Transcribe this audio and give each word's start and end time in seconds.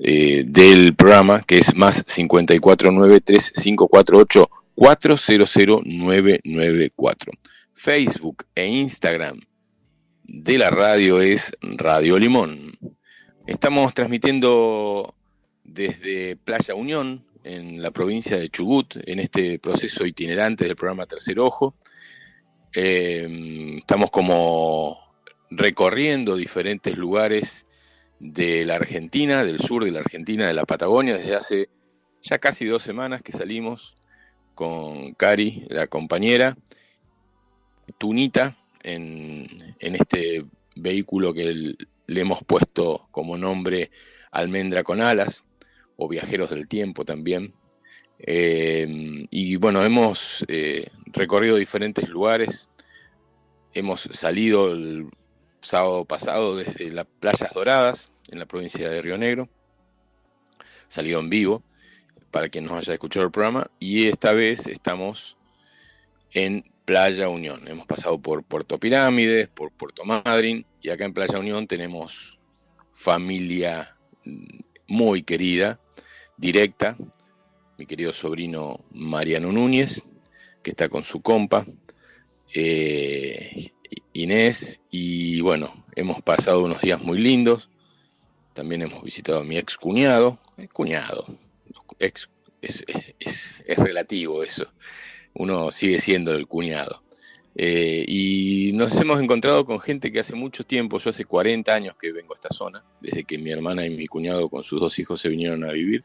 eh, 0.00 0.44
del 0.46 0.94
programa 0.94 1.42
que 1.42 1.58
es 1.58 1.74
más 1.74 2.04
549 2.04 3.20
3548 3.20 4.48
400994 4.74 7.32
Facebook 7.74 8.44
e 8.54 8.66
Instagram 8.66 9.40
de 10.28 10.58
la 10.58 10.70
radio 10.70 11.22
es 11.22 11.56
Radio 11.62 12.18
Limón. 12.18 12.78
Estamos 13.46 13.94
transmitiendo 13.94 15.14
desde 15.64 16.36
Playa 16.36 16.74
Unión 16.74 17.24
en 17.48 17.80
la 17.80 17.90
provincia 17.90 18.36
de 18.36 18.50
Chubut, 18.50 18.96
en 19.06 19.20
este 19.20 19.58
proceso 19.58 20.04
itinerante 20.04 20.66
del 20.66 20.76
programa 20.76 21.06
Tercer 21.06 21.40
Ojo. 21.40 21.74
Eh, 22.74 23.76
estamos 23.78 24.10
como 24.10 24.98
recorriendo 25.50 26.36
diferentes 26.36 26.98
lugares 26.98 27.66
de 28.20 28.66
la 28.66 28.74
Argentina, 28.74 29.44
del 29.44 29.60
sur 29.60 29.84
de 29.84 29.92
la 29.92 30.00
Argentina, 30.00 30.46
de 30.46 30.52
la 30.52 30.66
Patagonia, 30.66 31.16
desde 31.16 31.36
hace 31.36 31.70
ya 32.22 32.38
casi 32.38 32.66
dos 32.66 32.82
semanas 32.82 33.22
que 33.22 33.32
salimos 33.32 33.94
con 34.54 35.14
Cari, 35.14 35.64
la 35.70 35.86
compañera, 35.86 36.54
Tunita, 37.96 38.58
en, 38.82 39.74
este 39.78 40.44
vehículo 40.76 41.32
que 41.32 41.76
le 42.06 42.20
hemos 42.20 42.44
puesto 42.44 43.08
como 43.10 43.38
nombre 43.38 43.90
Almendra 44.30 44.82
con 44.82 45.00
Alas, 45.00 45.44
o 45.98 46.08
Viajeros 46.08 46.50
del 46.50 46.68
Tiempo 46.68 47.04
también. 47.04 47.52
Eh, 48.20 49.26
y 49.30 49.56
bueno, 49.56 49.82
hemos 49.82 50.44
eh, 50.48 50.88
recorrido 51.06 51.56
diferentes 51.56 52.08
lugares. 52.08 52.68
Hemos 53.74 54.02
salido 54.02 54.72
el 54.72 55.08
sábado 55.60 56.04
pasado 56.04 56.56
desde 56.56 56.90
las 56.90 57.06
Playas 57.20 57.52
Doradas, 57.52 58.10
en 58.28 58.38
la 58.38 58.46
provincia 58.46 58.88
de 58.88 59.02
Río 59.02 59.18
Negro. 59.18 59.48
Salido 60.88 61.20
en 61.20 61.30
vivo, 61.30 61.62
para 62.30 62.48
quien 62.48 62.64
nos 62.64 62.78
haya 62.78 62.94
escuchado 62.94 63.26
el 63.26 63.32
programa. 63.32 63.68
Y 63.80 64.06
esta 64.06 64.32
vez 64.32 64.66
estamos 64.68 65.36
en 66.32 66.64
Playa 66.84 67.28
Unión. 67.28 67.66
Hemos 67.66 67.86
pasado 67.86 68.18
por 68.18 68.44
Puerto 68.44 68.78
Pirámides, 68.78 69.48
por 69.48 69.72
Puerto 69.72 70.04
Madryn. 70.04 70.64
Y 70.80 70.90
acá 70.90 71.04
en 71.04 71.12
Playa 71.12 71.38
Unión 71.38 71.66
tenemos 71.66 72.38
familia 72.94 73.96
mm, 74.24 74.60
muy 74.88 75.22
querida, 75.22 75.78
directa, 76.38 76.96
mi 77.76 77.86
querido 77.86 78.12
sobrino 78.12 78.84
Mariano 78.92 79.52
Núñez, 79.52 80.02
que 80.62 80.70
está 80.70 80.88
con 80.88 81.04
su 81.04 81.20
compa, 81.20 81.66
eh, 82.54 83.72
Inés, 84.12 84.80
y 84.90 85.40
bueno, 85.40 85.84
hemos 85.94 86.22
pasado 86.22 86.64
unos 86.64 86.80
días 86.80 87.00
muy 87.02 87.18
lindos. 87.18 87.68
También 88.54 88.82
hemos 88.82 89.02
visitado 89.04 89.40
a 89.40 89.44
mi 89.44 89.56
ex 89.56 89.76
cuñado, 89.76 90.38
cuñado, 90.72 91.26
ex, 92.00 92.28
es- 92.60 92.84
es 93.66 93.76
relativo 93.78 94.42
eso, 94.42 94.66
uno 95.34 95.70
sigue 95.70 96.00
siendo 96.00 96.34
el 96.34 96.46
cuñado. 96.48 97.02
Eh, 97.54 98.04
y 98.06 98.70
nos 98.74 98.96
hemos 99.00 99.20
encontrado 99.20 99.64
con 99.64 99.80
gente 99.80 100.10
que 100.12 100.20
hace 100.20 100.34
mucho 100.36 100.64
tiempo, 100.64 100.98
yo 100.98 101.10
hace 101.10 101.24
40 101.24 101.74
años 101.74 101.96
que 102.00 102.12
vengo 102.12 102.32
a 102.32 102.36
esta 102.36 102.50
zona, 102.50 102.84
desde 103.00 103.24
que 103.24 103.38
mi 103.38 103.50
hermana 103.50 103.84
y 103.86 103.90
mi 103.90 104.06
cuñado 104.06 104.48
con 104.48 104.62
sus 104.64 104.80
dos 104.80 104.98
hijos 104.98 105.20
se 105.20 105.28
vinieron 105.28 105.64
a 105.64 105.72
vivir, 105.72 106.04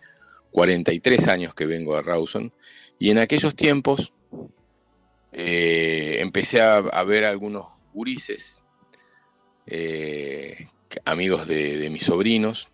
43 0.53 1.27
años 1.27 1.55
que 1.55 1.65
vengo 1.65 1.95
a 1.95 2.01
Rawson, 2.01 2.53
y 2.99 3.09
en 3.09 3.17
aquellos 3.17 3.55
tiempos 3.55 4.13
eh, 5.33 6.17
empecé 6.19 6.61
a, 6.61 6.81
ver 7.03 7.25
algunos 7.25 7.67
gurises 7.91 8.59
eh, 9.65 10.67
amigos 11.05 11.47
de, 11.47 11.89
mis 11.89 12.03
sobrinos, 12.03 12.69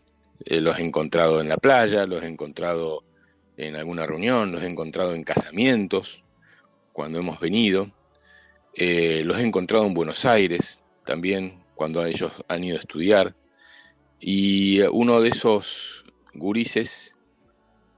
eh, 0.46 0.60
los 0.60 0.78
he 0.78 0.84
encontrado 0.84 1.40
en 1.40 1.48
la 1.48 1.56
playa, 1.56 2.06
los 2.06 2.22
he 2.22 2.28
encontrado 2.28 3.06
en 3.56 3.78
alguna 3.78 4.06
reunión, 4.06 4.52
los 4.52 4.62
he 4.62 4.68
encontrado 4.68 5.16
en 5.16 5.24
casamientos, 5.24 6.22
cuando 6.92 7.20
hemos 7.20 7.40
venido, 7.40 7.90
los 8.76 9.38
he 9.38 9.42
encontrado 9.42 9.86
en 9.86 9.94
Buenos 9.94 10.26
Aires 10.26 10.82
también, 11.06 11.64
cuando 11.76 12.06
ellos 12.06 12.34
han 12.50 12.64
ido 12.66 12.76
a 12.76 12.82
estudiar, 12.82 13.36
y 14.20 14.82
uno 14.82 15.22
de 15.22 15.30
esos 15.30 16.04
gurises 16.34 17.16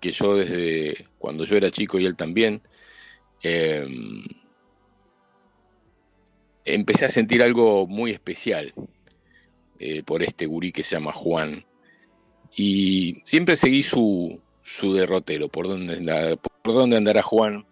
que 0.01 0.11
yo 0.11 0.35
desde 0.35 1.05
cuando 1.19 1.45
yo 1.45 1.55
era 1.55 1.71
chico 1.71 1.99
y 1.99 2.05
él 2.05 2.17
también, 2.17 2.61
em, 3.43 4.23
empecé 6.65 7.05
a 7.05 7.09
sentir 7.09 7.41
algo 7.43 7.87
muy 7.87 8.11
especial 8.11 8.73
eh, 9.79 10.03
por 10.03 10.23
este 10.23 10.47
gurí 10.47 10.71
que 10.71 10.83
se 10.83 10.95
llama 10.95 11.13
Juan. 11.13 11.65
Y 12.55 13.21
siempre 13.25 13.55
seguí 13.55 13.83
su, 13.83 14.41
su 14.63 14.93
derrotero, 14.93 15.47
por 15.49 15.67
dónde, 15.67 16.37
por 16.63 16.93
andará 16.93 17.21
Juan, 17.21 17.65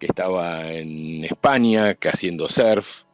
que 0.00 0.06
estaba 0.06 0.72
en 0.72 1.24
España, 1.24 1.94
que 1.94 2.08
haciendo 2.08 2.48
surf, 2.48 3.04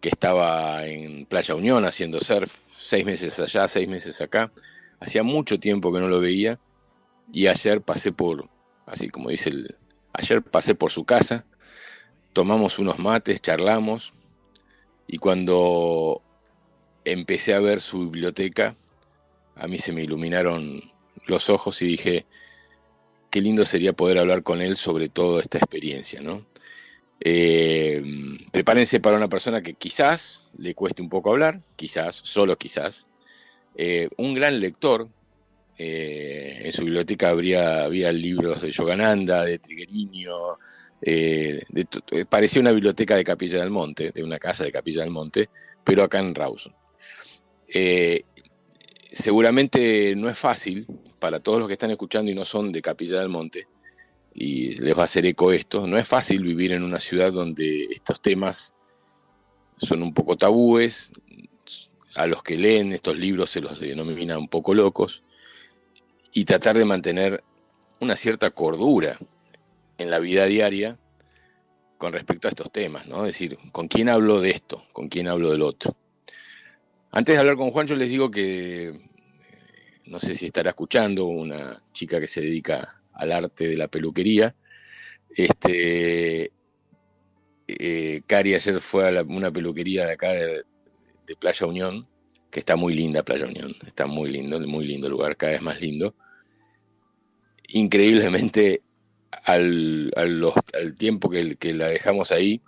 que 0.00 0.08
estaba 0.08 0.86
en 0.86 1.26
Playa 1.26 1.54
Unión 1.54 1.84
haciendo 1.84 2.20
surf, 2.20 2.52
seis 2.78 3.04
meses 3.04 3.38
allá, 3.38 3.68
seis 3.68 3.88
meses 3.88 4.20
acá. 4.20 4.52
Hacía 5.00 5.22
mucho 5.22 5.58
tiempo 5.58 5.92
que 5.92 6.00
no 6.00 6.08
lo 6.08 6.20
veía 6.20 6.58
y 7.32 7.46
ayer 7.46 7.82
pasé 7.82 8.12
por, 8.12 8.48
así 8.86 9.08
como 9.08 9.30
dice 9.30 9.50
el, 9.50 9.76
ayer 10.12 10.42
pasé 10.42 10.74
por 10.74 10.90
su 10.90 11.04
casa, 11.04 11.44
tomamos 12.32 12.78
unos 12.78 12.98
mates, 12.98 13.40
charlamos 13.40 14.12
y 15.06 15.18
cuando 15.18 16.22
empecé 17.04 17.54
a 17.54 17.60
ver 17.60 17.80
su 17.80 18.10
biblioteca, 18.10 18.76
a 19.54 19.66
mí 19.68 19.78
se 19.78 19.92
me 19.92 20.02
iluminaron 20.02 20.80
los 21.26 21.48
ojos 21.50 21.80
y 21.82 21.86
dije, 21.86 22.26
qué 23.30 23.40
lindo 23.40 23.64
sería 23.64 23.92
poder 23.92 24.18
hablar 24.18 24.42
con 24.42 24.60
él 24.60 24.76
sobre 24.76 25.08
toda 25.08 25.40
esta 25.40 25.58
experiencia, 25.58 26.20
¿no? 26.20 26.44
Eh, 27.20 28.02
prepárense 28.52 29.00
para 29.00 29.16
una 29.16 29.28
persona 29.28 29.62
que 29.62 29.74
quizás 29.74 30.48
le 30.58 30.74
cueste 30.74 31.02
un 31.02 31.08
poco 31.08 31.30
hablar, 31.30 31.62
quizás, 31.76 32.16
solo 32.16 32.56
quizás. 32.56 33.06
Eh, 33.76 34.08
un 34.16 34.34
gran 34.34 34.60
lector, 34.60 35.08
eh, 35.78 36.62
en 36.64 36.72
su 36.72 36.84
biblioteca 36.84 37.30
habría, 37.30 37.84
había 37.84 38.10
libros 38.12 38.62
de 38.62 38.72
Yogananda, 38.72 39.44
de 39.44 39.58
Triguerillo, 39.58 40.58
parecía 42.28 42.62
una 42.62 42.72
biblioteca 42.72 43.16
de 43.16 43.24
Capilla 43.24 43.60
del 43.60 43.70
Monte, 43.70 44.10
de 44.12 44.24
una 44.24 44.38
casa 44.38 44.64
de 44.64 44.72
Capilla 44.72 45.02
del 45.02 45.10
Monte, 45.10 45.48
pero 45.84 46.02
acá 46.02 46.18
en 46.18 46.34
Rawson. 46.34 46.74
Eh, 47.68 48.24
seguramente 49.12 50.14
no 50.16 50.28
es 50.28 50.38
fácil 50.38 50.86
para 51.18 51.40
todos 51.40 51.58
los 51.58 51.68
que 51.68 51.74
están 51.74 51.90
escuchando 51.90 52.30
y 52.30 52.34
no 52.34 52.44
son 52.44 52.72
de 52.72 52.82
Capilla 52.82 53.20
del 53.20 53.28
Monte, 53.28 53.66
y 54.34 54.74
les 54.80 54.96
va 54.96 55.02
a 55.02 55.04
hacer 55.04 55.24
eco 55.26 55.52
esto, 55.52 55.86
no 55.86 55.96
es 55.96 56.06
fácil 56.06 56.42
vivir 56.42 56.72
en 56.72 56.82
una 56.82 57.00
ciudad 57.00 57.32
donde 57.32 57.84
estos 57.90 58.20
temas 58.20 58.74
son 59.78 60.02
un 60.02 60.12
poco 60.12 60.36
tabúes, 60.36 61.12
a 62.14 62.26
los 62.26 62.42
que 62.42 62.56
leen 62.56 62.92
estos 62.92 63.18
libros 63.18 63.50
se 63.50 63.60
los 63.60 63.78
denomina 63.78 64.38
un 64.38 64.48
poco 64.48 64.74
locos, 64.74 65.22
y 66.36 66.44
tratar 66.44 66.76
de 66.76 66.84
mantener 66.84 67.42
una 67.98 68.14
cierta 68.14 68.50
cordura 68.50 69.18
en 69.96 70.10
la 70.10 70.18
vida 70.18 70.44
diaria 70.44 70.98
con 71.96 72.12
respecto 72.12 72.46
a 72.46 72.50
estos 72.50 72.70
temas, 72.70 73.06
¿no? 73.06 73.24
Es 73.24 73.32
decir, 73.32 73.56
¿con 73.72 73.88
quién 73.88 74.10
hablo 74.10 74.42
de 74.42 74.50
esto? 74.50 74.84
¿Con 74.92 75.08
quién 75.08 75.28
hablo 75.28 75.50
del 75.50 75.62
otro? 75.62 75.96
Antes 77.10 77.34
de 77.34 77.38
hablar 77.38 77.56
con 77.56 77.70
Juan, 77.70 77.86
yo 77.86 77.96
les 77.96 78.10
digo 78.10 78.30
que 78.30 78.88
eh, 78.88 79.00
no 80.08 80.20
sé 80.20 80.34
si 80.34 80.44
estará 80.44 80.68
escuchando 80.68 81.24
una 81.24 81.82
chica 81.94 82.20
que 82.20 82.26
se 82.26 82.42
dedica 82.42 83.00
al 83.14 83.32
arte 83.32 83.68
de 83.68 83.78
la 83.78 83.88
peluquería. 83.88 84.54
Este, 85.34 86.52
eh, 87.66 88.20
Cari 88.26 88.54
ayer 88.54 88.82
fue 88.82 89.08
a 89.08 89.22
una 89.22 89.50
peluquería 89.50 90.04
de 90.04 90.12
acá 90.12 90.32
de, 90.32 90.64
Playa 91.40 91.66
Unión, 91.66 92.06
que 92.50 92.60
está 92.60 92.76
muy 92.76 92.92
linda 92.92 93.22
Playa 93.22 93.46
Unión, 93.46 93.74
está 93.86 94.04
muy 94.04 94.28
lindo, 94.28 94.60
muy 94.60 94.86
lindo 94.86 95.08
lugar, 95.08 95.38
cada 95.38 95.52
vez 95.52 95.62
más 95.62 95.80
lindo. 95.80 96.14
Increíblemente, 97.68 98.82
al, 99.44 100.12
tiempo 100.98 101.30
que, 101.30 101.74
la 101.74 101.88
dejamos 101.88 102.32
ahí, 102.32 102.62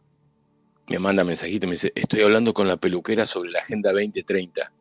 me 0.89 0.99
manda 0.99 1.25
mensajito 1.25 1.67
me 1.67 1.73
dice, 1.73 1.93
estoy 1.95 2.23
hablando 2.23 2.55
con 2.55 2.67
la 2.67 2.79
peluquera 2.79 3.27
sobre 3.27 3.50
la 3.50 3.61
Agenda 3.61 3.93
2030. 3.93 4.73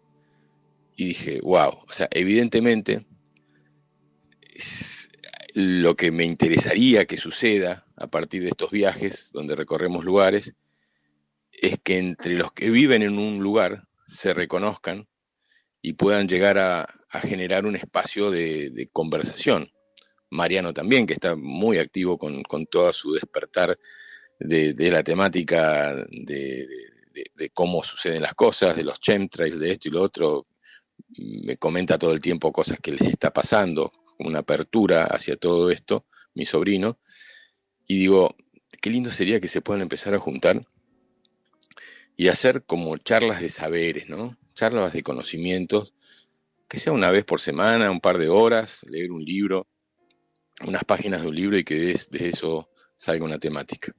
Y 0.95 1.05
dije, 1.05 1.39
wow, 1.41 1.79
o 1.87 1.91
sea, 1.91 2.07
evidentemente 2.11 3.05
lo 5.53 5.95
que 5.95 6.11
me 6.11 6.23
interesaría 6.23 7.05
que 7.05 7.17
suceda 7.17 7.85
a 7.95 8.07
partir 8.07 8.43
de 8.43 8.49
estos 8.49 8.71
viajes 8.71 9.31
donde 9.33 9.55
recorremos 9.55 10.05
lugares 10.05 10.53
es 11.51 11.79
que 11.83 11.97
entre 11.97 12.35
los 12.35 12.51
que 12.53 12.69
viven 12.69 13.01
en 13.01 13.17
un 13.17 13.39
lugar 13.39 13.87
se 14.05 14.33
reconozcan 14.33 15.07
y 15.81 15.93
puedan 15.93 16.27
llegar 16.27 16.57
a, 16.57 16.87
generar 17.23 17.65
un 17.65 17.75
espacio 17.75 18.29
de, 18.29 18.89
conversación. 18.93 19.71
Mariano 20.29 20.73
también, 20.73 21.07
que 21.07 21.13
está 21.13 21.35
muy 21.35 21.77
activo 21.77 22.17
con, 22.17 22.43
con 22.43 22.65
todo 22.65 22.91
su 22.93 23.13
despertar 23.13 23.77
de, 24.39 24.91
la 24.91 25.03
temática 25.03 25.93
de, 26.09 26.67
cómo 27.53 27.83
suceden 27.83 28.21
las 28.21 28.33
cosas, 28.35 28.75
de 28.75 28.83
los 28.83 28.99
chemtrails, 28.99 29.59
de 29.59 29.71
esto 29.71 29.89
y 29.89 29.91
lo 29.91 30.01
otro. 30.01 30.47
Me 31.17 31.57
comenta 31.57 31.97
todo 31.97 32.13
el 32.13 32.19
tiempo 32.19 32.51
cosas 32.51 32.79
que 32.79 32.91
les 32.91 33.09
está 33.09 33.31
pasando, 33.31 33.91
una 34.19 34.39
apertura 34.39 35.05
hacia 35.05 35.37
todo 35.37 35.71
esto, 35.71 36.05
mi 36.33 36.45
sobrino. 36.45 36.99
Y 37.85 37.97
digo, 37.99 38.35
qué 38.81 38.89
lindo 38.89 39.11
sería 39.11 39.39
que 39.39 39.47
se 39.47 39.61
puedan 39.61 39.81
empezar 39.81 40.13
a 40.13 40.19
juntar 40.19 40.61
y 42.15 42.29
hacer 42.29 42.63
como 42.65 42.97
charlas 42.97 43.41
de 43.41 43.49
saberes, 43.49 44.09
¿no? 44.09 44.37
Charlas 44.53 44.91
de 44.91 45.03
conocimientos, 45.03 45.93
que 46.67 46.79
sea 46.79 46.91
una 46.91 47.11
vez 47.11 47.23
por 47.23 47.39
semana, 47.39 47.91
un 47.91 48.01
par 48.01 48.17
de 48.17 48.27
horas, 48.27 48.83
leer 48.89 49.11
un 49.11 49.23
libro, 49.23 49.67
unas 50.65 50.83
páginas 50.83 51.21
de 51.21 51.27
un 51.27 51.35
libro 51.35 51.57
y 51.57 51.63
que 51.63 51.75
de 51.75 52.29
eso 52.29 52.69
salga 52.95 53.25
una 53.25 53.39
temática. 53.39 53.93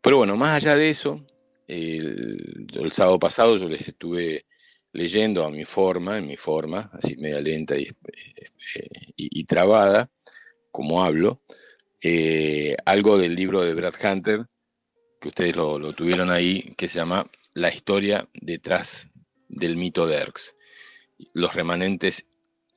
Pero 0.00 0.18
bueno, 0.18 0.36
más 0.36 0.56
allá 0.56 0.76
de 0.76 0.90
eso, 0.90 1.24
el, 1.66 2.90
sábado 2.92 3.18
pasado 3.18 3.56
yo 3.56 3.68
les 3.68 3.86
estuve 3.86 4.46
leyendo 4.92 5.44
a 5.44 5.50
mi 5.50 5.64
forma, 5.64 6.18
en 6.18 6.26
mi 6.26 6.36
forma, 6.36 6.90
así 6.92 7.16
media 7.16 7.40
lenta 7.40 7.76
y, 7.76 7.88
y, 9.16 9.44
trabada, 9.44 10.10
como 10.70 11.04
hablo, 11.04 11.42
eh, 12.02 12.76
algo 12.84 13.18
del 13.18 13.34
libro 13.34 13.60
de 13.60 13.74
Brad 13.74 13.94
Hunter, 14.02 14.46
que 15.20 15.28
ustedes 15.28 15.54
lo, 15.54 15.92
tuvieron 15.92 16.30
ahí, 16.30 16.74
que 16.76 16.88
se 16.88 16.98
llama 16.98 17.30
La 17.54 17.72
historia 17.72 18.28
detrás 18.34 19.08
del 19.48 19.76
mito 19.76 20.06
de 20.06 20.16
Erx, 20.16 20.56
los 21.34 21.54
remanentes 21.54 22.26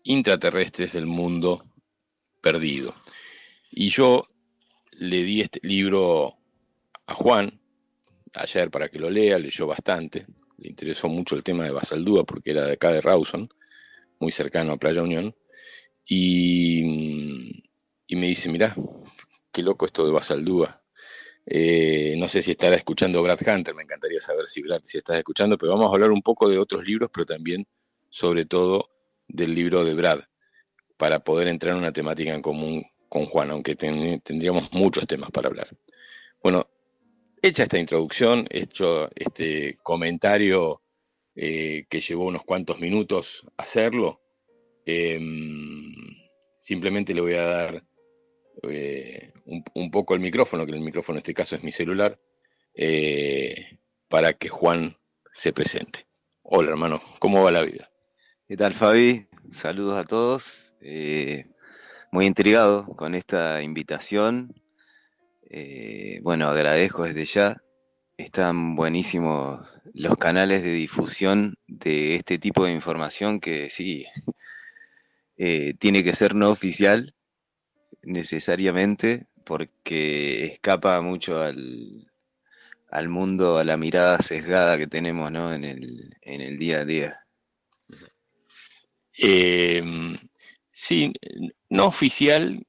intraterrestres 0.04 0.94
del 0.94 1.06
mundo 1.06 1.64
perdido. 2.44 2.94
Y 3.72 3.90
yo 3.90 4.28
le 4.92 5.24
di 5.24 5.42
este 5.42 5.60
libro 5.64 6.36
a 7.08 7.14
Juan 7.16 7.60
ayer 8.36 8.70
para 8.70 8.90
que 8.90 9.00
lo 9.00 9.10
lea, 9.10 9.40
leyó 9.40 9.66
bastante, 9.66 10.26
le 10.58 10.70
interesó 10.70 11.08
mucho 11.08 11.36
el 11.36 11.44
tema 11.44 11.64
de 11.64 11.72
Basaldúa 11.72 12.26
porque 12.26 12.52
era 12.52 12.66
de 12.66 12.74
acá 12.74 12.92
de 12.92 13.02
Rawson, 13.02 13.50
muy 14.20 14.32
cercano 14.32 14.74
a 14.74 14.78
Playa 14.78 15.02
Unión, 15.02 15.34
y, 16.06 16.84
me 18.10 18.28
dice, 18.28 18.50
mirá, 18.50 18.76
qué 19.52 19.64
loco 19.64 19.86
esto 19.86 20.06
de 20.06 20.12
Basaldúa. 20.12 20.82
Eh, 21.46 22.16
no 22.18 22.28
sé 22.28 22.42
si 22.42 22.52
estará 22.52 22.76
escuchando 22.76 23.24
Brad 23.24 23.40
Hunter, 23.46 23.74
me 23.74 23.84
encantaría 23.84 24.20
saber 24.20 24.48
si 24.48 24.62
Brad 24.62 24.82
si 24.84 24.98
estás 24.98 25.18
escuchando, 25.18 25.58
pero 25.58 25.74
vamos 25.74 25.88
a 25.88 25.96
hablar 25.96 26.12
un 26.12 26.22
poco 26.22 26.50
de 26.50 26.58
otros 26.58 26.86
libros, 26.86 27.10
pero 27.14 27.26
también 27.26 27.66
sobre 28.10 28.46
todo 28.46 28.90
del 29.28 29.56
libro 29.56 29.84
de 29.84 29.94
Brad, 29.96 30.20
para 31.04 31.20
poder 31.20 31.50
entrar 31.50 31.74
en 31.74 31.80
una 31.80 31.92
temática 31.92 32.34
en 32.34 32.42
común 32.42 32.82
con 33.10 33.26
Juan, 33.26 33.52
aunque 33.52 33.76
tendríamos 33.76 34.72
muchos 34.72 35.06
temas 35.06 35.32
para 35.32 35.50
hablar. 35.50 35.68
Bueno, 36.42 36.66
Hecha 37.46 37.64
esta 37.64 37.78
introducción, 37.78 38.48
hecho 38.50 39.10
este 39.14 39.78
comentario 39.84 40.82
eh, 41.36 41.84
que 41.90 42.00
llevó 42.00 42.28
unos 42.28 42.46
cuantos 42.46 42.80
minutos 42.80 43.46
hacerlo, 43.58 44.22
em, 44.86 45.94
simplemente 46.58 47.14
le 47.14 47.20
voy 47.20 47.34
a 47.34 47.44
dar 47.44 47.84
eh, 48.70 49.34
un, 49.74 49.92
poco 49.92 50.14
el 50.14 50.22
micrófono, 50.22 50.66
que 50.66 50.72
el 50.72 50.80
micrófono 50.80 51.18
en 51.18 51.24
este 51.24 51.34
caso 51.34 51.58
es 51.58 51.64
mi 51.66 51.74
celular, 51.74 52.18
eh, 52.76 53.78
para 54.08 54.32
que 54.32 54.48
Juan 54.48 54.96
se 55.34 55.52
presente. 55.52 56.08
Hola 56.44 56.70
hermano, 56.70 57.02
¿cómo 57.20 57.44
va 57.44 57.52
la 57.52 57.64
vida? 57.64 57.92
¿Qué 58.48 58.56
tal 58.56 58.74
Fabi? 58.74 59.28
Saludos 59.52 59.98
a 59.98 60.06
todos. 60.06 60.73
Muy 62.12 62.26
intrigado 62.26 62.86
con 62.86 63.16
esta 63.16 63.62
invitación 63.62 64.54
eh, 65.56 66.20
bueno, 66.24 66.50
agradezco 66.50 67.04
desde 67.04 67.26
ya 67.26 67.62
están 68.18 68.76
buenísimos 68.76 69.64
los 69.94 70.18
canales 70.18 70.64
de 70.64 70.72
difusión 70.72 71.60
de 71.68 72.16
este 72.16 72.40
tipo 72.40 72.66
de 72.66 72.72
información 72.72 73.40
que 73.40 73.70
sí, 73.70 74.04
eh, 75.38 75.76
tiene 75.78 76.04
que 76.04 76.16
ser 76.16 76.34
no 76.34 76.50
oficial 76.50 77.14
necesariamente 78.02 79.28
porque 79.46 80.46
escapa 80.46 81.00
mucho 81.02 81.40
al, 81.40 82.12
al 82.90 83.10
mundo, 83.10 83.60
a 83.60 83.64
la 83.64 83.78
mirada 83.78 84.24
sesgada 84.24 84.76
que 84.80 84.88
tenemos 84.88 85.32
¿no? 85.32 85.54
en, 85.54 85.66
el, 85.66 86.18
en 86.22 86.42
el 86.42 86.58
día 86.58 86.80
a 86.80 86.86
día. 86.86 87.26
Eh, 89.20 89.84
sí, 90.74 91.14
no 91.70 91.86
oficial, 91.86 92.66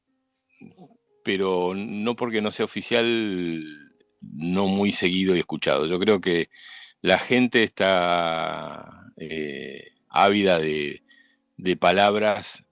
pero 1.25 1.75
no 1.75 2.15
porque 2.15 2.41
no 2.41 2.53
sea 2.53 2.67
oficial, 2.67 3.65
no 4.21 4.69
muy 4.69 4.93
seguido 4.93 5.35
y 5.35 5.41
escuchado. 5.41 5.87
Yo 5.87 5.99
creo 5.99 6.21
que 6.21 6.51
la 7.01 7.19
gente 7.19 7.65
está 7.65 9.11
eh, 9.17 9.93
ávida 10.09 10.59
de, 10.59 11.01
palabras, 11.81 12.65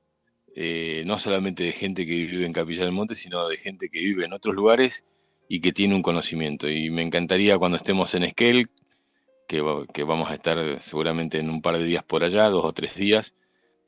eh, 0.55 1.03
no 1.07 1.19
solamente 1.19 1.65
de 1.65 1.73
gente 1.73 2.07
que 2.07 2.13
vive 2.13 2.47
en 2.47 2.53
Capilla 2.53 2.85
del 2.85 2.93
Monte, 2.93 3.15
sino 3.15 3.49
de 3.49 3.57
gente 3.57 3.89
que 3.89 4.01
vive 4.01 4.27
en 4.27 4.35
otros 4.35 4.55
lugares 4.55 5.05
y 5.49 5.61
que 5.61 5.73
tiene 5.73 5.95
un 5.95 6.03
conocimiento. 6.03 6.69
Y 6.69 6.91
me 6.91 7.03
encantaría 7.03 7.59
cuando 7.59 7.79
estemos 7.79 8.15
en 8.15 8.25
Esquel, 8.25 8.69
que, 9.49 9.63
que 9.93 10.03
vamos 10.05 10.31
a 10.31 10.35
estar 10.35 10.81
seguramente 10.81 11.39
en 11.39 11.51
un 11.51 11.63
par 11.63 11.79
de 11.79 11.85
días 11.85 12.05
por 12.05 12.23
allá, 12.23 12.49
dos 12.49 12.65
o 12.65 12.73
tres 12.73 12.95
días, 12.97 13.35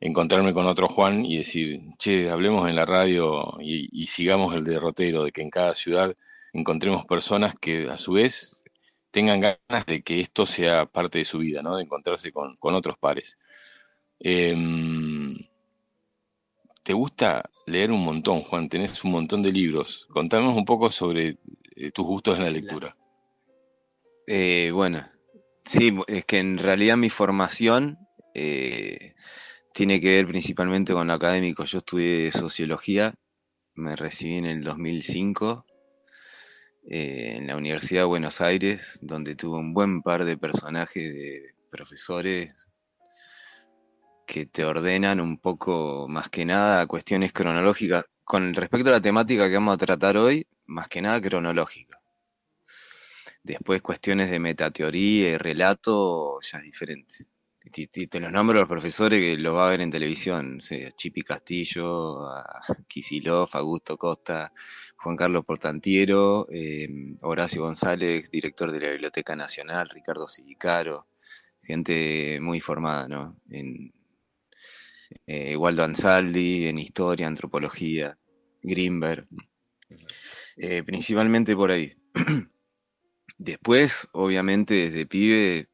encontrarme 0.01 0.53
con 0.53 0.67
otro 0.67 0.89
Juan 0.89 1.25
y 1.25 1.39
decir, 1.39 1.81
che, 1.99 2.29
hablemos 2.31 2.69
en 2.69 2.77
la 2.77 2.85
radio 2.85 3.57
y, 3.61 4.07
sigamos 4.07 4.55
el 4.55 4.65
derrotero 4.65 5.25
de 5.25 5.33
que 5.33 5.43
en 5.43 5.51
cada 5.51 5.75
ciudad 5.75 6.15
encontremos 6.53 7.07
personas 7.07 7.55
que 7.61 7.89
a 7.89 7.99
su 7.99 8.13
vez 8.13 8.65
tengan 9.11 9.41
ganas 9.41 9.87
de 9.87 10.03
que 10.03 10.21
esto 10.21 10.47
sea 10.47 10.87
parte 10.87 11.19
de 11.19 11.25
su 11.25 11.39
vida, 11.39 11.63
¿no? 11.63 11.77
De 11.77 11.85
encontrarse 11.85 12.33
con, 12.33 12.57
otros 12.61 12.99
pares. 12.99 13.39
Em, 14.19 15.37
¿Te 16.83 16.93
gusta 16.93 17.49
leer 17.67 17.91
un 17.91 18.05
montón, 18.05 18.43
Juan? 18.43 18.69
Tenés 18.69 19.03
un 19.05 19.13
montón 19.13 19.43
de 19.43 19.53
libros. 19.53 20.07
Contame 20.11 20.49
un 20.49 20.65
poco 20.65 20.91
sobre 20.91 21.39
eh, 21.77 21.91
tus 21.93 22.05
gustos 22.05 22.37
en 22.39 22.45
la 22.45 22.51
lectura. 22.51 22.97
Eh, 24.27 24.71
bueno, 24.73 25.07
sí, 25.65 25.97
es 26.07 26.25
que 26.25 26.39
en 26.39 26.59
realidad 26.59 26.97
mi 26.97 27.11
formación 27.11 27.99
eh, 28.35 29.15
tiene 29.75 30.00
que 30.00 30.14
ver 30.14 30.28
principalmente 30.28 30.93
con 30.93 31.09
lo 31.09 31.14
académico. 31.14 31.64
Yo 31.64 31.78
estudié 31.78 32.31
sociología, 32.31 33.12
me 33.75 33.97
recibí 33.97 34.37
en 34.37 34.47
el 34.47 34.62
2005 34.62 35.66
eh, 36.87 37.35
en 37.38 37.49
la 37.49 37.57
Universidad 37.57 38.02
de 38.02 38.07
Buenos 38.07 38.40
Aires, 38.40 38.99
donde 39.02 39.35
tuve 39.35 39.59
un 39.59 39.75
buen 39.75 40.02
par 40.02 40.25
de 40.25 40.38
personajes 40.38 41.12
de 41.12 41.54
profesores 41.71 42.69
que 44.26 44.47
te 44.47 44.64
ordenan 44.64 45.21
un 45.21 45.38
poco 45.38 46.07
más 46.09 46.31
que 46.31 46.45
nada 46.45 46.87
cuestiones 46.87 47.33
cronológicas. 47.33 48.04
Con 48.23 48.54
respecto 48.54 48.90
a 48.90 48.93
la 48.93 49.02
temática 49.02 49.49
que 49.49 49.54
vamos 49.54 49.75
a 49.75 49.78
tratar 49.78 50.16
hoy, 50.16 50.47
más 50.66 50.88
que 50.88 51.02
nada 51.02 51.21
cronológica. 51.21 52.00
Después 53.43 53.83
cuestiones 53.83 54.31
de 54.31 54.38
metateoría 54.38 55.31
y 55.31 55.37
relato 55.37 56.40
ya 56.40 56.59
es 56.59 56.64
diferente 56.64 57.34
te, 57.75 58.21
los 58.21 58.31
nombro 58.31 58.59
a 58.59 58.61
los 58.61 58.69
profesores 58.69 59.21
que 59.21 59.37
lo 59.37 59.54
va 59.54 59.66
a 59.66 59.71
ver 59.71 59.81
en 59.81 59.90
televisión, 59.90 60.61
o 60.61 60.90
Chipi 60.97 61.23
Castillo, 61.23 62.26
a 62.28 62.61
Kisilov, 62.88 63.49
Augusto 63.52 63.97
Costa, 63.97 64.52
Juan 64.97 65.16
Carlos 65.16 65.45
Portantiero, 65.45 66.47
eh, 66.50 66.88
Horacio 67.23 67.62
González, 67.62 68.31
director 68.31 68.71
de 68.71 68.81
la 68.81 68.90
Biblioteca 68.93 69.35
Nacional, 69.35 69.88
Ricardo 69.88 70.28
Sicaro, 70.28 71.09
gente 71.62 72.38
muy 72.40 72.61
formada, 72.61 73.09
¿no? 73.09 73.37
En, 73.50 73.93
eh, 75.26 75.57
Waldo 75.57 75.83
Ansaldi, 75.85 76.69
en 76.69 76.78
historia, 76.78 77.26
antropología, 77.26 78.16
Greenberg, 78.62 79.26
eh, 80.57 80.83
principalmente 80.85 81.57
por 81.57 81.71
ahí. 81.71 81.93
Después, 83.38 84.09
obviamente, 84.12 84.75
desde 84.75 85.07
pibe 85.07 85.69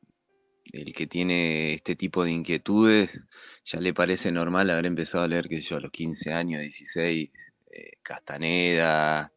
el 0.73 0.93
que 0.95 1.07
tiene 1.07 1.75
este 1.75 1.97
tipo 1.97 2.25
de 2.25 2.33
inquietudes, 2.33 3.11
ya 3.65 3.81
le 3.81 3.95
parece 3.95 4.33
normal 4.33 4.71
haber 4.71 4.87
empezado 4.87 5.25
a 5.25 5.29
leer, 5.29 5.49
que 5.49 5.61
yo, 5.61 5.77
a 5.77 5.81
los 5.81 5.91
15 5.91 6.33
años, 6.33 6.63
16, 6.63 7.31
eh, 7.73 7.93
Castaneda, 8.03 9.33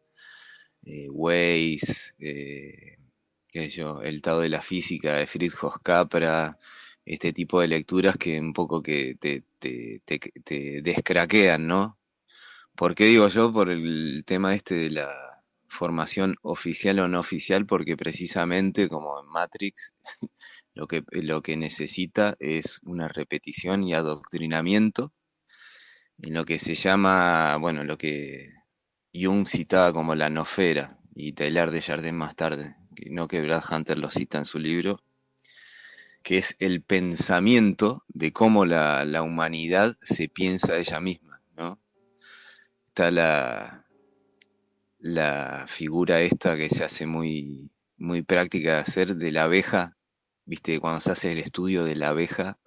eh, 0.85 1.09
Weiss, 1.09 2.15
eh, 2.19 2.97
qué 3.47 3.69
yo, 3.69 4.01
El 4.01 4.21
Tao 4.21 4.39
de 4.41 4.49
la 4.49 4.61
Física 4.61 5.15
de 5.17 5.27
Friedrich 5.27 5.55
Capra, 5.83 6.57
este 7.05 7.33
tipo 7.33 7.61
de 7.61 7.67
lecturas 7.67 8.17
que 8.17 8.39
un 8.39 8.53
poco 8.53 8.81
que 8.81 9.15
te, 9.19 9.43
te, 9.59 10.01
te, 10.05 10.19
te 10.19 10.81
descraquean, 10.81 11.67
¿no? 11.67 11.99
¿Por 12.75 12.95
qué 12.95 13.05
digo 13.05 13.27
yo? 13.27 13.53
Por 13.53 13.69
el 13.69 14.23
tema 14.25 14.55
este 14.55 14.75
de 14.75 14.89
la 14.91 15.43
formación 15.67 16.35
oficial 16.41 16.99
o 16.99 17.07
no 17.07 17.19
oficial, 17.19 17.65
porque 17.65 17.97
precisamente 17.97 18.89
como 18.89 19.19
en 19.19 19.27
Matrix 19.27 19.93
lo 20.73 20.87
que, 20.87 21.03
lo 21.11 21.41
que 21.41 21.57
necesita 21.57 22.35
es 22.39 22.79
una 22.83 23.07
repetición 23.07 23.83
y 23.83 23.93
adoctrinamiento 23.93 25.13
en 26.21 26.33
lo 26.33 26.45
que 26.45 26.59
se 26.59 26.75
llama, 26.75 27.57
bueno, 27.57 27.83
lo 27.83 27.97
que 27.97 28.49
Jung 29.13 29.47
citaba 29.47 29.93
como 29.93 30.15
la 30.15 30.29
nofera 30.29 30.97
y 31.15 31.33
Taylor 31.33 31.71
de 31.71 31.81
Jardin 31.81 32.15
más 32.15 32.35
tarde, 32.35 32.75
que 32.95 33.09
no 33.09 33.27
que 33.27 33.41
Brad 33.41 33.63
Hunter 33.69 33.97
lo 33.97 34.09
cita 34.09 34.39
en 34.39 34.45
su 34.45 34.59
libro, 34.59 34.99
que 36.23 36.37
es 36.37 36.55
el 36.59 36.81
pensamiento 36.81 38.03
de 38.07 38.31
cómo 38.31 38.65
la, 38.65 39.05
la 39.05 39.21
humanidad 39.21 39.97
se 40.01 40.29
piensa 40.29 40.77
ella 40.77 40.99
misma, 41.01 41.41
¿no? 41.55 41.79
Está 42.87 43.11
la, 43.11 43.85
la 44.99 45.65
figura 45.67 46.21
esta 46.21 46.55
que 46.55 46.69
se 46.69 46.83
hace 46.83 47.05
muy, 47.05 47.69
muy 47.97 48.21
práctica 48.21 48.75
de 48.75 48.79
hacer 48.79 49.15
de 49.17 49.31
la 49.31 49.43
abeja 49.43 49.97
viste, 50.45 50.79
cuando 50.79 51.01
se 51.01 51.11
hace 51.11 51.31
el 51.31 51.39
estudio 51.39 51.83
de 51.83 51.95
la 51.95 52.09
abeja 52.09 52.57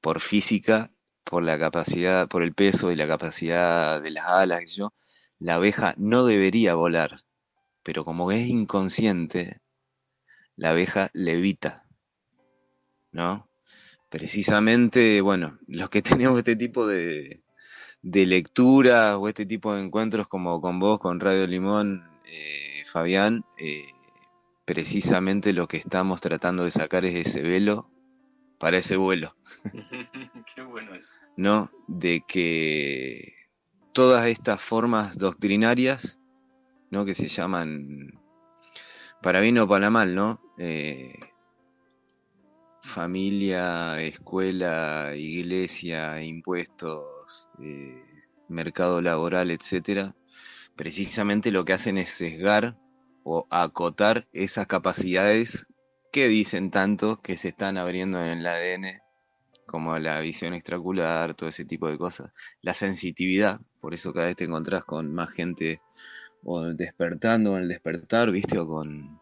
por 0.00 0.20
física, 0.20 0.92
por 1.24 1.42
la 1.42 1.58
capacidad, 1.58 2.28
por 2.28 2.42
el 2.42 2.54
peso 2.54 2.90
y 2.92 2.96
la 2.96 3.06
capacidad 3.06 4.02
de 4.02 4.10
las 4.10 4.26
alas, 4.26 4.74
yo, 4.74 4.92
la 5.38 5.54
abeja 5.54 5.94
no 5.98 6.24
debería 6.24 6.74
volar, 6.74 7.18
pero 7.82 8.04
como 8.04 8.32
es 8.32 8.48
inconsciente, 8.48 9.60
la 10.56 10.70
abeja 10.70 11.10
levita, 11.12 11.84
¿no? 13.12 13.48
Precisamente, 14.08 15.20
bueno, 15.20 15.58
los 15.66 15.90
que 15.90 16.02
tenemos 16.02 16.38
este 16.38 16.56
tipo 16.56 16.86
de, 16.86 17.42
de 18.02 18.26
lectura 18.26 19.18
o 19.18 19.28
este 19.28 19.46
tipo 19.46 19.74
de 19.74 19.82
encuentros 19.82 20.28
como 20.28 20.60
con 20.60 20.78
vos, 20.80 20.98
con 20.98 21.20
Radio 21.20 21.46
Limón, 21.46 22.08
eh, 22.24 22.84
Fabián, 22.86 23.44
eh, 23.58 23.86
precisamente 24.68 25.54
lo 25.54 25.66
que 25.66 25.78
estamos 25.78 26.20
tratando 26.20 26.64
de 26.64 26.70
sacar 26.70 27.06
es 27.06 27.14
ese 27.14 27.40
velo 27.40 27.90
para 28.58 28.76
ese 28.76 28.98
vuelo. 28.98 29.34
Qué 30.54 30.60
bueno 30.60 30.94
es. 30.94 31.18
¿No? 31.38 31.70
De 31.86 32.22
que 32.28 33.32
todas 33.94 34.26
estas 34.26 34.60
formas 34.60 35.16
doctrinarias, 35.16 36.20
¿no? 36.90 37.06
Que 37.06 37.14
se 37.14 37.28
llaman, 37.28 38.20
para 39.22 39.40
bien 39.40 39.56
o 39.56 39.66
para 39.66 39.88
mal, 39.88 40.14
¿no? 40.14 40.38
Eh, 40.58 41.18
familia, 42.82 44.02
escuela, 44.02 45.14
iglesia, 45.16 46.22
impuestos, 46.22 47.48
eh, 47.62 48.04
mercado 48.48 49.00
laboral, 49.00 49.50
etcétera, 49.50 50.14
precisamente 50.76 51.52
lo 51.52 51.64
que 51.64 51.72
hacen 51.72 51.96
es 51.96 52.10
sesgar 52.10 52.76
o 53.30 53.46
acotar 53.50 54.26
esas 54.32 54.66
capacidades 54.66 55.66
que 56.10 56.28
dicen 56.28 56.70
tanto 56.70 57.20
que 57.20 57.36
se 57.36 57.48
están 57.48 57.76
abriendo 57.76 58.18
en 58.24 58.38
el 58.38 58.46
ADN, 58.46 59.02
como 59.66 59.98
la 59.98 60.18
visión 60.20 60.54
extracular, 60.54 61.34
todo 61.34 61.50
ese 61.50 61.66
tipo 61.66 61.88
de 61.88 61.98
cosas. 61.98 62.32
La 62.62 62.72
sensitividad, 62.72 63.60
por 63.80 63.92
eso 63.92 64.14
cada 64.14 64.28
vez 64.28 64.36
te 64.36 64.44
encontrás 64.44 64.84
con 64.84 65.12
más 65.12 65.30
gente 65.30 65.82
o 66.42 66.62
despertando 66.62 67.56
en 67.56 67.64
el 67.64 67.68
despertar, 67.68 68.30
¿viste? 68.30 68.58
O 68.58 68.66
con, 68.66 69.20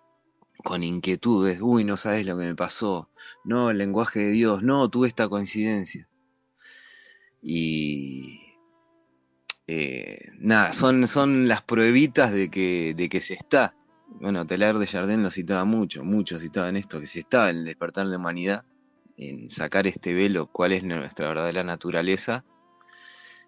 con 0.62 0.84
inquietudes, 0.84 1.58
uy, 1.60 1.82
no 1.82 1.96
sabes 1.96 2.24
lo 2.24 2.38
que 2.38 2.44
me 2.44 2.54
pasó, 2.54 3.10
no, 3.44 3.70
el 3.70 3.78
lenguaje 3.78 4.20
de 4.20 4.30
Dios, 4.30 4.62
no, 4.62 4.88
tuve 4.88 5.08
esta 5.08 5.28
coincidencia. 5.28 6.08
Y 7.42 8.40
eh, 9.66 10.30
nada, 10.38 10.72
son, 10.72 11.08
son 11.08 11.48
las 11.48 11.62
pruebitas 11.62 12.32
de 12.32 12.50
que, 12.50 12.94
de 12.96 13.08
que 13.08 13.20
se 13.20 13.34
está 13.34 13.74
bueno, 14.08 14.46
Telar 14.46 14.78
de 14.78 14.86
Jardín 14.86 15.22
lo 15.22 15.30
citaba 15.30 15.64
mucho, 15.64 16.04
mucho 16.04 16.38
citaban 16.38 16.76
esto, 16.76 17.00
que 17.00 17.06
si 17.06 17.20
está 17.20 17.50
en 17.50 17.58
el 17.58 17.64
despertar 17.64 18.08
de 18.08 18.16
humanidad, 18.16 18.64
en 19.16 19.50
sacar 19.50 19.86
este 19.86 20.14
velo, 20.14 20.46
cuál 20.46 20.72
es 20.72 20.84
nuestra 20.84 21.28
verdadera 21.28 21.64
naturaleza, 21.64 22.44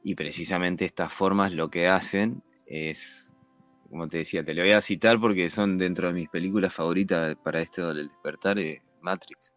y 0.02 0.14
precisamente 0.14 0.84
estas 0.84 1.12
formas 1.12 1.52
lo 1.52 1.70
que 1.70 1.88
hacen 1.88 2.42
es 2.66 3.28
como 3.90 4.06
te 4.06 4.18
decía, 4.18 4.44
te 4.44 4.54
lo 4.54 4.62
voy 4.62 4.72
a 4.72 4.80
citar 4.80 5.18
porque 5.18 5.48
son 5.48 5.78
dentro 5.78 6.08
de 6.08 6.14
mis 6.14 6.28
películas 6.28 6.74
favoritas 6.74 7.36
para 7.36 7.60
esto 7.60 7.94
del 7.94 8.08
despertar, 8.08 8.58
eh, 8.58 8.82
Matrix. 9.00 9.54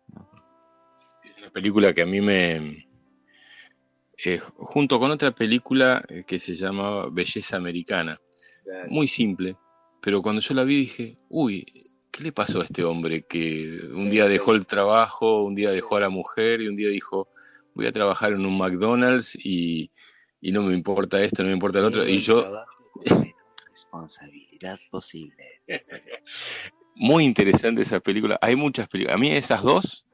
Es 1.23 1.37
una 1.37 1.49
película 1.49 1.93
que 1.93 2.01
a 2.01 2.05
mí 2.05 2.21
me... 2.21 2.87
Eh, 4.23 4.39
junto 4.39 4.99
con 4.99 5.11
otra 5.11 5.31
película 5.31 6.03
eh, 6.07 6.23
que 6.25 6.39
se 6.39 6.55
llama 6.55 7.07
Belleza 7.09 7.57
Americana. 7.57 8.19
Muy 8.87 9.07
simple, 9.07 9.57
pero 10.01 10.21
cuando 10.21 10.41
yo 10.41 10.53
la 10.55 10.63
vi 10.63 10.77
dije, 10.77 11.17
uy, 11.29 11.65
¿qué 12.11 12.23
le 12.23 12.31
pasó 12.31 12.61
a 12.61 12.63
este 12.63 12.83
hombre 12.83 13.21
que 13.21 13.79
un 13.93 14.09
día 14.09 14.27
dejó 14.27 14.53
el 14.53 14.65
trabajo, 14.65 15.43
un 15.43 15.55
día 15.55 15.71
dejó 15.71 15.97
a 15.97 16.01
la 16.01 16.09
mujer 16.09 16.61
y 16.61 16.67
un 16.67 16.75
día 16.75 16.89
dijo, 16.89 17.29
voy 17.73 17.85
a 17.85 17.91
trabajar 17.91 18.33
en 18.33 18.45
un 18.45 18.57
McDonald's 18.57 19.35
y, 19.35 19.91
y 20.41 20.51
no 20.51 20.63
me 20.63 20.73
importa 20.73 21.23
esto, 21.23 21.43
no 21.43 21.49
me 21.49 21.53
importa 21.53 21.79
el 21.79 21.85
otro? 21.85 22.07
Y 22.07 22.19
yo... 22.19 22.65
Responsabilidad 23.71 24.79
posible. 24.89 25.61
Muy 26.95 27.23
interesante 27.23 27.83
esa 27.83 27.99
película. 27.99 28.37
Hay 28.41 28.55
muchas 28.55 28.87
películas. 28.89 29.15
A 29.15 29.17
mí 29.19 29.31
esas 29.31 29.63
dos 29.63 30.05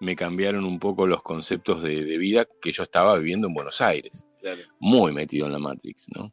me 0.00 0.14
cambiaron 0.14 0.64
un 0.64 0.78
poco 0.78 1.06
los 1.06 1.22
conceptos 1.22 1.82
de, 1.82 2.18
vida 2.18 2.46
que 2.60 2.72
yo 2.72 2.82
estaba 2.82 3.16
viviendo 3.16 3.46
en 3.46 3.54
Buenos 3.54 3.80
Aires. 3.80 4.26
Muy 4.78 5.12
metido 5.12 5.46
en 5.46 5.52
la 5.52 5.58
Matrix, 5.58 6.06
¿no? 6.14 6.32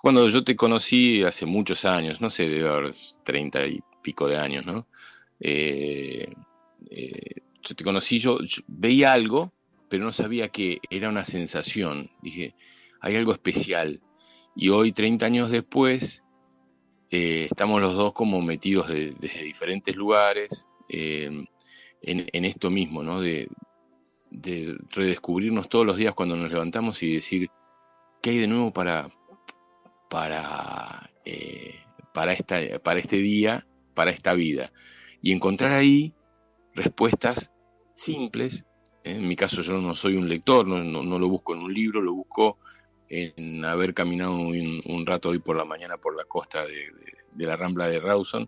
Cuando 0.00 0.28
yo 0.28 0.44
te 0.44 0.56
conocí 0.56 1.22
hace 1.22 1.46
muchos 1.46 1.84
años, 1.84 2.20
no 2.20 2.30
sé, 2.30 2.48
debe 2.48 2.68
haber 2.68 2.94
treinta 3.24 3.66
y 3.66 3.80
pico 4.02 4.28
de 4.28 4.36
años, 4.36 4.64
¿no? 4.64 4.86
Eh, 5.40 6.32
eh, 6.90 7.42
yo 7.62 7.74
te 7.74 7.84
conocí, 7.84 8.18
yo, 8.18 8.38
veía 8.66 9.12
algo, 9.12 9.52
pero 9.88 10.04
no 10.04 10.12
sabía 10.12 10.48
que 10.48 10.78
era 10.90 11.08
una 11.08 11.24
sensación. 11.24 12.10
Dije, 12.22 12.54
hay 13.00 13.16
algo 13.16 13.32
especial. 13.32 14.00
Y 14.54 14.70
hoy, 14.70 14.92
30 14.92 15.26
años 15.26 15.50
después, 15.50 16.22
eh, 17.10 17.48
estamos 17.50 17.80
los 17.80 17.94
dos 17.94 18.12
como 18.12 18.40
metidos 18.42 18.88
desde 18.88 19.42
diferentes 19.44 19.94
lugares 19.96 20.66
en, 20.88 21.46
esto 22.02 22.70
mismo, 22.70 23.02
¿no? 23.02 23.20
De 23.20 23.48
redescubrirnos 24.90 25.68
todos 25.68 25.86
los 25.86 25.96
días 25.96 26.14
cuando 26.14 26.36
nos 26.36 26.50
levantamos 26.50 27.02
y 27.02 27.14
decir, 27.14 27.48
¿qué 28.22 28.30
hay 28.30 28.38
de 28.38 28.46
nuevo 28.46 28.72
para, 28.72 29.10
para, 30.08 31.10
eh, 31.24 31.74
para, 32.12 32.32
esta, 32.32 32.60
para 32.82 33.00
este 33.00 33.16
día, 33.16 33.66
para 33.94 34.10
esta 34.10 34.34
vida. 34.34 34.72
Y 35.22 35.32
encontrar 35.32 35.72
ahí 35.72 36.14
respuestas 36.74 37.52
simples. 37.94 38.64
¿eh? 39.04 39.12
En 39.16 39.28
mi 39.28 39.36
caso 39.36 39.62
yo 39.62 39.78
no 39.78 39.94
soy 39.94 40.16
un 40.16 40.28
lector, 40.28 40.66
no, 40.66 40.82
no, 40.82 41.18
lo 41.18 41.28
busco 41.28 41.54
en 41.54 41.62
un 41.62 41.74
libro, 41.74 42.00
lo 42.00 42.14
busco 42.14 42.58
en 43.08 43.64
haber 43.64 43.94
caminado 43.94 44.36
un, 44.36 45.04
rato 45.06 45.30
hoy 45.30 45.38
por 45.38 45.56
la 45.56 45.64
mañana 45.64 45.96
por 45.96 46.14
la 46.14 46.24
costa 46.24 46.66
de, 46.66 46.92
de, 47.32 47.46
la 47.46 47.56
Rambla 47.56 47.88
de 47.88 48.00
Rawson, 48.00 48.46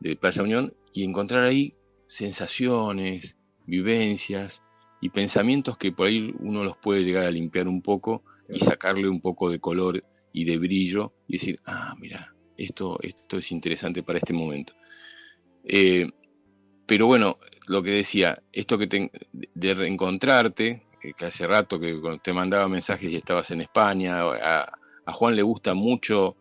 de 0.00 0.16
Playa 0.16 0.42
Unión, 0.42 0.74
y 0.92 1.04
encontrar 1.04 1.44
ahí 1.44 1.74
sensaciones, 2.08 3.36
vivencias 3.66 4.62
y 5.00 5.10
pensamientos 5.10 5.78
que 5.78 5.92
por 5.92 6.08
ahí 6.08 6.34
uno 6.40 6.64
los 6.64 6.76
puede 6.76 7.04
llegar 7.04 7.24
a 7.24 7.30
limpiar 7.30 7.68
un 7.68 7.82
poco 7.82 8.24
y 8.48 8.58
sacarle 8.58 9.08
un 9.08 9.20
poco 9.20 9.48
de 9.48 9.60
color 9.60 10.02
y 10.32 10.44
de 10.44 10.58
brillo 10.58 11.12
y 11.28 11.34
decir, 11.34 11.60
ah, 11.66 11.94
mira, 11.98 12.34
esto, 12.56 12.98
esto 13.02 13.38
es 13.38 13.50
interesante 13.52 14.02
para 14.02 14.18
este 14.18 14.32
momento. 14.32 14.74
Eh, 15.64 16.08
pero 16.86 17.06
bueno, 17.06 17.38
lo 17.66 17.82
que 17.82 17.90
decía, 17.90 18.42
esto 18.52 18.76
que 18.78 19.10
de 19.32 19.74
reencontrarte, 19.74 20.82
que 21.00 21.24
hace 21.24 21.46
rato 21.46 21.80
que 21.80 21.98
te 22.22 22.32
mandaba 22.32 22.68
mensajes 22.68 23.10
y 23.10 23.16
estabas 23.16 23.50
en 23.52 23.62
España, 23.62 24.22
a, 24.22 24.76
Juan 25.12 25.34
le 25.34 25.42
gusta 25.42 25.74
mucho 25.74 26.36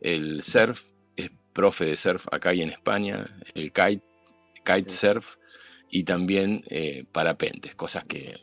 el 0.00 0.42
surf, 0.42 0.82
es 1.16 1.30
profe 1.52 1.84
de 1.86 1.96
surf 1.96 2.26
acá 2.30 2.54
y 2.54 2.62
en 2.62 2.70
España, 2.70 3.26
el 3.54 3.72
kite, 3.72 4.02
kite 4.64 4.90
surf 4.90 5.36
y 5.90 6.04
también 6.04 6.64
eh, 6.68 7.04
parapentes, 7.10 7.74
cosas 7.74 8.04
que... 8.04 8.36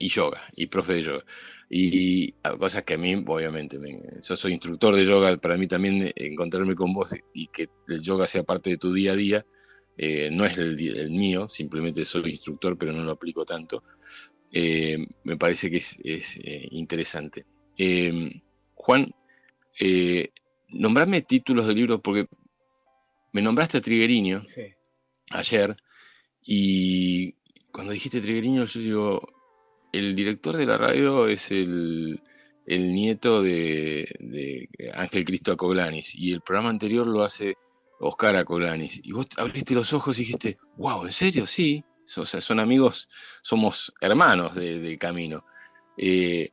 Y 0.00 0.10
yoga, 0.10 0.44
y 0.54 0.66
profe 0.66 0.94
de 0.94 1.02
yoga. 1.02 1.24
Y, 1.70 2.32
cosas 2.58 2.82
que 2.84 2.94
a 2.94 2.98
mí, 2.98 3.14
obviamente, 3.26 3.78
yo 4.26 4.36
soy 4.36 4.52
instructor 4.52 4.96
de 4.96 5.04
yoga, 5.04 5.36
para 5.36 5.58
mí 5.58 5.66
también 5.66 6.02
eh, 6.02 6.12
encontrarme 6.16 6.74
con 6.74 6.94
vos 6.94 7.14
y 7.34 7.48
que 7.48 7.68
el 7.88 8.00
yoga 8.00 8.26
sea 8.26 8.42
parte 8.42 8.70
de 8.70 8.78
tu 8.78 8.92
día 8.92 9.12
a 9.12 9.16
día, 9.16 9.46
eh, 9.98 10.30
no 10.32 10.46
es 10.46 10.56
el, 10.56 10.76
mío, 11.10 11.48
simplemente 11.48 12.04
soy 12.04 12.30
instructor, 12.30 12.78
pero 12.78 12.92
no 12.92 13.02
lo 13.04 13.12
aplico 13.12 13.44
tanto. 13.44 13.82
Eh, 14.50 15.06
me 15.24 15.36
parece 15.36 15.70
que 15.70 15.76
es, 15.76 16.38
interesante. 16.70 17.44
Juan, 18.74 19.14
nombrame 20.68 21.22
títulos 21.22 21.66
de 21.66 21.74
libros, 21.74 22.00
porque 22.02 22.28
me 23.32 23.42
nombraste 23.42 23.78
a 23.78 23.82
Trigueriño 23.82 24.42
ayer, 25.30 25.76
y 26.42 27.34
cuando 27.72 27.92
dijiste 27.92 28.22
Trigueriño, 28.22 28.64
yo 28.64 28.80
digo, 28.80 29.37
el 29.92 30.14
director 30.14 30.56
de 30.56 30.66
la 30.66 30.78
radio 30.78 31.28
es 31.28 31.50
el, 31.50 32.20
nieto 32.66 33.42
de, 33.42 34.68
Ángel 34.94 35.24
Cristo 35.24 35.52
Acoglanis 35.52 36.14
y 36.14 36.32
el 36.32 36.42
programa 36.42 36.70
anterior 36.70 37.06
lo 37.06 37.22
hace 37.22 37.56
Oscar 38.00 38.36
Acoglanis. 38.36 39.00
Y 39.02 39.12
vos 39.12 39.26
abriste 39.36 39.74
los 39.74 39.92
ojos 39.92 40.18
y 40.18 40.22
dijiste, 40.22 40.58
wow, 40.76 41.04
¿en 41.04 41.12
serio? 41.12 41.46
Sí. 41.46 41.82
O 42.16 42.24
sea, 42.24 42.40
son 42.40 42.58
amigos, 42.58 43.08
somos 43.42 43.92
hermanos 44.00 44.54
de, 44.54 44.96
camino. 44.98 45.44
Eh, 45.96 46.50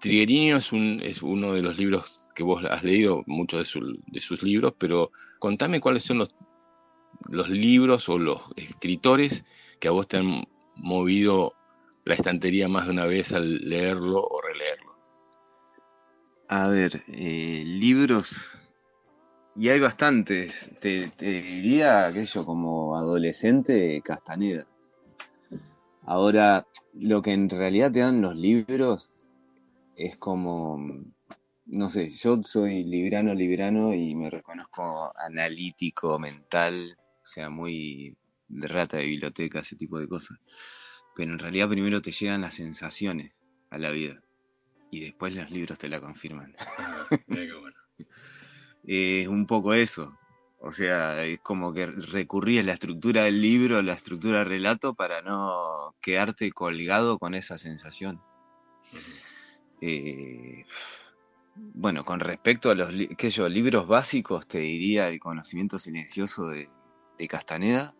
Trigueriño 0.00 0.58
es, 0.58 0.72
un, 0.72 1.00
es 1.02 1.22
uno 1.22 1.52
de 1.54 1.62
los 1.62 1.78
libros 1.78 2.30
que 2.34 2.44
vos 2.44 2.62
has 2.64 2.84
leído, 2.84 3.24
muchos 3.26 3.72
de, 3.72 3.80
de 4.06 4.20
sus 4.20 4.42
libros, 4.42 4.74
pero 4.78 5.10
contame 5.40 5.80
cuáles 5.80 6.04
son 6.04 6.18
los, 6.18 6.34
los 7.28 7.48
libros 7.48 8.08
o 8.08 8.18
los 8.18 8.42
escritores 8.56 9.44
que 9.80 9.88
a 9.88 9.90
vos 9.92 10.06
te 10.06 10.18
han 10.18 10.46
movido 10.76 11.54
la 12.06 12.14
estantería 12.14 12.68
más 12.68 12.86
de 12.86 12.92
una 12.92 13.04
vez 13.04 13.32
al 13.32 13.68
leerlo 13.68 14.24
o 14.24 14.40
releerlo? 14.40 14.96
A 16.48 16.68
ver, 16.68 17.02
eh, 17.08 17.64
libros, 17.66 18.62
y 19.56 19.68
hay 19.70 19.80
bastantes. 19.80 20.70
Te, 20.80 21.10
diría 21.18 22.06
aquello 22.06 22.46
como 22.46 22.96
adolescente, 22.96 24.00
Castaneda. 24.04 24.66
Ahora, 26.02 26.64
lo 26.94 27.20
que 27.22 27.32
en 27.32 27.50
realidad 27.50 27.90
te 27.90 27.98
dan 27.98 28.22
los 28.22 28.36
libros 28.36 29.10
es 29.96 30.16
como, 30.16 30.78
no 31.66 31.90
sé, 31.90 32.10
yo 32.10 32.40
soy 32.44 32.84
librano, 32.84 33.34
librano 33.34 33.92
y 33.92 34.14
me 34.14 34.30
reconozco 34.30 35.12
analítico, 35.18 36.20
mental, 36.20 36.96
o 37.24 37.26
sea, 37.26 37.50
muy 37.50 38.16
de 38.46 38.68
rata 38.68 38.98
de 38.98 39.06
biblioteca, 39.06 39.60
ese 39.60 39.74
tipo 39.74 39.98
de 39.98 40.06
cosas 40.06 40.38
pero 41.16 41.32
en 41.32 41.38
realidad 41.38 41.68
primero 41.68 42.02
te 42.02 42.12
llegan 42.12 42.42
las 42.42 42.54
sensaciones 42.54 43.32
a 43.70 43.78
la 43.78 43.90
vida 43.90 44.20
y 44.90 45.00
después 45.00 45.34
los 45.34 45.50
libros 45.50 45.78
te 45.78 45.88
la 45.88 46.00
confirman. 46.00 46.54
Ah, 46.78 47.08
es 48.88 49.26
un 49.26 49.46
poco 49.46 49.74
eso. 49.74 50.14
O 50.60 50.70
sea, 50.70 51.24
es 51.24 51.40
como 51.40 51.72
que 51.72 51.86
recurrí 51.86 52.58
a 52.58 52.62
la 52.62 52.72
estructura 52.72 53.24
del 53.24 53.40
libro, 53.42 53.78
a 53.78 53.82
la 53.82 53.94
estructura 53.94 54.40
del 54.40 54.48
relato 54.48 54.94
para 54.94 55.22
no 55.22 55.94
quedarte 56.00 56.50
colgado 56.52 57.18
con 57.18 57.34
esa 57.34 57.58
sensación. 57.58 58.20
Eh, 59.80 60.64
bueno, 61.56 62.04
con 62.04 62.20
respecto 62.20 62.70
a 62.70 62.74
los 62.74 62.92
libros 62.92 63.88
básicos, 63.88 64.46
te 64.46 64.58
diría 64.58 65.08
el 65.08 65.18
conocimiento 65.18 65.78
silencioso 65.78 66.48
de 66.48 66.68
Castaneda, 67.28 67.94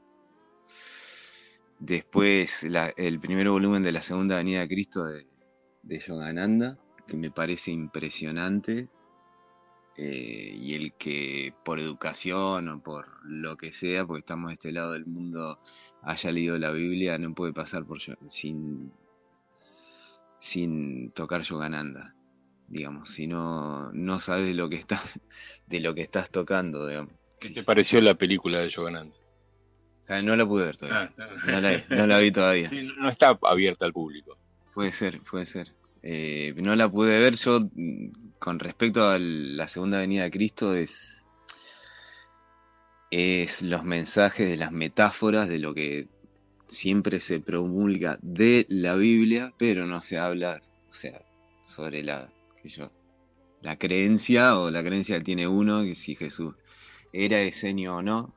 Después 1.79 2.65
el 2.65 3.21
primer 3.21 3.49
volumen 3.51 3.83
de 3.83 3.93
la 3.93 4.03
Segunda 4.03 4.37
Avenida 4.37 4.61
de 4.61 4.69
Cristo 4.69 5.05
de, 5.05 5.27
de 5.83 5.99
Yogananda, 5.99 6.79
que 7.07 7.17
me 7.17 7.31
parece 7.31 7.71
impresionante. 7.71 8.89
Eh, 9.99 10.55
y 10.55 10.75
el 10.75 10.93
que 10.93 11.55
por 11.65 11.81
educación 11.81 12.69
o 12.69 12.83
por 12.83 13.07
lo 13.25 13.57
que 13.57 13.73
sea, 13.73 14.05
porque 14.07 14.21
estamos 14.21 14.49
de 14.49 14.55
este 14.55 14.73
lado 14.73 14.93
del 14.93 15.07
mundo, 15.07 15.59
haya 16.03 16.31
leído 16.33 16.59
la 16.59 16.71
Biblia, 16.71 17.19
no 17.19 17.35
puede 17.35 17.55
pasar 17.55 17.87
por 17.87 17.99
sin, 18.29 18.93
sin 20.39 21.12
tocar 21.12 21.43
Yogananda. 21.43 22.15
Digamos, 22.69 23.09
si 23.11 23.27
no, 23.27 23.91
no 23.93 24.21
sabes 24.21 24.47
de 24.47 24.55
lo 24.55 24.69
que 24.69 24.77
estás, 24.77 25.03
de 25.67 25.81
lo 25.81 25.95
que 25.95 26.03
estás 26.03 26.31
tocando, 26.31 26.87
¿Qué 27.41 27.51
te 27.51 27.62
pareció 27.62 28.01
la 28.01 28.15
película 28.15 28.61
de 28.61 28.69
Yogananda? 28.69 29.15
No 30.09 30.37
la 30.37 30.47
pude 30.47 30.66
ver 30.66 30.77
todavía. 30.77 31.12
Ah, 31.19 31.83
no, 31.90 32.07
la, 32.07 32.19
vi 32.19 32.31
todavía. 32.31 32.71
no 32.99 33.09
está 33.09 33.38
abierta 33.42 33.85
al 33.87 33.92
público. 33.92 34.38
Puede 34.75 34.92
ser, 34.92 35.21
puede 35.23 35.47
ser. 35.47 35.75
Eh, 36.03 36.55
no 36.57 36.77
la 36.77 36.88
pude 36.88 37.19
ver 37.19 37.35
yo 37.35 37.61
mm, 37.61 38.37
con 38.38 38.59
respecto 38.59 39.09
a 39.09 39.19
la 39.19 39.66
segunda 39.66 39.99
venida 39.99 40.25
de 40.25 40.31
Cristo 40.31 40.75
es 40.75 41.27
es 43.11 43.62
los 43.62 43.85
mensajes 43.85 44.49
de 44.49 44.57
las 44.57 44.73
metáforas 44.73 45.49
de 45.49 45.59
lo 45.59 45.75
que 45.75 46.09
siempre 46.69 47.21
se 47.21 47.40
promulga 47.40 48.19
de 48.21 48.66
la 48.69 48.95
Biblia, 48.95 49.53
pero 49.57 49.87
no 49.87 50.03
se 50.03 50.19
habla, 50.19 50.61
o 50.88 50.92
sea, 50.92 51.21
sobre 51.64 52.03
la 52.03 52.31
la 53.62 53.77
creencia 53.77 54.59
o 54.59 54.71
la 54.71 54.83
creencia 54.83 55.19
que 55.19 55.25
tiene 55.25 55.47
uno, 55.47 55.83
que 55.83 55.95
si 55.95 56.14
Jesús 56.14 56.55
era 57.12 57.40
esenio 57.40 57.97
o 57.97 58.03
no, 58.03 58.35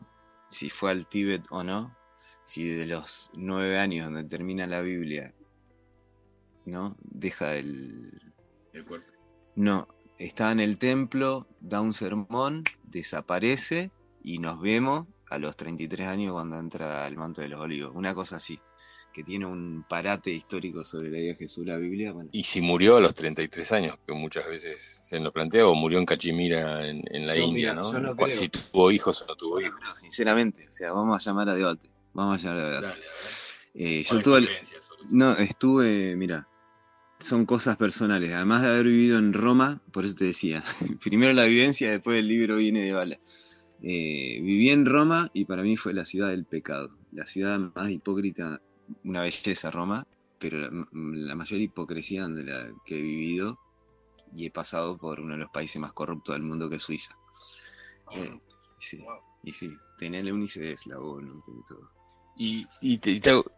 si 0.49 0.69
fue 0.69 0.91
al 0.91 1.07
Tíbet 1.07 1.45
o 1.49 1.63
no, 1.63 1.95
si 2.43 2.67
de 2.67 2.85
los 2.85 3.31
nueve 3.35 3.79
años 3.79 4.05
donde 4.05 4.23
termina 4.23 4.67
la 4.67 4.81
Biblia, 4.81 5.33
¿no? 6.65 6.95
Deja 7.01 7.55
el... 7.55 8.33
El 8.73 8.85
cuerpo. 8.85 9.11
No, 9.55 9.87
está 10.17 10.51
en 10.51 10.59
el 10.59 10.77
templo, 10.77 11.47
da 11.59 11.81
un 11.81 11.93
sermón, 11.93 12.63
desaparece 12.83 13.91
y 14.23 14.39
nos 14.39 14.59
vemos 14.61 15.07
a 15.29 15.37
los 15.37 15.55
33 15.55 16.07
años 16.07 16.33
cuando 16.33 16.59
entra 16.59 17.05
al 17.05 17.15
manto 17.15 17.41
de 17.41 17.49
los 17.49 17.59
olivos. 17.61 17.91
Una 17.95 18.15
cosa 18.15 18.37
así, 18.37 18.59
que 19.13 19.23
tiene 19.23 19.45
un 19.45 19.83
parate 19.87 20.31
histórico 20.31 20.83
sobre 20.83 21.09
la 21.09 21.17
vida 21.17 21.29
de 21.29 21.35
Jesús, 21.35 21.65
la 21.65 21.77
Biblia. 21.77 22.11
Bueno, 22.11 22.29
Y 22.31 22.43
si 22.43 22.61
murió 22.61 22.97
a 22.97 23.01
los 23.01 23.13
33 23.15 23.71
años, 23.71 23.97
que 24.05 24.13
muchas 24.13 24.47
veces 24.47 24.99
se 25.01 25.19
nos 25.19 25.33
plantea, 25.33 25.67
o 25.67 25.75
murió 25.75 25.99
en 25.99 26.05
Cachemira, 26.05 26.87
en, 26.87 27.03
en 27.11 27.27
la 27.27 27.35
Yo, 27.35 27.43
India, 27.43 27.71
mira, 27.71 27.81
¿no? 27.81 27.91
yo 27.91 27.99
no 27.99 28.15
creo. 28.15 28.37
Si 28.37 28.49
tuvo 28.49 28.91
hijos 28.91 29.21
o 29.21 29.25
no 29.27 29.35
tuvo 29.35 29.59
yo 29.59 29.67
hijos. 29.67 29.79
creo, 29.79 29.95
sinceramente, 29.95 30.67
o 30.67 30.71
sea, 30.71 30.91
vamos 30.91 31.25
a 31.25 31.29
llamar 31.29 31.49
a 31.49 31.55
debate. 31.55 31.89
Vamos 32.13 32.43
a 32.43 32.47
llamar 32.47 32.63
a 32.63 32.67
debate. 32.67 32.87
Dale, 32.87 33.05
a 33.05 33.11
ver. 33.11 33.29
Eh, 33.75 34.03
yo 34.03 34.21
¿Cuál 34.21 34.43
es 34.49 34.69
tuve, 34.69 34.79
no, 35.11 35.31
estuve, 35.37 36.15
mira, 36.15 36.47
son 37.19 37.45
cosas 37.45 37.77
personales. 37.77 38.31
Además 38.31 38.61
de 38.61 38.69
haber 38.69 38.85
vivido 38.85 39.17
en 39.17 39.33
Roma, 39.33 39.81
por 39.91 40.05
eso 40.05 40.15
te 40.15 40.25
decía, 40.25 40.63
primero 41.03 41.33
la 41.33 41.45
vivencia, 41.45 41.91
después 41.91 42.17
el 42.17 42.27
libro 42.27 42.57
viene 42.57 42.83
de 42.83 42.93
bala. 42.93 43.19
Eh, 43.81 44.39
viví 44.41 44.69
en 44.71 44.85
Roma 44.85 45.31
y 45.33 45.45
para 45.45 45.63
mí 45.63 45.77
fue 45.77 45.93
la 45.93 46.05
ciudad 46.05 46.29
del 46.29 46.45
pecado, 46.45 46.97
la 47.13 47.25
ciudad 47.25 47.57
más 47.59 47.89
hipócrita, 47.89 48.61
una 49.03 49.21
belleza 49.21 49.71
Roma, 49.71 50.05
pero 50.39 50.57
la, 50.59 50.69
la 50.91 51.35
mayor 51.35 51.59
hipocresía 51.59 52.27
de 52.27 52.43
la 52.43 52.71
que 52.85 52.97
he 52.97 53.01
vivido 53.01 53.57
y 54.35 54.45
he 54.45 54.51
pasado 54.51 54.97
por 54.97 55.19
uno 55.19 55.33
de 55.33 55.39
los 55.41 55.51
países 55.51 55.81
más 55.81 55.93
corruptos 55.93 56.35
del 56.35 56.43
mundo 56.43 56.69
que 56.69 56.77
es 56.77 56.83
Suiza. 56.83 57.13
Eh, 58.15 58.39
sí, 58.79 58.97
Wow. 58.97 59.19
y 59.43 59.53
sí, 59.53 59.77
tenía 59.97 60.19
el 60.19 60.31
UNICEF, 60.31 60.85
la 60.85 60.99
ONU, 60.99 61.41
tenía 61.45 61.63
todo. 61.67 61.89
Y, 62.35 62.65
y, 62.81 62.97
te- 62.99 63.11
y 63.11 63.19
te 63.19 63.31
hago- 63.31 63.51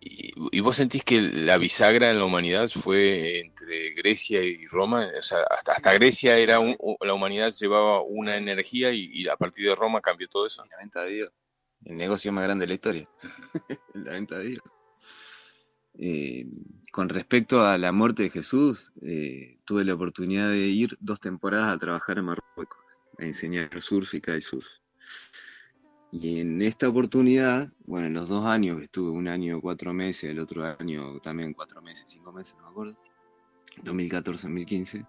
y- 0.00 0.32
y 0.50 0.60
vos 0.60 0.76
sentís 0.76 1.04
que 1.04 1.20
la 1.20 1.58
bisagra 1.58 2.10
en 2.10 2.18
la 2.18 2.24
humanidad 2.24 2.68
fue 2.70 3.40
entre 3.40 3.90
Grecia 3.94 4.42
y 4.42 4.66
Roma, 4.66 5.08
o 5.16 5.22
sea, 5.22 5.42
hasta, 5.50 5.72
hasta 5.74 5.92
Grecia 5.94 6.36
era 6.38 6.58
un- 6.58 6.76
la 7.00 7.14
humanidad 7.14 7.52
llevaba 7.52 8.02
una 8.02 8.36
energía 8.36 8.90
y, 8.92 9.10
y 9.12 9.28
a 9.28 9.36
partir 9.36 9.68
de 9.68 9.74
Roma 9.76 10.00
cambió 10.00 10.28
todo 10.28 10.46
eso. 10.46 10.64
La 10.66 10.78
venta 10.78 11.04
de 11.04 11.10
Dios. 11.14 11.32
El 11.84 11.96
negocio 11.96 12.32
más 12.32 12.44
grande 12.44 12.64
de 12.64 12.68
la 12.68 12.74
historia. 12.74 13.08
la 13.94 14.12
venta 14.12 14.38
de 14.38 14.48
Dios. 14.48 14.62
Eh, 15.94 16.46
con 16.90 17.08
respecto 17.08 17.62
a 17.62 17.76
la 17.78 17.92
muerte 17.92 18.24
de 18.24 18.30
Jesús, 18.30 18.92
eh, 19.02 19.58
tuve 19.64 19.84
la 19.84 19.94
oportunidad 19.94 20.50
de 20.50 20.66
ir 20.66 20.96
dos 21.00 21.20
temporadas 21.20 21.74
a 21.74 21.78
trabajar 21.78 22.18
a 22.18 22.22
Marruecos, 22.22 22.80
a 23.18 23.24
enseñar 23.24 23.82
surf 23.82 24.14
y 24.14 24.20
kitesurf. 24.20 24.66
Y 26.10 26.40
en 26.40 26.60
esta 26.60 26.88
oportunidad, 26.88 27.72
bueno, 27.86 28.06
en 28.06 28.14
los 28.14 28.28
dos 28.28 28.46
años, 28.46 28.82
estuve 28.82 29.10
un 29.10 29.28
año 29.28 29.60
cuatro 29.62 29.94
meses, 29.94 30.24
el 30.24 30.40
otro 30.40 30.64
año 30.78 31.18
también 31.20 31.54
cuatro 31.54 31.80
meses, 31.80 32.04
cinco 32.06 32.32
meses, 32.32 32.54
no 32.58 32.64
me 32.64 32.68
acuerdo, 32.68 32.98
2014-2015, 33.82 35.06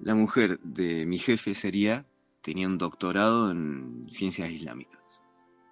la 0.00 0.14
mujer 0.14 0.60
de 0.60 1.06
mi 1.06 1.18
jefe 1.18 1.54
sería, 1.54 2.04
tenía 2.42 2.66
un 2.66 2.76
doctorado 2.76 3.50
en 3.50 4.04
ciencias 4.08 4.50
islámicas. 4.50 5.00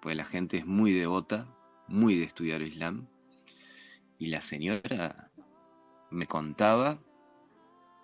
Pues 0.03 0.17
la 0.17 0.25
gente 0.25 0.57
es 0.57 0.65
muy 0.65 0.91
devota, 0.91 1.47
muy 1.87 2.17
de 2.17 2.25
estudiar 2.25 2.61
Islam. 2.61 3.07
Y 4.19 4.27
la 4.27 4.41
señora 4.41 5.31
me 6.11 6.25
contaba, 6.25 6.99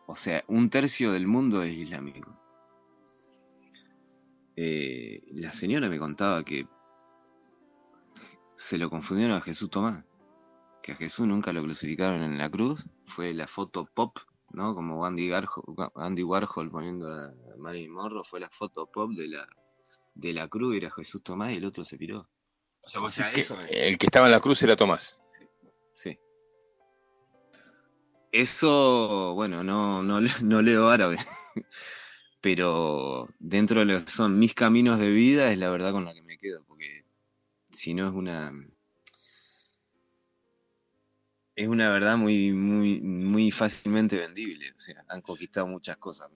o 0.07 0.15
sea, 0.15 0.45
un 0.47 0.69
tercio 0.69 1.11
del 1.11 1.27
mundo 1.27 1.61
es 1.61 1.77
islámico. 1.77 2.39
Eh, 4.55 5.23
la 5.33 5.51
señora 5.51 5.89
me 5.89 5.99
contaba 5.99 6.45
que 6.45 6.69
se 8.55 8.77
lo 8.77 8.89
confundieron 8.89 9.35
a 9.35 9.41
Jesús 9.41 9.69
Tomás, 9.69 10.05
que 10.81 10.93
a 10.93 10.95
Jesús 10.95 11.27
nunca 11.27 11.51
lo 11.51 11.61
crucificaron 11.63 12.23
en 12.23 12.37
la 12.37 12.49
cruz, 12.49 12.85
fue 13.07 13.33
la 13.33 13.47
foto 13.49 13.89
pop, 13.93 14.17
¿no? 14.51 14.73
Como 14.73 15.05
Andy, 15.05 15.31
Andy 15.95 16.23
Warhol 16.23 16.71
poniendo 16.71 17.11
a 17.11 17.33
Marilyn 17.57 17.91
Monroe, 17.91 18.23
fue 18.23 18.39
la 18.39 18.49
foto 18.49 18.85
pop 18.85 19.11
de 19.11 19.27
la, 19.27 19.45
de 20.13 20.33
la 20.33 20.47
cruz, 20.47 20.75
era 20.75 20.91
Jesús 20.91 21.21
Tomás 21.23 21.53
y 21.53 21.57
el 21.57 21.65
otro 21.65 21.83
se 21.85 21.97
piró. 21.97 22.29
O 22.81 22.89
sea, 22.89 23.01
vos 23.01 23.13
O 23.13 23.15
sea, 23.15 23.27
decís 23.27 23.45
eso 23.45 23.57
me- 23.57 23.69
el 23.69 23.97
que 23.97 24.07
estaba 24.07 24.27
en 24.27 24.31
la 24.31 24.39
cruz 24.39 24.61
era 24.63 24.75
Tomás. 24.75 25.19
Sí. 25.93 26.17
Eso, 28.31 29.33
bueno, 29.33 29.63
no, 29.63 30.03
no, 30.03 30.21
le- 30.21 30.31
no 30.43 30.61
leo 30.61 30.89
árabe, 30.89 31.17
pero 32.41 33.27
dentro 33.39 33.79
de 33.79 33.85
lo 33.85 34.05
que 34.05 34.11
son 34.11 34.37
mis 34.37 34.53
caminos 34.53 34.99
de 34.99 35.09
vida 35.09 35.51
es 35.51 35.57
la 35.57 35.69
verdad 35.69 35.91
con 35.91 36.05
la 36.05 36.13
que 36.13 36.21
me 36.21 36.37
quedo, 36.37 36.63
porque 36.65 37.05
si 37.71 37.93
no 37.93 38.07
es 38.07 38.13
una... 38.13 38.51
Es 41.55 41.67
una 41.67 41.89
verdad 41.89 42.15
muy, 42.15 42.53
muy, 42.53 43.01
muy 43.01 43.51
fácilmente 43.51 44.17
vendible. 44.17 44.71
O 44.71 44.79
sea, 44.79 45.03
han 45.09 45.21
conquistado 45.21 45.67
muchas 45.67 45.97
cosas. 45.97 46.29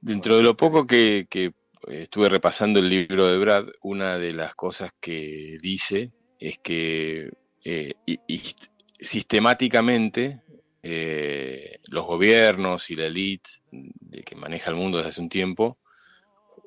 Dentro 0.00 0.36
de 0.36 0.42
lo 0.42 0.56
poco 0.56 0.86
que, 0.86 1.26
que 1.28 1.52
estuve 1.88 2.28
repasando 2.28 2.80
el 2.80 2.88
libro 2.88 3.26
de 3.26 3.38
Brad, 3.38 3.66
una 3.82 4.18
de 4.18 4.32
las 4.32 4.54
cosas 4.54 4.92
que 5.00 5.58
dice 5.60 6.12
es 6.38 6.58
que 6.58 7.30
eh, 7.64 7.94
sistemáticamente 8.98 10.42
eh, 10.82 11.78
los 11.84 12.06
gobiernos 12.06 12.90
y 12.90 12.96
la 12.96 13.06
élite 13.06 13.50
de 13.70 14.22
que 14.22 14.36
maneja 14.36 14.70
el 14.70 14.76
mundo 14.76 14.98
desde 14.98 15.10
hace 15.10 15.20
un 15.20 15.28
tiempo 15.28 15.78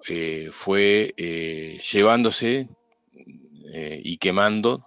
eh, 0.08 0.50
fue 0.52 1.14
llevándose 1.92 2.70
y 4.04 4.18
quemando 4.20 4.86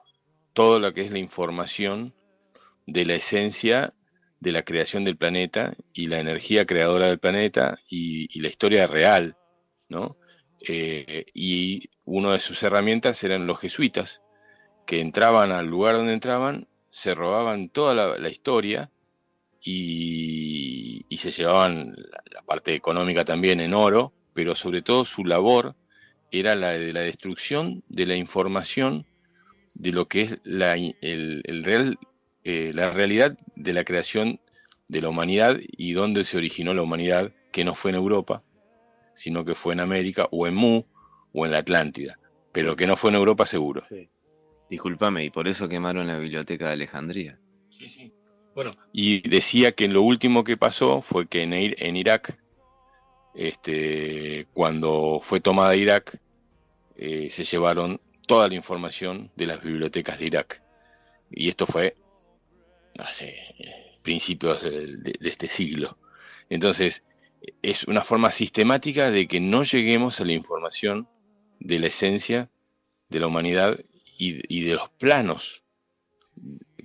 todo 0.55 0.81
lo 0.81 0.95
que 0.95 1.03
es 1.03 1.11
la 1.11 1.19
información 1.19 2.15
de 2.87 3.05
la 3.05 3.17
esencia 3.17 3.93
de 4.41 4.53
la 4.53 4.63
creación 4.63 5.05
del 5.05 5.17
planeta 5.17 5.75
y 5.93 6.07
la 6.07 6.21
energía 6.21 6.65
creadora 6.65 7.09
del 7.09 7.19
planeta 7.19 7.79
y 7.91 8.41
la 8.41 8.49
historia 8.49 8.87
real, 8.87 9.37
¿no? 9.89 10.17
Eh, 10.61 11.27
y 11.35 11.89
una 12.05 12.33
de 12.33 12.41
sus 12.41 12.63
herramientas 12.63 13.23
eran 13.25 13.47
los 13.47 13.61
jesuitas, 13.61 14.23
que 14.87 15.01
entraban 15.01 15.53
al 15.53 15.67
lugar 15.67 15.97
donde 15.97 16.15
entraban, 16.15 16.67
se 16.91 17.15
robaban 17.15 17.69
toda 17.69 18.19
la, 18.19 18.29
historia 18.29 18.91
y, 19.63 21.05
se 21.19 21.31
llevaban 21.31 21.95
la, 21.97 22.23
la 22.33 22.43
parte 22.43 22.75
económica 22.75 23.25
también 23.25 23.61
en 23.61 23.75
oro, 23.75 24.13
pero 24.35 24.55
sobre 24.55 24.83
todo 24.83 25.05
su 25.05 25.25
labor 25.25 25.75
era 26.31 26.55
la 26.55 26.71
de 26.71 26.93
la 26.93 27.01
destrucción 27.01 27.83
de 27.89 28.07
la 28.07 28.17
información 28.17 29.07
de 29.75 29.93
lo 29.93 30.09
que 30.09 30.23
es 30.23 30.39
la, 30.45 30.77
el, 30.77 31.43
el 31.45 31.65
real 31.65 31.99
eh, 32.51 32.73
la 32.75 32.91
realidad 32.91 33.37
de 33.57 33.73
la 33.75 33.85
creación 33.85 34.41
de 34.89 35.03
la 35.03 35.11
humanidad 35.11 35.59
y 35.61 35.93
dónde 35.93 36.25
se 36.25 36.39
originó 36.39 36.73
la 36.73 36.83
humanidad, 36.83 37.33
que 37.53 37.63
no 37.63 37.75
fue 37.75 37.91
en 37.91 37.97
Europa, 37.97 38.43
sino 39.19 39.45
que 39.45 39.55
fue 39.55 39.75
en 39.75 39.81
América 39.81 40.29
o 40.31 40.47
en 40.47 40.55
Mu 40.55 40.85
o 41.33 41.45
en 41.45 41.53
la 41.53 41.59
Atlántida, 41.59 42.19
pero 42.53 42.77
que 42.77 42.87
no 42.87 42.97
fue 42.97 43.11
en 43.11 43.17
Europa 43.17 43.45
seguro. 43.45 43.83
Discúlpame, 44.71 45.25
y 45.25 45.31
por 45.31 45.49
eso 45.49 45.69
quemaron 45.69 46.07
la 46.07 46.19
biblioteca 46.19 46.67
de 46.67 46.73
Alejandría. 46.73 47.39
Sí, 47.71 47.89
sí. 47.89 48.13
Bueno, 48.55 48.71
y 48.93 49.29
decía 49.29 49.73
que 49.73 49.89
lo 49.89 50.03
último 50.03 50.45
que 50.45 50.57
pasó 50.57 51.03
fue 51.03 51.27
que 51.27 51.43
en, 51.43 51.53
Ir- 51.53 51.77
en 51.79 51.97
Irak, 51.97 52.39
este, 53.35 54.47
cuando 54.53 55.21
fue 55.23 55.41
tomada 55.41 55.77
Irak, 55.77 56.19
eh, 56.97 57.29
se 57.31 57.45
llevaron 57.45 58.01
toda 58.27 58.49
la 58.49 58.55
información 58.55 59.31
de 59.37 59.47
las 59.47 59.63
bibliotecas 59.63 60.19
de 60.19 60.27
Irak. 60.27 60.63
Y 61.31 61.49
esto 61.49 61.67
fue 61.67 61.95
hace 62.99 63.29
eh, 63.59 63.99
principios 64.03 64.63
de 64.63 65.17
este 65.21 65.47
siglo. 65.47 65.97
Entonces, 66.51 67.05
es 67.63 67.85
una 67.85 68.05
forma 68.05 68.31
sistemática 68.31 69.11
de 69.11 69.29
que 69.29 69.41
no 69.41 69.63
lleguemos 69.63 70.21
a 70.21 70.25
la 70.25 70.33
información 70.33 71.09
de 71.61 71.79
la 71.81 71.89
esencia 71.89 72.51
de 73.09 73.21
la 73.21 73.29
humanidad 73.29 73.79
y, 74.19 74.65
de 74.65 74.75
los 74.75 74.91
planos. 74.93 75.65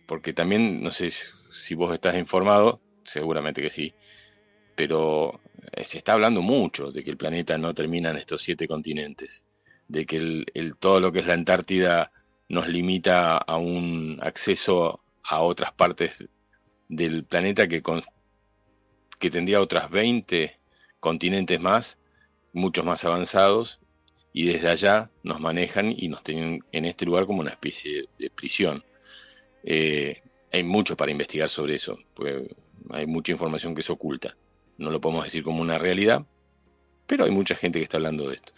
Porque 0.06 0.34
también, 0.34 0.82
no 0.84 0.92
sé 0.92 1.12
si 1.12 1.76
vos 1.76 1.94
estás 1.94 2.16
informado, 2.18 2.82
seguramente 3.04 3.62
que 3.62 3.70
sí, 3.70 3.96
pero 4.76 5.42
eh, 5.74 5.84
se 5.86 6.00
está 6.00 6.14
hablando 6.14 6.42
mucho 6.42 6.92
de 6.92 7.04
que 7.04 7.12
el 7.12 7.18
planeta 7.18 7.58
no 7.58 7.74
termina 7.74 8.12
en 8.12 8.18
estos 8.18 8.42
siete 8.44 8.68
continentes, 8.68 9.46
de 9.88 10.06
que 10.06 10.18
el- 10.18 10.76
todo 10.80 11.00
lo 11.02 11.12
que 11.12 11.20
es 11.20 11.28
la 11.28 11.34
Antártida 11.36 12.12
nos 12.50 12.68
limita 12.70 13.38
a 13.38 13.58
un 13.58 14.20
acceso 14.22 15.04
a 15.24 15.42
otras 15.42 15.74
partes 15.74 16.14
del 16.88 17.26
planeta 17.26 17.68
que, 17.68 17.82
con- 17.82 18.04
que 19.24 19.32
tendría 19.32 19.62
otras 19.62 19.90
20 19.90 20.60
continentes 21.00 21.58
más, 21.58 21.98
muchos 22.52 22.84
más 22.84 23.06
avanzados, 23.06 23.80
y 24.34 24.48
desde 24.48 24.68
allá 24.68 25.12
nos 25.24 25.40
manejan 25.40 25.96
y 25.98 26.10
nos 26.10 26.24
tienen 26.24 26.62
en 26.74 26.84
este 26.84 27.06
lugar 27.06 27.26
como 27.26 27.40
una 27.40 27.52
especie 27.52 28.10
de 28.20 28.30
prisión. 28.30 28.84
Eh, 29.64 30.22
hay 30.52 30.64
mucho 30.66 30.98
para 30.98 31.14
investigar 31.14 31.48
sobre 31.48 31.76
eso, 31.76 31.98
hay 32.90 33.08
mucha 33.08 33.32
información 33.32 33.74
que 33.74 33.82
se 33.82 33.94
oculta. 33.94 34.36
no 34.78 34.92
lo 34.92 35.00
podemos 35.00 35.24
decir 35.24 35.42
como 35.42 35.62
una 35.62 35.78
realidad, 35.78 36.26
pero 37.08 37.24
hay 37.24 37.32
mucha 37.32 37.56
gente 37.56 37.80
que 37.80 37.84
está 37.84 37.96
hablando 37.96 38.28
de 38.28 38.36
esto. 38.36 38.52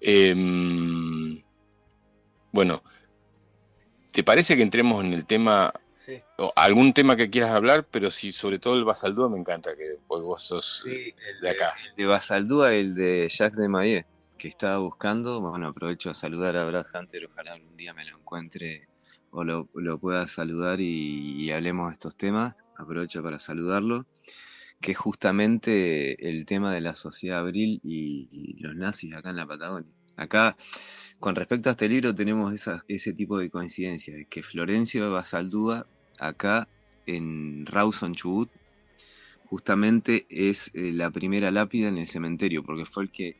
Em, 0.00 1.42
bueno, 2.50 2.82
¿te 4.10 4.24
parece 4.24 4.56
que 4.56 4.62
entremos 4.62 5.04
en 5.04 5.12
el 5.12 5.26
tema, 5.26 5.74
o 6.38 6.52
algún 6.56 6.92
tema 6.92 7.16
que 7.16 7.30
quieras 7.30 7.50
hablar, 7.50 7.86
pero 7.90 8.10
sí, 8.10 8.32
sobre 8.32 8.58
todo 8.58 8.74
el 8.74 8.84
Basaldúa 8.84 9.28
me 9.28 9.38
encanta, 9.38 9.76
que 9.76 9.98
vos 10.06 10.42
sos 10.42 10.84
de 10.84 11.50
acá. 11.50 11.74
El 11.90 11.96
de 11.96 12.06
Basaldúa, 12.06 12.74
el 12.74 12.94
de 12.94 13.28
Jacques 13.30 13.58
de 13.58 13.68
Maillet, 13.68 14.06
que 14.38 14.48
estaba 14.48 14.78
buscando, 14.78 15.40
bueno, 15.40 15.68
aprovecho 15.68 16.10
a 16.10 16.14
saludar 16.14 16.56
a 16.56 16.64
Brad 16.64 16.86
Hunter, 16.92 17.26
ojalá 17.26 17.52
algún 17.52 17.76
día 17.76 17.94
me 17.94 18.04
lo 18.04 18.18
encuentre 18.18 18.88
o 19.30 19.44
lo, 19.44 19.98
pueda 19.98 20.28
saludar 20.28 20.80
y, 20.80 21.50
hablemos 21.50 21.88
de 21.88 21.92
estos 21.94 22.16
temas, 22.16 22.54
aprovecho 22.76 23.22
para 23.22 23.38
saludarlo 23.38 24.06
que 24.80 24.92
es 24.92 24.98
justamente 24.98 26.28
el 26.28 26.44
tema 26.44 26.74
de 26.74 26.80
la 26.80 26.96
sociedad 26.96 27.38
abril 27.38 27.80
y, 27.84 28.60
los 28.60 28.74
nazis 28.74 29.14
acá 29.14 29.30
en 29.30 29.36
la 29.36 29.46
Patagonia. 29.46 29.90
Acá, 30.16 30.56
con 31.22 31.36
respecto 31.36 31.68
a 31.68 31.72
este 31.72 31.88
libro, 31.88 32.14
tenemos 32.14 32.52
ese 32.88 33.12
tipo 33.12 33.38
de 33.38 33.48
coincidencias, 33.48 34.26
que 34.28 34.42
Florencio 34.42 35.10
Basaldúa, 35.12 35.86
acá 36.18 36.66
en 37.06 37.64
Rawson, 37.64 38.14
Chubut, 38.14 38.50
justamente 39.46 40.26
es 40.28 40.72
eh, 40.74 40.90
la 40.92 41.10
primera 41.10 41.52
lápida 41.52 41.88
en 41.88 41.98
el 41.98 42.08
cementerio, 42.08 42.64
porque 42.64 42.86
fue 42.86 43.04
el 43.04 43.10
que 43.12 43.36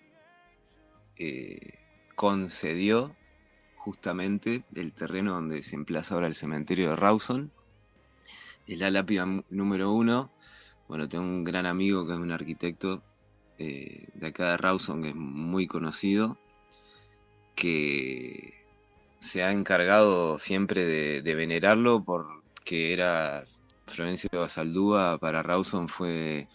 eh, 1.19 1.79
concedió 2.15 3.17
justamente 3.77 4.63
el 4.77 4.93
terreno 4.93 5.35
donde 5.35 5.65
se 5.65 5.75
emplaza 5.75 6.15
ahora 6.15 6.29
el 6.29 6.37
cementerio 6.37 6.91
de 6.91 6.97
Rawson. 6.97 7.51
Es 8.69 8.79
la 8.79 8.93
lápida 8.93 9.27
número 9.51 9.91
uno 9.91 10.31
bueno, 10.93 11.09
tengo 11.09 11.25
un 11.25 11.43
gran 11.43 11.65
amigo 11.65 12.07
que 12.07 12.13
es 12.13 12.19
un 12.19 12.33
arquitecto 12.33 13.03
eh, 13.59 14.09
de 14.13 14.27
acá 14.27 14.51
de 14.51 14.57
Rawson, 14.59 15.03
que 15.03 15.09
es 15.09 15.15
muy 15.15 15.67
conocido, 15.67 16.37
que 17.63 18.67
se 19.21 19.45
ha 19.45 19.53
encargado 19.53 20.41
siempre 20.41 20.85
de, 20.85 21.35
venerarlo 21.37 22.03
porque 22.03 22.93
era 22.93 23.45
Florencio 23.87 24.29
Basaldúa 24.33 25.17
para 25.21 25.45
Rawson 25.45 25.87
fue, 25.87 26.49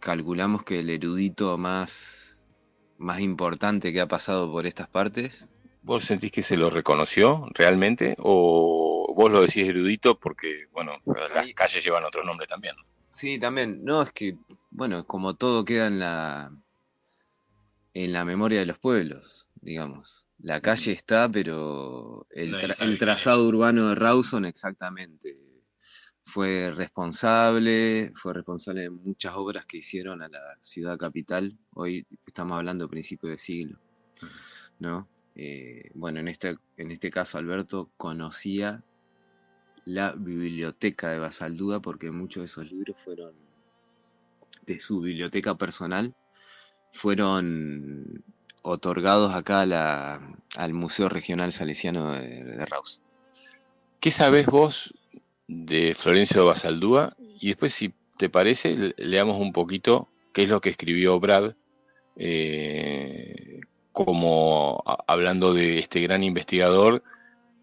calculamos 0.00 0.64
que 0.64 0.80
el 0.80 0.88
erudito 0.88 1.58
más, 1.58 2.50
más 2.96 3.20
importante 3.20 3.92
que 3.92 4.00
ha 4.00 4.08
pasado 4.08 4.50
por 4.50 4.66
estas 4.66 4.88
partes. 4.88 5.46
¿Vos 5.82 6.04
sentís 6.04 6.32
que 6.32 6.40
se 6.40 6.56
lo 6.56 6.70
reconoció 6.70 7.46
realmente 7.52 8.16
o 8.20 9.12
vos 9.14 9.30
lo 9.30 9.42
decís 9.42 9.68
erudito 9.68 10.18
porque, 10.18 10.64
bueno, 10.72 10.92
las 11.04 11.46
calles 11.54 11.84
llevan 11.84 12.04
otro 12.04 12.24
nombre 12.24 12.46
también? 12.46 12.74
Sí, 13.10 13.38
también. 13.38 13.84
No, 13.84 14.00
es 14.00 14.12
que, 14.12 14.38
bueno, 14.70 15.06
como 15.06 15.34
todo 15.34 15.62
queda 15.66 15.88
en 15.88 15.98
la, 15.98 16.50
en 17.92 18.12
la 18.14 18.24
memoria 18.24 18.60
de 18.60 18.66
los 18.66 18.78
pueblos, 18.78 19.45
digamos. 19.66 20.24
La 20.38 20.60
calle 20.60 20.92
está, 20.92 21.28
pero 21.30 22.26
el, 22.30 22.98
trazado 22.98 23.46
urbano 23.48 23.88
de 23.88 23.94
Rawson 23.96 24.44
exactamente 24.44 25.34
fue 26.22 26.70
responsable, 26.70 28.12
fue 28.14 28.32
responsable 28.32 28.82
de 28.82 28.90
muchas 28.90 29.34
obras 29.34 29.66
que 29.66 29.78
hicieron 29.78 30.22
a 30.22 30.28
la 30.28 30.56
ciudad 30.60 30.96
capital. 30.96 31.58
Hoy 31.74 32.06
estamos 32.24 32.56
hablando 32.56 32.84
de 32.84 32.90
principios 32.90 33.32
de 33.32 33.38
siglo, 33.38 33.78
¿no? 34.78 35.08
Eh, 35.34 35.90
bueno, 35.94 36.20
en 36.20 36.28
este, 36.28 36.56
en 36.76 36.92
este 36.92 37.10
caso 37.10 37.36
Alberto 37.36 37.90
conocía 37.96 38.84
la 39.84 40.12
biblioteca 40.12 41.10
de 41.10 41.18
Basaldúa 41.18 41.80
porque 41.80 42.10
muchos 42.10 42.42
de 42.42 42.44
esos 42.46 42.70
libros 42.70 42.96
fueron 43.04 43.34
de 44.64 44.80
su 44.80 45.00
biblioteca 45.00 45.56
personal 45.56 46.14
fueron 46.92 48.24
otorgados 48.66 49.34
acá 49.34 49.62
al 50.56 50.72
Museo 50.74 51.08
Regional 51.08 51.52
Salesiano 51.52 52.12
de, 52.12 52.44
de 52.44 52.66
Raus. 52.66 53.00
¿Qué 54.00 54.10
sabes 54.10 54.46
vos 54.46 54.92
de 55.46 55.94
Florencio 55.94 56.44
Basaldúa? 56.44 57.16
Y 57.40 57.48
después, 57.48 57.72
si 57.72 57.94
te 58.18 58.28
parece, 58.28 58.94
leamos 58.96 59.40
un 59.40 59.52
poquito 59.52 60.08
qué 60.32 60.42
es 60.44 60.48
lo 60.48 60.60
que 60.60 60.70
escribió 60.70 61.18
Brad, 61.20 61.54
eh, 62.16 63.60
como 63.92 64.82
hablando 65.06 65.54
de 65.54 65.78
este 65.78 66.00
gran 66.00 66.24
investigador 66.24 67.02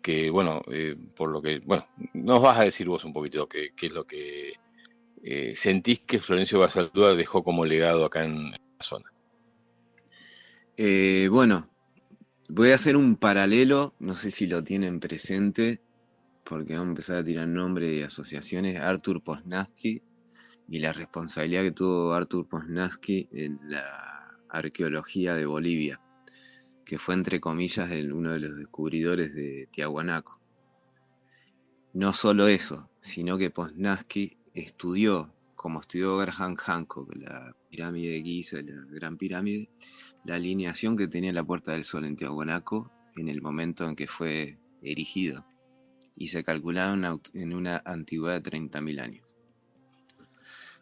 que, 0.02 0.30
bueno, 0.30 0.62
eh, 0.72 0.96
por 1.16 1.30
lo 1.30 1.42
que, 1.42 1.60
bueno, 1.60 1.88
nos 2.14 2.42
vas 2.42 2.60
a 2.60 2.64
decir 2.64 2.88
vos 2.88 3.04
un 3.04 3.14
poquito 3.14 3.48
qué, 3.48 3.74
es 3.80 3.92
lo 3.92 4.06
que 4.06 4.54
eh, 5.24 5.54
sentís 5.56 6.00
que 6.02 6.20
Florencio 6.20 6.60
Basaldúa 6.60 7.14
dejó 7.14 7.44
como 7.44 7.66
legado 7.66 8.06
acá 8.06 8.24
en 8.24 8.52
la 8.52 8.58
zona. 8.80 9.13
Eh, 10.78 11.28
bueno, 11.32 11.70
voy 12.50 12.72
a 12.72 12.76
hacer 12.76 12.98
un 12.98 13.16
paralelo, 13.16 13.94
no 14.00 14.16
sé 14.16 14.32
si 14.32 14.48
lo 14.48 14.64
tienen 14.64 15.00
presente, 15.00 15.82
porque 16.44 16.74
vamos 16.74 16.88
a 16.88 16.90
empezar 16.90 17.18
a 17.18 17.24
tirar 17.24 17.48
nombres 17.48 17.98
y 17.98 18.04
asociaciones, 18.04 18.80
Artur 18.80 19.24
Posnansky 19.24 20.02
y 20.70 20.80
la 20.80 20.94
responsabilidad 20.94 21.64
que 21.64 21.72
tuvo 21.72 22.14
Artur 22.14 22.48
Posnansky 22.48 23.30
en 23.32 23.60
la 23.64 24.38
arqueología 24.50 25.36
de 25.36 25.46
Bolivia 25.46 26.00
que 26.84 27.00
fue 27.00 27.16
entre 27.16 27.40
comillas 27.40 27.90
uno 28.12 28.32
de 28.32 28.40
los 28.40 28.58
descubridores 28.58 29.34
de 29.34 29.68
Tiahuanaco. 29.72 30.40
No 31.94 32.14
solo 32.14 32.48
eso, 32.48 32.90
sino 33.00 33.38
que 33.38 33.52
Posnansky 33.52 34.38
estudió, 34.54 35.34
como 35.56 35.82
estudió 35.82 36.18
Graham 36.18 36.56
Hancock, 36.56 37.16
la 37.16 37.56
pirámide 37.70 38.14
de 38.14 38.24
Giza, 38.24 38.58
la 38.62 38.84
Gran 38.90 39.18
Pirámide, 39.18 39.70
la 40.24 40.36
alineación 40.36 40.98
que 40.98 41.08
tenía 41.08 41.34
la 41.34 41.44
Puerta 41.44 41.74
del 41.74 41.86
Sol 41.86 42.06
en 42.06 42.16
Tiahuanaco 42.16 42.92
en 43.16 43.30
el 43.30 43.42
momento 43.42 43.88
en 43.88 43.96
que 43.96 44.08
fue 44.08 44.58
erigido, 44.82 45.46
y 46.16 46.30
se 46.30 46.44
calculaba 46.44 46.94
en 47.34 47.54
una 47.54 47.82
antigüedad 47.86 48.42
de 48.42 48.52
30.000 48.52 49.02
años. 49.02 49.36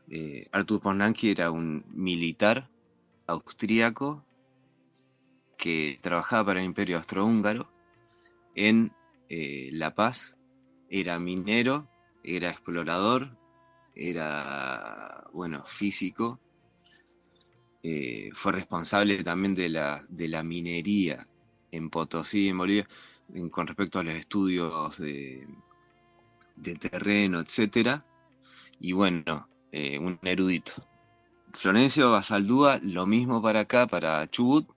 Eh, 0.09 0.49
Posnansky 0.81 1.29
era 1.31 1.51
un 1.51 1.85
militar 1.89 2.69
austríaco 3.27 4.25
que 5.57 5.99
trabajaba 6.01 6.47
para 6.47 6.59
el 6.59 6.65
Imperio 6.65 6.97
Austrohúngaro 6.97 7.71
en 8.55 8.91
eh, 9.29 9.69
La 9.71 9.95
Paz, 9.95 10.37
era 10.89 11.17
minero, 11.19 11.87
era 12.23 12.49
explorador, 12.49 13.37
era, 13.95 15.27
bueno, 15.33 15.63
físico, 15.65 16.39
eh, 17.83 18.29
fue 18.33 18.51
responsable 18.53 19.23
también 19.23 19.55
de 19.55 19.69
la, 19.69 20.05
de 20.09 20.27
la 20.27 20.43
minería 20.43 21.25
en 21.71 21.89
Potosí, 21.89 22.49
en 22.49 22.57
Bolivia, 22.57 22.87
con 23.49 23.65
respecto 23.67 23.99
a 23.99 24.03
los 24.03 24.15
estudios 24.15 24.97
de, 24.97 25.47
de 26.55 26.75
terreno, 26.75 27.39
etcétera, 27.39 28.05
y 28.79 28.91
bueno, 28.93 29.47
eh, 29.71 29.97
un 29.97 30.19
erudito. 30.23 30.73
Florencio 31.53 32.11
Basaldúa, 32.11 32.79
lo 32.83 33.05
mismo 33.05 33.41
para 33.41 33.61
acá, 33.61 33.87
para 33.87 34.29
Chubut, 34.29 34.67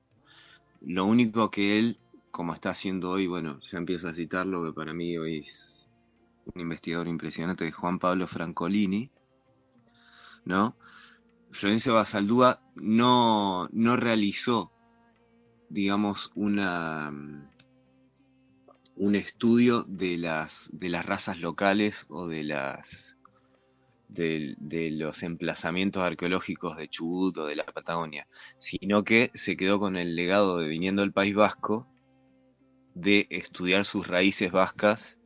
lo 0.81 1.05
único 1.05 1.51
que 1.51 1.79
él, 1.79 1.99
como 2.31 2.53
está 2.55 2.71
haciendo 2.71 3.11
hoy, 3.11 3.27
bueno, 3.27 3.61
ya 3.61 3.79
empiezo 3.79 4.09
a 4.09 4.15
citarlo, 4.15 4.65
que 4.65 4.73
para 4.73 4.93
mí 4.93 5.17
hoy 5.17 5.39
es 5.39 5.87
un 6.55 6.61
investigador 6.61 7.09
impresionante, 7.09 7.71
Juan 7.73 7.99
Pablo 7.99 8.27
Francolini, 8.27 9.11
¿no? 10.45 10.77
Florencio 11.55 11.95
Basaldúa 11.95 12.61
no, 12.75 13.69
no 13.73 13.97
realizó, 13.97 14.73
digamos, 15.69 16.33
una 16.35 17.13
un 18.97 19.17
estudio 19.17 19.85
de 19.89 20.17
las 20.17 20.71
de 20.73 20.89
las 20.89 21.07
razas 21.07 21.39
locales 21.41 22.07
o 22.09 22.29
de 22.29 22.45
las 22.45 23.17
de, 24.09 24.91
los 24.93 25.23
emplazamientos 25.23 26.05
arqueológicos 26.05 26.77
de 26.77 26.89
Chubut 26.89 27.37
o 27.39 27.47
de 27.47 27.57
la 27.57 27.67
Patagonia, 27.67 28.29
sino 28.59 29.03
que 29.03 29.31
se 29.35 29.57
quedó 29.57 29.81
con 29.81 29.97
el 29.97 30.15
legado 30.15 30.59
de 30.59 30.69
viniendo 30.69 31.03
del 31.03 31.13
País 31.13 31.35
Vasco 31.35 31.89
de 32.95 33.27
estudiar 33.31 33.85
sus 33.85 34.07
raíces 34.07 34.53
vascas 34.53 35.19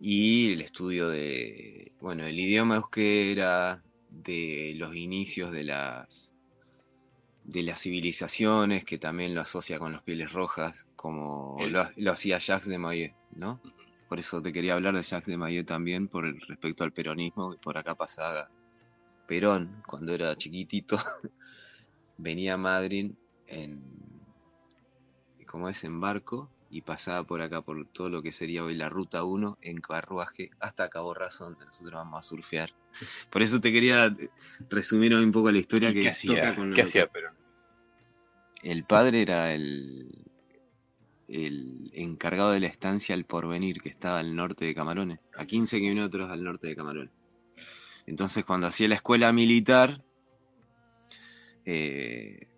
y 0.00 0.52
el 0.52 0.62
estudio 0.62 1.08
de, 1.08 1.92
bueno, 2.00 2.26
el 2.26 2.38
idioma 2.38 2.76
euskera, 2.76 3.84
de 4.22 4.74
los 4.76 4.94
inicios 4.94 5.52
de 5.52 5.64
las 5.64 6.34
de 7.44 7.62
las 7.62 7.80
civilizaciones, 7.80 8.84
que 8.84 8.98
también 8.98 9.34
lo 9.34 9.40
asocia 9.40 9.78
con 9.78 9.92
los 9.92 10.02
pieles 10.02 10.32
rojas, 10.32 10.86
como 10.96 11.56
lo, 11.66 12.12
hacía 12.12 12.36
Jacques 12.36 12.68
de 12.68 12.76
Maillet, 12.76 13.14
¿no? 13.36 13.58
Por 14.06 14.18
eso 14.18 14.42
te 14.42 14.52
quería 14.52 14.74
hablar 14.74 14.94
de 14.94 15.02
Jacques 15.02 15.28
de 15.28 15.38
Maillet 15.38 15.64
también, 15.64 16.08
por 16.08 16.26
el 16.26 16.38
respecto 16.42 16.84
al 16.84 16.92
peronismo, 16.92 17.56
por 17.56 17.78
acá 17.78 17.94
pasaba 17.94 18.50
Perón, 19.26 19.82
cuando 19.86 20.12
era 20.12 20.36
chiquitito, 20.36 20.98
venía 22.18 22.54
a 22.54 22.58
Madrid 22.58 23.12
en, 23.46 23.82
¿cómo 25.46 25.70
es? 25.70 25.82
En 25.84 26.00
barco, 26.00 26.50
y 26.70 26.82
pasaba 26.82 27.24
por 27.24 27.40
acá, 27.40 27.62
por 27.62 27.86
todo 27.86 28.10
lo 28.10 28.22
que 28.22 28.32
sería 28.32 28.64
hoy 28.64 28.74
la 28.74 28.88
Ruta 28.88 29.24
1, 29.24 29.58
en 29.62 29.80
carruaje 29.80 30.50
hasta 30.60 30.88
Cabo 30.88 31.14
Raso, 31.14 31.44
donde 31.44 31.64
nosotros 31.64 31.94
vamos 31.94 32.20
a 32.20 32.28
surfear. 32.28 32.70
Por 33.30 33.42
eso 33.42 33.60
te 33.60 33.72
quería 33.72 34.14
resumir 34.68 35.14
un 35.14 35.32
poco 35.32 35.50
la 35.50 35.58
historia 35.58 35.92
que 35.92 36.00
¿Qué 36.00 36.08
hacía, 36.10 36.56
¿qué 36.74 36.82
hacía 36.82 37.06
Perón? 37.06 37.34
El 38.62 38.84
padre 38.84 39.22
era 39.22 39.54
el, 39.54 40.26
el 41.28 41.90
encargado 41.94 42.50
de 42.50 42.60
la 42.60 42.66
estancia 42.66 43.14
El 43.14 43.24
Porvenir, 43.24 43.80
que 43.80 43.88
estaba 43.88 44.18
al 44.18 44.34
norte 44.34 44.64
de 44.64 44.74
Camarones, 44.74 45.20
a 45.36 45.46
15 45.46 45.78
kilómetros 45.78 46.30
al 46.30 46.42
norte 46.42 46.66
de 46.66 46.76
Camarones. 46.76 47.12
Entonces, 48.06 48.44
cuando 48.44 48.66
hacía 48.66 48.88
la 48.88 48.94
escuela 48.96 49.32
militar, 49.32 50.02
eh, 51.64 52.48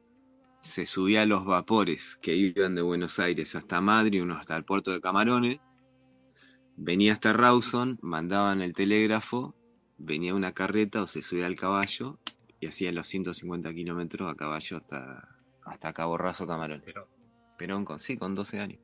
se 0.71 0.87
subía 0.87 1.23
a 1.23 1.27
los 1.27 1.45
vapores 1.45 2.19
que 2.23 2.35
iban 2.35 2.75
de 2.75 2.83
Buenos 2.83 3.19
Aires 3.19 3.55
hasta 3.55 3.81
Madrid, 3.81 4.23
uno 4.23 4.39
hasta 4.39 4.57
el 4.57 4.65
puerto 4.65 4.91
de 4.93 5.01
Camarones, 5.01 5.61
venía 6.77 7.13
hasta 7.13 7.33
Rawson, 7.33 7.99
mandaban 8.01 8.63
el 8.63 8.73
telégrafo, 8.73 9.55
venía 9.99 10.35
una 10.35 10.53
carreta 10.53 11.03
o 11.03 11.07
se 11.07 11.21
subía 11.23 11.47
al 11.47 11.57
caballo 11.57 12.19
y 12.59 12.67
hacía 12.67 12.93
los 12.93 13.07
150 13.09 13.73
kilómetros 13.75 14.31
a 14.31 14.35
caballo 14.35 14.79
hasta, 14.79 15.29
hasta 15.65 15.93
Cabo 15.93 16.17
Raso 16.17 16.47
Camarones. 16.47 16.95
Perón 17.59 17.85
con, 17.85 18.01
sí, 18.01 18.17
con 18.17 18.35
12 18.35 18.61
años. 18.61 18.81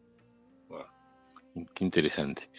Qué 1.75 1.85
interesante. 1.85 2.51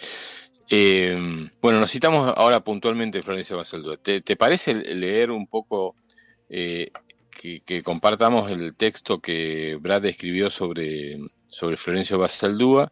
Eh, 0.69 1.49
bueno, 1.61 1.79
nos 1.79 1.91
citamos 1.91 2.33
ahora 2.35 2.61
puntualmente 2.61 3.21
Florencia 3.21 3.55
Basaldúa. 3.55 3.97
¿Te, 3.97 4.21
¿Te, 4.21 4.35
parece 4.35 4.73
leer 4.73 5.31
un 5.31 5.47
poco, 5.47 5.95
eh, 6.49 6.91
que, 7.37 7.83
compartamos 7.83 8.51
el 8.51 8.75
texto 8.75 9.19
que 9.19 9.77
Brad 9.79 10.05
escribió 10.05 10.49
sobre, 10.49 11.17
sobre 11.49 11.77
Florencio 11.77 12.17
Basaldúa? 12.17 12.91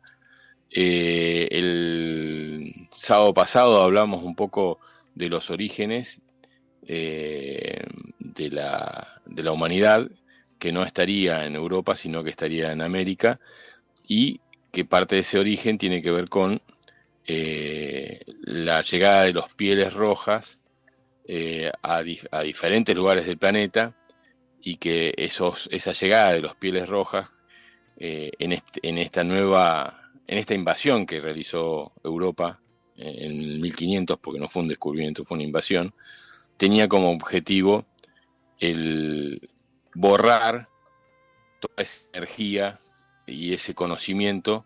Eh, 0.72 1.48
el 1.52 2.88
sábado 2.92 3.34
pasado 3.34 3.82
hablamos 3.82 4.24
un 4.24 4.36
poco 4.36 4.80
de 5.14 5.30
los 5.30 5.50
orígenes 5.50 6.22
de, 6.88 8.50
la, 8.52 9.22
de 9.26 9.44
la 9.44 9.52
humanidad 9.52 10.08
que 10.60 10.72
no 10.72 10.84
estaría 10.84 11.46
en 11.46 11.56
Europa, 11.56 11.96
sino 11.96 12.24
que 12.24 12.30
estaría 12.30 12.72
en 12.72 12.82
América, 12.82 13.40
y 14.08 14.40
que 14.72 14.86
parte 14.86 15.16
de 15.16 15.22
ese 15.22 15.40
origen 15.40 15.78
tiene 15.78 16.02
que 16.02 16.12
ver 16.12 16.30
con 16.30 16.62
eh, 17.28 18.22
la 18.42 18.82
llegada 18.82 19.24
de 19.24 19.34
los 19.34 19.54
pieles 19.54 19.94
rojas 19.94 20.60
eh, 21.28 21.72
a, 21.82 22.04
diferentes 22.04 22.96
lugares 22.96 23.26
del 23.26 23.38
planeta 23.38 23.96
y 24.66 24.78
que 24.78 25.14
esa 25.16 25.94
llegada 25.94 26.34
de 26.34 26.42
los 26.42 26.56
pieles 26.56 26.90
rojas 26.90 27.30
eh, 27.98 28.32
en, 28.40 28.60
en, 28.82 28.98
esta 28.98 29.24
nueva, 29.24 30.12
en 30.26 30.40
esta 30.40 30.56
invasión 30.56 31.06
que 31.06 31.22
realizó 31.22 31.94
Europa 32.04 32.60
en 32.98 33.44
el 33.44 33.60
1500, 33.60 34.18
porque 34.20 34.40
no 34.40 34.50
fue 34.50 34.64
un 34.64 34.68
descubrimiento, 34.68 35.24
fue 35.24 35.36
una 35.36 35.44
invasión, 35.44 35.94
tenía 36.58 36.88
como 36.88 37.12
objetivo 37.12 37.86
el 38.58 39.52
borrar 39.94 40.68
toda 41.60 41.76
esa 41.78 42.08
energía 42.14 42.80
y 43.28 43.54
ese 43.54 43.76
conocimiento 43.76 44.66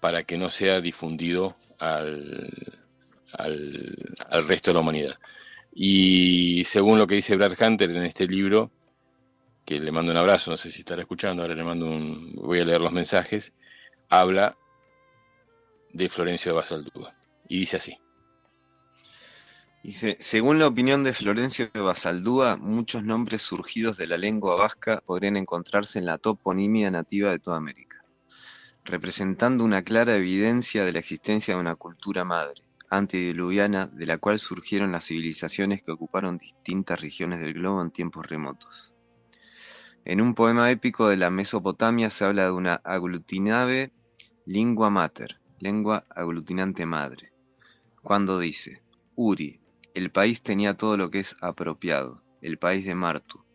para 0.00 0.24
que 0.24 0.36
no 0.36 0.50
sea 0.50 0.82
difundido 0.82 1.56
al, 1.78 2.52
al, 3.32 4.46
resto 4.46 4.70
de 4.70 4.74
la 4.74 4.80
humanidad. 4.80 5.14
Y 5.72 6.62
según 6.66 6.98
lo 6.98 7.06
que 7.06 7.14
dice 7.14 7.36
Brad 7.36 7.56
Hunter 7.58 7.90
en 7.90 8.04
este 8.04 8.26
libro, 8.26 8.70
que 9.64 9.80
le 9.80 9.92
mando 9.92 10.12
un 10.12 10.18
abrazo, 10.18 10.50
no 10.50 10.56
sé 10.56 10.70
si 10.70 10.80
estará 10.80 11.02
escuchando, 11.02 11.42
ahora 11.42 11.54
le 11.54 11.64
mando 11.64 11.86
un, 11.86 12.34
voy 12.34 12.60
a 12.60 12.64
leer 12.64 12.80
los 12.80 12.92
mensajes, 12.92 13.54
habla 14.08 14.56
de 15.92 16.08
Florencio 16.08 16.52
de 16.52 16.56
Basaldúa. 16.56 17.14
Y 17.48 17.60
dice 17.60 17.76
así. 17.76 17.98
Dice, 19.82 20.16
según 20.20 20.58
la 20.58 20.66
opinión 20.66 21.04
de 21.04 21.12
Florencio 21.12 21.70
de 21.72 21.80
Basaldúa, 21.80 22.56
muchos 22.56 23.04
nombres 23.04 23.42
surgidos 23.42 23.98
de 23.98 24.06
la 24.06 24.16
lengua 24.16 24.56
vasca 24.56 25.02
podrían 25.04 25.36
encontrarse 25.36 25.98
en 25.98 26.06
la 26.06 26.16
toponimia 26.16 26.90
nativa 26.90 27.30
de 27.30 27.38
toda 27.38 27.58
América, 27.58 28.02
representando 28.84 29.62
una 29.62 29.82
clara 29.82 30.16
evidencia 30.16 30.84
de 30.84 30.92
la 30.92 31.00
existencia 31.00 31.54
de 31.54 31.60
una 31.60 31.76
cultura 31.76 32.24
madre, 32.24 32.62
antediluviana, 32.88 33.86
de 33.86 34.06
la 34.06 34.16
cual 34.16 34.38
surgieron 34.38 34.92
las 34.92 35.06
civilizaciones 35.06 35.82
que 35.82 35.92
ocuparon 35.92 36.38
distintas 36.38 37.00
regiones 37.00 37.40
del 37.40 37.52
globo 37.52 37.82
en 37.82 37.90
tiempos 37.90 38.26
remotos. 38.26 38.93
En 40.06 40.20
un 40.20 40.34
poema 40.34 40.70
épico 40.70 41.08
de 41.08 41.16
la 41.16 41.30
Mesopotamia 41.30 42.10
se 42.10 42.26
habla 42.26 42.44
de 42.44 42.50
una 42.50 42.74
aglutinave 42.84 43.90
lingua 44.44 44.90
mater, 44.90 45.40
lengua 45.58 46.04
aglutinante 46.10 46.84
madre, 46.84 47.32
cuando 48.02 48.38
dice, 48.38 48.82
Uri, 49.14 49.60
el 49.94 50.10
país 50.10 50.42
tenía 50.42 50.76
todo 50.76 50.98
lo 50.98 51.10
que 51.10 51.20
es 51.20 51.36
apropiado, 51.40 52.22
el 52.42 52.58
país 52.58 52.84
de 52.84 52.94
Martu, 52.94 53.46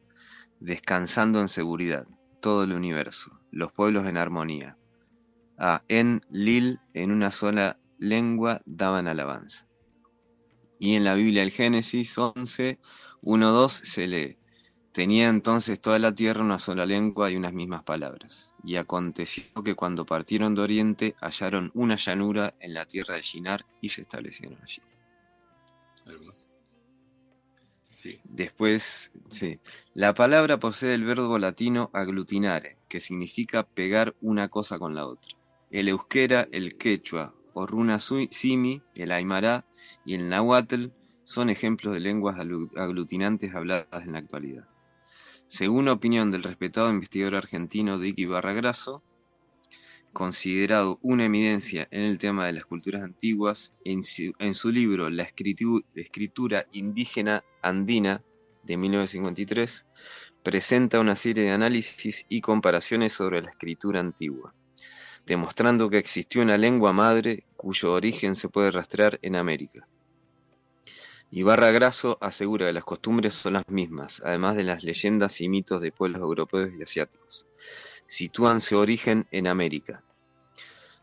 descansando 0.60 1.40
en 1.40 1.50
seguridad, 1.50 2.08
todo 2.42 2.64
el 2.64 2.74
universo, 2.74 3.40
los 3.52 3.72
pueblos 3.72 4.08
en 4.08 4.18
armonía. 4.18 4.76
A 5.56 5.84
En 5.88 6.26
Lil 6.32 6.80
en 6.96 7.12
una 7.12 7.32
sola 7.32 7.78
lengua 8.00 8.62
daban 8.66 9.08
alabanza. 9.08 9.68
Y 10.80 10.96
en 10.96 11.04
la 11.04 11.14
Biblia 11.14 11.42
del 11.42 11.52
Génesis 11.52 12.18
11, 12.18 12.80
1, 13.22 13.52
2 13.52 13.74
se 13.74 14.08
lee, 14.08 14.39
tenía 15.00 15.30
entonces 15.30 15.80
toda 15.80 15.98
la 15.98 16.14
tierra 16.14 16.44
una 16.44 16.60
sola 16.60 16.86
lengua 16.86 17.32
y 17.32 17.38
unas 17.38 17.54
mismas 17.54 17.84
palabras. 17.84 18.54
Y 18.66 18.76
aconteció 18.76 19.46
que 19.64 19.74
cuando 19.74 20.06
partieron 20.06 20.56
de 20.56 20.62
oriente 20.62 21.16
hallaron 21.22 21.72
una 21.74 21.96
llanura 21.96 22.54
en 22.60 22.74
la 22.74 22.86
tierra 22.86 23.16
de 23.16 23.22
Shinar 23.22 23.66
y 23.80 23.88
se 23.88 24.02
establecieron 24.02 24.60
allí. 24.62 24.82
Después, 28.26 29.14
sí. 29.30 29.62
La 29.94 30.14
palabra 30.14 30.60
posee 30.60 30.94
el 30.96 31.06
verbo 31.06 31.40
latino 31.40 31.90
aglutinare, 31.94 32.76
que 32.90 33.00
significa 33.00 33.64
pegar 33.64 34.18
una 34.20 34.50
cosa 34.50 34.80
con 34.80 34.96
la 34.96 35.08
otra. 35.08 35.34
El 35.72 35.88
euskera, 35.88 36.50
el 36.52 36.76
quechua 36.76 37.34
o 37.54 37.66
runa 37.66 38.02
simi, 38.02 38.82
el 38.96 39.14
aymara 39.14 39.64
y 40.04 40.16
el 40.16 40.28
nahuatl 40.28 40.88
son 41.24 41.50
ejemplos 41.50 41.94
de 41.94 42.02
lenguas 42.02 42.36
aglutinantes 42.76 43.56
habladas 43.56 44.04
en 44.04 44.12
la 44.12 44.20
actualidad. 44.20 44.69
Según 45.50 45.86
la 45.86 45.94
opinión 45.94 46.30
del 46.30 46.44
respetado 46.44 46.92
investigador 46.92 47.34
argentino 47.34 47.98
Dick 47.98 48.20
Ibarra 48.20 48.54
Grasso, 48.54 49.02
considerado 50.14 51.00
una 51.02 51.26
eminencia 51.26 51.88
en 51.90 52.02
el 52.04 52.20
tema 52.20 52.46
de 52.46 52.54
las 52.54 52.66
culturas 52.66 53.02
antiguas, 53.02 53.74
en 53.84 54.04
su, 54.04 54.70
libro 54.70 55.10
La 55.10 55.24
escritura 55.24 56.68
indígena 56.72 57.44
andina 57.64 58.22
de 58.62 58.78
1953, 58.78 59.88
presenta 60.44 61.00
una 61.00 61.16
serie 61.16 61.46
de 61.46 61.52
análisis 61.52 62.28
y 62.30 62.42
comparaciones 62.42 63.14
sobre 63.14 63.42
la 63.42 63.50
escritura 63.50 64.02
antigua, 64.02 64.54
demostrando 65.26 65.90
que 65.90 65.98
existió 65.98 66.44
una 66.44 66.60
lengua 66.60 66.94
madre 66.94 67.48
cuyo 67.58 67.94
origen 67.94 68.36
se 68.36 68.50
puede 68.50 68.70
rastrear 68.70 69.18
en 69.24 69.36
América. 69.36 69.88
Ibarra 71.32 71.72
Grasso 71.72 72.18
asegura 72.22 72.68
que 72.68 72.74
las 72.74 72.84
costumbres 72.84 73.36
son 73.36 73.54
las 73.54 73.68
mismas, 73.68 74.22
además 74.26 74.56
de 74.56 74.64
las 74.64 74.84
leyendas 74.84 75.42
y 75.42 75.50
mitos 75.50 75.82
de 75.82 75.92
pueblos 75.92 76.22
europeos 76.22 76.72
y 76.78 76.82
asiáticos 76.82 77.46
sitúan 78.10 78.60
su 78.60 78.76
origen 78.76 79.28
en 79.32 79.48
América. 79.48 80.04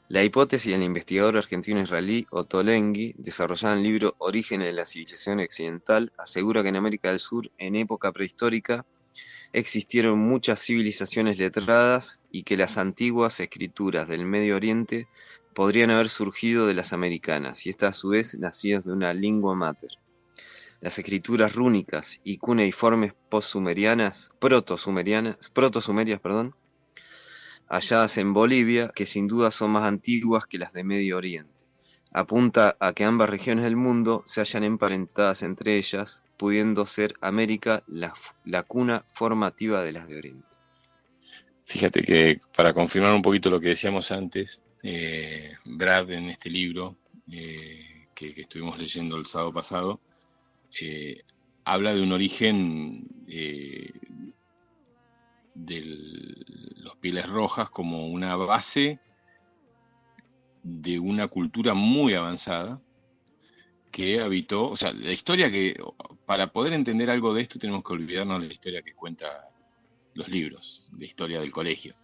La 0.09 0.25
hipótesis 0.25 0.73
del 0.73 0.83
investigador 0.83 1.39
argentino-israelí 1.39 2.27
Otto 2.31 2.63
Lengi, 2.63 3.15
desarrollada 3.17 3.75
en 3.75 3.79
el 3.79 3.85
libro 3.85 4.15
Orígenes 4.19 4.67
de 4.67 4.73
la 4.73 4.87
civilización 4.87 5.41
occidental, 5.41 6.13
asegura 6.19 6.63
que 6.63 6.69
en 6.69 6.77
América 6.77 7.09
del 7.09 7.21
Sur, 7.21 7.51
en 7.59 7.77
época 7.77 8.13
prehistórica, 8.13 8.85
existieron 9.53 10.19
muchas 10.19 10.61
civilizaciones 10.61 11.39
letradas 11.39 12.21
y 12.33 12.43
que 12.43 12.57
las 12.57 12.77
antiguas 12.77 13.39
escrituras 13.41 14.09
del 14.09 14.27
Medio 14.27 14.57
Oriente 14.57 15.07
podrían 15.55 15.91
haber 15.91 16.09
surgido 16.09 16.67
de 16.67 16.75
las 16.75 16.93
americanas 16.93 17.67
y 17.67 17.71
estas 17.71 17.97
a 17.97 17.99
su 17.99 18.09
vez 18.09 18.35
nacidas 18.35 18.85
de 18.85 18.93
una 18.93 19.15
lingua 19.15 19.55
mater. 19.55 19.91
Las 20.81 20.99
escrituras 20.99 21.55
rúnicas 21.55 22.21
y 22.23 22.39
cuneiformes 22.39 23.15
post-sumerianas, 23.29 24.31
proto-sumerianas, 24.39 25.51
proto-sumerias, 25.53 26.21
perdón, 26.21 26.55
halladas 27.69 28.19
en 28.19 28.33
Bolivia, 28.33 28.93
que 28.95 29.07
sin 29.07 29.27
duda 29.27 29.51
son 29.51 29.71
más 29.71 29.85
antiguas 29.85 30.47
que 30.47 30.59
las 30.59 30.73
de 30.73 30.85
Medio 30.85 31.17
Oriente. 31.17 31.65
Apunta 32.13 32.77
a 32.81 32.93
que 32.93 33.05
ambas 33.05 33.29
regiones 33.29 33.65
del 33.65 33.77
mundo 33.77 34.23
se 34.27 34.41
hayan 34.41 34.65
emparentadas 34.65 35.43
entre 35.43 35.77
ellas, 35.77 36.23
pudiendo 36.37 36.87
ser 36.87 37.15
América 37.21 37.83
la, 37.87 38.15
cuna 38.63 39.05
formativa 39.13 39.83
de 39.83 39.93
las 39.93 40.09
de 40.09 40.17
Oriente. 40.17 40.47
Fíjate 41.65 42.03
que 42.03 42.41
para 42.57 42.73
confirmar 42.73 43.15
un 43.15 43.23
poquito 43.23 43.51
lo 43.51 43.61
que 43.61 43.71
decíamos 43.71 44.13
antes, 44.13 44.63
eh, 44.83 45.53
Brad 45.65 46.11
en 46.13 46.31
este 46.31 46.49
libro 46.49 46.97
eh, 47.31 48.07
que, 48.15 48.33
estuvimos 48.37 48.79
leyendo 48.79 49.17
el 49.17 49.27
sábado 49.27 49.53
pasado, 49.53 50.01
eh, 50.81 51.23
habla 51.65 51.95
de 51.95 52.03
un 52.03 52.13
origen 52.13 53.09
de 53.27 53.93
los 56.77 56.97
pieles 56.97 57.27
rojas 57.29 57.71
como 57.71 58.07
una 58.07 58.37
base 58.37 59.01
de 60.63 60.99
una 60.99 61.29
cultura 61.29 61.75
muy 61.75 62.15
avanzada 62.15 62.81
que 63.91 64.21
habitó, 64.21 64.69
o 64.69 64.77
sea, 64.77 64.93
la 64.93 65.13
historia 65.13 65.51
que, 65.51 65.75
para 66.27 66.49
poder 66.49 66.73
entender 66.73 67.09
algo 67.09 67.33
de 67.33 67.43
esto 67.43 67.59
tenemos 67.59 67.83
que 67.85 67.95
olvidarnos 67.95 68.43
de 68.43 68.49
la 68.49 68.53
historia 68.53 68.83
que 68.83 68.95
cuenta 68.95 69.27
los 70.15 70.29
libros 70.29 70.87
de 70.93 71.07
historia 71.07 71.41
del 71.41 71.53
colegio. 71.53 71.95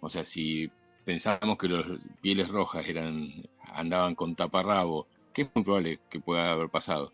O 0.00 0.08
sea, 0.08 0.24
si 0.24 0.70
pensamos 1.04 1.56
que 1.56 1.68
los 1.68 1.86
pieles 2.20 2.48
rojas 2.48 2.86
eran 2.88 3.32
andaban 3.72 4.14
con 4.14 4.34
taparrabo, 4.34 5.06
que 5.32 5.42
es 5.42 5.48
muy 5.54 5.64
probable 5.64 6.00
que 6.10 6.20
pueda 6.20 6.50
haber 6.50 6.68
pasado, 6.68 7.12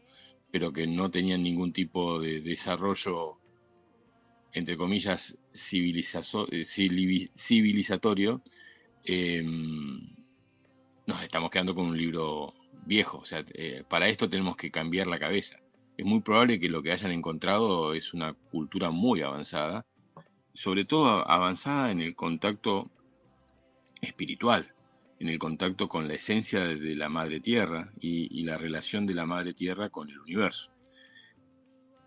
pero 0.55 0.73
que 0.73 0.87
no 0.87 1.11
tenían 1.11 1.43
ningún 1.43 1.73
tipo 1.73 2.21
de 2.21 2.41
desarrollo, 2.41 3.41
entre 4.53 4.77
comillas, 4.77 5.37
eh, 5.73 6.65
civilizatorio, 7.37 8.41
em, 9.03 10.15
nos 11.09 11.23
estamos 11.25 11.51
quedando 11.51 11.75
con 11.75 11.87
un 11.87 11.99
libro 11.99 12.55
viejo. 12.87 13.19
O 13.19 13.25
sea, 13.25 13.45
eh, 13.53 13.83
para 13.89 14.09
esto 14.09 14.29
tenemos 14.29 14.57
que 14.57 14.71
cambiar 14.71 15.09
la 15.09 15.19
cabeza. 15.19 15.59
Es 15.97 16.07
muy 16.07 16.21
probable 16.21 16.61
que 16.61 16.69
lo 16.69 16.85
que 16.85 16.93
hayan 16.93 17.11
encontrado 17.11 17.93
es 17.93 18.15
una 18.15 18.35
cultura 18.35 18.93
muy 18.93 19.23
avanzada, 19.23 19.85
sobre 20.53 20.85
todo 20.85 21.29
avanzada 21.29 21.91
en 21.91 22.01
el 22.01 22.15
contacto 22.15 22.93
espiritual, 24.01 24.73
en 25.19 25.29
el 25.29 25.39
contacto 25.39 25.89
con 25.89 26.09
la 26.09 26.15
esencia 26.15 26.61
de 26.61 26.97
la 26.97 27.09
madre 27.09 27.41
tierra 27.41 27.93
y, 28.01 28.43
la 28.45 28.59
relación 28.59 29.07
de 29.07 29.15
la 29.15 29.27
madre 29.27 29.55
tierra 29.55 29.91
con 29.91 30.11
el 30.11 30.19
universo. 30.19 30.71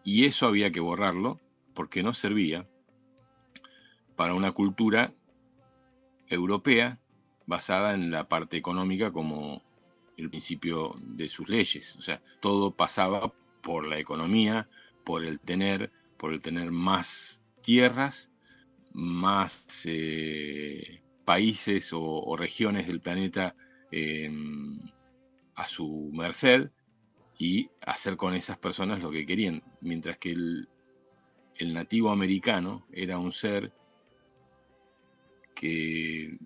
Y 0.04 0.26
eso 0.26 0.48
había 0.48 0.72
que 0.72 0.80
borrarlo 0.80 1.40
porque 1.74 2.04
no 2.04 2.14
servía 2.14 2.68
para 4.16 4.34
una 4.34 4.52
cultura 4.52 5.14
europea 6.28 7.00
basada 7.46 7.94
en 7.94 8.12
la 8.12 8.28
parte 8.28 8.58
económica 8.58 9.12
como 9.12 9.64
el 10.18 10.30
principio 10.30 10.96
de 11.02 11.30
sus 11.30 11.48
leyes. 11.48 11.96
O 11.96 12.02
sea, 12.02 12.22
todo 12.42 12.72
pasaba 12.72 13.34
por 13.62 13.88
la 13.88 14.00
economía, 14.00 14.68
por 15.04 15.24
el 15.24 15.40
tener, 15.40 15.92
por 16.18 16.34
el 16.34 16.42
tener 16.42 16.72
más 16.72 17.44
tierras, 17.62 18.32
más 18.94 19.86
eh, 19.86 21.02
países 21.28 21.92
o, 21.94 22.38
regiones 22.38 22.88
del 22.88 23.02
planeta 23.02 23.54
em, 23.92 24.80
a 25.56 25.68
su 25.68 26.10
merced 26.14 26.70
y 27.38 27.70
hacer 27.82 28.16
con 28.16 28.34
esas 28.34 28.58
personas 28.58 29.04
lo 29.04 29.12
que 29.12 29.26
querían, 29.26 29.62
mientras 29.82 30.18
que 30.20 30.32
el, 30.32 30.70
nativo 31.74 32.12
americano 32.12 32.86
era 32.94 33.20
un 33.20 33.34
ser 33.34 33.74
que 35.54 36.38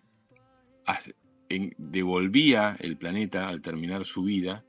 devolvía 1.77 2.75
el 2.79 2.97
planeta 2.97 3.49
al 3.49 3.61
terminar 3.61 4.03
su 4.03 4.23
vida 4.23 4.65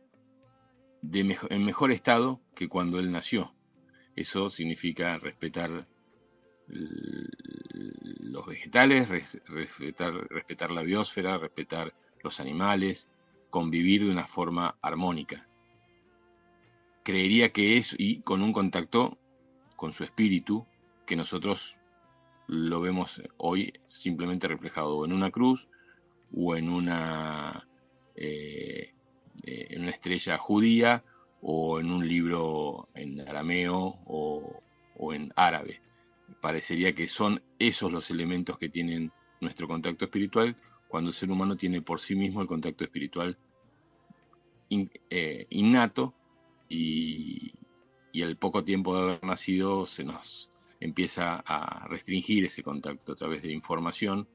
en 1.11 1.65
mejor 1.65 1.91
estado 1.91 2.43
que 2.55 2.69
cuando 2.69 2.99
él 2.99 3.11
nació. 3.11 3.55
Eso 4.15 4.51
significa 4.51 5.17
respetar 5.19 5.89
los 6.73 8.47
vegetales, 8.47 9.09
respetar, 9.47 10.13
respetar 10.31 10.71
la 10.71 10.83
biosfera, 10.83 11.39
respetar 11.39 11.95
los 12.23 12.41
animales, 12.41 13.09
convivir 13.51 14.05
de 14.05 14.11
una 14.11 14.27
forma 14.27 14.77
armónica. 14.81 15.47
Creería 17.03 17.53
que 17.53 17.77
es, 17.77 17.95
y 17.99 18.21
con 18.21 18.43
un 18.43 18.53
contacto 18.53 19.19
con 19.77 19.93
su 19.93 20.05
espíritu, 20.05 20.65
que 21.05 21.17
nosotros 21.17 21.77
lo 22.47 22.81
vemos 22.81 23.21
hoy 23.37 23.73
simplemente 23.87 24.49
reflejado 24.49 25.05
en 25.05 25.13
una 25.13 25.31
cruz 25.31 25.69
o 26.35 26.57
en 26.57 26.71
una, 26.71 27.69
eh, 28.15 28.95
eh, 29.45 29.67
en 29.71 29.83
una 29.83 29.91
estrella 29.91 30.39
judía 30.39 31.05
o 31.43 31.81
en 31.81 31.91
un 31.91 32.07
libro 32.09 32.89
en 32.95 33.21
arameo 33.21 33.99
o 34.07 35.13
en 35.13 35.33
árabe 35.35 35.81
parecería 36.41 36.95
que 36.95 37.09
son 37.09 37.43
esos 37.59 37.93
los 37.93 38.11
elementos 38.11 38.59
que 38.59 38.69
tienen 38.69 39.13
nuestro 39.41 39.67
contacto 39.69 40.05
espiritual 40.05 40.57
cuando 40.89 41.11
el 41.11 41.15
ser 41.15 41.31
humano 41.31 41.57
tiene 41.57 41.83
por 41.83 42.01
sí 42.01 42.15
mismo 42.15 42.43
el 42.43 42.47
contacto 42.47 42.85
espiritual 42.85 43.39
eh, 45.11 45.47
innato 45.51 46.15
y, 46.69 47.53
al 48.23 48.37
poco 48.37 48.65
tiempo 48.65 48.95
de 48.95 49.03
haber 49.03 49.25
nacido 49.25 49.87
se 49.87 50.05
nos 50.05 50.51
empieza 50.81 51.43
a 51.47 51.87
restringir 51.89 52.45
ese 52.45 52.63
contacto 52.63 53.13
a 53.13 53.15
través 53.15 53.43
de 53.43 53.53
información 53.53 54.29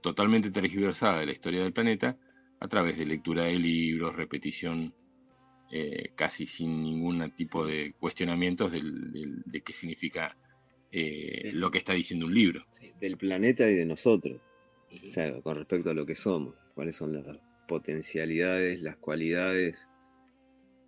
totalmente 0.00 0.50
tergiversada 0.50 1.20
de 1.20 1.26
la 1.26 1.32
historia 1.32 1.62
del 1.62 1.72
planeta, 1.72 2.16
a 2.60 2.68
través 2.68 2.98
de 2.98 3.06
lectura 3.06 3.44
de 3.44 3.58
libros, 3.58 4.16
repetición 4.16 4.94
eh, 5.70 6.12
casi 6.14 6.46
sin 6.46 6.82
ningún 6.82 7.30
tipo 7.32 7.64
de 7.66 7.94
cuestionamientos 7.98 8.72
de 8.72 9.62
qué 9.62 9.72
significa 9.72 10.36
eh, 10.90 11.50
lo 11.52 11.70
que 11.70 11.78
está 11.78 11.92
diciendo 11.92 12.26
un 12.26 12.34
libro. 12.34 12.66
del 13.00 13.16
planeta 13.16 13.68
y 13.68 13.74
de 13.74 13.84
nosotros, 13.84 14.40
o 14.90 15.06
sea, 15.06 15.40
con 15.42 15.56
respecto 15.56 15.90
a 15.90 15.94
lo 15.94 16.06
que 16.06 16.16
somos, 16.16 16.54
cuáles 16.74 16.96
son 16.96 17.12
las 17.12 17.38
potencialidades, 17.66 18.80
las 18.80 18.96
cualidades, 18.96 19.78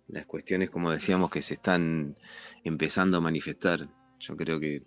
las 0.07 0.25
cuestiones, 0.25 0.69
como 0.69 0.91
decíamos, 0.91 1.29
que 1.29 1.41
se 1.41 1.53
están 1.53 2.15
empezando 2.63 3.17
a 3.17 3.21
manifestar. 3.21 3.87
Yo 4.19 4.35
creo 4.35 4.59
que, 4.59 4.83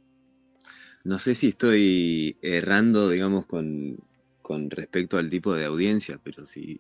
no 1.05 1.19
sé 1.19 1.35
si 1.35 1.49
estoy 1.49 2.37
errando, 2.43 3.09
digamos, 3.09 3.47
con, 3.47 3.97
con 4.43 4.71
respecto 4.71 5.17
al 5.17 5.31
tipo 5.31 5.55
de 5.55 5.65
audiencia, 5.65 6.21
pero 6.23 6.45
sí. 6.45 6.79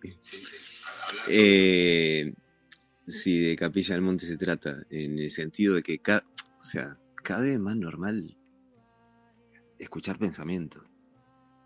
Eh, 1.29 2.35
si 3.07 3.41
de 3.41 3.57
Capilla 3.57 3.95
del 3.95 4.03
Monte 4.03 4.27
se 4.27 4.37
trata, 4.37 4.85
en 4.91 5.19
el 5.19 5.31
sentido 5.31 5.75
de 5.75 5.83
que, 5.83 6.01
o 6.07 6.63
sea, 6.63 6.99
cada 7.25 7.41
vez 7.41 7.59
más 7.59 7.75
normal 7.75 8.37
escuchar 9.79 10.19
pensamientos, 10.19 10.85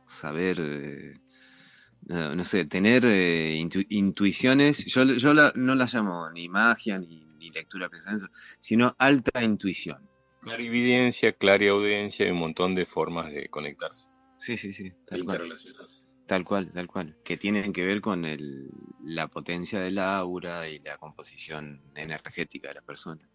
saber, 0.06 0.56
eh, 0.60 1.14
no, 2.06 2.44
sé, 2.44 2.64
tener 2.64 3.04
eh, 3.04 3.56
intuiciones. 3.90 4.86
Yo, 4.86 5.04
yo 5.04 5.34
no 5.34 5.74
las 5.74 5.92
llamo 5.92 6.30
ni 6.30 6.48
magia 6.48 6.98
ni, 6.98 7.26
lectura 7.50 7.86
de 7.86 7.90
pensamientos, 7.90 8.30
sino 8.60 8.94
alta 8.98 9.42
intuición. 9.42 10.06
Clarividencia, 10.42 11.34
audiencia 11.70 12.26
y 12.26 12.30
un 12.30 12.38
montón 12.38 12.74
de 12.74 12.84
formas 12.84 13.32
de 13.32 13.48
conectarse. 13.48 14.10
Sí, 14.36 14.58
sí, 14.58 14.72
sí, 14.72 14.92
tal 15.06 15.24
cual. 15.24 15.50
Tal 16.26 16.44
cual, 16.44 16.70
tal 16.70 16.86
cual. 16.86 17.16
Que 17.24 17.38
tienen 17.38 17.72
que 17.72 17.84
ver 17.84 18.02
con 18.02 18.26
el, 18.26 18.68
la 19.02 19.28
potencia 19.28 19.80
del 19.80 19.98
aura 19.98 20.68
y 20.68 20.78
la 20.78 20.98
composición 20.98 21.82
energética 21.94 22.68
de 22.68 22.74
la 22.74 22.82
persona. 22.82 23.26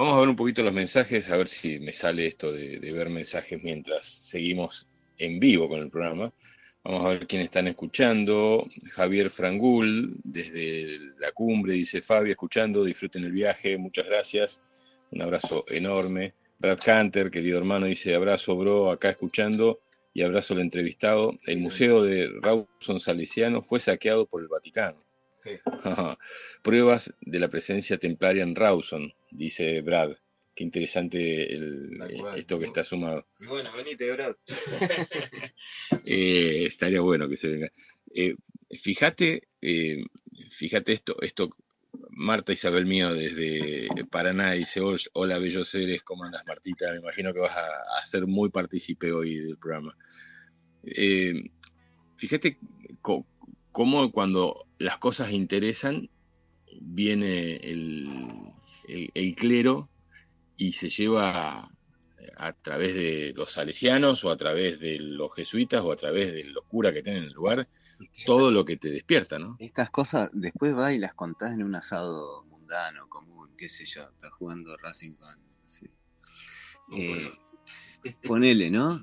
Vamos 0.00 0.16
a 0.16 0.20
ver 0.20 0.30
un 0.30 0.36
poquito 0.36 0.62
los 0.62 0.72
mensajes, 0.72 1.28
a 1.28 1.36
ver 1.36 1.46
si 1.46 1.78
me 1.78 1.92
sale 1.92 2.26
esto 2.26 2.50
de, 2.50 2.78
ver 2.78 3.10
mensajes 3.10 3.62
mientras 3.62 4.06
seguimos 4.06 4.88
en 5.18 5.38
vivo 5.38 5.68
con 5.68 5.78
el 5.80 5.90
programa. 5.90 6.32
Vamos 6.82 7.04
a 7.04 7.08
ver 7.10 7.26
quiénes 7.26 7.48
están 7.48 7.68
escuchando. 7.68 8.66
Javier 8.92 9.28
Frangul, 9.28 10.16
desde 10.24 10.98
la 11.18 11.32
cumbre, 11.32 11.74
dice 11.74 12.00
Fabio, 12.00 12.32
escuchando, 12.32 12.82
disfruten 12.82 13.24
el 13.24 13.32
viaje, 13.32 13.76
muchas 13.76 14.06
gracias. 14.06 14.62
Un 15.10 15.20
abrazo 15.20 15.66
enorme. 15.68 16.32
Brad 16.58 16.78
Hunter, 16.86 17.30
querido 17.30 17.58
hermano, 17.58 17.84
dice 17.84 18.14
abrazo, 18.14 18.56
bro, 18.56 18.90
acá 18.90 19.10
escuchando 19.10 19.80
y 20.14 20.22
abrazo 20.22 20.54
al 20.54 20.60
entrevistado. 20.60 21.38
El 21.44 21.58
museo 21.58 22.02
de 22.02 22.26
Rawson 22.40 23.00
Salesiano 23.00 23.60
fue 23.60 23.80
saqueado 23.80 24.24
por 24.24 24.40
el 24.40 24.48
Vaticano. 24.48 25.09
Pruebas 26.62 27.12
de 27.20 27.38
la 27.38 27.48
presencia 27.48 27.98
templaria 27.98 28.42
en 28.42 28.54
Rawson, 28.54 29.12
dice 29.30 29.80
Brad. 29.82 30.16
Qué 30.54 30.64
interesante 30.64 31.54
esto 32.36 32.58
que 32.58 32.66
está 32.66 32.84
sumado. 32.84 33.26
Bueno, 33.38 33.72
venite, 33.74 34.10
Brad. 34.12 34.36
Eh, 36.04 36.66
estaría 36.66 37.00
bueno 37.00 37.28
que 37.28 37.36
se 37.36 37.48
venga. 37.48 37.72
Eh, 38.14 38.34
fíjate, 38.82 39.48
eh, 39.60 40.02
fíjate 40.50 40.92
esto, 40.92 41.20
esto, 41.20 41.56
Marta 42.10 42.52
Isabel 42.52 42.86
mío 42.86 43.14
desde 43.14 43.88
Paraná 44.10 44.52
dice, 44.52 44.80
hola 45.12 45.38
bellos 45.38 45.68
seres, 45.68 46.02
¿cómo 46.02 46.24
andas 46.24 46.44
Martita? 46.46 46.90
Me 46.90 46.98
imagino 46.98 47.32
que 47.32 47.40
vas 47.40 47.56
a, 47.56 47.66
a 48.00 48.06
ser 48.06 48.26
muy 48.26 48.50
partícipe 48.50 49.12
hoy 49.12 49.36
del 49.36 49.58
programa. 49.58 49.96
fíjate 52.16 52.56
cómo 53.72 54.10
cuando 54.12 54.66
las 54.78 54.98
cosas 54.98 55.32
interesan, 55.32 56.08
viene 56.80 57.56
el, 57.56 58.54
clero 59.36 59.88
y 60.56 60.72
se 60.72 60.88
lleva 60.88 61.70
a, 62.36 62.52
través 62.52 62.94
de 62.94 63.32
los 63.34 63.52
salesianos 63.52 64.24
o 64.24 64.30
a 64.30 64.36
través 64.36 64.80
de 64.80 64.98
los 64.98 65.34
jesuitas 65.34 65.82
o 65.82 65.92
a 65.92 65.96
través 65.96 66.32
de 66.32 66.44
los 66.44 66.64
curas 66.64 66.92
que 66.92 67.02
tienen 67.02 67.22
en 67.22 67.28
el 67.28 67.34
lugar, 67.34 67.68
todo 68.26 68.50
lo 68.50 68.64
que 68.64 68.76
te 68.76 68.90
despierta, 68.90 69.38
¿no? 69.38 69.56
Estas 69.58 69.90
cosas 69.90 70.30
después 70.32 70.76
va 70.76 70.92
y 70.92 70.98
las 70.98 71.14
contás 71.14 71.52
en 71.52 71.62
un 71.62 71.74
asado 71.74 72.44
mundano, 72.44 73.08
común, 73.08 73.50
qué 73.56 73.68
sé 73.68 73.84
yo, 73.84 74.02
estás 74.02 74.32
jugando 74.32 74.76
Racing 74.76 75.14
con... 75.14 75.50
Eh, 76.92 77.30
ponele, 78.24 78.70
¿no? 78.70 79.00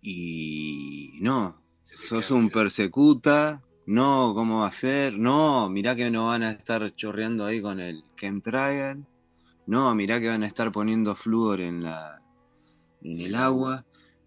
Y 0.00 1.18
no, 1.20 1.60
sos 1.98 2.30
un 2.30 2.50
persecuta 2.50 3.62
no, 3.88 4.34
¿cómo 4.34 4.60
va 4.60 4.66
a 4.66 4.70
ser? 4.70 5.18
No, 5.18 5.70
mirá 5.70 5.96
que 5.96 6.10
no 6.10 6.26
van 6.26 6.42
a 6.42 6.50
estar 6.50 6.94
chorreando 6.94 7.46
ahí 7.46 7.62
con 7.62 7.80
el 7.80 8.04
chemtrail. 8.16 9.06
No, 9.66 9.94
mirá 9.94 10.20
que 10.20 10.28
van 10.28 10.42
a 10.42 10.46
estar 10.46 10.70
poniendo 10.70 11.16
flúor 11.16 11.62
en 11.62 11.84
la 11.84 12.20
en 13.00 13.18
el 13.18 13.34
agua. 13.34 13.86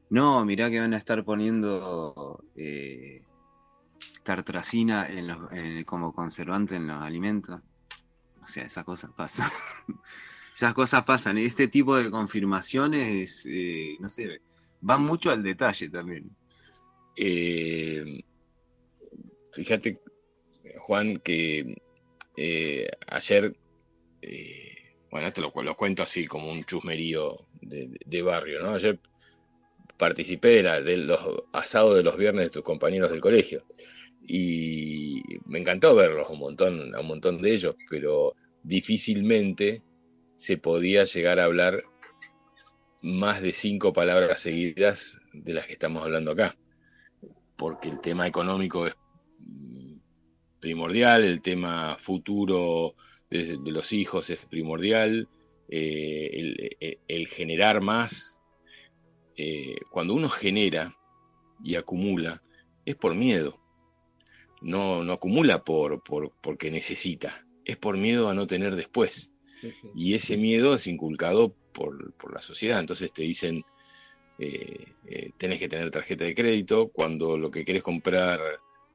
No, 0.09 0.43
mirá 0.45 0.71
que 0.71 0.79
van 0.79 0.95
a 0.95 0.97
estar 0.97 1.23
poniendo 1.23 2.43
eh, 2.55 3.21
tartracina 4.23 5.05
en 5.05 5.27
los, 5.27 5.37
como 5.85 6.11
conservante 6.11 6.75
en 6.77 6.87
los 6.87 6.97
alimentos. 6.97 7.61
O 8.41 8.47
sea, 8.47 8.63
esas 8.63 8.83
cosas 8.83 9.11
pasan. 9.15 9.51
esas 10.55 10.73
cosas 10.73 11.03
pasan. 11.03 11.37
Este 11.37 11.67
tipo 11.67 11.95
de 11.97 12.09
confirmaciones, 12.09 13.45
eh, 13.45 13.95
no 13.99 14.09
sé, 14.09 14.41
van 14.81 15.03
mucho 15.03 15.29
al 15.29 15.43
detalle 15.43 15.87
también. 15.87 16.35
Eh, 17.15 18.23
fíjate, 19.53 19.99
Juan, 20.79 21.17
que 21.17 21.75
eh, 22.37 22.89
ayer, 23.07 23.55
bueno, 25.11 25.27
esto 25.27 25.41
lo, 25.41 25.63
lo, 25.63 25.75
cuento 25.75 26.03
así 26.03 26.25
como 26.27 26.51
un 26.51 26.63
chusmerío 26.63 27.45
de, 27.61 27.89
de 28.05 28.21
barrio, 28.21 28.61
¿no? 28.61 28.75
Ayer 28.75 28.99
participé 29.97 30.49
de, 30.49 30.63
la, 30.63 30.81
de 30.81 30.97
los 30.97 31.19
asados 31.53 31.95
de 31.95 32.03
los 32.03 32.17
viernes 32.17 32.45
de 32.45 32.49
tus 32.49 32.63
compañeros 32.63 33.11
del 33.11 33.21
colegio 33.21 33.63
y 34.27 35.21
me 35.45 35.59
encantó 35.59 35.95
verlos 35.95 36.29
un 36.29 36.39
montón, 36.39 36.95
a 36.95 37.01
un 37.01 37.07
montón 37.07 37.41
de 37.41 37.53
ellos, 37.53 37.75
pero 37.89 38.35
difícilmente 38.63 39.81
se 40.37 40.57
podía 40.57 41.03
llegar 41.03 41.39
a 41.39 41.45
hablar 41.45 41.83
más 43.01 43.41
de 43.41 43.53
cinco 43.53 43.93
palabras 43.93 44.41
seguidas 44.41 45.19
de 45.33 45.53
las 45.53 45.67
que 45.67 45.73
estamos 45.73 46.03
hablando 46.03 46.31
acá, 46.31 46.55
porque 47.61 47.89
el 47.89 48.01
tema 48.01 48.25
económico 48.25 48.87
es 48.87 48.95
primordial, 50.59 51.23
el 51.23 51.43
tema 51.43 51.95
futuro 51.99 52.95
de, 53.29 53.59
los 53.63 53.93
hijos 53.93 54.31
es 54.31 54.39
primordial, 54.47 55.29
eh, 55.69 56.97
el, 57.07 57.27
generar 57.27 57.79
más 57.79 58.39
eh, 59.37 59.75
cuando 59.91 60.15
uno 60.15 60.27
genera 60.27 60.97
y 61.63 61.75
acumula, 61.75 62.41
es 62.83 62.95
por 62.95 63.13
miedo. 63.13 63.59
No, 64.63 65.03
no 65.03 65.13
acumula 65.13 65.63
por, 65.63 66.01
por, 66.01 66.31
porque 66.41 66.71
necesita, 66.71 67.45
es 67.63 67.77
por 67.77 67.95
miedo 67.95 68.27
a 68.27 68.33
no 68.33 68.47
tener 68.47 68.75
después. 68.75 69.31
Y 69.93 70.15
ese 70.15 70.35
miedo 70.35 70.73
es 70.73 70.87
inculcado 70.87 71.53
por, 71.75 72.11
por, 72.15 72.33
la 72.33 72.41
sociedad. 72.41 72.79
Entonces 72.79 73.13
te 73.13 73.21
dicen, 73.21 73.63
eh, 74.41 74.85
eh, 75.07 75.31
tenés 75.37 75.59
que 75.59 75.69
tener 75.69 75.91
tarjeta 75.91 76.25
de 76.25 76.35
crédito, 76.35 76.89
cuando 76.89 77.37
lo 77.37 77.49
que 77.49 77.65
querés 77.65 77.83
comprar 77.83 78.39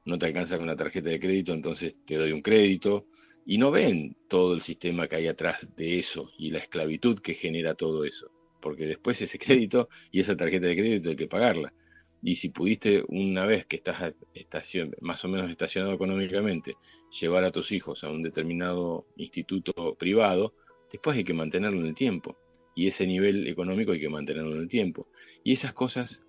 no 0.05 0.17
te 0.17 0.25
alcanza 0.25 0.57
con 0.57 0.67
la 0.67 0.75
tarjeta 0.75 1.09
de 1.09 1.19
crédito, 1.19 1.53
entonces 1.53 1.95
te 2.05 2.15
doy 2.15 2.31
un 2.31 2.41
crédito. 2.41 3.05
Y 3.45 3.57
no 3.57 3.71
ven 3.71 4.15
todo 4.27 4.53
el 4.53 4.61
sistema 4.61 5.07
que 5.07 5.15
hay 5.15 5.27
atrás 5.27 5.67
de 5.75 5.99
eso 5.99 6.31
y 6.37 6.51
la 6.51 6.59
esclavitud 6.59 7.19
que 7.19 7.33
genera 7.33 7.75
todo 7.75 8.03
eso 8.03 8.29
porque 8.67 8.85
después 8.85 9.21
ese 9.21 9.39
crédito 9.39 9.89
y 10.11 10.19
esa 10.19 10.35
tarjeta 10.35 10.67
de 10.67 10.75
crédito 10.75 11.09
hay 11.09 11.15
que 11.15 11.27
pagarla. 11.27 11.73
Y 12.21 12.35
si 12.35 12.49
pudiste 12.49 13.03
una 13.07 13.45
vez 13.45 13.65
que 13.67 13.77
estás 13.77 14.73
más 15.01 15.23
o 15.23 15.27
menos 15.27 15.49
estacionado 15.49 15.93
económicamente, 15.93 16.75
llevar 17.21 17.43
a 17.43 17.51
tus 17.51 17.71
hijos 17.71 18.03
a 18.03 18.09
un 18.09 18.23
determinado 18.23 19.05
instituto 19.17 19.95
privado, 19.95 20.53
después 20.91 21.15
hay 21.15 21.23
que 21.23 21.33
mantenerlo 21.33 21.79
en 21.79 21.87
el 21.87 21.95
tiempo. 21.95 22.37
Y 22.77 22.87
ese 22.87 23.05
nivel 23.05 23.47
económico 23.47 23.91
hay 23.91 23.99
que 23.99 24.07
mantenerlo 24.07 24.55
en 24.55 24.61
el 24.61 24.67
tiempo. 24.67 25.07
Y 25.43 25.53
esas 25.53 25.73
cosas 25.73 26.23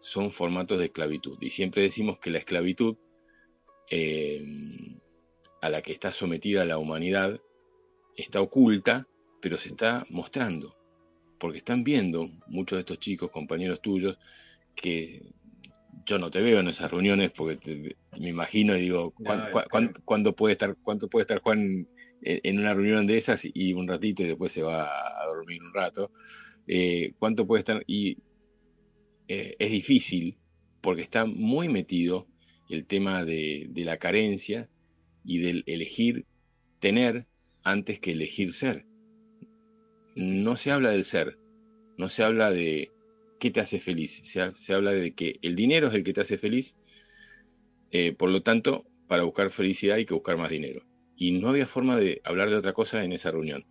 son 0.00 0.32
formatos 0.32 0.78
de 0.78 0.86
esclavitud. 0.86 1.38
Y 1.40 1.50
siempre 1.50 1.82
decimos 1.82 2.18
que 2.18 2.30
la 2.30 2.38
esclavitud 2.38 2.96
eh, 3.90 4.44
a 5.62 5.70
la 5.70 5.80
que 5.82 5.92
está 5.92 6.12
sometida 6.12 6.64
la 6.64 6.78
humanidad 6.78 7.40
está 8.16 8.40
oculta, 8.40 9.06
pero 9.40 9.56
se 9.58 9.68
está 9.68 10.04
mostrando 10.10 10.76
porque 11.38 11.58
están 11.58 11.84
viendo 11.84 12.28
muchos 12.46 12.76
de 12.76 12.80
estos 12.80 12.98
chicos, 12.98 13.30
compañeros 13.30 13.80
tuyos, 13.80 14.18
que 14.74 15.22
yo 16.04 16.18
no 16.18 16.30
te 16.30 16.42
veo 16.42 16.60
en 16.60 16.68
esas 16.68 16.90
reuniones 16.90 17.30
porque 17.30 17.96
me 18.18 18.28
imagino 18.28 18.76
y 18.76 18.82
digo, 18.82 19.12
¿cuándo, 20.06 20.34
puede 20.34 20.52
estar, 20.52 20.76
¿cuánto 20.82 21.08
puede 21.08 21.22
estar 21.22 21.40
Juan 21.40 21.88
en, 22.22 22.58
una 22.58 22.74
reunión 22.74 23.06
de 23.06 23.18
esas 23.18 23.42
y 23.44 23.72
un 23.72 23.88
ratito 23.88 24.22
y 24.22 24.26
después 24.26 24.52
se 24.52 24.62
va 24.62 24.84
a 24.84 25.26
dormir 25.26 25.62
un 25.62 25.72
rato? 25.74 26.10
Eh, 26.66 27.12
¿Cuánto 27.18 27.46
puede 27.46 27.60
estar? 27.60 27.82
Y 27.86 28.18
eh, 29.28 29.56
es 29.58 29.70
difícil 29.70 30.36
porque 30.80 31.02
está 31.02 31.24
muy 31.24 31.68
metido 31.68 32.26
el 32.68 32.86
tema 32.86 33.24
de, 33.24 33.70
la 33.74 33.98
carencia 33.98 34.68
y 35.24 35.38
del 35.38 35.64
elegir 35.66 36.24
tener 36.80 37.26
antes 37.62 38.00
que 38.00 38.12
elegir 38.12 38.52
ser 38.52 38.84
no 40.16 40.56
se 40.56 40.72
habla 40.72 40.90
del 40.90 41.04
ser, 41.04 41.38
no 41.98 42.08
se 42.08 42.24
habla 42.24 42.50
de 42.50 42.90
qué 43.38 43.50
te 43.50 43.60
hace 43.60 43.78
feliz, 43.78 44.22
se, 44.24 44.72
habla 44.72 44.92
de 44.92 45.14
que 45.14 45.38
el 45.42 45.54
dinero 45.54 45.88
es 45.88 45.94
el 45.94 46.02
que 46.02 46.14
te 46.14 46.22
hace 46.22 46.38
feliz, 46.38 46.74
eh, 47.90 48.14
por 48.14 48.30
lo 48.30 48.42
tanto, 48.42 48.86
para 49.06 49.24
buscar 49.24 49.50
felicidad 49.50 49.96
hay 49.96 50.06
que 50.06 50.14
buscar 50.14 50.38
más 50.38 50.50
dinero. 50.50 50.85
Y 51.16 51.32
no 51.32 51.48
había 51.48 51.66
forma 51.66 51.96
de 51.96 52.20
hablar 52.24 52.50
de 52.50 52.56
otra 52.56 52.72
cosa 52.72 53.02
en 53.04 53.12
esa 53.12 53.30
reunión. 53.30 53.64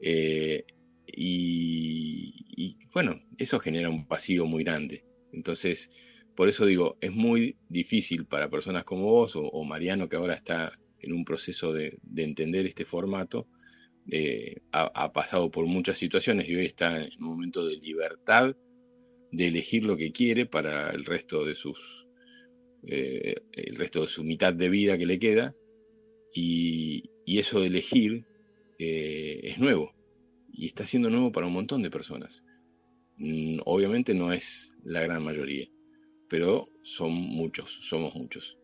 Eh, 0.00 0.64
y, 1.06 2.76
bueno, 2.92 3.20
eso 3.36 3.58
genera 3.58 3.90
un 3.90 4.06
pasivo 4.06 4.46
muy 4.46 4.64
grande. 4.64 5.04
Entonces, 5.32 5.90
por 6.36 6.48
eso 6.48 6.66
digo, 6.66 6.96
es 7.00 7.12
muy 7.12 7.56
difícil 7.68 8.26
para 8.26 8.48
personas 8.48 8.84
como 8.84 9.04
vos 9.04 9.32
o, 9.34 9.64
Mariano, 9.64 10.08
que 10.08 10.16
ahora 10.16 10.34
está 10.34 10.72
en 11.00 11.12
un 11.12 11.24
proceso 11.24 11.72
de 11.72 11.98
entender 12.16 12.66
este 12.66 12.84
formato, 12.84 13.48
eh, 14.10 14.60
ha, 14.70 15.12
pasado 15.12 15.50
por 15.50 15.64
muchas 15.64 15.96
situaciones 15.96 16.46
y 16.46 16.54
hoy 16.54 16.66
está 16.66 17.02
en 17.02 17.10
un 17.20 17.26
momento 17.26 17.66
de 17.66 17.78
libertad 17.78 18.54
de 19.32 19.48
elegir 19.48 19.84
lo 19.84 19.96
que 19.96 20.12
quiere 20.12 20.44
para 20.44 20.90
el 20.90 21.06
resto 21.06 21.46
de 21.46 21.54
sus 21.54 22.06
eh, 22.86 23.36
el 23.52 23.76
resto 23.76 24.02
de 24.02 24.08
su 24.08 24.22
mitad 24.22 24.52
de 24.52 24.68
vida 24.68 24.98
que 24.98 25.06
le 25.06 25.18
queda 25.18 25.54
y, 26.34 27.10
eso 27.26 27.60
de 27.60 27.66
elegir 27.66 28.26
eh, 28.78 29.40
es 29.44 29.58
nuevo 29.58 29.92
y 30.52 30.66
está 30.66 30.84
siendo 30.84 31.10
nuevo 31.10 31.32
para 31.32 31.46
un 31.46 31.52
montón 31.52 31.82
de 31.82 31.90
personas 31.90 32.44
mm, 33.16 33.60
obviamente 33.64 34.14
no 34.14 34.32
es 34.32 34.74
la 34.84 35.00
gran 35.00 35.22
mayoría 35.22 35.68
pero 36.28 36.68
son 36.82 37.12
muchos 37.12 37.78
somos 37.88 38.14
muchos 38.14 38.56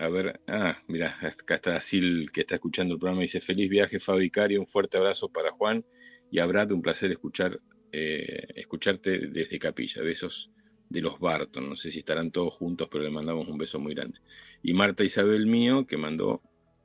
a 0.00 0.08
ver, 0.10 0.40
ah, 0.46 0.80
mira, 0.86 1.18
acá 1.20 1.56
está 1.56 1.80
Sil 1.82 2.30
que 2.32 2.42
está 2.42 2.54
escuchando 2.54 2.94
el 2.94 3.00
programa. 3.00 3.22
Dice: 3.22 3.40
Feliz 3.40 3.68
viaje, 3.68 3.98
Fabi 3.98 4.30
Cari. 4.30 4.56
Un 4.56 4.66
fuerte 4.66 4.96
abrazo 4.96 5.28
para 5.28 5.50
Juan 5.50 5.84
y 6.30 6.38
a 6.38 6.46
Brad. 6.46 6.70
Un 6.70 6.82
placer 6.82 7.10
escuchar, 7.10 7.58
eh, 7.90 8.46
escucharte 8.54 9.26
desde 9.28 9.58
Capilla. 9.58 10.02
Besos 10.02 10.52
los 10.90 11.18
Barton. 11.18 11.68
No 11.68 11.76
sé 11.76 11.90
si 11.90 12.00
estarán 12.00 12.30
todos 12.30 12.54
juntos, 12.54 12.88
pero 12.90 13.04
le 13.04 13.10
mandamos 13.10 13.48
un 13.48 13.58
beso 13.58 13.78
muy 13.78 13.94
grande. 13.94 14.20
Y 14.62 14.72
Marta 14.72 15.04
Isabel 15.04 15.46
mío, 15.46 15.86
que 15.86 15.96
mandó. 15.96 16.42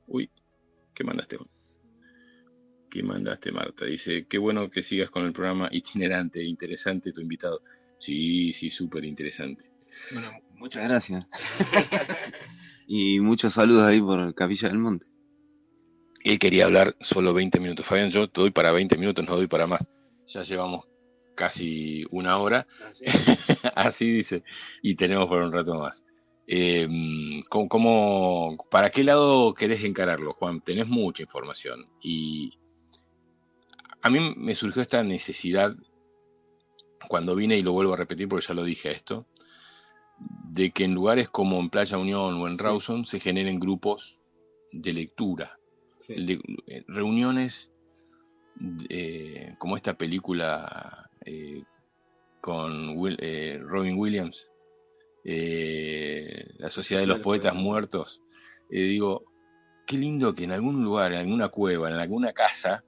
Uy, 0.07 0.29
¿qué 0.93 1.03
mandaste? 1.03 1.37
¿Qué 2.89 3.03
mandaste, 3.03 3.51
Marta? 3.51 3.85
Dice: 3.85 4.27
Qué 4.27 4.37
bueno 4.37 4.69
que 4.69 4.83
sigas 4.83 5.09
con 5.09 5.25
el 5.25 5.33
programa 5.33 5.69
itinerante, 5.71 6.43
interesante 6.43 7.11
tu 7.11 7.21
invitado. 7.21 7.61
Sí, 7.99 8.51
sí, 8.51 8.69
súper 8.69 9.05
interesante. 9.05 9.71
Bueno, 10.11 10.31
muchas 10.55 10.83
gracias. 10.83 11.25
Y 12.87 13.19
muchos 13.21 13.53
saludos 13.53 13.83
ahí 13.83 14.01
por 14.01 14.33
Capilla 14.35 14.67
del 14.67 14.77
Monte. 14.77 15.05
Él 16.23 16.39
quería 16.39 16.65
hablar 16.65 16.95
solo 16.99 17.33
20 17.33 17.59
minutos. 17.59 17.85
Fabián, 17.85 18.11
yo 18.11 18.29
te 18.29 18.41
doy 18.41 18.51
para 18.51 18.71
20 18.71 18.97
minutos, 18.97 19.25
no 19.25 19.35
doy 19.35 19.47
para 19.47 19.67
más. 19.67 19.87
Ya 20.27 20.43
llevamos 20.43 20.85
casi 21.35 22.03
una 22.11 22.37
hora. 22.37 22.67
Así, 23.75 24.11
dice. 24.11 24.43
Y 24.81 24.95
tenemos 24.95 25.27
por 25.27 25.41
un 25.41 25.51
rato 25.51 25.79
más. 25.79 26.05
Eh, 26.45 26.87
¿cómo, 27.49 28.57
para 28.69 28.89
qué 28.89 29.03
lado 29.03 29.53
querés 29.53 29.83
encararlo, 29.83 30.33
Juan? 30.33 30.61
Tenés 30.61 30.87
mucha 30.87 31.23
información. 31.23 31.85
Y 32.01 32.59
a 34.01 34.09
mí 34.09 34.33
me 34.35 34.55
surgió 34.55 34.81
esta 34.81 35.03
necesidad 35.03 35.75
cuando 37.07 37.35
vine, 37.35 37.57
y 37.57 37.61
lo 37.61 37.73
vuelvo 37.73 37.93
a 37.93 37.97
repetir 37.97 38.27
porque 38.27 38.47
ya 38.47 38.53
lo 38.53 38.63
dije 38.63 38.91
esto, 38.91 39.25
de 40.17 40.71
que 40.71 40.83
en 40.85 40.93
lugares 40.93 41.29
como 41.29 41.59
en 41.59 41.69
Playa 41.69 41.97
Unión 41.97 42.35
o 42.35 42.47
en 42.47 42.57
Rawson 42.57 43.05
se 43.05 43.19
generen 43.19 43.59
grupos 43.59 44.19
de 44.71 44.93
lectura, 44.93 45.57
eh, 46.07 46.39
reuniones 46.87 47.71
eh, 48.89 49.55
como 49.57 49.75
esta 49.75 49.95
película 49.95 51.09
eh, 51.25 51.63
con 52.41 52.95
Robin 53.61 53.97
Williams, 53.97 54.49
La 55.23 56.69
Sociedad 56.69 57.01
de 57.01 57.07
los 57.07 57.19
Poetas 57.19 57.55
Muertos. 57.55 58.21
digo, 58.69 59.23
qué 59.87 59.97
lindo 59.97 60.35
que 60.35 60.43
en 60.43 60.51
algún 60.51 60.83
lugar, 60.83 61.13
en 61.13 61.19
alguna 61.19 61.49
cueva, 61.49 61.89
en 61.89 61.95
alguna 61.95 62.33
casa, 62.33 62.83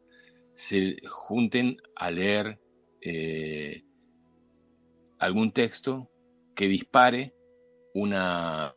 se 0.53 0.97
junten 1.07 1.77
a 1.95 2.11
leer 2.11 2.59
algún 5.19 5.51
texto 5.51 6.09
que 6.55 6.67
dispare 6.67 7.33
una, 7.93 8.75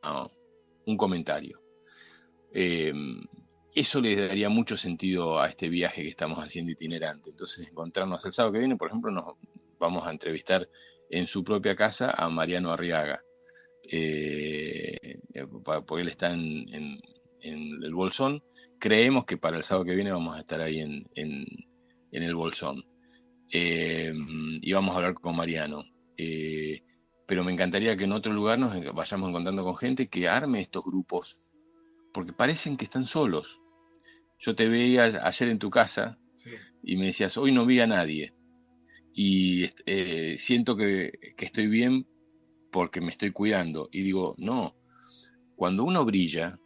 un 0.86 0.96
comentario. 0.96 1.60
Eh, 2.52 2.92
eso 3.74 4.00
le 4.00 4.16
daría 4.16 4.48
mucho 4.48 4.76
sentido 4.76 5.40
a 5.40 5.48
este 5.48 5.68
viaje 5.68 6.02
que 6.02 6.08
estamos 6.08 6.38
haciendo 6.38 6.72
itinerante. 6.72 7.30
Entonces, 7.30 7.68
encontrarnos 7.68 8.24
el 8.24 8.32
sábado 8.32 8.54
que 8.54 8.58
viene, 8.60 8.76
por 8.76 8.88
ejemplo, 8.88 9.10
nos 9.10 9.36
vamos 9.78 10.06
a 10.06 10.10
entrevistar 10.10 10.68
en 11.10 11.26
su 11.26 11.44
propia 11.44 11.76
casa 11.76 12.10
a 12.10 12.28
Mariano 12.28 12.72
Arriaga, 12.72 13.22
eh, 13.90 15.18
porque 15.62 16.02
él 16.02 16.08
está 16.08 16.32
en, 16.32 17.00
el 17.40 17.94
Bolsón. 17.94 18.42
Creemos 18.78 19.24
que 19.24 19.36
para 19.36 19.56
el 19.56 19.62
sábado 19.62 19.86
que 19.86 19.94
viene 19.94 20.12
vamos 20.12 20.36
a 20.36 20.40
estar 20.40 20.60
ahí 20.60 20.80
en, 20.80 21.06
el 22.10 22.34
Bolsón. 22.34 22.84
Eh, 23.50 24.12
y 24.60 24.72
vamos 24.72 24.92
a 24.94 24.96
hablar 24.98 25.14
con 25.14 25.36
Mariano. 25.36 25.84
Eh, 26.16 26.82
pero 27.26 27.44
me 27.44 27.52
encantaría 27.52 27.96
que 27.96 28.04
en 28.04 28.12
otro 28.12 28.32
lugar 28.32 28.58
nos 28.58 28.72
vayamos 28.94 29.28
encontrando 29.28 29.62
con 29.62 29.76
gente 29.76 30.08
que 30.08 30.28
arme 30.28 30.60
estos 30.60 30.82
grupos, 30.82 31.40
porque 32.18 32.32
parecen 32.32 32.76
que 32.76 32.84
están 32.84 33.06
solos. 33.06 33.60
Yo 34.40 34.56
te 34.56 34.66
veía 34.66 35.04
ayer 35.04 35.50
en 35.50 35.60
tu 35.60 35.70
casa 35.70 36.18
y 36.82 36.96
me 36.96 37.06
decías, 37.06 37.38
hoy 37.38 37.52
no 37.52 37.64
vi 37.64 37.78
a 37.78 37.86
nadie. 37.86 38.34
Y 39.14 39.70
eh, 39.86 40.34
siento 40.36 40.76
que, 40.76 41.12
estoy 41.38 41.68
bien 41.68 42.08
porque 42.72 43.00
me 43.00 43.12
estoy 43.12 43.30
cuidando. 43.30 43.88
Y 43.92 44.02
digo, 44.02 44.34
no, 44.36 44.74
cuando 45.54 45.84
uno 45.84 46.04
brilla, 46.04 46.58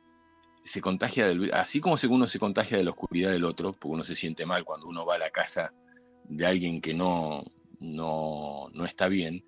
se 0.64 0.80
contagia 0.80 1.26
del 1.26 1.53
así 1.53 1.82
como 1.82 1.96
uno 2.09 2.26
se 2.26 2.38
contagia 2.38 2.78
de 2.78 2.84
la 2.84 2.92
oscuridad 2.92 3.30
del 3.30 3.44
otro, 3.44 3.74
porque 3.74 3.92
uno 3.92 4.05
se 4.05 4.16
siente 4.16 4.46
mal 4.46 4.64
cuando 4.64 4.86
uno 4.86 5.05
va 5.05 5.16
a 5.16 5.18
la 5.18 5.28
casa 5.28 5.74
de 6.30 6.46
alguien 6.46 6.80
que 6.80 6.94
no, 6.94 7.44
no, 7.78 8.70
no 8.72 8.84
está 8.86 9.09
bien, 9.09 9.44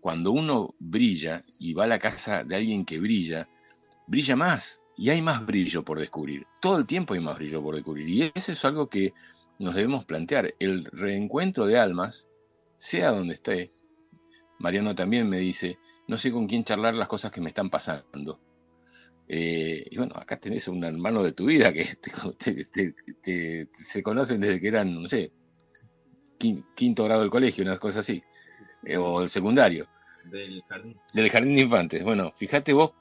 cuando 0.00 0.32
uno 0.32 0.74
brilla 0.78 1.44
y 1.58 1.74
va 1.74 1.84
a 1.84 1.88
la 1.88 1.98
casa 1.98 2.42
de 2.42 2.56
alguien 2.56 2.86
que 2.86 2.98
brilla, 2.98 3.50
brilla 4.06 4.34
más 4.34 4.81
y 5.02 5.10
hay 5.10 5.20
más 5.20 5.44
brillo 5.44 5.84
por 5.84 5.98
descubrir. 5.98 6.46
Todo 6.60 6.78
el 6.78 6.86
tiempo 6.86 7.14
hay 7.14 7.18
más 7.18 7.36
brillo 7.36 7.60
por 7.60 7.74
descubrir. 7.74 8.08
Y 8.08 8.30
eso 8.32 8.52
es 8.52 8.64
algo 8.64 8.88
que 8.88 9.12
nos 9.58 9.74
debemos 9.74 10.04
plantear. 10.04 10.54
El 10.60 10.84
reencuentro 10.84 11.66
de 11.66 11.76
almas, 11.76 12.28
sea 12.76 13.10
donde 13.10 13.34
esté, 13.34 13.72
Mariano 14.60 14.94
también 14.94 15.28
me 15.28 15.38
dice, 15.38 15.76
no 16.06 16.16
sé 16.16 16.30
con 16.30 16.46
quién 16.46 16.62
charlar 16.62 16.94
las 16.94 17.08
cosas 17.08 17.32
que 17.32 17.40
me 17.40 17.48
están 17.48 17.68
pasando. 17.68 18.38
Eh, 19.26 19.84
y 19.90 19.96
bueno, 19.96 20.14
acá 20.14 20.38
tenés 20.38 20.68
un 20.68 20.84
hermano 20.84 21.24
de 21.24 21.32
tu 21.32 21.46
vida 21.46 21.72
que 21.72 21.98
se 23.74 24.02
conocen 24.04 24.40
desde 24.40 24.60
que 24.60 24.68
eran, 24.68 25.02
no 25.02 25.08
sé, 25.08 25.32
quinto 26.76 27.02
grado 27.02 27.22
del 27.22 27.30
colegio, 27.30 27.64
unas 27.64 27.80
cosas 27.80 28.08
así, 28.08 28.22
eh, 28.84 28.96
o 28.96 29.22
el 29.22 29.28
secundario. 29.28 29.88
Del 30.30 30.62
jardín. 30.62 30.96
Del 31.12 31.28
jardín 31.28 31.56
de 31.56 31.62
infantes. 31.62 32.04
Bueno, 32.04 32.32
fíjate 32.36 32.72
vos 32.72 32.92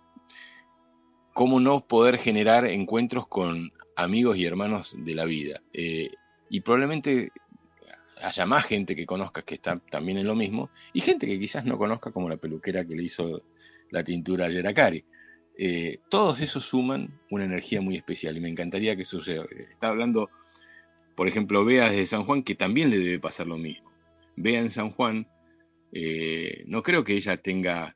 cómo 1.34 1.60
no 1.60 1.88
poder 1.88 2.18
generar 2.18 2.66
encuentros 2.66 3.28
con 3.28 3.72
amigos 3.96 4.38
y 4.38 4.46
hermanos 4.46 4.96
de 4.98 5.16
la 5.16 5.26
vida. 5.26 5.62
Eh, 5.74 6.12
y 6.50 6.62
probablemente 6.62 7.32
haya 8.22 8.46
más 8.46 8.66
gente 8.66 8.96
que 8.96 9.06
conozca 9.06 9.42
que 9.42 9.56
está 9.56 9.80
también 9.80 10.18
en 10.18 10.28
lo 10.28 10.36
mismo, 10.36 10.70
y 10.94 11.02
gente 11.02 11.28
que 11.28 11.40
quizás 11.40 11.66
no 11.66 11.78
conozca 11.78 12.12
como 12.12 12.30
la 12.30 12.38
peluquera 12.38 12.86
que 12.86 12.96
le 12.96 13.04
hizo 13.04 13.42
la 13.90 14.04
tintura 14.04 14.46
a 14.46 14.50
Yeracari. 14.50 15.04
Eh, 15.58 16.00
todos 16.10 16.40
esos 16.42 16.66
suman 16.66 17.20
una 17.30 17.46
energía 17.46 17.82
muy 17.82 17.96
especial 17.96 18.38
y 18.38 18.42
me 18.42 18.50
encantaría 18.50 18.96
que 18.96 19.04
suceda. 19.04 19.46
Está 19.70 19.90
hablando, 19.90 20.30
por 21.16 21.28
ejemplo, 21.28 21.66
Bea 21.66 21.90
desde 21.90 22.08
San 22.08 22.26
Juan, 22.26 22.44
que 22.44 22.56
también 22.56 22.90
le 22.90 22.98
debe 22.98 23.20
pasar 23.20 23.48
lo 23.48 23.58
mismo. 23.58 23.92
Bea 24.36 24.60
en 24.60 24.70
San 24.70 24.92
Juan, 24.92 25.28
eh, 25.92 26.64
no 26.68 26.84
creo 26.84 27.04
que 27.04 27.14
ella 27.14 27.38
tenga 27.38 27.96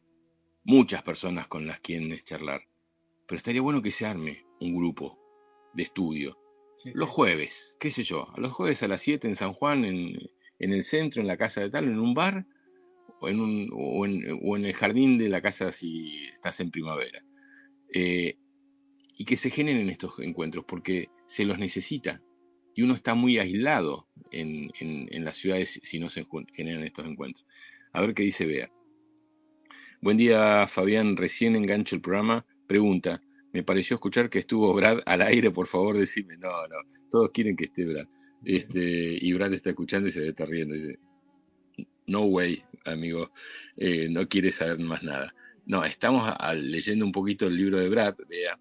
muchas 0.64 1.02
personas 1.04 1.48
con 1.48 1.66
las 1.66 1.80
quienes 1.80 2.24
charlar, 2.26 2.62
pero 3.28 3.38
estaría 3.38 3.62
bueno 3.62 3.82
que 3.82 3.92
se 3.92 4.06
arme 4.06 4.46
un 4.60 4.76
grupo 4.76 5.20
de 5.74 5.84
estudio. 5.84 6.38
los 6.94 7.10
jueves, 7.10 7.76
qué 7.80 7.90
sé 7.90 8.04
yo, 8.04 8.30
a 8.36 8.40
los 8.40 8.54
jueves 8.54 8.84
a 8.84 8.88
las 8.88 9.02
7 9.02 9.28
en 9.28 9.36
San 9.36 9.54
Juan, 9.54 9.86
en, 9.86 10.20
el 10.60 10.84
centro, 10.84 11.22
en 11.22 11.28
la 11.28 11.38
casa 11.38 11.62
de 11.62 11.70
tal, 11.70 11.86
en 11.86 12.00
un 12.00 12.14
bar, 12.14 12.46
o 13.20 13.28
en, 13.28 13.40
un, 13.40 13.70
o 13.74 14.06
en, 14.56 14.66
el 14.66 14.74
jardín 14.74 15.18
de 15.18 15.30
la 15.30 15.42
casa 15.42 15.72
si 15.72 16.26
estás 16.26 16.60
en 16.60 16.72
primavera. 16.72 17.24
Eh, 17.94 18.38
y 19.18 19.26
que 19.26 19.38
se 19.38 19.50
generen 19.50 19.90
estos 19.90 20.20
encuentros, 20.20 20.66
porque 20.68 21.10
se 21.26 21.46
los 21.46 21.58
necesita. 21.58 22.22
Y 22.76 22.84
uno 22.84 22.94
está 22.94 23.16
muy 23.16 23.40
aislado 23.40 24.08
en, 24.32 24.70
en 24.80 25.24
las 25.24 25.38
ciudades 25.38 25.80
si 25.82 25.98
no 25.98 26.10
se 26.10 26.28
generan 26.54 26.84
estos 26.84 27.08
encuentros. 27.08 27.46
A 27.94 28.02
ver 28.02 28.14
qué 28.14 28.24
dice 28.24 28.46
Bea. 28.46 28.70
Buen 30.02 30.18
día, 30.18 30.68
Fabián. 30.68 31.16
Recién 31.16 31.56
engancho 31.56 31.96
el 31.96 32.02
programa 32.02 32.46
Pregunta, 32.68 33.22
me 33.54 33.64
pareció 33.64 33.96
escuchar 33.96 34.30
que 34.30 34.40
estuvo 34.40 34.74
Brad 34.74 35.00
al 35.06 35.22
aire, 35.22 35.50
por 35.50 35.68
favor 35.68 35.98
decime, 35.98 36.36
no, 36.38 36.50
no, 36.50 36.76
todos 37.10 37.32
quieren 37.32 37.56
que 37.56 37.66
esté 37.66 37.86
Brad. 37.86 38.06
Este, 38.44 39.18
y 39.22 39.34
Brad 39.34 39.54
está 39.54 39.70
escuchando 39.70 40.10
y 40.10 40.12
se 40.12 40.28
está 40.28 40.46
riendo, 40.46 40.74
dice, 40.74 41.00
no 42.08 42.26
way, 42.26 42.62
amigo, 42.84 43.32
eh, 43.78 44.08
no 44.10 44.28
quiere 44.28 44.52
saber 44.52 44.80
más 44.80 45.04
nada. 45.04 45.34
No, 45.66 45.84
estamos 45.86 46.32
leyendo 46.58 47.06
un 47.06 47.12
poquito 47.12 47.48
el 47.48 47.56
libro 47.56 47.80
de 47.80 47.90
Brad, 47.90 48.16
vea, 48.28 48.60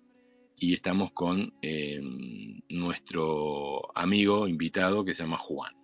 y 0.57 0.75
estamos 0.75 1.13
con 1.13 1.53
em, 1.61 2.61
nuestro 2.69 3.97
amigo 3.97 4.47
invitado 4.47 5.05
que 5.05 5.13
se 5.13 5.25
llama 5.25 5.39
Juan. 5.39 5.75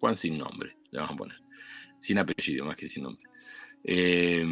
Juan 0.00 0.16
sin 0.16 0.38
nombre, 0.38 0.76
le 0.90 0.98
vamos 0.98 1.14
a 1.14 1.18
poner. 1.18 1.38
Sin 2.00 2.18
apellido, 2.18 2.64
más 2.64 2.76
que 2.76 2.88
sin 2.88 3.04
nombre. 3.04 3.22
Eh, 3.84 4.44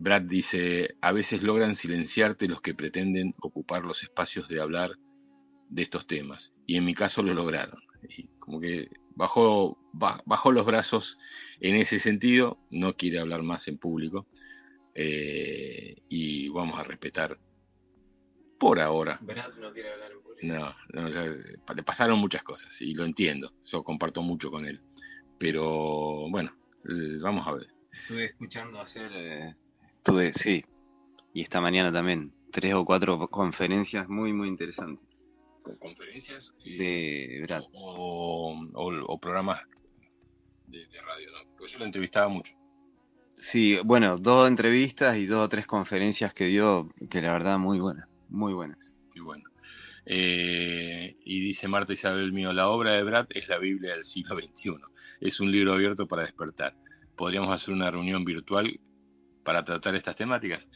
Brad 0.00 0.22
dice, 0.22 0.96
a 1.02 1.12
veces 1.12 1.42
logran 1.42 1.74
silenciarte 1.74 2.48
los 2.48 2.62
que 2.62 2.74
pretenden 2.74 3.34
ocupar 3.38 3.84
los 3.84 4.02
espacios 4.02 4.48
de 4.48 4.58
hablar 4.58 4.92
de 5.68 5.82
estos 5.82 6.06
temas. 6.06 6.54
Y 6.66 6.78
en 6.78 6.86
mi 6.86 6.94
caso 6.94 7.22
lo 7.22 7.34
lograron. 7.34 7.78
Y 8.08 8.28
como 8.38 8.60
que 8.60 8.88
bajó, 9.14 9.76
bajó 9.92 10.52
los 10.52 10.64
brazos 10.64 11.18
en 11.60 11.76
ese 11.76 11.98
sentido, 11.98 12.58
no 12.70 12.96
quiere 12.96 13.18
hablar 13.18 13.42
más 13.42 13.68
en 13.68 13.76
público. 13.76 14.26
Eh, 14.94 15.96
y 16.08 16.48
vamos 16.48 16.78
a 16.78 16.82
respetar 16.82 17.38
por 18.58 18.80
ahora. 18.80 19.18
Brad 19.20 19.54
no 19.56 19.70
quiere 19.70 19.92
hablar 19.92 20.12
en 20.12 20.22
público. 20.22 20.74
No, 20.94 21.74
le 21.74 21.82
pasaron 21.82 22.18
muchas 22.18 22.42
cosas 22.42 22.80
y 22.80 22.94
lo 22.94 23.04
entiendo. 23.04 23.52
Yo 23.66 23.84
comparto 23.84 24.22
mucho 24.22 24.50
con 24.50 24.64
él. 24.64 24.80
Pero 25.38 26.26
bueno, 26.30 26.56
vamos 27.20 27.46
a 27.46 27.52
ver. 27.52 27.66
Estuve 27.92 28.24
escuchando 28.24 28.80
hacer 28.80 29.10
eh, 29.12 29.54
Tuve, 30.02 30.32
sí. 30.32 30.64
Y 31.32 31.42
esta 31.42 31.60
mañana 31.60 31.92
también. 31.92 32.32
Tres 32.50 32.74
o 32.74 32.84
cuatro 32.84 33.28
conferencias 33.28 34.08
muy, 34.08 34.32
muy 34.32 34.48
interesantes. 34.48 35.06
¿Conferencias? 35.78 36.52
De 36.64 37.40
Brad. 37.42 37.62
O, 37.72 39.18
programas 39.20 39.60
de, 40.66 40.86
radio, 41.06 41.30
¿no? 41.32 41.50
Porque 41.56 41.72
yo 41.72 41.78
lo 41.78 41.84
entrevistaba 41.84 42.28
mucho. 42.28 42.54
Sí, 43.36 43.78
bueno, 43.84 44.18
dos 44.18 44.48
entrevistas 44.48 45.16
y 45.16 45.26
dos 45.26 45.46
o 45.46 45.48
tres 45.48 45.66
conferencias 45.66 46.34
que 46.34 46.46
dio, 46.46 46.92
que 47.08 47.22
la 47.22 47.32
verdad 47.32 47.58
muy 47.58 47.78
buenas, 47.78 48.08
muy 48.28 48.52
buenas. 48.52 48.78
Qué 49.12 49.20
bueno. 49.20 49.44
Eh, 50.06 51.16
y 51.24 51.40
dice 51.40 51.68
Marta 51.68 51.92
Isabel 51.92 52.32
mío, 52.32 52.52
la 52.52 52.68
obra 52.68 52.94
de 52.94 53.02
Brad 53.02 53.26
es 53.30 53.48
la 53.48 53.58
Biblia 53.58 53.92
del 53.92 54.04
siglo 54.04 54.38
XXI. 54.38 54.76
Es 55.20 55.40
un 55.40 55.52
libro 55.52 55.72
abierto 55.72 56.06
para 56.06 56.22
despertar. 56.22 56.74
Podríamos 57.16 57.50
hacer 57.50 57.72
una 57.72 57.90
reunión 57.90 58.24
virtual 58.24 58.80
para 59.44 59.64
tratar 59.64 59.94
estas 59.94 60.16
temáticas? 60.16 60.68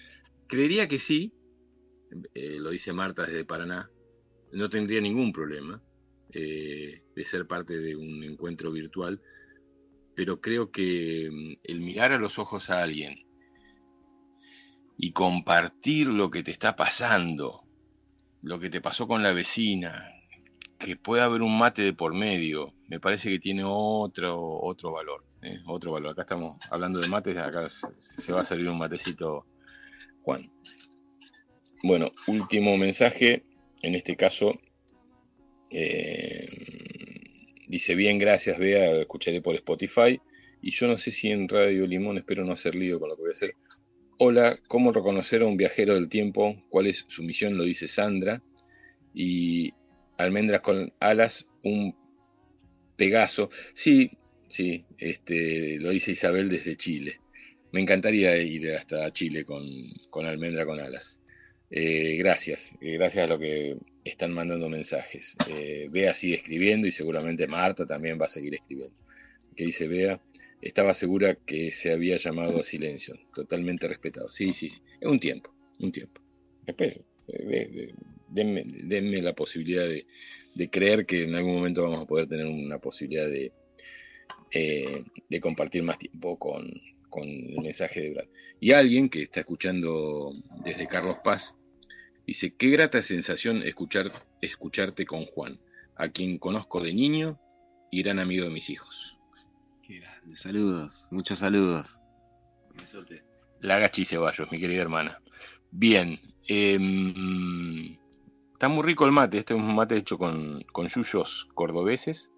Creería 0.47 0.89
que 0.89 0.99
sí, 0.99 1.33
eh, 2.35 2.59
lo 2.59 2.71
dice 2.71 2.93
Marta 2.93 3.25
desde 3.27 3.45
Paraná, 3.45 3.91
no 4.53 4.69
tendría 4.69 5.01
ningún 5.01 5.33
problema 5.33 5.83
eh, 6.33 7.03
de 7.15 7.25
ser 7.25 7.47
parte 7.47 7.79
de 7.79 7.97
un 7.97 8.23
encuentro 8.25 8.71
virtual, 8.73 9.21
pero 10.15 10.41
creo 10.41 10.71
que 10.71 11.29
mm, 11.31 11.61
el 11.65 11.81
mirar 11.81 12.13
a 12.13 12.19
los 12.19 12.39
ojos 12.39 12.71
a 12.71 12.83
alguien 12.83 13.27
y 14.97 15.13
compartir 15.13 16.07
lo 16.07 16.31
que 16.31 16.43
te 16.43 16.51
está 16.51 16.77
pasando, 16.77 17.63
lo 18.43 18.61
que 18.61 18.71
te 18.71 18.81
pasó 18.81 19.09
con 19.09 19.23
la 19.23 19.33
vecina, 19.33 20.11
que 20.79 20.97
pueda 20.97 21.25
haber 21.25 21.43
un 21.43 21.59
mate 21.59 21.83
de 21.83 21.93
por 21.93 22.15
medio, 22.15 22.75
me 22.89 23.01
parece 23.01 23.31
que 23.31 23.39
tiene 23.39 23.65
otro, 23.65 24.41
otro 24.41 24.93
valor. 24.93 25.25
Otro 25.67 25.93
valor. 25.93 26.13
Acá 26.13 26.23
estamos 26.23 26.57
hablando 26.71 27.01
de 27.01 27.09
mates, 27.09 27.37
acá 27.37 27.69
se 27.69 28.33
va 28.33 28.41
a 28.41 28.45
servir 28.45 28.69
un 28.69 28.79
matecito 28.79 29.47
Juan. 30.23 30.51
Bueno, 31.83 32.13
último 32.27 32.77
mensaje, 32.79 33.45
en 33.83 33.95
este 33.95 34.17
caso, 34.17 34.59
eh, 35.71 36.49
dice 37.69 37.95
bien, 37.95 38.19
gracias, 38.19 38.59
Bea, 38.59 39.01
escucharé 39.01 39.43
por 39.43 39.55
Spotify. 39.55 40.21
Y 40.63 40.71
yo 40.71 40.87
no 40.87 40.97
sé 40.97 41.11
si 41.11 41.29
en 41.29 41.47
Radio 41.47 41.87
Limón, 41.87 42.17
espero 42.17 42.45
no 42.45 42.53
hacer 42.53 42.75
lío 42.75 42.99
con 42.99 43.11
lo 43.11 43.17
que 43.17 43.23
voy 43.23 43.31
a 43.31 43.35
hacer. 43.35 43.55
Hola, 44.19 44.59
¿cómo 44.67 44.93
reconocer 44.93 45.43
a 45.43 45.47
un 45.47 45.59
viajero 45.59 45.95
del 45.95 46.09
tiempo? 46.09 46.57
¿Cuál 46.71 46.87
es 46.87 47.05
su 47.09 47.23
misión? 47.23 47.59
Lo 47.59 47.65
dice 47.65 47.87
Sandra. 47.87 48.41
Y 49.13 49.75
almendras 50.17 50.63
con 50.63 50.93
alas, 51.01 51.47
un 51.63 51.95
Pegaso. 52.97 53.51
Sí, 53.75 54.11
Sí, 54.55 54.85
este, 54.99 55.81
lo 55.81 55.91
dice 55.91 56.13
Isabel 56.13 56.49
desde 56.49 56.77
Chile. 56.77 57.19
Me 57.73 57.81
encantaría 57.81 58.37
ir 58.37 58.71
hasta 58.71 59.13
Chile 59.13 59.45
con, 59.45 60.25
almendra 60.25 60.65
con 60.65 60.79
alas. 60.79 61.21
Eh, 61.73 62.17
gracias, 62.19 62.73
eh, 62.81 62.93
gracias 62.93 63.25
a 63.25 63.27
lo 63.27 63.37
que 63.37 63.77
están 64.05 64.31
mandando 64.31 64.69
mensajes. 64.69 65.35
Eh, 65.51 65.89
Bea 65.91 66.15
sigue 66.15 66.37
escribiendo 66.37 66.87
y 66.87 66.93
seguramente 66.93 67.49
Marta 67.49 67.85
también 67.85 68.17
va 68.17 68.27
a 68.27 68.29
seguir 68.29 68.55
escribiendo. 68.55 68.95
¿Qué 69.57 69.65
dice 69.65 69.89
Bea? 69.89 70.21
Estaba 70.63 70.95
segura 70.95 71.35
que 71.35 71.73
se 71.73 71.91
había 71.91 72.17
llamado 72.17 72.61
a 72.61 72.63
silencio, 72.63 73.19
totalmente 73.35 73.89
respetado. 73.89 74.29
Sí, 74.29 74.53
sí, 74.53 74.69
sí. 74.69 74.81
Es 75.01 75.09
un 75.09 75.19
tiempo, 75.19 75.53
un 75.81 75.91
tiempo. 75.91 76.23
Después, 76.65 77.01
denme, 78.29 79.21
la 79.21 79.33
posibilidad 79.33 79.89
de, 79.89 80.07
de, 80.55 80.71
creer 80.71 81.07
que 81.07 81.25
en 81.25 81.35
algún 81.35 81.57
momento 81.57 81.83
vamos 81.83 82.03
a 82.03 82.07
poder 82.07 82.29
tener 82.29 82.47
una 82.47 82.79
posibilidad 82.79 83.29
de, 83.29 83.51
de 84.55 85.41
compartir 85.41 85.83
más 85.83 85.99
tiempo 85.99 86.39
con, 86.39 86.71
con 87.15 87.29
el 87.29 87.61
mensaje 87.61 88.01
de 88.01 88.11
Brad. 88.11 88.27
Y 88.59 88.73
alguien 88.73 89.09
que 89.09 89.23
está 89.23 89.41
escuchando 89.41 90.33
desde 90.65 90.89
Carlos 90.89 91.19
Paz 91.23 91.55
dice, 92.27 92.55
qué 92.57 92.71
grata 92.71 93.03
sensación 93.03 93.63
escuchar, 93.63 94.11
escucharte 94.41 95.07
con 95.07 95.25
Juan, 95.27 95.61
a 95.97 96.09
quien 96.09 96.39
conozco 96.39 96.81
de 96.81 96.93
niño 96.93 97.39
y 97.93 98.03
gran 98.03 98.19
amigo 98.19 98.45
de 98.47 98.51
mis 98.51 98.69
hijos. 98.69 99.17
Qué 99.87 100.01
grande, 100.01 100.37
saludos, 100.37 101.07
muchos 101.13 101.39
saludos. 101.39 102.01
La 103.61 103.79
Gachi 103.79 104.05
Ceballos, 104.05 104.51
mi 104.51 104.59
querida 104.59 104.83
hermana. 104.83 105.21
Bien, 105.71 106.19
em, 106.49 107.97
está 108.53 108.69
muy 108.69 108.83
rico 108.83 109.05
el 109.05 109.13
mate, 109.13 109.39
este 109.39 109.55
es 109.55 109.61
un 109.61 109.75
mate 109.75 109.97
hecho 109.97 110.19
con, 110.19 110.63
con 110.73 110.89
yuyos 110.89 111.49
cordobeses, 111.55 112.33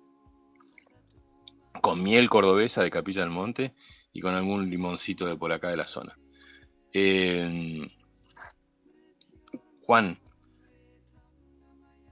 con 1.80 2.02
miel 2.02 2.28
cordobesa 2.28 2.82
de 2.82 2.90
Capilla 2.90 3.22
del 3.22 3.30
Monte 3.30 3.74
y 4.12 4.20
con 4.20 4.34
algún 4.34 4.70
limoncito 4.70 5.26
de 5.26 5.36
por 5.36 5.52
acá 5.52 5.68
de 5.68 5.76
la 5.76 5.86
zona. 5.86 6.16
Eh, 6.92 7.86
Juan, 9.86 10.18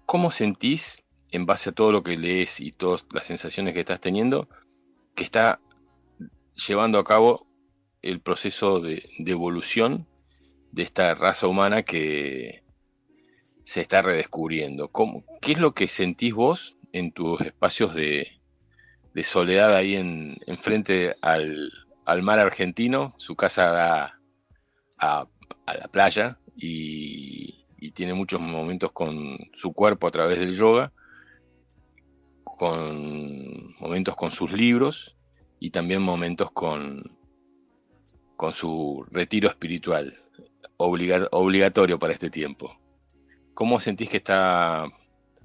¿cómo 0.06 0.30
sentís, 0.30 1.02
en 1.32 1.46
base 1.46 1.70
a 1.70 1.72
todo 1.72 1.90
lo 1.90 2.04
que 2.04 2.16
lees 2.16 2.60
y 2.60 2.70
todas 2.70 3.04
las 3.10 3.26
sensaciones 3.26 3.74
que 3.74 3.80
estás 3.80 4.00
teniendo, 4.00 4.48
que 5.16 5.24
está 5.24 5.60
llevando 6.68 6.98
a 6.98 7.04
cabo 7.04 7.48
el 8.02 8.20
proceso 8.20 8.78
de, 8.78 9.02
evolución 9.18 10.06
de 10.70 10.84
esta 10.84 11.14
raza 11.14 11.48
humana 11.48 11.82
que 11.82 12.62
se 13.64 13.80
está 13.80 14.02
redescubriendo? 14.02 14.88
¿Cómo, 14.88 15.24
¿Qué 15.40 15.52
es 15.52 15.58
lo 15.58 15.74
que 15.74 15.88
sentís 15.88 16.32
vos 16.32 16.76
en 16.92 17.10
tus 17.10 17.40
espacios 17.40 17.94
de, 17.96 18.40
soledad 19.22 19.74
ahí 19.74 19.94
en, 19.94 20.36
en 20.46 20.58
frente 20.58 21.16
al, 21.22 21.70
mar 22.22 22.38
argentino, 22.38 23.14
su 23.16 23.36
casa 23.36 23.70
da 23.70 24.20
a, 24.98 25.26
la 25.66 25.88
playa 25.88 26.38
y, 26.56 27.60
tiene 27.94 28.14
muchos 28.14 28.40
momentos 28.40 28.90
con 28.92 29.36
su 29.52 29.72
cuerpo 29.72 30.08
a 30.08 30.10
través 30.10 30.40
del 30.40 30.56
yoga, 30.56 30.90
con 32.42 33.74
momentos 33.78 34.16
con 34.16 34.32
sus 34.32 34.50
libros 34.52 35.16
y 35.60 35.70
también 35.70 36.00
momentos 36.00 36.50
con, 36.50 37.02
con 38.36 38.52
su 38.52 39.06
retiro 39.10 39.48
espiritual 39.48 40.18
obligatorio 40.78 41.98
para 41.98 42.14
este 42.14 42.30
tiempo. 42.30 42.74
¿Cómo 43.52 43.78
sentís 43.78 44.08
que 44.08 44.16
está 44.16 44.86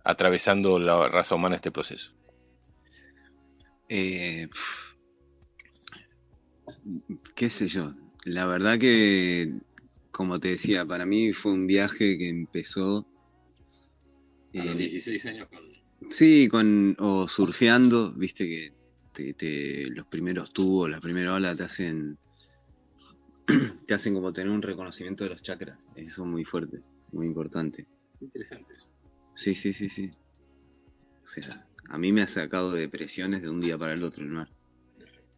atravesando 0.03 0.79
la 0.79 1.07
raza 1.09 1.35
humana 1.35 1.57
este 1.57 1.71
proceso? 1.71 2.18
Eh, 3.89 4.47
qué 7.35 7.49
sé 7.49 7.67
yo, 7.67 7.93
la 8.25 8.45
verdad 8.45 8.77
que, 8.77 9.51
como 10.11 10.39
te 10.39 10.49
decía, 10.49 10.85
para 10.85 11.05
mí 11.05 11.33
fue 11.33 11.51
un 11.51 11.67
viaje 11.67 12.17
que 12.17 12.29
empezó... 12.29 13.07
A 14.55 14.63
los 14.63 14.77
16 14.77 15.25
años 15.25 15.47
con... 15.49 15.59
Sí, 16.11 16.47
con, 16.47 16.95
o 16.99 17.27
surfeando, 17.27 18.13
viste 18.13 18.47
que 18.47 19.33
te, 19.33 19.87
los 19.89 20.07
primeros 20.07 20.53
tubos, 20.53 20.89
la 20.89 21.01
primera 21.01 21.33
ola 21.33 21.55
te 21.55 21.63
hacen 21.63 22.17
te 23.85 23.93
hacen 23.93 24.13
como 24.13 24.31
tener 24.31 24.51
un 24.51 24.61
reconocimiento 24.61 25.23
de 25.23 25.31
los 25.31 25.41
chakras. 25.41 25.79
Eso 25.95 26.23
es 26.23 26.29
muy 26.29 26.45
fuerte, 26.45 26.81
muy 27.11 27.25
importante. 27.25 27.85
Interesante 28.21 28.73
eso. 28.73 28.87
Sí, 29.35 29.55
sí, 29.55 29.73
sí, 29.73 29.89
sí. 29.89 30.11
O 31.23 31.25
sea, 31.25 31.67
a 31.89 31.97
mí 31.97 32.11
me 32.11 32.21
ha 32.21 32.27
sacado 32.27 32.71
de 32.71 32.81
depresiones 32.81 33.41
de 33.41 33.49
un 33.49 33.61
día 33.61 33.77
para 33.77 33.93
el 33.93 34.03
otro 34.03 34.23
el 34.23 34.29
mar. 34.29 34.49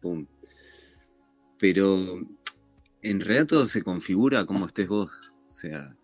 Pum 0.00 0.26
pero 1.62 2.20
en 3.02 3.20
realidad 3.20 3.46
todo 3.46 3.66
se 3.66 3.82
configura 3.82 4.44
como 4.46 4.66
estés 4.66 4.88
vos. 4.88 5.32
O 5.48 5.52
sea, 5.52 5.96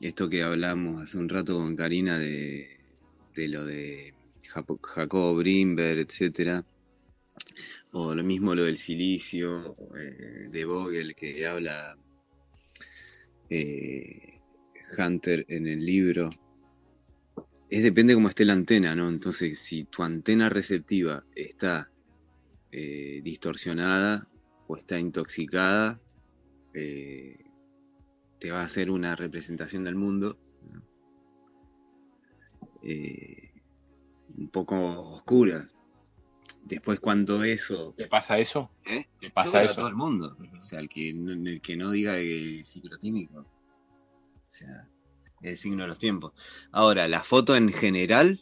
esto 0.00 0.30
que 0.30 0.44
hablamos 0.44 1.02
hace 1.02 1.18
un 1.18 1.28
rato 1.28 1.56
con 1.56 1.74
Karina 1.74 2.20
de, 2.20 2.78
lo 3.34 3.66
de 3.66 4.14
Jacob 4.44 5.36
Brimber, 5.38 5.98
etcétera, 5.98 6.64
o 7.90 8.14
lo 8.14 8.22
mismo 8.22 8.54
lo 8.54 8.62
del 8.62 8.78
silicio, 8.78 9.74
eh, 9.98 10.48
de 10.52 10.64
Vogel 10.64 11.16
que 11.16 11.48
habla 11.48 11.98
eh, 13.50 14.40
Hunter 14.96 15.44
en 15.48 15.66
el 15.66 15.84
libro. 15.84 16.30
Es 17.72 17.82
depende 17.82 18.12
cómo 18.12 18.28
esté 18.28 18.44
la 18.44 18.52
antena, 18.52 18.94
¿no? 18.94 19.08
Entonces, 19.08 19.58
si 19.58 19.84
tu 19.84 20.02
antena 20.02 20.50
receptiva 20.50 21.24
está 21.34 21.90
eh, 22.70 23.22
distorsionada, 23.24 24.28
está 24.76 24.98
intoxicada, 24.98 25.98
eh, 26.74 27.46
te 28.38 28.50
va 28.50 28.60
a 28.60 28.66
hacer 28.66 28.90
una 28.90 29.16
representación 29.16 29.84
del 29.84 29.94
mundo 29.94 30.36
eh, 32.82 33.54
un 34.36 34.48
poco 34.50 34.76
oscura. 35.14 35.66
Después 36.64 37.00
cuando 37.00 37.42
eso... 37.42 37.94
¿Te 37.96 38.06
pasa 38.06 38.38
eso? 38.38 38.70
¿Te 39.18 39.30
pasa 39.30 39.62
eso? 39.62 39.72
A 39.72 39.76
todo 39.76 39.88
el 39.88 39.96
mundo. 39.96 40.36
O 40.58 40.62
sea, 40.62 40.78
el 40.78 40.90
que, 40.90 41.08
el 41.08 41.62
que 41.62 41.78
no 41.78 41.90
diga 41.90 42.16
que 42.16 42.60
es 42.60 42.68
ciclotímico. 42.70 43.40
O 43.40 44.52
sea, 44.52 44.86
el 45.42 45.56
signo 45.58 45.82
de 45.82 45.88
los 45.88 45.98
tiempos. 45.98 46.32
Ahora, 46.72 47.08
la 47.08 47.22
foto 47.22 47.56
en 47.56 47.72
general 47.72 48.40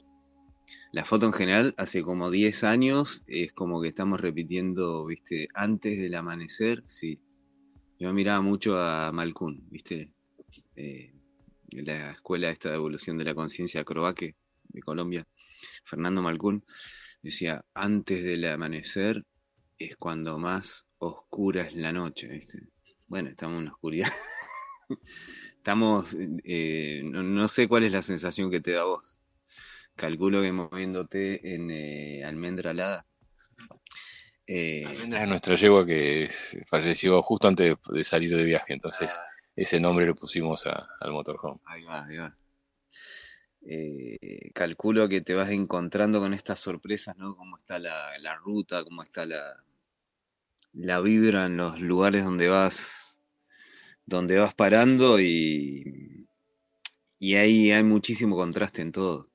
la 0.92 1.04
foto 1.04 1.26
en 1.26 1.32
general, 1.32 1.74
hace 1.78 2.02
como 2.02 2.32
10 2.32 2.64
años, 2.64 3.22
es 3.28 3.52
como 3.52 3.80
que 3.80 3.88
estamos 3.88 4.20
repitiendo, 4.20 5.06
viste, 5.06 5.46
antes 5.54 5.98
del 5.98 6.16
amanecer, 6.16 6.82
sí. 6.86 7.22
Yo 8.00 8.12
miraba 8.12 8.40
mucho 8.40 8.76
a 8.76 9.12
Malcún, 9.12 9.68
viste, 9.70 10.12
eh, 10.74 11.14
la 11.70 12.10
escuela 12.10 12.50
esta 12.50 12.70
de 12.70 12.74
evolución 12.74 13.18
de 13.18 13.24
la 13.24 13.34
conciencia 13.34 13.84
Croaque 13.84 14.34
de 14.64 14.82
Colombia, 14.82 15.28
Fernando 15.84 16.22
Malcún, 16.22 16.64
decía, 17.22 17.64
antes 17.72 18.24
del 18.24 18.44
amanecer 18.46 19.24
es 19.78 19.96
cuando 19.96 20.38
más 20.38 20.88
oscura 20.98 21.62
es 21.62 21.74
la 21.74 21.92
noche, 21.92 22.26
viste. 22.26 22.68
Bueno, 23.06 23.30
estamos 23.30 23.58
en 23.58 23.66
la 23.66 23.72
oscuridad. 23.72 24.12
estamos, 25.60 26.16
eh, 26.44 27.02
no, 27.04 27.22
no 27.22 27.48
sé 27.48 27.68
cuál 27.68 27.84
es 27.84 27.92
la 27.92 28.02
sensación 28.02 28.50
que 28.50 28.60
te 28.60 28.72
da 28.72 28.80
a 28.80 28.84
vos 28.84 29.16
calculo 30.00 30.40
que 30.40 30.50
moviéndote 30.50 31.54
en 31.54 31.70
eh, 31.70 32.24
almendra 32.24 32.70
alada. 32.70 33.06
Eh, 34.46 34.84
almendra 34.86 35.22
es 35.22 35.28
nuestra 35.28 35.56
yegua 35.56 35.84
que 35.84 36.30
falleció 36.68 37.22
justo 37.22 37.48
antes 37.48 37.76
de 37.86 38.04
salir 38.04 38.34
de 38.34 38.44
viaje, 38.44 38.72
entonces 38.72 39.10
ah. 39.12 39.22
ese 39.54 39.78
nombre 39.78 40.06
lo 40.06 40.14
pusimos 40.14 40.64
al 40.66 41.12
motorhome. 41.12 41.60
Ahí 41.66 41.84
va, 41.84 42.06
ahí 42.06 42.16
va. 42.16 42.34
Eh, 43.62 44.50
calculo 44.54 45.06
que 45.06 45.20
te 45.20 45.34
vas 45.34 45.50
encontrando 45.50 46.18
con 46.18 46.32
estas 46.32 46.60
sorpresas, 46.60 47.18
¿no? 47.18 47.36
Cómo 47.36 47.58
está 47.58 47.78
la, 47.78 48.18
la 48.20 48.36
ruta, 48.36 48.82
cómo 48.82 49.02
está 49.02 49.26
la, 49.26 49.62
la 50.72 51.00
vibra 51.00 51.44
en 51.44 51.58
los 51.58 51.78
lugares 51.78 52.24
donde 52.24 52.48
vas, 52.48 53.09
donde 54.10 54.38
vas 54.38 54.54
parando 54.54 55.20
y, 55.20 56.26
y 57.18 57.36
ahí 57.36 57.70
hay 57.70 57.84
muchísimo 57.84 58.36
contraste 58.36 58.82
en 58.82 58.92
todo. 58.92 59.30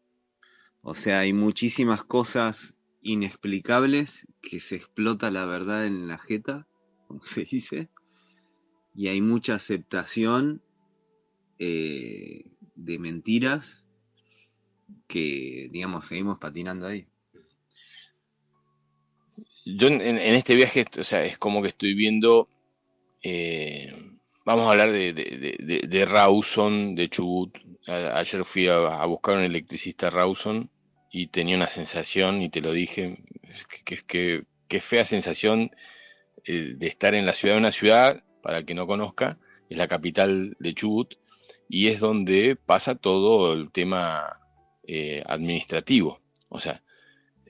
O 0.81 0.93
sea, 0.93 1.21
hay 1.21 1.33
muchísimas 1.33 2.03
cosas 2.03 2.75
inexplicables 3.01 4.27
que 4.41 4.59
se 4.59 4.75
explota 4.75 5.31
la 5.31 5.45
verdad 5.45 5.85
en 5.85 6.07
la 6.07 6.19
jeta, 6.19 6.67
como 7.07 7.23
se 7.25 7.45
dice, 7.45 7.89
y 8.93 9.07
hay 9.07 9.21
mucha 9.21 9.55
aceptación 9.55 10.61
eh, 11.57 12.51
de 12.75 12.99
mentiras 12.99 13.85
que, 15.07 15.69
digamos, 15.71 16.07
seguimos 16.07 16.37
patinando 16.37 16.87
ahí. 16.87 17.07
Yo 19.65 19.87
en, 19.87 20.17
este 20.17 20.55
viaje, 20.55 20.85
o 20.99 21.03
sea, 21.03 21.25
es 21.25 21.37
como 21.39 21.61
que 21.63 21.69
estoy 21.69 21.95
viendo, 21.95 22.47
eh, 23.23 24.14
vamos 24.45 24.67
a 24.67 24.71
hablar 24.71 24.91
de, 24.91 25.13
de, 25.13 25.81
de, 25.87 26.05
Rawson, 26.05 26.95
de 26.95 27.09
Chubut. 27.09 27.57
ayer 27.87 28.45
fui 28.45 28.67
a, 28.67 29.01
a, 29.01 29.05
buscar 29.05 29.35
un 29.35 29.43
electricista 29.43 30.09
Rawson 30.09 30.69
y 31.11 31.27
tenía 31.27 31.55
una 31.55 31.67
sensación, 31.67 32.41
y 32.41 32.49
te 32.49 32.61
lo 32.61 32.71
dije, 32.71 33.23
que, 33.83 33.97
que, 34.05 34.43
que 34.67 34.81
fea 34.81 35.05
sensación 35.05 35.71
eh, 36.45 36.75
de 36.77 36.87
estar 36.87 37.15
en 37.15 37.25
la 37.25 37.33
ciudad 37.33 37.55
de 37.55 37.59
una 37.59 37.71
ciudad, 37.71 38.23
para 38.41 38.59
el 38.59 38.65
que 38.65 38.75
no 38.75 38.85
conozca, 38.85 39.39
es 39.69 39.77
la 39.77 39.87
capital 39.87 40.55
de 40.59 40.73
Chubut 40.75 41.15
y 41.67 41.87
es 41.87 41.99
donde 41.99 42.55
pasa 42.55 42.93
todo 42.93 43.53
el 43.53 43.71
tema 43.71 44.41
eh, 44.87 45.23
administrativo. 45.25 46.21
O 46.49 46.59
sea, 46.59 46.83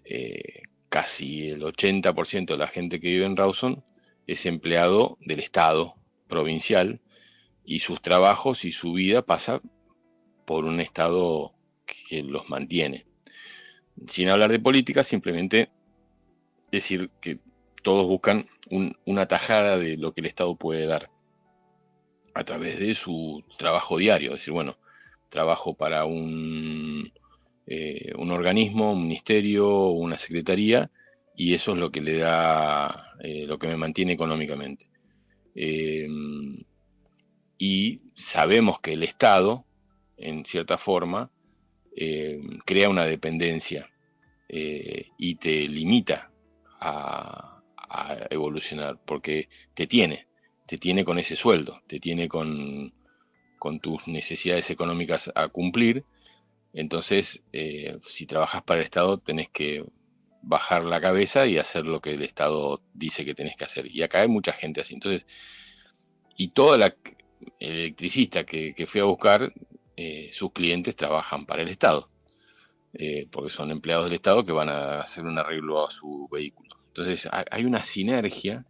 eh, 0.05 0.61
casi 0.87 1.49
el 1.49 1.61
80% 1.61 2.45
de 2.45 2.57
la 2.57 2.67
gente 2.67 3.01
que 3.01 3.09
vive 3.09 3.25
en 3.25 3.35
Rawson 3.35 3.83
es 4.27 4.45
empleado 4.45 5.17
del 5.19 5.41
Estado 5.41 5.95
provincial 6.27 7.01
y 7.63 7.79
sus 7.79 8.01
trabajos 8.01 8.65
y 8.65 8.71
su 8.71 8.93
vida 8.93 9.23
pasa 9.23 9.61
por 10.45 10.65
un 10.65 10.79
Estado 10.79 11.53
que 12.09 12.23
los 12.23 12.49
mantiene. 12.49 13.05
Sin 14.09 14.29
hablar 14.29 14.51
de 14.51 14.59
política, 14.59 15.03
simplemente 15.03 15.69
decir 16.71 17.09
que 17.21 17.39
todos 17.83 18.07
buscan 18.07 18.47
una 19.05 19.27
tajada 19.27 19.77
de 19.77 19.97
lo 19.97 20.13
que 20.13 20.21
el 20.21 20.27
Estado 20.27 20.55
puede 20.55 20.85
dar 20.85 21.09
a 22.33 22.43
través 22.43 22.79
de 22.79 22.95
su 22.95 23.43
trabajo 23.57 23.97
diario. 23.97 24.33
Es 24.33 24.41
decir, 24.41 24.53
bueno, 24.53 24.77
trabajo 25.29 25.75
para 25.75 26.05
un, 26.05 27.11
eh, 27.67 28.11
un 28.17 28.31
organismo, 28.31 28.93
un 28.93 29.03
ministerio, 29.03 29.87
una 29.87 30.17
secretaría, 30.17 30.91
y 31.35 31.53
eso 31.53 31.73
es 31.73 31.77
lo 31.77 31.91
que 31.91 32.01
le 32.01 32.17
da, 32.17 33.13
eh, 33.21 33.45
lo 33.45 33.57
que 33.57 33.67
me 33.67 33.77
mantiene 33.77 34.13
económicamente. 34.13 34.89
Eh, 35.55 36.07
y 37.57 38.01
sabemos 38.15 38.79
que 38.81 38.93
el 38.93 39.03
Estado, 39.03 39.65
en 40.17 40.45
cierta 40.45 40.77
forma, 40.77 41.31
crea 42.65 42.89
una 42.89 43.05
dependencia 43.05 43.89
y 44.49 45.35
te 45.35 45.65
limita 45.69 46.29
a, 46.81 47.61
evolucionar, 48.29 48.99
porque 49.05 49.47
te 49.73 49.87
tiene, 49.87 50.27
te 50.67 50.77
tiene 50.77 51.05
con 51.05 51.17
ese 51.17 51.35
sueldo, 51.35 51.81
te 51.87 51.99
tiene 51.99 52.27
con, 52.27 52.93
con 53.57 53.79
tus 53.79 54.07
necesidades 54.07 54.69
económicas 54.69 55.31
a 55.33 55.47
cumplir. 55.47 56.03
Entonces, 56.73 57.43
eh, 57.53 57.97
si 58.05 58.25
trabajas 58.25 58.63
para 58.63 58.79
el 58.79 58.85
Estado, 58.85 59.17
tenés 59.17 59.49
que 59.49 59.85
bajar 60.45 60.85
la 60.85 61.01
cabeza 61.01 61.47
y 61.47 61.57
hacer 61.57 61.85
lo 61.85 61.99
que 62.01 62.13
el 62.13 62.21
Estado 62.21 62.81
dice 62.93 63.25
que 63.25 63.35
tenés 63.35 63.57
que 63.57 63.65
hacer. 63.65 63.87
Y 63.87 64.03
acá 64.03 64.21
hay 64.21 64.27
mucha 64.27 64.53
gente 64.53 64.81
así. 64.81 64.93
Entonces, 64.93 65.25
y 66.37 66.49
toda 66.49 66.77
la 66.77 66.95
electricista 67.59 68.45
que, 68.45 68.73
que 68.75 68.87
fui 68.87 69.01
a 69.01 69.05
buscar, 69.05 69.53
eh, 69.97 70.29
sus 70.33 70.51
clientes 70.51 70.95
trabajan 70.95 71.45
para 71.45 71.63
el 71.63 71.69
Estado. 71.69 72.09
Eh, 72.93 73.27
porque 73.29 73.51
son 73.51 73.71
empleados 73.71 74.05
del 74.05 74.13
Estado 74.13 74.45
que 74.45 74.53
van 74.53 74.69
a 74.69 75.01
hacer 75.01 75.25
un 75.25 75.37
arreglo 75.37 75.85
a 75.85 75.91
su 75.91 76.29
vehículo. 76.31 76.77
Entonces 76.87 77.27
hay 77.51 77.65
una 77.65 77.83
sinergia 77.83 78.65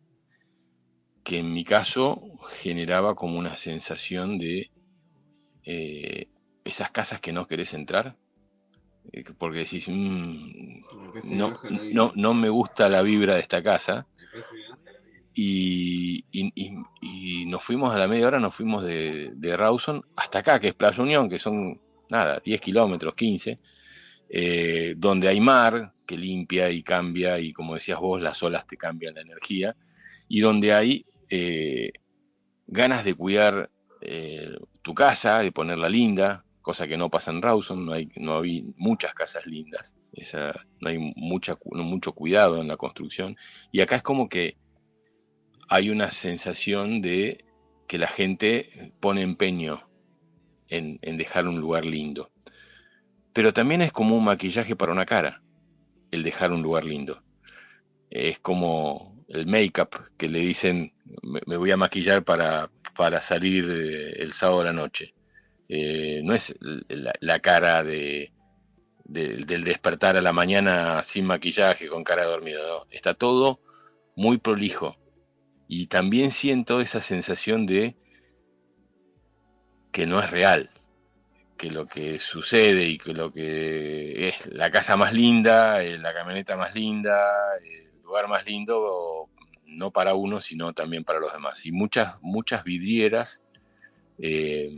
que 1.23 1.39
en 1.39 1.53
mi 1.53 1.63
caso 1.63 2.21
generaba 2.61 3.15
como 3.15 3.37
una 3.37 3.55
sensación 3.57 4.39
de 4.39 4.71
eh, 5.63 6.27
esas 6.63 6.89
casas 6.91 7.19
que 7.19 7.33
no 7.33 7.47
querés 7.47 7.73
entrar, 7.73 8.15
porque 9.37 9.59
decís, 9.59 9.87
mm, 9.87 10.83
no, 11.23 11.59
no, 11.93 12.11
no 12.15 12.33
me 12.33 12.49
gusta 12.49 12.89
la 12.89 13.01
vibra 13.01 13.35
de 13.35 13.41
esta 13.41 13.61
casa. 13.63 14.07
Y, 15.33 16.23
nos 17.47 17.63
fuimos 17.63 17.93
a 17.93 17.97
la 17.97 18.07
media 18.07 18.27
hora, 18.27 18.39
nos 18.39 18.55
fuimos 18.55 18.83
de, 18.83 19.31
de 19.35 19.57
Rawson 19.57 20.03
hasta 20.15 20.39
acá, 20.39 20.59
que 20.59 20.69
es 20.69 20.73
Playa 20.73 21.03
Unión, 21.03 21.29
que 21.29 21.39
son, 21.39 21.79
nada, 22.09 22.41
10 22.43 22.61
kilómetros, 22.61 23.15
15 23.15 23.59
eh, 24.29 24.95
donde 24.97 25.27
hay 25.27 25.39
mar 25.39 25.93
que 26.05 26.17
limpia 26.17 26.69
y 26.69 26.83
cambia 26.83 27.39
y 27.39 27.53
como 27.53 27.75
decías 27.75 27.99
vos, 27.99 28.21
las 28.21 28.41
olas 28.43 28.65
te 28.67 28.77
cambian 28.77 29.15
la 29.15 29.21
energía, 29.21 29.75
y 30.27 30.39
donde 30.39 30.73
hay 30.73 31.05
eh, 31.29 31.91
ganas 32.67 33.05
de 33.05 33.13
cuidar 33.13 33.69
eh, 34.01 34.55
tu 34.81 34.93
casa, 34.93 35.39
de 35.39 35.51
ponerla 35.51 35.89
linda, 35.89 36.44
cosa 36.65 36.87
que 36.87 36.97
no 36.97 37.09
pasa 37.09 37.31
en 37.31 37.41
Rawson, 37.41 37.85
no 37.85 37.93
hay, 37.93 38.09
no 38.17 38.39
hay 38.39 38.73
muchas 38.75 39.13
casas 39.13 39.45
lindas, 39.45 39.95
no 40.81 40.89
hay 40.89 41.13
mucha, 41.15 41.57
mucho 41.71 42.11
cuidado 42.11 42.59
en 42.59 42.67
la 42.67 42.75
construcción, 42.75 43.37
y 43.71 43.81
acá 43.81 43.97
es 43.97 44.03
como 44.03 44.27
que 44.27 44.57
hay 45.69 45.89
una 45.89 46.11
sensación 46.11 47.01
de 47.01 47.45
que 47.87 47.97
la 47.97 48.07
gente 48.07 48.91
pone 48.99 49.21
empeño 49.21 49.87
en 50.67 51.17
dejar 51.17 51.47
un 51.47 51.61
lugar 51.61 51.85
lindo. 51.85 52.31
Pero 53.31 53.53
también 53.53 53.81
es 53.81 53.91
como 53.91 54.17
un 54.17 54.23
maquillaje 54.23 54.75
para 54.75 54.91
una 54.91 55.05
cara, 55.05 55.41
el 56.09 56.23
dejar 56.23 56.51
un 56.51 56.61
lugar 56.61 56.85
lindo. 56.85 57.21
Es 58.09 58.39
como 58.39 59.23
el 59.27 59.45
make-up 59.45 59.89
que 60.17 60.29
le 60.29 60.39
dicen, 60.39 60.93
me, 61.21 61.57
voy 61.57 61.71
a 61.71 61.77
maquillar 61.77 62.23
para, 62.23 62.69
para 62.95 63.21
salir 63.21 63.65
eh, 63.69 64.21
el 64.21 64.33
sábado 64.33 64.59
de 64.59 64.65
la 64.65 64.73
noche. 64.73 65.14
Eh, 65.67 66.21
no 66.23 66.33
es 66.33 66.55
la, 66.89 67.39
cara 67.39 67.83
de, 67.83 68.31
del 69.05 69.63
despertar 69.63 70.17
a 70.17 70.21
la 70.21 70.31
mañana 70.31 71.03
sin 71.03 71.25
maquillaje, 71.25 71.87
con 71.87 72.03
cara 72.03 72.25
dormido. 72.25 72.85
Está 72.91 73.13
todo 73.13 73.59
muy 74.15 74.37
prolijo. 74.37 74.95
Y 75.67 75.87
también 75.87 76.31
siento 76.31 76.81
esa 76.81 77.01
sensación 77.01 77.65
de 77.65 77.95
que 79.91 80.05
no 80.05 80.19
es 80.19 80.29
real 80.29 80.69
que 81.57 81.71
lo 81.71 81.87
que 81.87 82.19
sucede 82.19 82.89
y 82.89 82.97
que 82.97 83.13
lo 83.13 83.31
que 83.31 84.29
es 84.29 84.45
la 84.47 84.69
casa 84.69 84.97
más 84.97 85.13
linda, 85.13 85.81
eh, 85.83 85.97
la 85.97 86.13
camioneta 86.13 86.57
más 86.57 86.75
linda, 86.75 87.25
el 87.63 88.01
lugar 88.03 88.27
más 88.27 88.45
lindo, 88.45 89.29
no 89.65 89.91
para 89.91 90.15
uno, 90.15 90.41
sino 90.41 90.73
también 90.73 91.03
para 91.03 91.19
los 91.19 91.31
demás. 91.33 91.65
Y 91.65 91.71
muchas, 91.71 92.21
muchas 92.21 92.63
vidrieras 92.63 93.41
eh, 94.19 94.69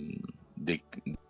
de, 0.57 0.83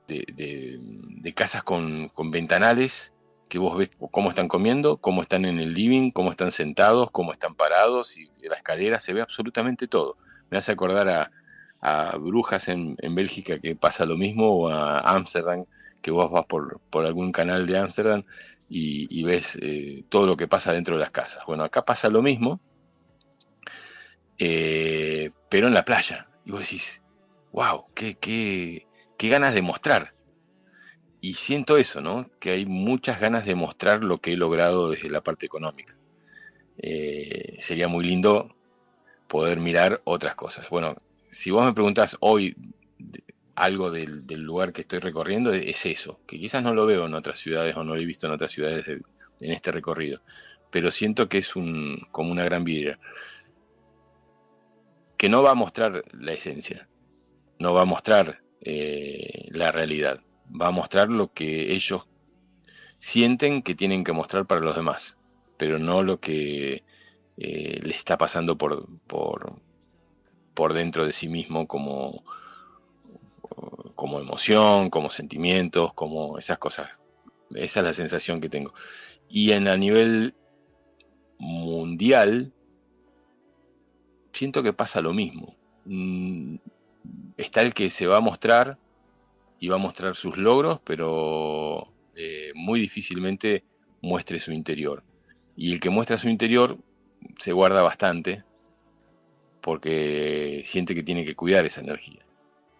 de, 0.07 1.33
casas 1.33 1.63
con, 1.63 2.09
con, 2.09 2.31
ventanales 2.31 3.11
que 3.49 3.59
vos 3.59 3.77
ves 3.77 3.89
cómo 4.11 4.29
están 4.29 4.47
comiendo, 4.47 4.97
cómo 4.97 5.21
están 5.21 5.45
en 5.45 5.59
el 5.59 5.73
living, 5.73 6.11
cómo 6.11 6.31
están 6.31 6.51
sentados, 6.51 7.11
cómo 7.11 7.31
están 7.31 7.55
parados, 7.55 8.17
y 8.17 8.29
la 8.47 8.55
escalera 8.55 8.99
se 8.99 9.13
ve 9.13 9.21
absolutamente 9.21 9.87
todo. 9.87 10.17
Me 10.49 10.57
hace 10.57 10.71
acordar 10.71 11.07
a, 11.07 11.31
a 11.79 12.17
Brujas 12.17 12.67
en, 12.67 12.95
en 12.99 13.15
Bélgica 13.15 13.59
que 13.59 13.75
pasa 13.75 14.05
lo 14.05 14.17
mismo, 14.17 14.49
o 14.49 14.69
a 14.69 14.99
Ámsterdam, 14.99 15.65
que 16.01 16.11
vos 16.11 16.31
vas 16.31 16.45
por, 16.45 16.79
por 16.89 17.05
algún 17.05 17.31
canal 17.31 17.65
de 17.67 17.77
Ámsterdam 17.77 18.23
y, 18.69 19.23
ves 19.23 19.57
eh, 19.61 20.03
todo 20.09 20.25
lo 20.25 20.35
que 20.37 20.47
pasa 20.47 20.73
dentro 20.73 20.95
de 20.95 21.01
las 21.01 21.11
casas. 21.11 21.45
Bueno, 21.45 21.63
acá 21.63 21.85
pasa 21.85 22.09
lo 22.09 22.21
mismo, 22.21 22.59
eh, 24.37 25.31
pero 25.49 25.67
en 25.67 25.73
la 25.73 25.85
playa. 25.85 26.27
Y 26.45 26.51
vos 26.51 26.61
decís, 26.61 27.01
wow, 27.51 27.85
qué, 27.93 28.15
qué, 28.15 28.87
qué 29.17 29.29
ganas 29.29 29.53
de 29.53 29.61
mostrar. 29.61 30.13
Y 31.19 31.33
siento 31.33 31.77
eso, 31.77 32.01
¿no? 32.01 32.29
Que 32.39 32.51
hay 32.51 32.65
muchas 32.65 33.19
ganas 33.19 33.45
de 33.45 33.55
mostrar 33.55 34.03
lo 34.03 34.19
que 34.19 34.33
he 34.33 34.37
logrado 34.37 34.91
desde 34.91 35.09
la 35.09 35.21
parte 35.21 35.45
económica. 35.45 35.95
Eh, 36.77 37.57
sería 37.59 37.87
muy 37.87 38.05
lindo 38.05 38.55
poder 39.27 39.59
mirar 39.59 40.01
otras 40.05 40.35
cosas. 40.35 40.69
Bueno, 40.69 40.95
si 41.31 41.51
vos 41.51 41.65
me 41.65 41.73
preguntás 41.73 42.17
hoy 42.19 42.55
algo 43.55 43.89
del, 43.89 44.23
lugar 44.27 44.71
que 44.71 44.81
estoy 44.81 44.99
recorriendo, 44.99 45.51
es 45.51 45.85
eso, 45.87 46.19
que 46.27 46.37
quizás 46.39 46.63
no 46.63 46.75
lo 46.75 46.85
veo 46.85 47.07
en 47.07 47.15
otras 47.15 47.39
ciudades 47.39 47.75
o 47.75 47.83
no 47.83 47.95
lo 47.95 48.01
he 48.01 48.05
visto 48.05 48.27
en 48.27 48.33
otras 48.33 48.51
ciudades 48.51 48.87
en 48.87 49.51
este 49.51 49.71
recorrido, 49.71 50.21
pero 50.69 50.91
siento 50.91 51.27
que 51.27 51.39
es 51.39 51.55
un, 51.55 52.05
como 52.11 52.31
una 52.31 52.43
gran 52.43 52.63
vidriera, 52.63 52.99
que 55.17 55.27
no 55.27 55.41
va 55.41 55.51
a 55.51 55.55
mostrar 55.55 56.03
la 56.13 56.33
esencia, 56.33 56.87
no 57.57 57.73
va 57.73 57.81
a 57.81 57.85
mostrar 57.85 58.41
eh, 58.61 59.47
la 59.51 59.71
realidad, 59.71 60.21
va 60.49 60.67
a 60.67 60.71
mostrar 60.71 61.09
lo 61.09 61.33
que 61.33 61.73
ellos 61.73 62.07
sienten 62.99 63.61
que 63.61 63.75
tienen 63.75 64.03
que 64.03 64.13
mostrar 64.13 64.45
para 64.45 64.61
los 64.61 64.75
demás, 64.75 65.17
pero 65.57 65.79
no 65.79 66.03
lo 66.03 66.19
que 66.19 66.83
eh, 67.37 67.79
le 67.83 67.93
está 67.93 68.17
pasando 68.17 68.57
por, 68.57 68.87
por, 69.07 69.61
por 70.53 70.73
dentro 70.73 71.05
de 71.05 71.13
sí 71.13 71.27
mismo 71.27 71.67
como, 71.67 72.23
como 73.95 74.19
emoción, 74.19 74.89
como 74.89 75.09
sentimientos, 75.09 75.93
como 75.93 76.37
esas 76.37 76.57
cosas. 76.57 76.99
Esa 77.51 77.79
es 77.79 77.85
la 77.85 77.93
sensación 77.93 78.41
que 78.41 78.49
tengo. 78.49 78.73
Y 79.29 79.51
en 79.51 79.67
a 79.67 79.77
nivel 79.77 80.35
mundial, 81.37 82.53
siento 84.33 84.63
que 84.63 84.73
pasa 84.73 85.01
lo 85.01 85.13
mismo. 85.13 85.55
Está 87.37 87.61
el 87.61 87.73
que 87.73 87.89
se 87.89 88.07
va 88.07 88.17
a 88.17 88.21
mostrar 88.21 88.77
y 89.59 89.67
va 89.67 89.75
a 89.75 89.79
mostrar 89.79 90.15
sus 90.15 90.37
logros, 90.37 90.79
pero 90.83 91.93
eh, 92.15 92.51
muy 92.55 92.79
difícilmente 92.79 93.63
muestre 94.01 94.39
su 94.39 94.51
interior. 94.51 95.03
Y 95.55 95.73
el 95.73 95.79
que 95.79 95.89
muestra 95.89 96.17
su 96.17 96.29
interior 96.29 96.77
se 97.39 97.51
guarda 97.51 97.81
bastante 97.81 98.43
porque 99.61 100.63
siente 100.65 100.95
que 100.95 101.03
tiene 101.03 101.25
que 101.25 101.35
cuidar 101.35 101.65
esa 101.65 101.81
energía. 101.81 102.25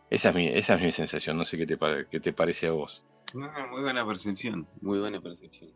Esa 0.10 0.30
es 0.30 0.36
mi, 0.36 0.48
esa 0.48 0.76
es 0.76 0.82
mi 0.82 0.92
sensación, 0.92 1.38
no 1.38 1.44
sé 1.44 1.58
qué 1.58 1.66
te, 1.66 1.78
qué 2.10 2.20
te 2.20 2.34
parece 2.34 2.68
a 2.68 2.72
vos. 2.72 3.04
muy 3.34 3.82
buena 3.82 4.06
percepción, 4.08 4.68
muy 4.82 5.00
buena 5.00 5.20
percepción. 5.20 5.72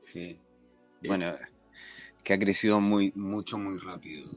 Sí. 0.00 0.38
Bueno, 1.06 1.36
que 2.24 2.34
ha 2.34 2.38
crecido 2.38 2.80
muy, 2.80 3.12
mucho, 3.14 3.56
muy 3.56 3.78
rápido 3.78 4.30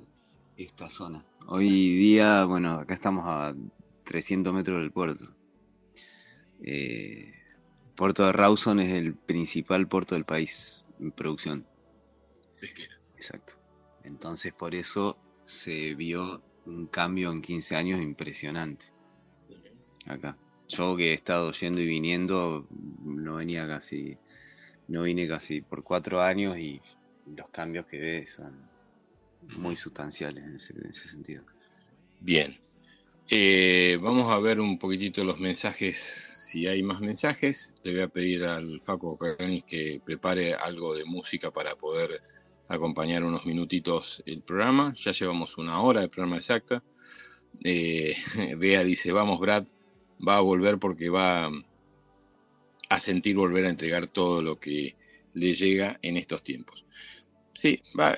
esta 0.58 0.90
zona. 0.90 1.26
Hoy 1.48 1.68
día, 1.70 2.46
bueno, 2.46 2.74
acá 2.74 2.94
estamos 2.94 3.24
a 3.28 3.56
300 4.04 4.54
metros 4.54 4.82
del 4.82 4.92
puerto. 4.92 5.36
Eh, 6.64 7.34
puerto 7.96 8.26
de 8.26 8.32
Rawson 8.32 8.80
es 8.80 8.94
el 8.94 9.16
principal 9.16 9.88
puerto 9.88 10.16
del 10.16 10.26
país 10.26 10.86
en 11.00 11.12
producción. 11.12 11.66
Exacto. 13.16 13.54
Entonces 14.04 14.54
por 14.54 14.76
eso 14.76 15.18
se 15.46 15.96
vio 15.96 16.42
un 16.66 16.88
cambio 16.88 17.32
en 17.32 17.42
15 17.42 17.76
años 17.76 18.02
impresionante. 18.02 18.86
Acá. 20.06 20.38
Yo 20.70 20.96
que 20.96 21.12
he 21.12 21.14
estado 21.14 21.52
yendo 21.52 21.82
y 21.82 21.86
viniendo, 21.86 22.68
no 23.04 23.36
venía 23.36 23.68
casi, 23.68 24.18
no 24.88 25.04
vine 25.04 25.28
casi 25.28 25.62
por 25.62 25.84
cuatro 25.84 26.22
años 26.22 26.58
y 26.58 26.82
los 27.36 27.50
cambios 27.50 27.86
que 27.86 28.00
ves 28.00 28.32
son 28.32 28.73
muy 29.58 29.76
sustanciales 29.76 30.44
en 30.44 30.56
ese, 30.56 31.10
sentido. 31.10 31.44
Bien. 32.20 32.58
Eh, 33.30 33.98
vamos 34.02 34.32
a 34.32 34.40
ver 34.40 34.60
un 34.60 34.78
poquitito 34.78 35.24
los 35.24 35.40
mensajes, 35.40 35.98
si 36.40 36.68
hay 36.68 36.84
más 36.84 37.00
mensajes. 37.00 37.74
Le 37.84 37.94
voy 37.94 38.02
a 38.02 38.08
pedir 38.08 38.44
al 38.44 38.82
Faco 38.82 39.18
Caranis 39.18 39.64
que 39.64 40.02
prepare 40.04 40.54
algo 40.54 40.94
de 40.94 41.06
música 41.06 41.52
para 41.52 41.76
poder 41.76 42.22
acompañar 42.68 43.24
unos 43.24 43.46
minutitos 43.46 44.22
el 44.26 44.42
programa. 44.42 44.94
Ya 44.96 45.12
llevamos 45.12 45.58
una 45.58 45.82
hora 45.82 46.02
de 46.02 46.10
programa 46.10 46.38
exacta. 46.38 46.84
Eh, 47.64 48.16
Bea 48.58 48.84
dice, 48.84 49.12
vamos 49.12 49.40
Brad, 49.40 49.68
va 50.26 50.38
a 50.38 50.42
volver 50.42 50.80
porque 50.80 51.10
va 51.10 51.50
a 52.90 53.00
sentir 53.00 53.36
volver 53.36 53.66
a 53.66 53.70
entregar 53.70 54.08
todo 54.08 54.42
lo 54.42 54.60
que 54.60 54.96
le 55.34 55.54
llega 55.54 56.00
en 56.02 56.18
estos 56.18 56.44
tiempos. 56.44 56.86
Sí, 57.54 57.82
va, 58.00 58.16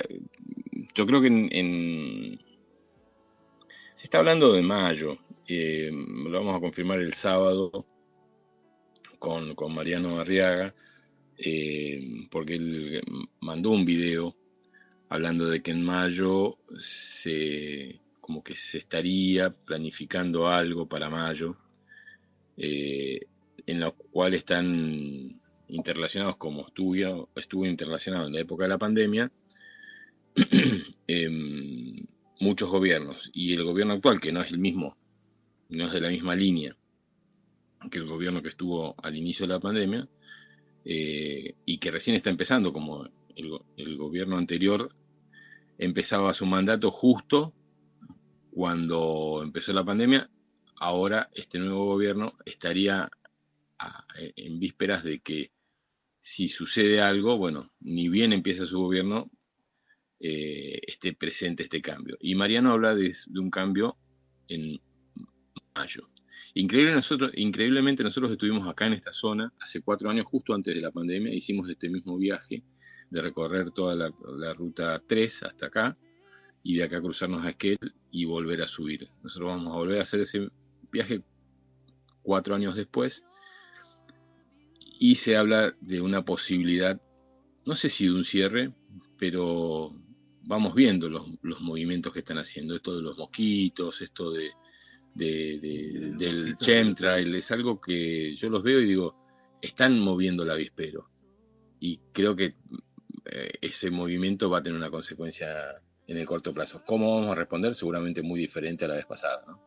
yo 0.96 1.06
creo 1.06 1.22
que 1.22 1.28
en, 1.28 2.39
se 3.96 4.06
está 4.06 4.20
hablando 4.20 4.54
de 4.54 4.62
mayo, 4.62 5.18
eh, 5.48 5.91
lo 5.91 6.39
vamos 6.39 6.56
a 6.56 6.62
confirmar 6.62 7.00
el 7.00 7.14
sábado 7.14 7.86
con, 9.20 9.56
Mariano 9.74 10.20
Arriaga, 10.20 10.74
eh, 11.38 12.28
porque 12.32 12.56
él 12.56 13.02
mandó 13.41 13.72
un 13.72 13.84
video 13.84 14.36
hablando 15.10 15.48
de 15.50 15.62
que 15.62 15.72
en 15.72 15.84
mayo 15.84 16.58
se 16.78 18.00
como 18.22 18.43
que 18.43 18.56
se 18.56 18.80
estaría 18.80 19.52
planificando 19.52 20.48
algo 20.48 20.88
para 20.88 21.12
mayo, 21.12 21.58
eh, 22.58 23.20
en 23.68 23.80
lo 23.80 23.93
cual 23.93 24.34
están 24.34 25.39
interrelacionados 25.68 26.38
como 26.38 26.68
estuvo, 26.68 27.30
estuvo 27.36 27.66
interrelacionado 27.68 28.26
en 28.28 28.34
la 28.34 28.39
época 28.39 28.64
de 28.64 28.70
la 28.70 28.80
pandemia, 28.80 29.32
em, 31.08 32.06
muchos 32.40 32.70
gobiernos. 32.70 33.30
Y 33.34 33.54
el 33.54 33.64
gobierno 33.64 33.94
actual, 33.94 34.20
que 34.20 34.32
no 34.32 34.42
es 34.42 34.52
el 34.52 34.60
mismo, 34.60 34.98
no 35.70 35.86
es 35.86 35.92
de 35.92 36.02
la 36.02 36.10
misma 36.10 36.36
línea 36.36 36.76
que 37.90 38.00
el 38.00 38.08
gobierno 38.08 38.42
que 38.42 38.50
estuvo 38.50 38.96
al 39.02 39.16
inicio 39.16 39.46
de 39.46 39.54
la 39.54 39.60
pandemia, 39.60 40.08
eh, 40.84 41.56
y 41.66 41.78
que 41.78 41.92
recién 41.92 42.16
está 42.16 42.30
empezando, 42.30 42.72
como 42.72 43.08
el, 43.36 43.98
gobierno 43.98 44.38
anterior 44.38 44.96
empezaba 45.78 46.34
su 46.34 46.46
mandato 46.46 46.92
justo 46.92 47.54
cuando 48.52 49.42
empezó 49.44 49.74
la 49.74 49.84
pandemia, 49.84 50.30
ahora 50.80 51.30
este 51.34 51.60
nuevo 51.60 51.86
gobierno 51.86 52.34
estaría 52.46 53.10
en 54.18 54.60
vísperas 54.60 55.04
de 55.04 55.20
que 55.20 55.52
si 56.22 56.48
sucede 56.48 57.02
algo, 57.02 57.38
bueno, 57.38 57.72
ni 57.82 58.08
bien 58.08 58.32
empieza 58.32 58.66
su 58.66 58.80
gobierno, 58.80 59.30
eh, 60.20 60.80
esté 60.88 61.13
presente 61.13 61.63
este 61.63 61.82
cambio. 61.82 62.18
Y 62.20 62.36
Mariano 62.36 62.72
habla 62.72 62.95
de, 62.95 63.13
un 63.36 63.49
cambio 63.49 63.97
en 64.47 64.80
mayo. 65.76 66.09
Increíble 66.53 66.93
nosotros, 66.93 67.32
increíblemente 67.36 68.03
nosotros 68.03 68.32
estuvimos 68.32 68.68
acá 68.68 68.88
en 68.88 68.93
esta 68.93 69.11
zona 69.11 69.51
hace 69.59 69.82
cuatro 69.82 70.09
años, 70.09 70.26
justo 70.26 70.53
antes 70.53 70.74
de 70.74 70.82
la 70.82 70.91
pandemia, 70.91 71.34
hicimos 71.34 71.70
este 71.70 71.89
mismo 71.89 72.18
viaje 72.18 72.63
de 73.09 73.22
recorrer 73.22 73.72
toda 73.72 73.95
la, 73.95 74.53
ruta 74.53 75.01
3 75.05 75.43
hasta 75.43 75.68
acá 75.68 75.97
y 76.63 76.78
de 76.78 76.84
acá 76.84 77.01
cruzarnos 77.01 77.45
a 77.45 77.49
Esquel 77.49 77.78
y 78.09 78.26
volver 78.26 78.61
a 78.61 78.68
subir. 78.68 79.09
Nosotros 79.22 79.49
vamos 79.49 79.74
a 79.74 79.78
volver 79.78 79.99
a 79.99 80.03
hacer 80.03 80.22
ese 80.22 80.49
viaje 80.91 81.22
cuatro 82.24 82.55
años 82.55 82.76
después 82.76 83.24
y 84.97 85.16
se 85.16 85.36
habla 85.36 85.76
de 85.82 86.01
una 86.01 86.24
posibilidad, 86.24 86.99
no 87.66 87.76
sé 87.76 87.89
si 87.89 88.05
de 88.05 88.13
un 88.13 88.24
cierre, 88.24 88.74
pero 89.18 89.93
vamos 90.46 90.74
viendo 90.74 91.10
los, 91.10 91.28
los, 91.41 91.62
movimientos 91.62 92.14
que 92.14 92.20
están 92.20 92.38
haciendo, 92.38 92.76
esto 92.76 92.96
de 92.96 93.02
los 93.02 93.18
mosquitos, 93.18 94.02
esto 94.02 94.32
de, 94.32 94.52
del 95.14 96.56
chemtrail, 96.58 97.36
es 97.36 97.52
algo 97.52 97.80
que 97.80 98.36
yo 98.36 98.50
los 98.50 98.64
veo 98.64 98.80
y 98.80 98.86
digo, 98.86 99.16
están 99.62 100.00
moviendo 100.00 100.43
el 100.43 100.52
avispero. 100.52 101.10
Y 101.80 102.00
creo 102.12 102.36
que 102.36 102.56
eh, 103.26 103.52
ese 103.62 103.91
movimiento 103.91 104.50
va 104.50 104.60
a 104.60 104.64
tener 104.64 104.78
una 104.78 104.91
consecuencia 104.91 105.48
en 106.08 106.18
el 106.18 106.26
corto 106.26 106.54
plazo. 106.54 106.84
¿Cómo 106.86 107.16
vamos 107.16 107.32
a 107.32 107.36
responder? 107.36 107.76
Seguramente 107.76 108.22
muy 108.22 108.39
diferente 108.39 108.86
a 108.86 108.88
la 108.88 108.96
vez 108.96 109.06
pasada, 109.06 109.43
¿no? 109.48 109.62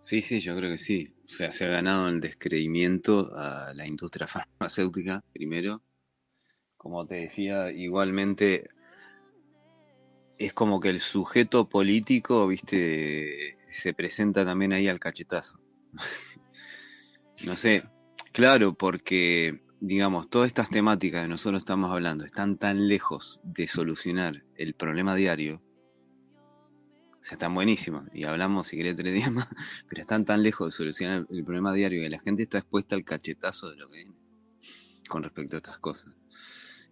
Sí, 0.00 0.22
sí, 0.22 0.40
yo 0.40 0.56
creo 0.56 0.70
que 0.70 0.78
sí. 0.78 1.12
O 1.24 1.28
sea, 1.28 1.50
se 1.50 1.64
ha 1.64 1.68
ganado 1.68 2.08
el 2.08 2.20
descreimiento 2.20 3.32
a 3.36 3.72
la 3.74 3.86
industria 3.86 4.26
farmacéutica, 4.60 5.24
primero. 5.32 5.82
Como 6.76 7.06
te 7.06 7.16
decía, 7.16 7.72
igualmente 7.72 8.68
es 10.38 10.52
como 10.52 10.80
que 10.80 10.90
el 10.90 11.00
sujeto 11.00 11.68
político, 11.68 12.46
viste, 12.46 13.58
se 13.68 13.92
presenta 13.92 14.44
también 14.44 14.72
ahí 14.72 14.88
al 14.88 15.00
cachetazo. 15.00 15.58
no 17.44 17.56
sé, 17.56 17.84
claro, 18.32 18.74
porque, 18.74 19.62
digamos, 19.80 20.30
todas 20.30 20.46
estas 20.46 20.70
temáticas 20.70 21.22
que 21.22 21.28
nosotros 21.28 21.62
estamos 21.62 21.90
hablando 21.90 22.24
están 22.24 22.56
tan 22.56 22.88
lejos 22.88 23.40
de 23.42 23.66
solucionar 23.66 24.44
el 24.56 24.74
problema 24.74 25.16
diario. 25.16 25.60
O 27.20 27.24
sea, 27.24 27.34
están 27.34 27.52
buenísimos. 27.52 28.04
Y 28.14 28.22
hablamos, 28.22 28.68
si 28.68 28.76
querés, 28.76 28.96
tres 28.96 29.12
días 29.12 29.32
más. 29.32 29.48
Pero 29.88 30.02
están 30.02 30.24
tan 30.24 30.44
lejos 30.44 30.68
de 30.68 30.76
solucionar 30.76 31.26
el 31.28 31.44
problema 31.44 31.72
diario 31.72 32.00
que 32.00 32.10
la 32.10 32.20
gente 32.20 32.44
está 32.44 32.58
expuesta 32.58 32.94
al 32.94 33.04
cachetazo 33.04 33.70
de 33.70 33.76
lo 33.76 33.88
que 33.88 33.96
viene. 33.96 34.14
Con 35.08 35.24
respecto 35.24 35.56
a 35.56 35.58
estas 35.58 35.78
cosas. 35.80 36.14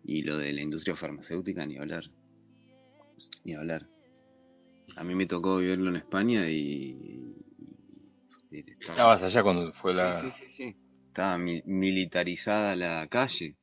Y 0.03 0.23
lo 0.23 0.37
de 0.37 0.53
la 0.53 0.63
industria 0.63 0.97
farmacéutica, 0.97 1.65
ni 1.65 1.79
hablar 1.79 2.11
ni 3.47 3.55
hablar. 3.55 3.87
A 4.97 5.05
mí 5.05 5.15
me 5.15 5.27
tocó 5.27 5.59
vivirlo 5.59 5.91
en 5.91 5.97
España 5.97 6.51
y... 6.51 7.33
Estabas 8.51 9.23
allá 9.23 9.43
cuando 9.43 9.73
fue 9.73 9.95
la... 9.95 10.21
Sí, 10.21 10.31
sí, 10.33 10.49
sí. 10.49 10.77
Estaba 11.07 11.39
militarizada 11.39 12.77
la 12.77 13.07
calle. 13.09 13.57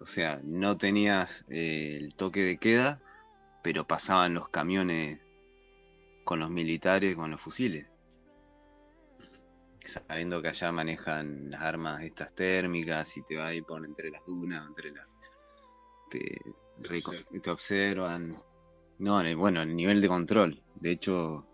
o 0.00 0.06
sea, 0.06 0.40
no 0.42 0.76
tenías 0.76 1.44
eh, 1.48 1.96
el 2.00 2.14
toque 2.14 2.40
de 2.42 2.58
queda, 2.58 3.00
pero 3.62 3.86
pasaban 3.86 4.34
los 4.34 4.48
camiones 4.48 5.20
con 6.24 6.40
los 6.40 6.50
militares, 6.50 7.14
con 7.14 7.30
los 7.30 7.40
fusiles. 7.40 7.86
Sabiendo 9.84 10.42
que 10.42 10.48
allá 10.48 10.72
manejan 10.72 11.50
las 11.50 11.62
armas 11.62 12.02
estas 12.02 12.34
térmicas 12.34 13.16
y 13.16 13.22
te 13.22 13.36
va 13.36 13.48
ahí 13.48 13.62
por 13.62 13.84
entre 13.84 14.10
las 14.10 14.24
dunas, 14.24 14.66
entre 14.66 14.92
las... 14.92 15.06
Te, 16.10 16.38
te 17.42 17.50
observan. 17.50 18.36
No, 18.98 19.22
bueno, 19.36 19.62
el 19.62 19.74
nivel 19.74 20.00
de 20.00 20.08
control. 20.08 20.62
De 20.76 20.92
hecho, 20.92 21.46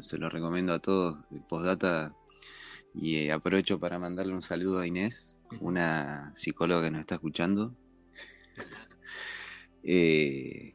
se 0.00 0.18
lo 0.18 0.28
recomiendo 0.28 0.72
a 0.72 0.78
todos. 0.78 1.18
Postdata. 1.48 2.14
Y 2.94 3.16
eh, 3.16 3.32
aprovecho 3.32 3.78
para 3.78 3.98
mandarle 3.98 4.32
un 4.32 4.42
saludo 4.42 4.80
a 4.80 4.86
Inés, 4.86 5.38
una 5.60 6.32
psicóloga 6.34 6.84
que 6.84 6.90
nos 6.90 7.00
está 7.00 7.16
escuchando. 7.16 7.74
eh, 9.82 10.72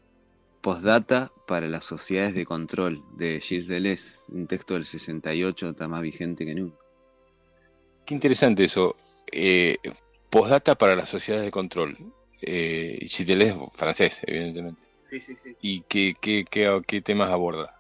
postdata 0.62 1.32
para 1.48 1.68
las 1.68 1.86
sociedades 1.86 2.36
de 2.36 2.46
control 2.46 3.04
de 3.18 3.42
Gilles 3.42 3.68
Deleuze, 3.68 4.20
un 4.28 4.46
texto 4.46 4.76
del 4.76 4.86
68 4.86 5.70
está 5.70 5.88
más 5.88 6.02
vigente 6.02 6.46
que 6.46 6.54
nunca. 6.54 6.78
Qué 8.06 8.14
interesante 8.14 8.66
eso. 8.66 8.96
Eh, 9.32 9.78
postdata 10.30 10.76
para 10.76 10.96
las 10.96 11.10
sociedades 11.10 11.46
de 11.46 11.52
control 11.52 12.14
eh, 12.42 12.98
es 13.02 13.56
francés, 13.74 14.20
evidentemente. 14.24 14.84
Sí, 15.10 15.20
sí, 15.20 15.36
sí. 15.36 15.56
¿Y 15.62 15.82
qué, 15.84 16.16
qué, 16.22 16.46
qué, 16.50 16.82
qué 16.88 17.02
temas 17.02 17.30
aborda? 17.30 17.76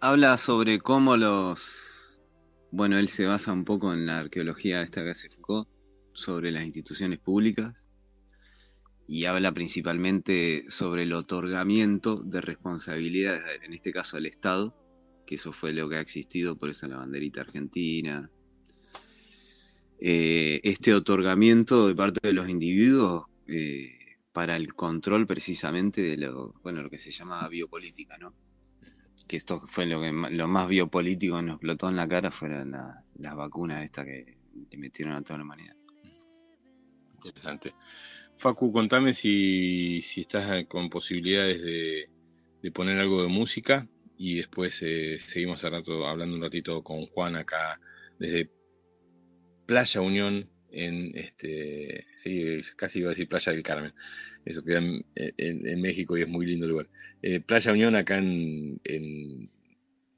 Habla 0.00 0.38
sobre 0.38 0.78
cómo 0.78 1.16
los... 1.16 2.18
Bueno, 2.70 2.98
él 2.98 3.08
se 3.08 3.26
basa 3.26 3.52
un 3.52 3.64
poco 3.64 3.92
en 3.92 4.06
la 4.06 4.20
arqueología 4.20 4.82
esta 4.82 5.02
que 5.02 5.10
hace 5.10 5.30
Foucault, 5.30 5.68
sobre 6.12 6.50
las 6.50 6.64
instituciones 6.64 7.18
públicas, 7.18 7.74
y 9.08 9.24
habla 9.24 9.52
principalmente 9.52 10.66
sobre 10.68 11.04
el 11.04 11.14
otorgamiento 11.14 12.16
de 12.16 12.42
responsabilidades, 12.42 13.42
en 13.62 13.72
este 13.72 13.90
caso 13.90 14.18
al 14.18 14.26
Estado, 14.26 14.76
que 15.26 15.36
eso 15.36 15.52
fue 15.52 15.72
lo 15.72 15.88
que 15.88 15.96
ha 15.96 16.00
existido, 16.00 16.56
por 16.56 16.68
eso 16.68 16.86
la 16.86 16.98
banderita 16.98 17.40
argentina, 17.40 18.30
eh, 20.00 20.60
este 20.62 20.94
otorgamiento 20.94 21.88
de 21.88 21.94
parte 21.94 22.20
de 22.26 22.32
los 22.32 22.48
individuos 22.48 23.26
eh, 23.46 24.16
para 24.32 24.56
el 24.56 24.74
control 24.74 25.26
precisamente 25.26 26.00
de 26.02 26.16
lo, 26.16 26.54
bueno, 26.62 26.82
lo 26.82 26.90
que 26.90 26.98
se 26.98 27.10
llama 27.10 27.48
biopolítica, 27.48 28.16
¿no? 28.18 28.34
Que 29.26 29.36
esto 29.36 29.60
fue 29.66 29.86
lo 29.86 30.00
que 30.00 30.12
lo 30.12 30.48
más 30.48 30.68
biopolítico 30.68 31.42
nos 31.42 31.56
explotó 31.56 31.88
en 31.88 31.96
la 31.96 32.08
cara 32.08 32.30
fueron 32.30 32.70
la, 32.70 33.04
las 33.16 33.34
vacunas 33.34 33.84
esta 33.84 34.04
que 34.04 34.38
le 34.70 34.78
metieron 34.78 35.14
a 35.14 35.22
toda 35.22 35.38
la 35.38 35.44
humanidad. 35.44 35.76
Interesante. 37.16 37.74
Facu, 38.38 38.72
contame 38.72 39.12
si, 39.12 40.00
si 40.02 40.20
estás 40.20 40.64
con 40.66 40.88
posibilidades 40.88 41.60
de, 41.60 42.04
de 42.62 42.70
poner 42.70 42.98
algo 43.00 43.22
de 43.22 43.28
música 43.28 43.88
y 44.16 44.36
después 44.36 44.80
eh, 44.82 45.18
seguimos 45.18 45.64
hablando 45.64 46.36
un 46.36 46.42
ratito 46.42 46.82
con 46.82 47.06
Juan 47.06 47.36
acá 47.36 47.80
desde 48.18 48.50
Playa 49.68 50.00
Unión 50.00 50.48
en 50.70 51.12
este 51.14 52.06
sí, 52.22 52.58
casi 52.74 53.00
iba 53.00 53.10
a 53.10 53.10
decir 53.10 53.28
Playa 53.28 53.52
del 53.52 53.62
Carmen. 53.62 53.92
Eso 54.46 54.64
queda 54.64 54.78
en, 54.78 55.80
México 55.82 56.16
y 56.16 56.22
es 56.22 56.28
muy 56.28 56.46
lindo 56.46 56.64
el 56.64 56.70
lugar. 56.70 56.88
Eh, 57.20 57.40
Playa 57.40 57.72
Unión 57.72 57.94
acá 57.94 58.16
en, 58.16 58.80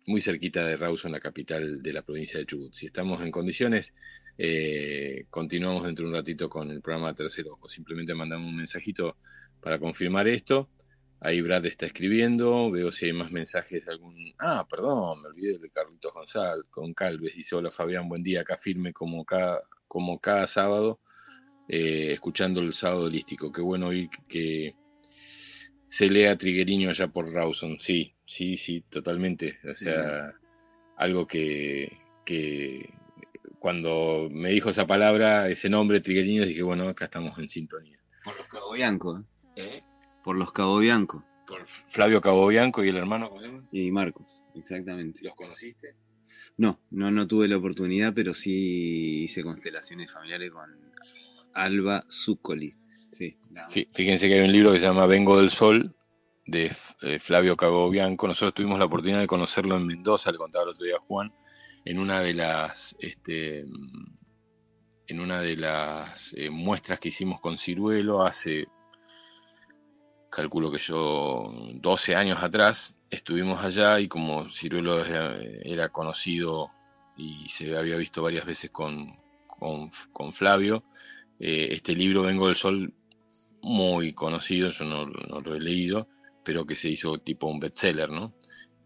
muy 0.06 0.20
cerquita 0.20 0.64
de 0.64 0.76
Rawson 0.76 1.10
la 1.10 1.18
capital 1.18 1.82
de 1.82 1.92
la 1.92 2.02
provincia 2.02 2.38
de 2.38 2.46
Chubut. 2.46 2.72
Si 2.72 2.86
estamos 2.86 3.20
en 3.22 3.32
condiciones 3.32 3.92
eh, 4.38 5.26
continuamos 5.30 5.84
dentro 5.84 6.04
de 6.04 6.10
un 6.10 6.16
ratito 6.16 6.48
con 6.48 6.70
el 6.70 6.80
programa 6.80 7.12
Tercero 7.12 7.58
o 7.60 7.68
simplemente 7.68 8.14
mandamos 8.14 8.50
un 8.50 8.56
mensajito 8.56 9.16
para 9.60 9.80
confirmar 9.80 10.28
esto 10.28 10.68
Ahí 11.22 11.42
Brad 11.42 11.66
está 11.66 11.84
escribiendo, 11.84 12.70
veo 12.70 12.90
si 12.90 13.06
hay 13.06 13.12
más 13.12 13.30
mensajes 13.30 13.84
de 13.84 13.92
algún... 13.92 14.32
Ah, 14.38 14.66
perdón, 14.68 15.20
me 15.20 15.28
olvidé 15.28 15.58
de 15.58 15.70
Carlitos 15.70 16.14
González, 16.14 16.64
con 16.70 16.94
Calves, 16.94 17.36
dice, 17.36 17.54
hola 17.54 17.70
Fabián, 17.70 18.08
buen 18.08 18.22
día, 18.22 18.40
acá 18.40 18.56
firme 18.56 18.94
como 18.94 19.26
cada, 19.26 19.60
como 19.86 20.18
cada 20.18 20.46
sábado, 20.46 21.00
eh, 21.68 22.12
escuchando 22.12 22.60
el 22.60 22.72
sábado 22.72 23.04
holístico. 23.04 23.52
Qué 23.52 23.60
bueno 23.60 23.88
oír 23.88 24.08
que 24.28 24.74
se 25.90 26.08
lea 26.08 26.38
Trigueriño 26.38 26.88
allá 26.88 27.08
por 27.08 27.30
Rawson, 27.30 27.78
sí, 27.78 28.14
sí, 28.24 28.56
sí, 28.56 28.80
totalmente. 28.88 29.58
O 29.70 29.74
sea, 29.74 30.32
algo 30.96 31.26
que, 31.26 31.98
que 32.24 32.94
cuando 33.58 34.28
me 34.30 34.48
dijo 34.50 34.70
esa 34.70 34.86
palabra, 34.86 35.50
ese 35.50 35.68
nombre, 35.68 36.00
Trigueriño, 36.00 36.46
dije, 36.46 36.62
bueno, 36.62 36.88
acá 36.88 37.04
estamos 37.04 37.38
en 37.38 37.50
sintonía. 37.50 37.98
Por 38.24 38.38
los 38.38 38.46
Cabo 38.48 38.72
Bianco. 38.72 39.22
¿Eh? 39.56 39.82
Por 40.24 40.36
los 40.36 40.52
Cabo 40.52 40.78
Bianco. 40.78 41.24
Por 41.46 41.66
Flavio 41.88 42.20
Cabo 42.20 42.46
Bianco 42.46 42.84
y 42.84 42.88
el 42.88 42.96
hermano, 42.96 43.30
¿cómo 43.30 43.68
Y 43.72 43.90
Marcos, 43.90 44.44
exactamente. 44.54 45.20
¿Los 45.22 45.34
conociste? 45.34 45.96
No, 46.56 46.78
no, 46.90 47.10
no 47.10 47.26
tuve 47.26 47.48
la 47.48 47.56
oportunidad, 47.56 48.12
pero 48.14 48.34
sí 48.34 49.24
hice 49.24 49.42
constelaciones 49.42 50.12
familiares 50.12 50.50
con 50.52 50.70
Alba 51.54 52.04
Zuccoli. 52.10 52.74
Sí, 53.12 53.36
Fíjense 53.92 54.28
que 54.28 54.34
hay 54.34 54.40
un 54.40 54.52
libro 54.52 54.72
que 54.72 54.78
se 54.78 54.86
llama 54.86 55.06
Vengo 55.06 55.38
del 55.38 55.50
Sol, 55.50 55.94
de, 56.46 56.70
Flavio 57.20 57.56
Cabo 57.56 57.90
Bianco. 57.90 58.28
Nosotros 58.28 58.54
tuvimos 58.54 58.78
la 58.78 58.84
oportunidad 58.84 59.20
de 59.20 59.26
conocerlo 59.26 59.76
en 59.76 59.86
Mendoza, 59.86 60.30
le 60.30 60.38
contaba 60.38 60.64
el 60.64 60.70
otro 60.70 60.84
día 60.84 60.96
a 60.96 61.00
Juan, 61.00 61.32
en 61.84 61.98
una 61.98 62.20
de 62.20 62.34
las 62.34 62.96
este, 63.00 63.64
en 65.06 65.20
una 65.20 65.40
de 65.40 65.56
las 65.56 66.32
eh, 66.34 66.50
muestras 66.50 67.00
que 67.00 67.08
hicimos 67.08 67.40
con 67.40 67.58
Ciruelo 67.58 68.22
hace 68.22 68.68
calculo 70.40 70.72
que 70.72 70.78
yo 70.78 71.52
12 71.74 72.14
años 72.14 72.42
atrás 72.42 72.96
estuvimos 73.10 73.62
allá 73.62 74.00
y 74.00 74.08
como 74.08 74.48
Ciruelo 74.48 75.04
era 75.04 75.90
conocido 75.90 76.70
y 77.14 77.46
se 77.50 77.76
había 77.76 77.98
visto 77.98 78.22
varias 78.22 78.46
veces 78.46 78.70
con, 78.70 79.18
con, 79.46 80.32
Flavio, 80.32 80.82
eh, 81.38 81.68
este 81.72 81.94
libro 81.94 82.22
Vengo 82.22 82.46
del 82.46 82.56
Sol, 82.56 82.94
muy 83.60 84.14
conocido, 84.14 84.70
yo 84.70 84.84
no, 84.86 85.04
lo 85.06 85.54
he 85.54 85.60
leído, 85.60 86.08
pero 86.42 86.64
que 86.64 86.74
se 86.74 86.88
hizo 86.88 87.18
tipo 87.18 87.46
un 87.46 87.60
bestseller, 87.60 88.08
¿no? 88.08 88.32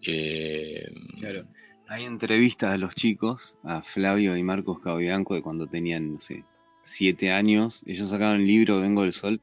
Eh, 0.03 0.91
claro. 1.21 1.47
Hay 1.87 2.03
entrevistas 2.05 2.71
a 2.71 2.79
los 2.79 2.97
chicos, 2.97 3.57
a 3.63 3.83
Flavio 3.83 4.37
y 4.37 4.43
Marcos 4.43 4.81
Cabianco, 4.81 5.35
de 5.35 5.43
cuando 5.43 5.69
tenían, 5.69 6.15
no 6.15 6.19
sé, 6.19 6.45
siete 6.83 7.31
años. 7.31 7.85
Ellos 7.87 8.11
sacaron 8.11 8.41
el 8.41 8.47
libro 8.49 8.81
Vengo 8.81 9.03
del 9.03 9.13
Sol, 9.13 9.41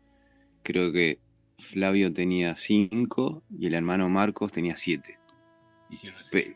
creo 0.63 0.91
que 0.91 1.19
Flavio 1.61 2.11
tenía 2.11 2.55
cinco 2.55 3.43
y 3.57 3.67
el 3.67 3.73
hermano 3.73 4.09
Marcos 4.09 4.51
tenía 4.51 4.77
siete. 4.77 5.17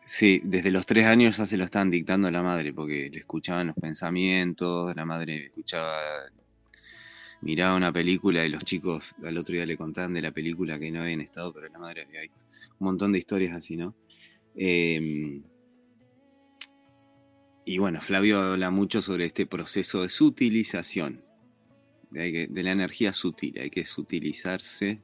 Sí, 0.06 0.42
desde 0.44 0.72
los 0.72 0.86
tres 0.86 1.08
años 1.08 1.38
ya 1.38 1.46
se 1.46 1.58
lo 1.58 1.66
estaban 1.66 1.92
dictando 1.92 2.28
a 2.28 2.32
la 2.32 2.42
madre, 2.42 2.74
porque 2.74 3.10
le 3.12 3.20
escuchaban 3.20 3.68
los 3.68 3.76
pensamientos, 3.76 4.96
la 4.96 5.06
madre 5.06 5.48
escuchaba, 5.48 6.00
miraba 7.42 7.76
una 7.76 7.92
película 7.92 8.46
y 8.46 8.50
los 8.50 8.64
chicos 8.64 9.14
al 9.24 9.38
otro 9.38 9.54
día 9.54 9.66
le 9.66 9.78
contaban 9.78 10.14
de 10.14 10.22
la 10.22 10.32
película 10.32 10.80
que 10.80 10.90
no 10.92 11.02
habían 11.02 11.22
estado, 11.22 11.54
pero 11.54 11.68
la 11.68 11.80
madre 11.80 12.04
había 12.04 12.22
visto. 12.22 12.46
Un 12.80 12.86
montón 12.86 13.12
de 13.12 13.20
historias 13.20 13.56
así, 13.56 13.76
¿no? 13.76 13.94
Em, 14.56 15.44
y 17.66 17.78
bueno, 17.78 18.00
Flavio 18.00 18.40
habla 18.40 18.70
mucho 18.70 19.02
sobre 19.02 19.26
este 19.26 19.46
proceso 19.46 20.04
de 20.04 20.10
sutilización, 20.10 21.26
de, 22.16 22.64
la 22.64 22.72
energía 22.72 23.14
sutil, 23.14 23.60
hay 23.60 23.70
que 23.70 23.86
sutilizarse 23.86 25.02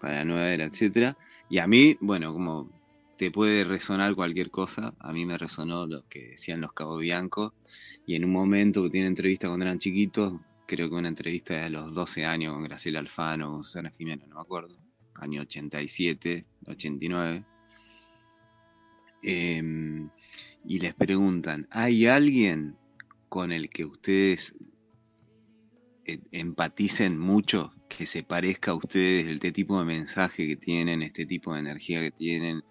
para 0.00 0.16
la 0.16 0.24
nueva 0.24 0.50
era, 0.50 0.64
etcétera. 0.64 1.16
Y 1.48 1.58
a 1.58 1.66
mí, 1.66 1.96
bueno, 2.00 2.32
como 2.32 2.70
te 3.16 3.30
puede 3.30 3.64
resonar 3.64 4.14
cualquier 4.14 4.50
cosa, 4.50 4.94
a 4.98 5.12
mí 5.12 5.24
me 5.24 5.38
resonó 5.38 5.86
lo 5.86 6.06
que 6.08 6.30
decían 6.30 6.60
los 6.60 6.72
Cabo 6.72 6.98
Bianco, 6.98 7.54
y 8.06 8.14
en 8.16 8.24
un 8.24 8.32
momento 8.32 8.82
que 8.82 8.90
tiene 8.90 9.06
entrevista 9.06 9.48
cuando 9.48 9.64
eran 9.64 9.78
chiquitos, 9.78 10.34
creo 10.66 10.88
que 10.88 10.94
una 10.94 11.08
entrevista 11.08 11.54
de 11.54 11.70
los 11.70 11.94
12 11.94 12.24
años 12.24 12.54
con 12.54 12.64
Graciela 12.64 12.98
Alfano, 12.98 13.50
con 13.52 13.64
Susana 13.64 13.90
Jiménez, 13.90 14.28
no 14.28 14.36
me 14.36 14.40
acuerdo, 14.40 14.76
año 15.14 15.42
87, 15.42 16.44
89, 16.66 17.44
em, 19.22 20.10
y 20.64 20.78
les 20.80 20.94
preguntan, 20.94 21.66
¿hay 21.70 22.06
alguien 22.06 22.76
con 23.28 23.52
el 23.52 23.68
que 23.68 23.84
ustedes 23.84 24.54
eh, 24.60 24.73
empaticen 26.32 27.18
mucho, 27.18 27.72
que 27.88 28.06
se 28.06 28.22
parezca 28.22 28.72
a 28.72 28.74
ustedes 28.74 29.26
este 29.26 29.52
tipo 29.52 29.78
de 29.78 29.84
mensaje 29.84 30.46
que 30.46 30.56
tienen, 30.56 31.02
este 31.02 31.26
tipo 31.26 31.54
de 31.54 31.60
energía 31.60 32.00
que 32.00 32.10
tienen. 32.10 32.62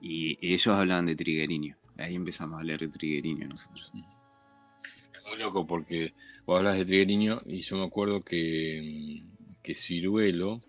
Y 0.00 0.38
ellos 0.40 0.68
hablan 0.68 1.06
de 1.06 1.16
Trigueriño. 1.16 1.76
Ahí 1.98 2.14
empezamos 2.14 2.60
a 2.60 2.64
leer 2.64 2.80
de 2.80 2.88
Trigueriño 2.88 3.48
nosotros. 3.48 3.92
Es 3.94 5.24
muy 5.28 5.38
loco 5.38 5.66
porque 5.66 6.14
vos 6.46 6.58
hablas 6.58 6.78
de 6.78 6.86
Trigueriño 6.86 7.42
y 7.46 7.60
yo 7.60 7.76
me 7.76 7.84
acuerdo 7.84 8.22
que, 8.22 9.22
que 9.62 9.74
Ciruelo 9.74 10.60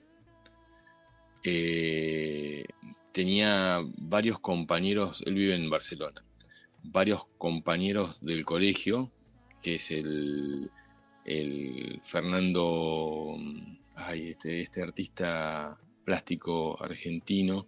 eh, 1.43 2.65
tenía 3.11 3.79
varios 3.97 4.39
compañeros, 4.39 5.23
él 5.25 5.35
vive 5.35 5.55
en 5.55 5.69
Barcelona, 5.69 6.23
varios 6.83 7.25
compañeros 7.37 8.19
del 8.21 8.45
colegio, 8.45 9.11
que 9.61 9.75
es 9.75 9.91
el 9.91 10.71
el 11.25 12.01
Fernando, 12.03 13.37
este, 14.13 14.61
este 14.61 14.81
artista 14.81 15.79
plástico 16.03 16.81
argentino, 16.81 17.67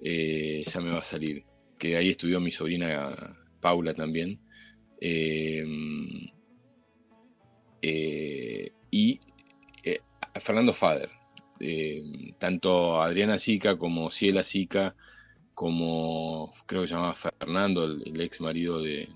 eh, 0.00 0.64
ya 0.72 0.80
me 0.80 0.90
va 0.90 0.98
a 0.98 1.04
salir, 1.04 1.44
que 1.78 1.96
ahí 1.96 2.10
estudió 2.10 2.40
mi 2.40 2.50
sobrina 2.50 3.36
Paula 3.60 3.94
también. 3.94 4.40
Eh, 5.00 5.64
eh, 7.82 8.72
y 8.90 9.20
Fernando 10.40 10.72
Fader, 10.74 11.10
tanto 12.38 13.00
Adriana 13.00 13.38
Sica 13.38 13.78
como 13.78 14.10
Ciela 14.10 14.44
Sica, 14.44 14.94
como 15.54 16.52
creo 16.66 16.82
que 16.82 16.88
se 16.88 16.94
llamaba 16.94 17.14
Fernando, 17.14 17.84
el, 17.84 18.20
ex 18.20 18.40
marido 18.40 18.82
de 18.82 19.08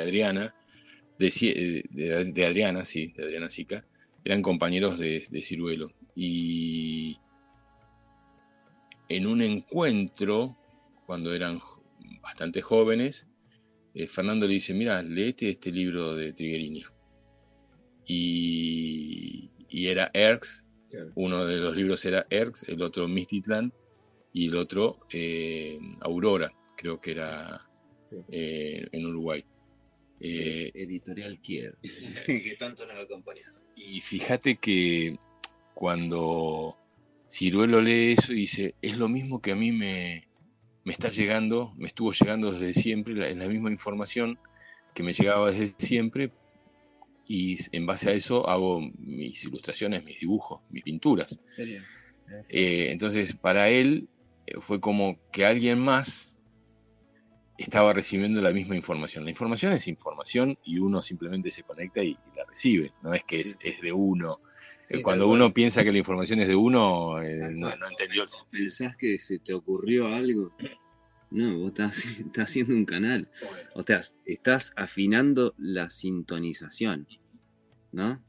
Adriana, 0.00 0.54
de, 1.18 2.44
Adriana, 2.46 2.84
sí, 2.84 3.12
de 3.16 3.24
Adriana 3.24 3.50
Sica, 3.50 3.84
eran 4.24 4.42
compañeros 4.42 4.98
de, 4.98 5.20
Ciruelo. 5.42 5.92
Y 6.14 7.18
en 9.08 9.26
un 9.26 9.42
encuentro, 9.42 10.56
cuando 11.06 11.34
eran 11.34 11.60
bastante 12.22 12.62
jóvenes, 12.62 13.28
eh, 13.94 14.06
Fernando 14.06 14.46
le 14.46 14.54
dice, 14.54 14.74
mira, 14.74 15.02
léete 15.02 15.48
este 15.48 15.72
libro 15.72 16.14
de 16.14 16.32
Trigueriño. 16.32 16.88
Y, 18.06 19.50
era 19.70 20.10
Erx, 20.12 20.64
uno 21.14 21.46
de 21.46 21.56
los 21.56 21.76
libros 21.76 22.04
era 22.04 22.26
Erx, 22.30 22.64
el 22.68 22.82
otro 22.82 23.06
Mistitlan 23.06 23.72
y 24.32 24.48
el 24.48 24.56
otro 24.56 24.98
eh, 25.12 25.78
Aurora, 26.00 26.52
creo 26.76 27.00
que 27.00 27.12
era 27.12 27.60
eh, 28.30 28.86
en 28.92 29.06
Uruguay. 29.06 29.44
Eh, 30.20 30.72
editorial 30.74 31.40
Kier, 31.40 31.78
que 32.26 32.56
tanto 32.58 32.86
nos 32.86 32.98
acompaña. 32.98 33.52
Y 33.76 34.00
fíjate 34.00 34.56
que 34.56 35.16
cuando 35.74 36.76
Ciruelo 37.28 37.80
lee 37.80 38.14
eso 38.18 38.32
dice, 38.32 38.74
es 38.82 38.98
lo 38.98 39.08
mismo 39.08 39.40
que 39.40 39.52
a 39.52 39.56
mí 39.56 39.70
me, 39.70 40.24
me 40.84 40.92
está 40.92 41.08
llegando, 41.10 41.72
me 41.76 41.86
estuvo 41.86 42.10
llegando 42.12 42.50
desde 42.50 42.74
siempre, 42.74 43.30
es 43.30 43.36
la 43.36 43.46
misma 43.46 43.70
información 43.70 44.38
que 44.94 45.04
me 45.04 45.12
llegaba 45.12 45.52
desde 45.52 45.74
siempre, 45.78 46.32
y 47.28 47.58
en 47.72 47.84
base 47.84 48.08
a 48.08 48.14
eso 48.14 48.48
hago 48.48 48.80
mis 48.98 49.44
ilustraciones, 49.44 50.02
mis 50.02 50.18
dibujos, 50.18 50.62
mis 50.70 50.82
pinturas. 50.82 51.38
Eh, 52.48 52.88
entonces, 52.90 53.34
para 53.34 53.68
él 53.68 54.08
eh, 54.46 54.54
fue 54.60 54.80
como 54.80 55.18
que 55.30 55.44
alguien 55.44 55.78
más 55.78 56.34
estaba 57.58 57.92
recibiendo 57.92 58.40
la 58.40 58.52
misma 58.52 58.76
información. 58.76 59.24
La 59.24 59.30
información 59.30 59.72
es 59.72 59.88
información 59.88 60.56
y 60.64 60.78
uno 60.78 61.02
simplemente 61.02 61.50
se 61.50 61.64
conecta 61.64 62.02
y, 62.02 62.16
la 62.36 62.44
recibe, 62.44 62.92
no 63.02 63.12
es 63.12 63.24
que 63.24 63.40
es, 63.40 63.80
de 63.82 63.92
uno. 63.92 64.40
Eh, 64.88 65.02
cuando 65.02 65.28
uno 65.28 65.52
piensa 65.52 65.82
que 65.82 65.92
la 65.92 65.98
información 65.98 66.40
es 66.40 66.48
de 66.48 66.54
uno, 66.54 67.20
no, 67.20 67.76
no, 67.76 67.88
entendió. 67.90 68.24
¿Pensás 68.50 68.96
que 68.96 69.18
se 69.18 69.40
te 69.40 69.52
ocurrió 69.52 70.06
algo? 70.06 70.54
No, 71.30 71.58
vos 71.58 71.68
estás, 71.76 72.04
haciendo 72.38 72.74
un 72.74 72.84
canal. 72.84 73.28
O 73.74 73.82
sea, 73.82 74.00
estás 74.24 74.72
afinando 74.76 75.54
la 75.58 75.90
sintonización, 75.90 77.08
¿no? 77.90 78.22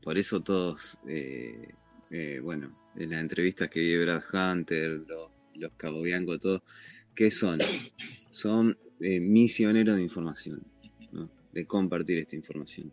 Por 0.00 0.16
eso 0.16 0.40
todos, 0.40 0.98
eh, 1.08 1.74
eh, 2.10 2.40
bueno, 2.40 2.78
en 2.96 3.10
las 3.10 3.20
entrevistas 3.20 3.68
que 3.68 3.80
vi 3.80 3.98
Brad 3.98 4.22
Hunter, 4.32 5.02
los, 5.06 5.30
los 5.54 5.72
Cabo 5.76 6.00
Bianco, 6.02 6.38
todos, 6.38 6.62
¿qué 7.18 7.32
son? 7.32 7.58
Son 8.30 8.78
eh, 9.00 9.18
misioneros 9.18 9.96
de 9.96 10.04
información, 10.04 10.62
de 11.52 11.66
compartir 11.66 12.18
esta 12.18 12.36
información. 12.36 12.92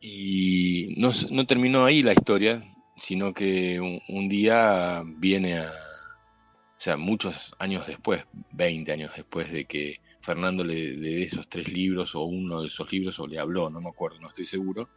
Y 0.00 0.94
no, 0.96 1.10
no 1.32 1.44
terminó 1.44 1.84
ahí 1.84 2.04
la 2.04 2.12
historia, 2.12 2.62
sino 2.96 3.34
que 3.34 3.80
un 3.80 4.28
día 4.28 5.02
viene 5.04 5.58
a, 5.58 5.70
o 5.72 6.80
sea, 6.80 6.96
muchos 6.96 7.52
años 7.58 7.84
después, 7.88 8.24
20 8.52 8.92
años 8.92 9.10
después 9.16 9.50
de 9.50 9.64
que 9.64 9.96
Fernando 10.20 10.62
le, 10.62 10.96
dé 10.96 11.24
esos 11.24 11.48
tres 11.48 11.68
libros 11.72 12.14
o 12.14 12.22
uno 12.22 12.60
de 12.60 12.68
esos 12.68 12.92
libros 12.92 13.18
o 13.18 13.26
le 13.26 13.40
habló, 13.40 13.70
no 13.70 13.80
me 13.80 13.88
acuerdo, 13.88 14.20
no 14.20 14.28
estoy 14.28 14.46
seguro, 14.46 14.88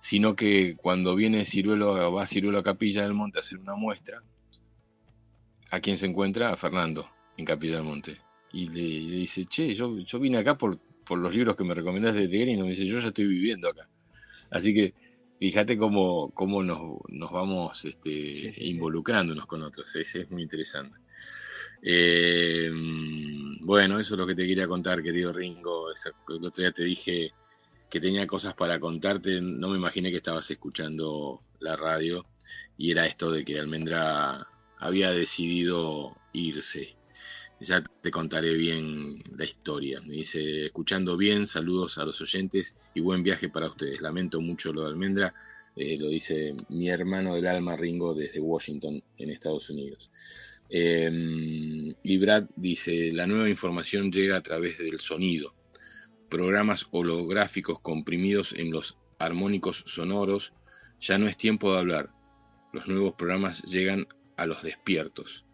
sino 0.00 0.34
que 0.34 0.76
cuando 0.76 1.14
viene 1.14 1.44
Ciruelo, 1.44 2.10
va 2.10 2.26
Ciruelo 2.26 2.60
a 2.60 2.62
Capilla 2.62 3.02
del 3.02 3.12
Monte 3.12 3.38
a 3.38 3.40
hacer 3.40 3.58
una 3.58 3.74
muestra, 3.74 4.22
¿a 5.72 5.80
quién 5.80 5.96
se 5.96 6.06
encuentra? 6.06 6.52
A 6.52 6.56
Fernando, 6.56 7.08
en 7.36 7.46
Capilla 7.46 7.76
del 7.76 7.84
Monte. 7.84 8.18
Y 8.52 8.68
le, 8.68 9.16
dice, 9.16 9.46
che, 9.46 9.72
yo, 9.72 9.98
yo 9.98 10.20
vine 10.20 10.36
acá 10.36 10.56
por, 10.56 10.78
por 10.78 11.18
los 11.18 11.34
libros 11.34 11.56
que 11.56 11.64
me 11.64 11.74
recomendaste 11.74 12.20
de 12.20 12.28
leer 12.28 12.48
y 12.50 12.56
me 12.58 12.68
dice, 12.68 12.84
yo 12.84 13.00
ya 13.00 13.08
estoy 13.08 13.26
viviendo 13.26 13.68
acá. 13.68 13.88
Así 14.50 14.74
que 14.74 14.94
fíjate 15.40 15.78
cómo, 15.78 16.30
cómo 16.34 16.62
nos, 16.62 17.00
nos 17.08 17.32
vamos 17.32 17.82
este, 17.86 18.54
involucrándonos 18.58 19.46
con 19.46 19.62
otros, 19.62 19.96
es, 19.96 20.14
es 20.14 20.30
muy 20.30 20.42
interesante. 20.42 20.98
Eh, 21.82 22.70
bueno, 23.62 23.98
eso 23.98 24.14
es 24.14 24.20
lo 24.20 24.26
que 24.26 24.34
te 24.34 24.46
quería 24.46 24.68
contar, 24.68 25.02
querido 25.02 25.32
Ringo. 25.32 25.86
El 26.28 26.44
otro 26.44 26.62
día 26.62 26.72
te 26.72 26.84
dije 26.84 27.32
que 27.88 28.00
tenía 28.00 28.26
cosas 28.26 28.52
para 28.52 28.78
contarte, 28.78 29.40
no 29.40 29.70
me 29.70 29.78
imaginé 29.78 30.10
que 30.10 30.18
estabas 30.18 30.50
escuchando 30.50 31.40
la 31.60 31.76
radio 31.76 32.26
y 32.76 32.90
era 32.90 33.06
esto 33.06 33.30
de 33.30 33.44
que 33.44 33.58
Almendra 33.58 34.46
había 34.82 35.12
decidido 35.12 36.12
irse. 36.32 36.96
Ya 37.60 37.84
te 38.02 38.10
contaré 38.10 38.54
bien 38.54 39.22
la 39.36 39.44
historia. 39.44 40.00
Me 40.00 40.14
dice, 40.14 40.66
escuchando 40.66 41.16
bien, 41.16 41.46
saludos 41.46 41.98
a 41.98 42.04
los 42.04 42.20
oyentes 42.20 42.74
y 42.92 43.00
buen 43.00 43.22
viaje 43.22 43.48
para 43.48 43.68
ustedes. 43.68 44.00
Lamento 44.00 44.40
mucho 44.40 44.72
lo 44.72 44.82
de 44.82 44.88
Almendra, 44.88 45.32
eh, 45.76 45.96
lo 45.96 46.08
dice 46.08 46.56
mi 46.68 46.88
hermano 46.88 47.36
del 47.36 47.46
alma 47.46 47.76
Ringo 47.76 48.12
desde 48.12 48.40
Washington, 48.40 49.00
en 49.18 49.30
Estados 49.30 49.70
Unidos. 49.70 50.10
Eh, 50.68 51.94
y 52.02 52.18
Brad 52.18 52.46
dice, 52.56 53.12
la 53.12 53.28
nueva 53.28 53.48
información 53.48 54.10
llega 54.10 54.36
a 54.36 54.42
través 54.42 54.78
del 54.78 54.98
sonido. 54.98 55.54
Programas 56.28 56.88
holográficos 56.90 57.78
comprimidos 57.78 58.52
en 58.56 58.72
los 58.72 58.98
armónicos 59.20 59.84
sonoros. 59.86 60.52
Ya 60.98 61.18
no 61.18 61.28
es 61.28 61.36
tiempo 61.36 61.72
de 61.72 61.78
hablar. 61.78 62.10
Los 62.72 62.88
nuevos 62.88 63.14
programas 63.14 63.62
llegan 63.62 64.08
a 64.42 64.46
los 64.46 64.62
despiertos 64.62 65.44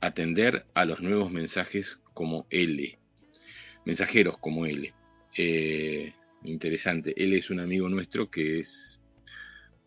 atender 0.00 0.66
a 0.74 0.84
los 0.84 1.00
nuevos 1.00 1.32
mensajes 1.32 2.00
como 2.12 2.46
L, 2.50 2.98
mensajeros 3.86 4.36
como 4.38 4.66
L. 4.66 4.92
Eh, 5.36 6.12
interesante, 6.42 7.14
él 7.16 7.32
es 7.32 7.48
un 7.48 7.60
amigo 7.60 7.88
nuestro 7.88 8.30
que 8.30 8.60
es 8.60 9.00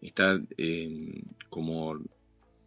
está 0.02 0.42
eh, 0.58 1.22
como 1.50 2.00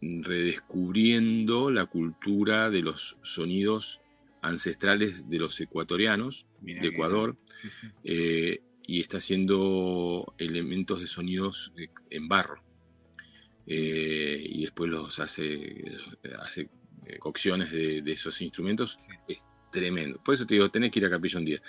redescubriendo 0.01 1.69
la 1.69 1.85
cultura 1.85 2.69
de 2.69 2.81
los 2.81 3.17
sonidos 3.21 3.99
ancestrales 4.41 5.29
de 5.29 5.37
los 5.37 5.59
ecuatorianos, 5.59 6.45
de 6.61 6.87
Ecuador, 6.87 7.37
eh, 8.03 8.61
y 8.87 9.01
está 9.01 9.17
haciendo 9.17 10.33
elementos 10.37 11.01
de 11.01 11.07
sonidos 11.07 11.71
en 12.09 12.27
barro. 12.27 12.63
Y 13.65 14.61
después 14.61 14.89
los 14.89 15.19
hace, 15.19 15.83
hace 16.39 16.69
eh, 17.05 17.17
cocciones 17.17 17.71
de, 17.71 18.03
esos 18.05 18.41
instrumentos 18.41 18.97
es 19.27 19.43
tremendo. 19.71 20.21
Por 20.23 20.35
eso 20.35 20.45
te 20.45 20.55
digo, 20.55 20.69
tenés 20.69 20.91
que 20.91 20.99
ir 20.99 21.05
a 21.05 21.09
Capilla 21.09 21.39
un 21.39 21.45
día. 21.45 21.61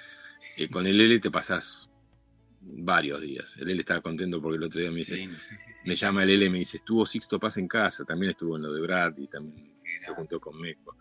Eh, 0.56 0.68
con 0.68 0.86
el 0.86 1.00
L 1.00 1.18
te 1.20 1.30
pasás 1.30 1.88
varios 2.60 3.20
días. 3.20 3.56
El 3.56 3.70
L 3.70 3.80
estaba 3.80 4.02
contento 4.02 4.42
porque 4.42 4.58
el 4.58 4.64
otro 4.64 4.80
día 4.80 4.90
me 4.90 4.98
dice, 4.98 5.28
me 5.84 5.96
llama 5.96 6.24
el 6.24 6.30
L 6.30 6.46
y 6.46 6.50
me 6.50 6.58
dice, 6.58 6.76
estuvo 6.78 7.06
Sixto 7.06 7.40
Paz 7.40 7.56
en 7.56 7.66
casa, 7.66 8.04
también 8.04 8.30
estuvo 8.30 8.56
en 8.56 8.62
lo 8.62 8.72
de 8.72 8.80
Brad 8.82 9.16
y 9.16 9.26
también 9.26 9.72
se 9.98 10.12
juntó 10.12 10.38
con 10.38 10.60
Meco. 10.60 10.96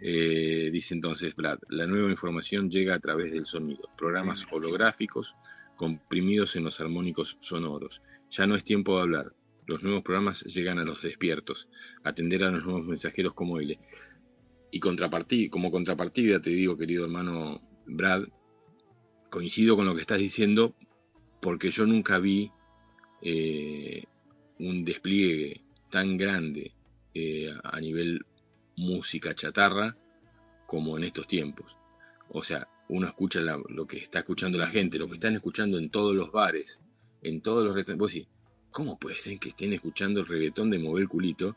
Eh, 0.00 0.70
dice 0.72 0.94
entonces 0.94 1.34
Brad, 1.34 1.58
la 1.68 1.86
nueva 1.86 2.10
información 2.10 2.70
llega 2.70 2.94
a 2.94 3.00
través 3.00 3.32
del 3.32 3.46
sonido, 3.46 3.88
programas 3.96 4.44
holográficos 4.50 5.34
comprimidos 5.76 6.54
en 6.54 6.64
los 6.64 6.80
armónicos 6.80 7.36
sonoros. 7.40 8.00
Ya 8.30 8.46
no 8.46 8.54
es 8.54 8.62
tiempo 8.62 8.96
de 8.96 9.02
hablar, 9.02 9.32
los 9.66 9.82
nuevos 9.82 10.02
programas 10.02 10.42
llegan 10.44 10.78
a 10.78 10.84
los 10.84 11.02
despiertos, 11.02 11.68
atender 12.02 12.44
a 12.44 12.50
los 12.50 12.64
nuevos 12.64 12.86
mensajeros 12.86 13.34
como 13.34 13.58
él. 13.58 13.78
Y 14.70 14.80
contrapartida, 14.80 15.50
como 15.50 15.70
contrapartida, 15.70 16.40
te 16.40 16.50
digo, 16.50 16.76
querido 16.76 17.04
hermano 17.04 17.60
Brad, 17.86 18.24
coincido 19.30 19.76
con 19.76 19.86
lo 19.86 19.94
que 19.94 20.00
estás 20.00 20.18
diciendo, 20.18 20.74
porque 21.40 21.70
yo 21.70 21.86
nunca 21.86 22.18
vi 22.18 22.50
eh, 23.20 24.04
un 24.58 24.84
despliegue 24.84 25.62
tan 25.90 26.16
grande 26.16 26.72
eh, 27.14 27.52
a 27.62 27.80
nivel 27.80 28.24
música 28.76 29.34
chatarra 29.34 29.96
como 30.66 30.96
en 30.96 31.04
estos 31.04 31.26
tiempos. 31.26 31.76
O 32.28 32.42
sea, 32.42 32.66
uno 32.88 33.06
escucha 33.06 33.40
lo 33.40 33.86
que 33.86 33.98
está 33.98 34.20
escuchando 34.20 34.58
la 34.58 34.68
gente, 34.68 34.98
lo 34.98 35.08
que 35.08 35.14
están 35.14 35.34
escuchando 35.34 35.78
en 35.78 35.90
todos 35.90 36.14
los 36.16 36.32
bares, 36.32 36.80
en 37.22 37.42
todos 37.42 37.64
los 37.64 37.74
restaurantes. 37.74 38.26
¿Cómo 38.72 38.98
puede 38.98 39.16
ser 39.16 39.38
que 39.38 39.50
estén 39.50 39.72
escuchando 39.72 40.20
el 40.20 40.26
reggaetón 40.26 40.70
de 40.70 40.78
mover 40.78 41.06
culito, 41.06 41.56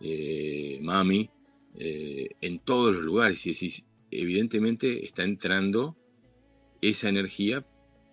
eh, 0.00 0.78
mami, 0.82 1.28
eh, 1.76 2.30
en 2.40 2.60
todos 2.60 2.94
los 2.94 3.04
lugares? 3.04 3.44
Y 3.46 3.50
decís, 3.52 3.84
evidentemente 4.10 5.04
está 5.04 5.24
entrando 5.24 5.96
esa 6.80 7.08
energía 7.08 7.64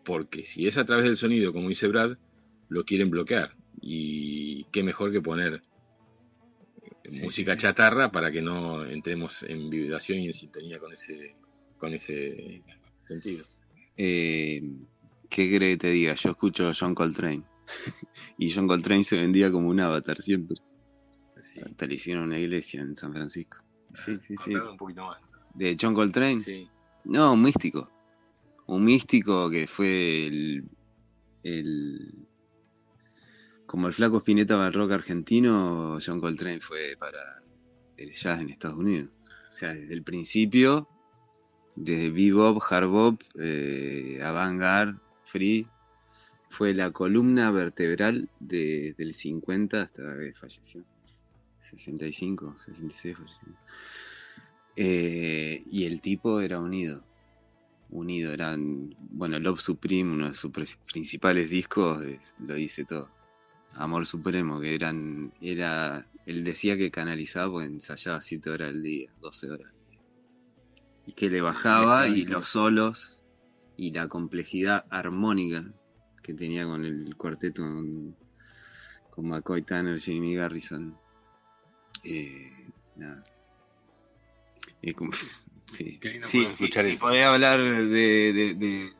porque 0.03 0.43
si 0.43 0.67
es 0.67 0.77
a 0.77 0.85
través 0.85 1.05
del 1.05 1.17
sonido, 1.17 1.53
como 1.53 1.69
dice 1.69 1.87
Brad, 1.87 2.17
lo 2.67 2.83
quieren 2.83 3.09
bloquear. 3.09 3.55
Y 3.81 4.65
qué 4.65 4.83
mejor 4.83 5.11
que 5.11 5.21
poner 5.21 5.61
música 7.11 7.57
chatarra 7.57 8.11
para 8.11 8.31
que 8.31 8.41
no 8.41 8.85
entremos 8.85 9.43
en 9.43 9.69
vibración 9.69 10.19
y 10.19 10.27
en 10.27 10.33
sintonía 10.33 10.79
con 10.79 10.93
ese, 10.93 11.35
con 11.77 11.93
ese 11.93 12.61
sentido. 13.03 13.45
Eh, 13.97 14.61
¿Qué 15.29 15.55
cree 15.55 15.73
que 15.73 15.77
te 15.77 15.91
diga? 15.91 16.15
Yo 16.15 16.31
escucho 16.31 16.71
John 16.77 16.95
Coltrane. 16.95 17.43
y 18.37 18.51
John 18.51 18.67
Coltrane 18.67 19.03
se 19.03 19.17
vendía 19.17 19.51
como 19.51 19.69
un 19.69 19.79
avatar 19.79 20.21
siempre. 20.21 20.57
Hasta 21.35 21.87
le 21.87 21.95
hicieron 21.95 22.23
una 22.25 22.39
iglesia 22.39 22.81
en 22.81 22.95
San 22.95 23.11
Francisco. 23.11 23.57
Sí, 23.93 24.17
sí, 24.19 24.35
sí. 24.43 24.55
Un 24.55 24.77
poquito 24.77 25.05
más. 25.05 25.19
¿De 25.53 25.75
John 25.79 25.93
Coltrane? 25.93 26.41
Sí. 26.41 26.69
No, 27.05 27.33
un 27.33 27.41
místico. 27.41 27.89
Un 28.67 28.85
místico 28.85 29.49
que 29.49 29.67
fue 29.67 30.27
el, 30.27 30.69
el 31.43 32.27
como 33.65 33.87
el 33.87 33.93
flaco 33.93 34.17
Spinetta 34.17 34.55
para 34.55 34.67
el 34.67 34.73
rock 34.73 34.91
argentino, 34.93 35.99
John 36.03 36.19
Coltrane 36.19 36.59
fue 36.59 36.95
para 36.99 37.41
el 37.97 38.11
jazz 38.13 38.41
en 38.41 38.49
Estados 38.49 38.77
Unidos. 38.77 39.11
O 39.49 39.53
sea, 39.53 39.73
desde 39.73 39.93
el 39.93 40.03
principio, 40.03 40.87
desde 41.75 42.09
bebop, 42.09 42.61
hard 42.67 42.87
bop, 42.87 43.21
eh, 43.39 44.19
avant-garde, 44.23 44.99
free, 45.23 45.67
fue 46.49 46.73
la 46.73 46.91
columna 46.91 47.51
vertebral 47.51 48.29
de, 48.39 48.93
del 48.97 49.13
50 49.13 49.81
hasta 49.81 50.17
que 50.17 50.33
falleció. 50.33 50.83
65, 51.69 52.55
66 52.65 53.15
falleció. 53.15 53.53
Eh, 54.75 55.63
y 55.69 55.85
el 55.85 56.01
tipo 56.01 56.41
era 56.41 56.59
unido. 56.59 57.03
Unido, 57.91 58.33
eran. 58.33 58.95
Bueno, 59.11 59.39
Love 59.39 59.61
Supreme, 59.61 60.11
uno 60.11 60.29
de 60.29 60.35
sus 60.35 60.51
principales 60.91 61.49
discos, 61.49 62.03
lo 62.39 62.53
dice 62.55 62.85
todo. 62.85 63.09
Amor 63.75 64.05
Supremo, 64.05 64.59
que 64.59 64.73
eran. 64.73 65.31
era 65.41 66.07
Él 66.25 66.43
decía 66.43 66.77
que 66.77 66.91
canalizaba 66.91 67.51
porque 67.51 67.67
ensayaba 67.67 68.21
7 68.21 68.49
horas 68.49 68.69
al 68.69 68.83
día, 68.83 69.11
12 69.21 69.51
horas 69.51 69.67
al 69.67 69.89
día. 69.89 70.01
Y 71.05 71.13
que 71.13 71.29
le 71.29 71.41
bajaba 71.41 72.07
y 72.07 72.25
los 72.25 72.49
solos 72.49 73.23
y 73.75 73.91
la 73.91 74.07
complejidad 74.07 74.85
armónica 74.89 75.71
que 76.29 76.35
tenía 76.35 76.65
con 76.65 76.85
el 76.85 77.15
cuarteto 77.17 77.63
con, 77.63 78.15
con 79.09 79.27
McCoy 79.27 79.63
Tanner, 79.63 79.99
Jamie 79.99 80.35
Garrison. 80.35 80.95
Eh, 82.03 82.71
nada. 82.95 83.23
Es 84.81 84.93
como, 84.93 85.11
sí, 85.67 85.99
lindo 86.01 86.27
sí, 86.27 86.47
sí, 86.51 86.69
sí, 86.71 86.95
podés 86.97 87.25
hablar 87.25 87.59
de, 87.59 88.33
de, 88.33 88.55
de- 88.55 88.93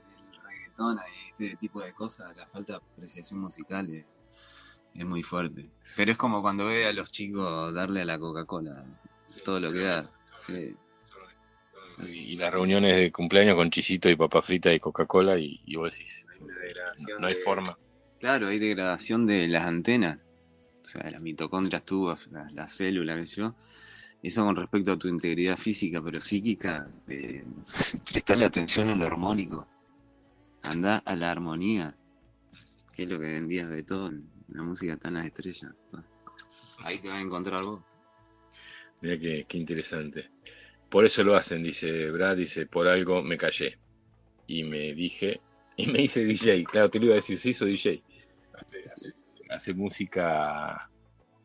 reggaetón 0.43 0.97
y 0.97 1.43
este 1.43 1.57
tipo 1.57 1.81
de 1.81 1.93
cosas, 1.93 2.35
la 2.35 2.47
falta 2.47 2.73
de 2.73 2.77
apreciación 2.77 3.39
musical 3.39 3.87
es, 3.91 4.07
es 4.95 5.05
muy 5.05 5.21
fuerte. 5.21 5.71
Pero 5.95 6.11
es 6.11 6.17
como 6.17 6.41
cuando 6.41 6.65
ve 6.65 6.85
a 6.85 6.93
los 6.93 7.11
chicos 7.11 7.73
darle 7.73 8.01
a 8.01 8.05
la 8.05 8.17
Coca-Cola, 8.17 8.85
todo 9.45 9.59
lo 9.59 9.71
que 9.71 9.79
da. 9.79 10.11
Sí. 10.47 10.75
Y, 12.07 12.37
las 12.37 12.53
reuniones 12.53 12.95
de 12.95 13.11
cumpleaños 13.11 13.55
con 13.55 13.69
chisito 13.69 14.09
y 14.09 14.15
papa 14.15 14.41
frita 14.41 14.73
y 14.73 14.79
Coca-Cola 14.79 15.37
y, 15.37 15.61
y 15.65 15.75
vos 15.75 15.91
decís, 15.91 16.25
no, 16.39 17.19
no 17.19 17.27
hay 17.27 17.35
forma. 17.35 17.77
Claro, 18.19 18.47
hay 18.47 18.59
degradación 18.59 19.25
de 19.25 19.47
las 19.47 19.65
antenas, 19.65 20.19
o 20.83 20.87
sea, 20.87 21.09
las 21.09 21.21
mitocondrias, 21.21 21.83
tú, 21.83 22.13
las, 22.31 22.53
las 22.53 22.73
células, 22.73 23.19
qué 23.19 23.27
sé 23.27 23.35
yo. 23.37 23.55
Eso 24.21 24.43
con 24.43 24.55
respecto 24.55 24.91
a 24.91 24.97
tu 24.97 25.07
integridad 25.07 25.57
física, 25.57 26.01
pero 26.03 26.19
psíquica, 26.19 26.89
eh, 27.07 27.45
está 28.13 28.35
la 28.35 28.47
atención 28.47 28.89
en 28.89 28.99
lo 28.99 29.05
armónico. 29.05 29.65
Anda 30.61 30.97
a 30.97 31.15
la 31.15 31.31
armonía, 31.31 31.95
que 32.93 33.03
es 33.03 33.09
lo 33.09 33.17
que 33.17 33.27
vendía 33.27 33.65
Beethoven, 33.65 34.29
la 34.49 34.63
música 34.63 34.97
tan 34.97 35.13
las 35.13 35.25
estrellas. 35.25 35.71
Ahí 36.79 36.99
te 36.99 37.07
vas 37.07 37.17
a 37.17 37.21
encontrar 37.21 37.63
vos. 37.63 37.81
Mira 39.01 39.17
qué, 39.17 39.45
qué 39.47 39.57
interesante. 39.57 40.29
Por 40.89 41.05
eso 41.05 41.23
lo 41.23 41.35
hacen, 41.35 41.63
dice 41.63 42.09
Brad, 42.11 42.37
dice, 42.37 42.65
por 42.65 42.87
algo 42.87 43.21
me 43.21 43.37
callé. 43.37 43.79
Y 44.47 44.63
me 44.63 44.93
dije, 44.93 45.41
y 45.77 45.87
me 45.87 46.01
hice 46.03 46.25
DJ. 46.25 46.65
Claro, 46.71 46.89
te 46.89 46.99
lo 46.99 47.05
iba 47.07 47.13
a 47.15 47.17
decir, 47.17 47.37
se 47.39 47.51
hizo 47.51 47.65
DJ. 47.65 48.03
Hace, 48.53 48.79
hace- 48.91 49.13
hace 49.49 49.73
música, 49.73 50.91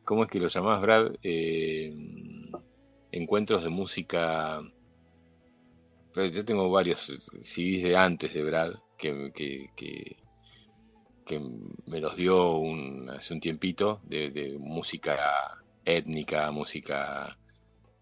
¿cómo 0.05 0.25
es 0.25 0.31
que 0.31 0.41
lo 0.41 0.49
llamás, 0.49 0.83
Brad? 0.83 1.13
Eh, 1.23 1.93
encuentros 3.13 3.63
de 3.65 3.71
música. 3.71 4.61
Pero 6.15 6.29
yo 6.29 6.47
tengo 6.47 6.71
varios 6.71 7.13
CDs 7.43 7.83
de 7.83 7.95
antes 7.95 8.33
de 8.33 8.43
Brad 8.43 8.73
que, 8.97 9.31
que, 9.35 9.67
que, 9.77 10.17
que 11.27 11.41
me 11.87 12.01
los 12.01 12.17
dio 12.17 12.57
un, 12.57 13.09
hace 13.11 13.35
un 13.35 13.41
tiempito 13.41 14.01
de, 14.05 14.31
de 14.31 14.57
música 14.59 15.17
étnica, 15.85 16.51
música 16.51 17.39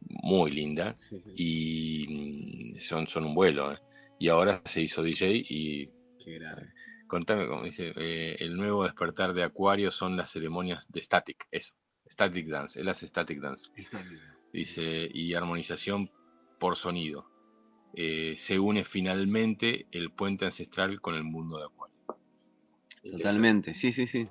muy 0.08 0.50
linda 0.50 0.96
y 1.36 2.74
son, 2.78 3.06
son 3.06 3.24
un 3.24 3.34
vuelo. 3.34 3.72
¿eh? 3.72 3.78
Y 4.18 4.28
ahora 4.28 4.62
se 4.64 4.82
hizo 4.82 5.02
DJ 5.02 5.42
y 5.48 5.90
contame, 7.06 7.46
como 7.46 7.64
dice, 7.64 7.92
eh, 7.96 8.36
el 8.38 8.56
nuevo 8.56 8.84
despertar 8.84 9.34
de 9.34 9.42
Acuario 9.42 9.90
son 9.90 10.16
las 10.16 10.30
ceremonias 10.30 10.90
de 10.90 11.00
Static, 11.02 11.46
eso, 11.50 11.74
Static 12.10 12.46
Dance, 12.48 12.80
él 12.80 12.88
hace 12.88 13.06
Static 13.06 13.40
Dance. 13.40 13.70
Dice, 14.52 15.10
y 15.12 15.34
armonización 15.34 16.10
por 16.58 16.76
sonido. 16.76 17.28
Eh, 17.94 18.34
se 18.36 18.58
une 18.58 18.84
finalmente 18.84 19.86
el 19.90 20.10
puente 20.12 20.46
ancestral 20.46 21.00
con 21.00 21.14
el 21.14 21.24
mundo 21.24 21.58
de 21.58 21.64
Acuario. 21.64 21.96
Totalmente, 23.10 23.74
sí, 23.74 23.92
sí, 23.92 24.06
sí. 24.06 24.28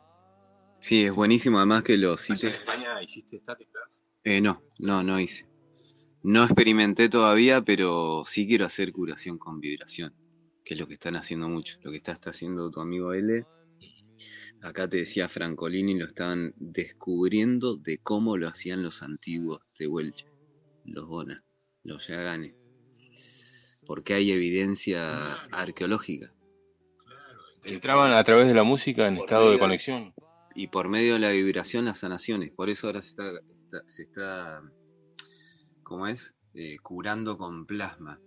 Sí, 0.79 1.05
es 1.05 1.13
buenísimo 1.13 1.57
además 1.57 1.83
que 1.83 1.97
lo 1.97 2.13
¿Allá 2.13 2.17
cite. 2.17 2.47
en 2.47 2.53
España 2.55 3.03
hiciste 3.03 3.37
Static 3.39 3.67
Dance? 3.71 4.01
Eh, 4.23 4.41
no, 4.41 4.63
no, 4.79 5.03
no 5.03 5.19
hice. 5.19 5.45
No 6.23 6.43
experimenté 6.43 7.09
todavía, 7.09 7.61
pero 7.61 8.23
sí 8.25 8.47
quiero 8.47 8.65
hacer 8.65 8.91
curación 8.91 9.37
con 9.37 9.59
vibración, 9.59 10.13
que 10.63 10.75
es 10.75 10.79
lo 10.79 10.87
que 10.87 10.93
están 10.95 11.15
haciendo 11.15 11.49
mucho. 11.49 11.77
Lo 11.81 11.91
que 11.91 11.97
está, 11.97 12.11
está 12.11 12.29
haciendo 12.29 12.69
tu 12.69 12.79
amigo 12.79 13.13
L. 13.13 13.45
Acá 14.61 14.87
te 14.87 14.97
decía 14.97 15.27
Francolini, 15.27 15.97
lo 15.97 16.05
estaban 16.05 16.53
descubriendo 16.57 17.77
de 17.77 17.97
cómo 17.97 18.37
lo 18.37 18.47
hacían 18.47 18.83
los 18.83 19.01
antiguos 19.01 19.61
de 19.79 19.87
Welch, 19.87 20.25
los 20.85 21.07
Bona, 21.07 21.43
los 21.83 22.07
Yaganes. 22.07 22.53
Porque 23.87 24.13
hay 24.13 24.31
evidencia 24.31 25.33
arqueológica. 25.51 26.31
Entraban 27.63 28.11
a 28.13 28.23
través 28.23 28.47
de 28.47 28.53
la 28.53 28.63
música 28.63 29.07
en 29.07 29.17
estado 29.17 29.51
de 29.51 29.57
conexión. 29.59 30.13
y 30.53 30.67
por 30.67 30.89
medio 30.89 31.13
de 31.13 31.19
la 31.19 31.31
vibración 31.31 31.85
las 31.85 31.99
sanaciones. 31.99 32.51
Por 32.51 32.69
eso 32.69 32.87
ahora 32.87 33.01
se 33.01 33.09
está, 33.09 33.23
está- 33.65 33.83
se 33.87 34.03
está 34.03 34.61
¿cómo 35.91 36.07
es? 36.07 36.33
Eh, 36.53 36.77
curando 36.79 37.37
con 37.37 37.65
plasma 37.65 38.19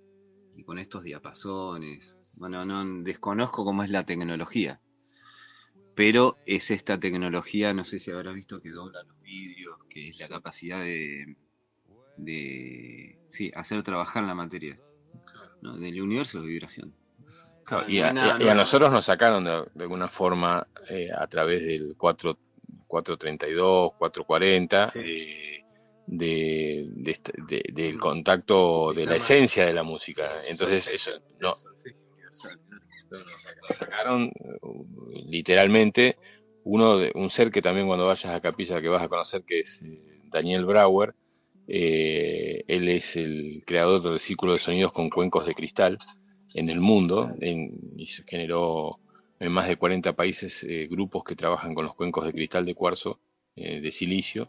y 0.55 0.65
con 0.65 0.79
estos 0.79 1.03
diapasones. 1.03 2.17
Bueno, 2.35 2.65
no 2.67 2.85
desconozco 3.03 3.65
cómo 3.65 3.83
es 3.85 3.91
la 3.91 4.05
tecnología, 4.05 4.81
pero 5.95 6.39
es 6.45 6.71
esta 6.71 6.99
tecnología, 6.99 7.73
no 7.73 7.85
sé 7.85 7.99
si 7.99 8.11
habrás 8.11 8.35
visto 8.35 8.61
que 8.61 8.71
dobla 8.71 9.03
los 9.05 9.21
vidrios, 9.23 9.77
que 9.89 10.09
es 10.09 10.19
la 10.19 10.29
capacidad 10.29 10.81
de, 10.81 11.37
de 12.17 13.19
sí, 13.29 13.53
hacer 13.55 13.83
trabajar 13.83 14.25
la 14.25 14.35
materia. 14.35 14.79
¿no? 15.63 15.77
Del 15.79 16.01
universo 16.03 16.41
de 16.41 16.49
vibración. 16.49 16.95
Claro, 17.65 17.87
No, 17.87 17.93
y, 17.93 18.01
a, 18.01 18.09
hay 18.09 18.15
nada 18.15 18.27
y 18.29 18.43
a- 18.43 18.47
y 18.47 18.49
a 18.49 18.55
nuevo. 18.55 18.55
nosotros 18.55 18.91
nos 18.93 19.05
sacaron 19.05 19.45
de, 19.45 19.65
de 19.75 19.85
alguna 19.85 20.09
forma 20.09 20.67
eh, 20.91 21.09
a 21.17 21.27
través 21.27 21.63
del 21.65 21.95
4, 21.97 22.39
432, 22.87 23.93
440, 23.97 24.91
Sí. 24.91 24.99
eh, 25.03 25.54
de, 26.07 26.87
de 26.91 27.19
de- 27.49 27.65
del 27.73 27.99
contacto 27.99 28.93
de 28.93 29.07
la 29.07 29.17
esencia 29.17 29.65
de 29.67 29.73
la 29.75 29.83
música. 29.83 30.43
Entonces, 30.47 30.87
eso 30.89 31.11
no, 31.41 31.53
sacaron 33.79 34.31
literalmente. 35.27 36.17
Uno 36.65 36.97
de, 36.99 37.13
un 37.15 37.29
ser 37.29 37.51
que 37.51 37.61
también 37.61 37.87
cuando 37.87 38.07
vayas 38.07 38.25
a 38.35 38.41
Capilla 38.41 38.81
que 38.81 38.89
vas 38.89 39.03
a 39.03 39.09
conocer 39.09 39.43
que 39.45 39.61
es 39.61 39.83
eh, 39.83 40.01
Daniel 40.31 40.65
Brauer 40.65 41.15
eh, 41.67 42.65
él 42.69 42.89
es 42.89 43.17
el 43.17 43.63
creador 43.67 44.03
del 44.03 44.19
círculo 44.19 44.55
de 44.55 44.59
sonidos 44.59 44.93
con 44.93 45.11
cuencos 45.11 45.47
de 45.47 45.55
cristal 45.55 45.99
en 46.55 46.71
el 46.71 46.81
mundo. 46.81 47.31
En- 47.41 47.79
y 47.97 48.07
se 48.07 48.23
generó 48.25 48.99
en 49.39 49.53
más 49.53 49.69
de 49.69 49.77
40 49.77 50.15
países 50.15 50.63
eh, 50.65 50.87
grupos 50.91 51.23
que 51.25 51.37
trabajan 51.37 51.75
con 51.75 51.85
los 51.85 51.95
cuencos 51.95 52.25
de 52.25 52.33
cristal 52.33 52.65
de 52.65 52.75
cuarzo 52.75 53.21
eh, 53.57 53.81
de 53.81 53.93
silicio 53.93 54.49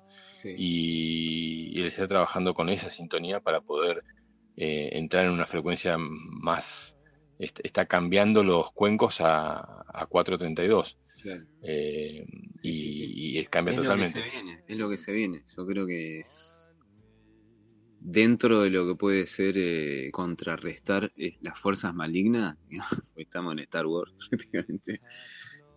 y, 0.53 1.77
y 1.77 1.81
él 1.81 1.87
está 1.87 2.07
trabajando 2.07 2.53
con 2.53 2.69
esa 2.69 2.89
sintonía 2.89 3.39
para 3.41 3.61
poder 3.61 4.03
eh, 4.55 4.91
entrar 4.93 5.25
en 5.25 5.31
una 5.31 5.47
frecuencia 5.47 5.97
más 5.99 6.97
est- 7.37 7.59
está 7.63 7.85
cambiando 7.87 8.43
los 8.43 8.71
cuencos 8.73 9.21
a, 9.21 9.83
a 9.87 10.05
432 10.07 10.97
eh, 11.61 12.25
y, 12.61 13.39
y 13.39 13.45
cambia 13.47 13.71
es 13.71 13.75
totalmente 13.75 14.19
Lo 14.19 14.25
que 14.25 14.31
se 14.31 14.35
viene, 14.41 14.63
es 14.67 14.77
lo 14.77 14.89
que 14.89 14.97
se 14.97 15.11
viene. 15.11 15.43
Yo 15.55 15.65
creo 15.65 15.87
que 15.87 16.19
es 16.21 16.71
dentro 17.99 18.61
de 18.61 18.69
lo 18.69 18.87
que 18.87 18.95
puede 18.95 19.25
ser 19.27 19.55
eh, 19.57 20.09
contrarrestar 20.11 21.11
eh, 21.15 21.35
las 21.41 21.59
fuerzas 21.59 21.93
malignas, 21.93 22.55
estamos 23.15 23.53
en 23.53 23.59
Star 23.59 23.85
Wars 23.87 24.13
prácticamente, 24.29 25.01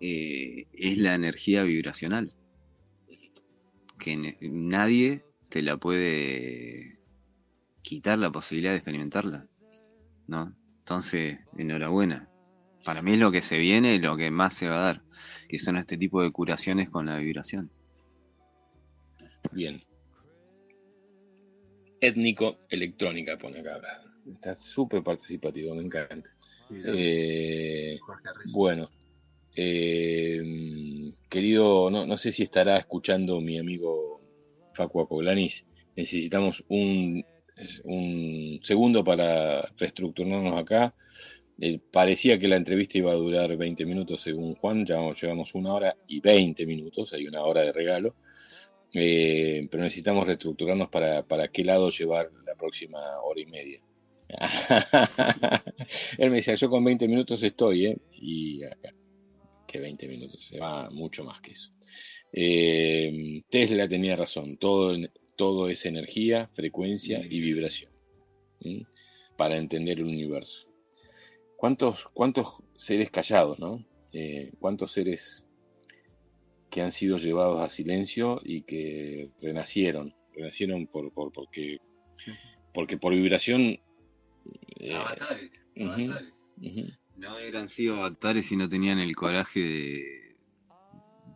eh, 0.01 0.67
es 0.73 0.99
la 0.99 1.15
energía 1.15 1.63
vibracional. 1.65 2.33
Que 4.09 4.49
nadie 4.51 5.21
te 5.51 5.61
la 5.61 5.77
puede 5.77 6.99
quitar 7.83 8.19
la 8.19 8.31
posibilidad 8.31 8.73
de 8.73 8.79
experimentarla. 8.79 9.47
¿No? 10.27 10.55
Entonces, 10.79 11.39
enhorabuena. 11.59 12.29
Para 12.85 13.03
mí 13.03 13.13
es 13.13 13.19
lo 13.19 13.31
que 13.31 13.43
se 13.43 13.59
viene 13.59 13.95
y 13.95 13.99
lo 13.99 14.17
que 14.17 14.31
más 14.31 14.55
se 14.55 14.69
va 14.69 14.77
a 14.77 14.85
dar, 14.85 15.03
que 15.49 15.59
son 15.59 15.77
este 15.77 15.99
tipo 15.99 16.23
de 16.23 16.31
curaciones 16.31 16.89
con 16.89 17.05
la 17.05 17.19
vibración. 17.19 17.71
Bien. 19.53 19.83
Étnico 22.01 22.59
electrónica 22.71 23.37
pone 23.37 23.61
acá. 23.61 23.79
Brad. 23.79 24.33
Está 24.33 24.55
súper 24.55 25.03
participativo, 25.03 25.75
me 25.75 25.83
encanta. 25.83 26.31
Eh, 26.71 27.99
bueno, 28.53 28.89
eh, 29.55 30.41
querido, 31.29 31.91
no, 31.91 32.07
no 32.07 32.17
sé 32.17 32.33
si 32.33 32.43
estará 32.43 32.79
escuchando 32.79 33.41
mi 33.41 33.59
amigo 33.59 34.21
Facu 34.75 35.01
Acoglanis. 35.01 35.67
Necesitamos 35.97 36.65
un, 36.69 37.25
un 37.85 38.61
segundo 38.63 39.05
para 39.05 39.63
reestructurarnos 39.77 40.57
acá. 40.59 40.95
Eh, 41.61 41.81
parecía 41.91 42.39
que 42.39 42.49
la 42.49 42.57
entrevista 42.57 42.99
iba 42.99 43.11
a 43.11 43.17
durar 43.17 43.57
20 43.57 43.85
minutos 43.85 44.21
según 44.21 44.55
Juan, 44.55 44.87
llevamos, 44.87 45.21
llevamos 45.21 45.55
una 45.55 45.75
hora 45.75 45.97
y 46.07 46.21
20 46.21 46.65
minutos, 46.67 47.13
hay 47.13 47.27
una 47.27 47.43
hora 47.43 47.63
de 47.63 47.73
regalo. 47.73 48.15
Eh, 48.95 49.67
pero 49.71 49.83
necesitamos 49.83 50.27
reestructurarnos 50.27 50.89
para, 50.89 51.23
para 51.23 51.49
qué 51.49 51.65
lado 51.65 51.91
llevar 51.91 52.31
la 52.47 52.55
próxima 52.55 52.99
hora 53.23 53.41
y 53.41 53.47
media. 53.47 53.81
Él 56.19 56.31
me 56.31 56.37
decía, 56.37 56.55
yo 56.55 56.71
con 56.71 56.85
20 56.85 57.09
minutos 57.09 57.43
estoy, 57.43 57.87
¿eh? 57.87 57.99
Y 58.13 58.63
acá, 58.65 58.93
que 59.69 59.79
20 59.79 60.09
minutos, 60.09 60.43
se 60.49 60.59
va 60.59 60.91
mucho 60.91 61.23
más 61.23 61.41
que 61.41 61.53
eso. 61.53 61.71
Eh, 62.33 63.43
Tesla 63.49 63.89
tenía 63.89 64.17
razón, 64.17 64.57
todo, 64.57 64.97
todo 65.37 65.69
es 65.69 65.87
energía, 65.87 66.49
frecuencia 66.55 67.25
y 67.25 67.41
vibración, 67.41 67.93
¿sí? 68.61 68.85
para 69.37 69.57
entender 69.57 69.99
el 69.99 70.07
universo. 70.07 70.69
¿Cuántos, 71.57 72.09
¿Cuántos 72.09 72.55
seres 72.75 73.11
callados, 73.11 73.59
no? 73.61 73.85
eh, 74.13 74.53
cuántos 74.59 74.93
seres 74.93 75.47
que 76.71 76.81
han 76.83 76.93
sido 76.93 77.17
llevados 77.17 77.61
a 77.61 77.69
silencio 77.69 78.41
y 78.45 78.63
que 78.63 79.31
renacieron, 79.41 80.15
renacieron 80.35 80.87
por, 80.87 81.13
por 81.13 81.33
porque, 81.33 81.79
porque 82.75 82.99
por 82.99 83.15
vibración... 83.15 83.81
Eh, 84.81 84.95
avatares, 84.95 85.51
No 87.19 87.39
eran 87.39 87.69
sido 87.69 87.97
avatares 87.97 88.51
y 88.53 88.57
no 88.57 88.69
tenían 88.69 89.01
el 89.01 89.15
coraje 89.17 89.61
de, 89.61 90.37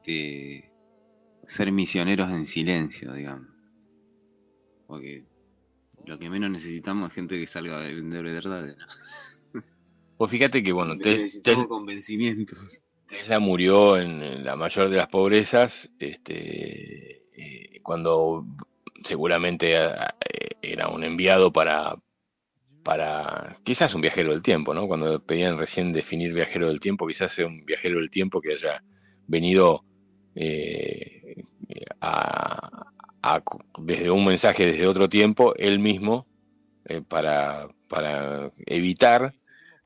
de 0.06 0.70
ser 1.46 1.72
misioneros 1.72 2.30
en 2.30 2.46
silencio, 2.46 3.12
digamos. 3.12 3.48
Porque 4.86 5.24
lo 6.06 6.18
que 6.18 6.30
menos 6.30 6.50
necesitamos 6.50 7.08
es 7.08 7.14
gente 7.14 7.38
que 7.38 7.46
salga 7.46 7.78
a 7.78 7.82
vender 7.82 8.22
verdades, 8.24 8.76
¿no? 8.76 8.86
Pues 10.16 10.30
fíjate 10.30 10.62
que, 10.62 10.70
bueno, 10.70 10.94
convencimientos. 11.66 12.82
Tesla 13.08 13.40
murió 13.40 13.98
en, 13.98 14.44
la 14.44 14.54
mayor 14.54 14.88
de 14.88 14.96
las 14.96 15.08
pobrezas, 15.08 15.90
este, 15.98 17.24
eh, 17.36 17.80
cuando 17.82 18.46
seguramente 19.02 19.74
eh, 19.74 19.90
era 20.62 20.88
un 20.90 21.02
enviado 21.02 21.52
para, 21.52 21.96
para, 22.82 23.56
quizás 23.62 23.94
un 23.94 24.00
viajero 24.00 24.32
del 24.32 24.42
tiempo, 24.42 24.74
¿no? 24.74 24.86
Cuando 24.86 25.20
pedían 25.20 25.58
recién 25.58 25.92
definir 25.92 26.32
viajero 26.32 26.68
del 26.68 26.80
tiempo, 26.80 27.06
quizás 27.06 27.32
sea 27.32 27.46
un 27.46 27.64
viajero 27.64 27.98
del 27.98 28.10
tiempo 28.10 28.40
que 28.40 28.52
haya 28.52 28.82
venido 29.26 29.84
eh, 30.34 31.44
desde 33.78 34.10
un 34.10 34.24
mensaje 34.24 34.66
desde 34.66 34.86
otro 34.86 35.08
tiempo, 35.08 35.54
él 35.56 35.78
mismo, 35.78 36.26
para, 37.08 37.68
para 37.88 38.50
evitar 38.66 39.32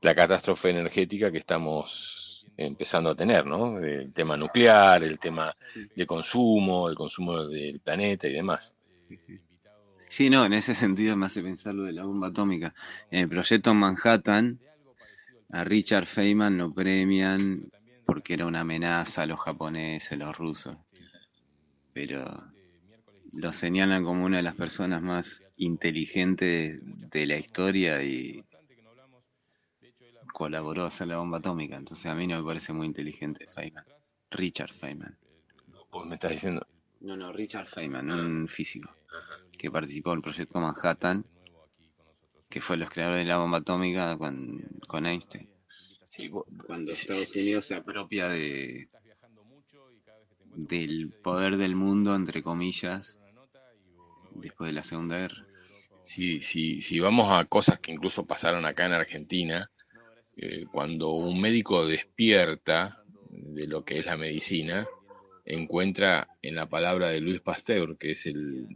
la 0.01 0.15
catástrofe 0.15 0.69
energética 0.69 1.31
que 1.31 1.37
estamos 1.37 2.45
empezando 2.57 3.11
a 3.11 3.15
tener, 3.15 3.45
¿no? 3.45 3.79
El 3.79 4.11
tema 4.13 4.35
nuclear, 4.35 5.03
el 5.03 5.19
tema 5.19 5.53
de 5.95 6.05
consumo, 6.05 6.89
el 6.89 6.95
consumo 6.95 7.45
del 7.45 7.79
planeta 7.79 8.27
y 8.27 8.33
demás. 8.33 8.75
Sí, 9.07 9.17
no, 10.29 10.45
en 10.45 10.53
ese 10.53 10.75
sentido 10.75 11.15
me 11.15 11.25
hace 11.25 11.41
pensar 11.41 11.75
lo 11.75 11.83
de 11.83 11.93
la 11.93 12.03
bomba 12.03 12.27
atómica. 12.27 12.73
En 13.11 13.21
el 13.21 13.29
proyecto 13.29 13.73
Manhattan, 13.73 14.59
a 15.49 15.63
Richard 15.63 16.07
Feynman 16.07 16.57
lo 16.57 16.73
premian 16.73 17.71
porque 18.05 18.33
era 18.33 18.45
una 18.45 18.61
amenaza 18.61 19.23
a 19.23 19.25
los 19.25 19.39
japoneses, 19.39 20.17
los 20.17 20.35
rusos. 20.37 20.77
Pero 21.93 22.43
lo 23.33 23.53
señalan 23.53 24.03
como 24.03 24.25
una 24.25 24.37
de 24.37 24.43
las 24.43 24.55
personas 24.55 25.01
más 25.01 25.43
inteligentes 25.57 26.79
de 26.81 27.25
la 27.25 27.37
historia 27.37 28.01
y 28.03 28.43
colaboró 30.33 30.83
a 30.83 30.87
hacer 30.87 31.07
la 31.07 31.17
bomba 31.17 31.39
atómica, 31.39 31.75
entonces 31.75 32.05
a 32.05 32.13
mí 32.13 32.27
no 32.27 32.37
me 32.37 32.45
parece 32.45 32.71
muy 32.71 32.85
inteligente 32.85 33.47
Feynman. 33.47 33.85
Richard 34.29 34.71
Feynman. 34.71 35.17
¿Vos 35.91 36.05
me 36.05 36.15
estás 36.15 36.31
diciendo? 36.31 36.65
No, 37.01 37.17
no, 37.17 37.33
Richard 37.33 37.67
Feynman, 37.67 38.11
un 38.11 38.47
físico 38.47 38.95
que 39.57 39.71
participó 39.71 40.11
en 40.11 40.17
el 40.17 40.23
proyecto 40.23 40.59
Manhattan, 40.59 41.25
que 42.49 42.61
fue 42.61 42.77
los 42.77 42.89
creadores 42.89 43.25
de 43.25 43.29
la 43.29 43.37
bomba 43.37 43.59
atómica 43.59 44.17
con, 44.17 44.63
con 44.87 45.05
Einstein. 45.05 45.49
Sí, 46.09 46.29
cuando 46.65 46.93
Estados 46.93 47.35
Unidos 47.35 47.65
se 47.65 47.75
apropia 47.75 48.29
de 48.29 48.89
del 50.55 51.11
poder 51.23 51.57
del 51.57 51.75
mundo, 51.75 52.15
entre 52.15 52.41
comillas, 52.41 53.19
después 54.33 54.69
de 54.69 54.73
la 54.73 54.83
Segunda 54.83 55.17
Guerra. 55.17 55.45
Sí, 56.03 56.39
sí, 56.39 56.81
si 56.81 56.99
vamos 56.99 57.29
a 57.29 57.45
cosas 57.45 57.79
que 57.79 57.91
incluso 57.91 58.25
pasaron 58.25 58.65
acá 58.65 58.85
en 58.85 58.93
Argentina, 58.93 59.69
eh, 60.35 60.65
cuando 60.71 61.11
un 61.11 61.39
médico 61.39 61.85
despierta 61.85 63.03
de 63.29 63.67
lo 63.67 63.83
que 63.83 63.99
es 63.99 64.05
la 64.05 64.17
medicina, 64.17 64.87
encuentra 65.47 66.27
en 66.41 66.55
la 66.55 66.67
palabra 66.67 67.09
de 67.09 67.21
Luis 67.21 67.41
Pasteur, 67.41 67.97
que 67.97 68.11
es 68.11 68.25
el, 68.25 68.67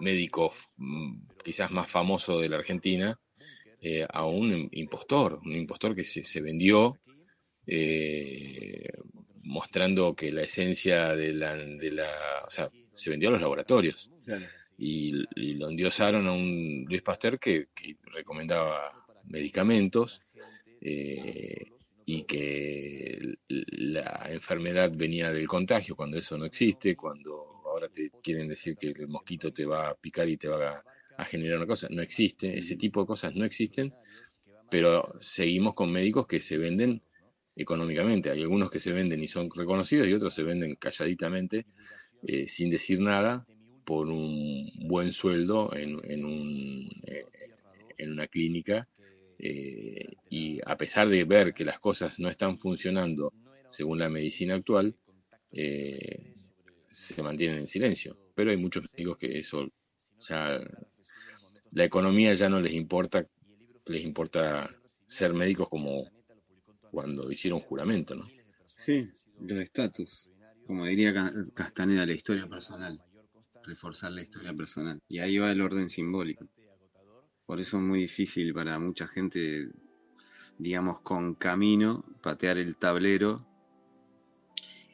médico 0.00 0.52
mm, 0.76 1.20
quizás 1.44 1.70
más 1.70 1.90
famoso 1.90 2.40
de 2.40 2.48
la 2.48 2.56
Argentina, 2.56 3.18
eh, 3.80 4.06
a 4.08 4.26
un 4.26 4.68
impostor, 4.72 5.40
un 5.44 5.54
impostor 5.54 5.94
que 5.94 6.04
se, 6.04 6.40
vendió 6.40 6.98
eh, 7.66 8.88
mostrando 9.42 10.14
que 10.14 10.32
la 10.32 10.42
esencia 10.42 11.14
de 11.14 11.32
la, 11.32 11.56
de 11.56 11.90
la, 11.90 12.10
o 12.46 12.50
sea, 12.50 12.70
se 12.92 13.10
vendió 13.10 13.28
a 13.28 13.32
los 13.32 13.40
laboratorios. 13.40 14.10
Y, 14.76 15.12
lo 15.56 15.70
endiosaron 15.70 16.28
a 16.28 16.32
un 16.32 16.84
Luis 16.88 17.02
Pasteur 17.02 17.38
que 17.40 17.66
recomendaba 18.12 18.92
medicamentos 19.24 20.22
eh, 20.80 21.72
y 22.10 22.22
que 22.22 23.36
la 23.48 24.28
enfermedad 24.30 24.90
venía 24.94 25.30
del 25.30 25.46
contagio 25.46 25.94
cuando 25.94 26.16
eso 26.16 26.38
no 26.38 26.46
existe, 26.46 26.96
cuando 26.96 27.60
ahora 27.66 27.90
te 27.90 28.10
quieren 28.22 28.48
decir 28.48 28.76
que 28.76 28.86
el 28.86 29.08
mosquito 29.08 29.52
te 29.52 29.66
va 29.66 29.90
a 29.90 29.94
picar 29.94 30.26
y 30.26 30.38
te 30.38 30.48
va 30.48 30.82
a, 31.18 31.24
generar 31.26 31.58
una 31.58 31.66
cosa, 31.66 31.86
no 31.90 32.00
existe, 32.00 32.56
ese 32.56 32.76
tipo 32.76 33.02
de 33.02 33.08
cosas 33.08 33.34
no 33.34 33.44
existen, 33.44 33.92
pero 34.70 35.12
seguimos 35.20 35.74
con 35.74 35.92
médicos 35.92 36.26
que 36.26 36.40
se 36.40 36.56
venden 36.56 37.02
económicamente, 37.54 38.30
hay 38.30 38.40
algunos 38.40 38.70
que 38.70 38.80
se 38.80 38.92
venden 38.92 39.22
y 39.22 39.28
son 39.28 39.50
reconocidos 39.54 40.08
y 40.08 40.14
otros 40.14 40.32
se 40.32 40.44
venden 40.44 40.76
calladitamente 40.76 41.66
eh, 42.26 42.48
sin 42.48 42.70
decir 42.70 43.00
nada 43.00 43.46
por 43.84 44.08
un 44.08 44.70
buen 44.88 45.12
sueldo 45.12 45.74
en, 45.76 46.00
en, 46.10 46.24
un, 46.24 46.88
eh, 47.06 47.26
en 47.98 48.12
una 48.12 48.28
clínica 48.28 48.88
eh, 49.38 50.16
y 50.28 50.60
a 50.64 50.76
pesar 50.76 51.08
de 51.08 51.24
ver 51.24 51.54
que 51.54 51.64
las 51.64 51.78
cosas 51.78 52.18
no 52.18 52.28
están 52.28 52.58
funcionando 52.58 53.32
según 53.70 53.98
la 53.98 54.08
medicina 54.08 54.54
actual, 54.54 54.94
eh, 55.52 56.34
se 56.80 57.22
mantienen 57.22 57.58
en 57.58 57.66
silencio. 57.66 58.16
Pero 58.34 58.50
hay 58.50 58.56
muchos 58.56 58.84
médicos 58.92 59.18
que 59.18 59.38
eso, 59.38 59.68
ya, 60.20 60.60
la 61.72 61.84
economía 61.84 62.34
ya 62.34 62.48
no 62.48 62.60
les 62.60 62.72
importa, 62.72 63.26
les 63.86 64.04
importa 64.04 64.68
ser 65.06 65.32
médicos 65.34 65.68
como 65.68 66.10
cuando 66.90 67.30
hicieron 67.30 67.60
juramento, 67.60 68.14
¿no? 68.14 68.28
Sí, 68.76 69.08
los 69.40 69.58
estatus, 69.58 70.30
como 70.66 70.86
diría 70.86 71.12
Castaneda, 71.54 72.06
la 72.06 72.12
historia 72.12 72.46
personal, 72.46 73.00
reforzar 73.64 74.12
la 74.12 74.22
historia 74.22 74.52
personal. 74.52 75.00
Y 75.08 75.18
ahí 75.18 75.38
va 75.38 75.50
el 75.52 75.60
orden 75.60 75.90
simbólico. 75.90 76.46
Por 77.48 77.60
eso 77.60 77.78
es 77.78 77.82
muy 77.82 78.00
difícil 78.00 78.52
para 78.52 78.78
mucha 78.78 79.08
gente, 79.08 79.70
digamos, 80.58 81.00
con 81.00 81.34
camino, 81.34 82.04
patear 82.22 82.58
el 82.58 82.76
tablero 82.76 83.42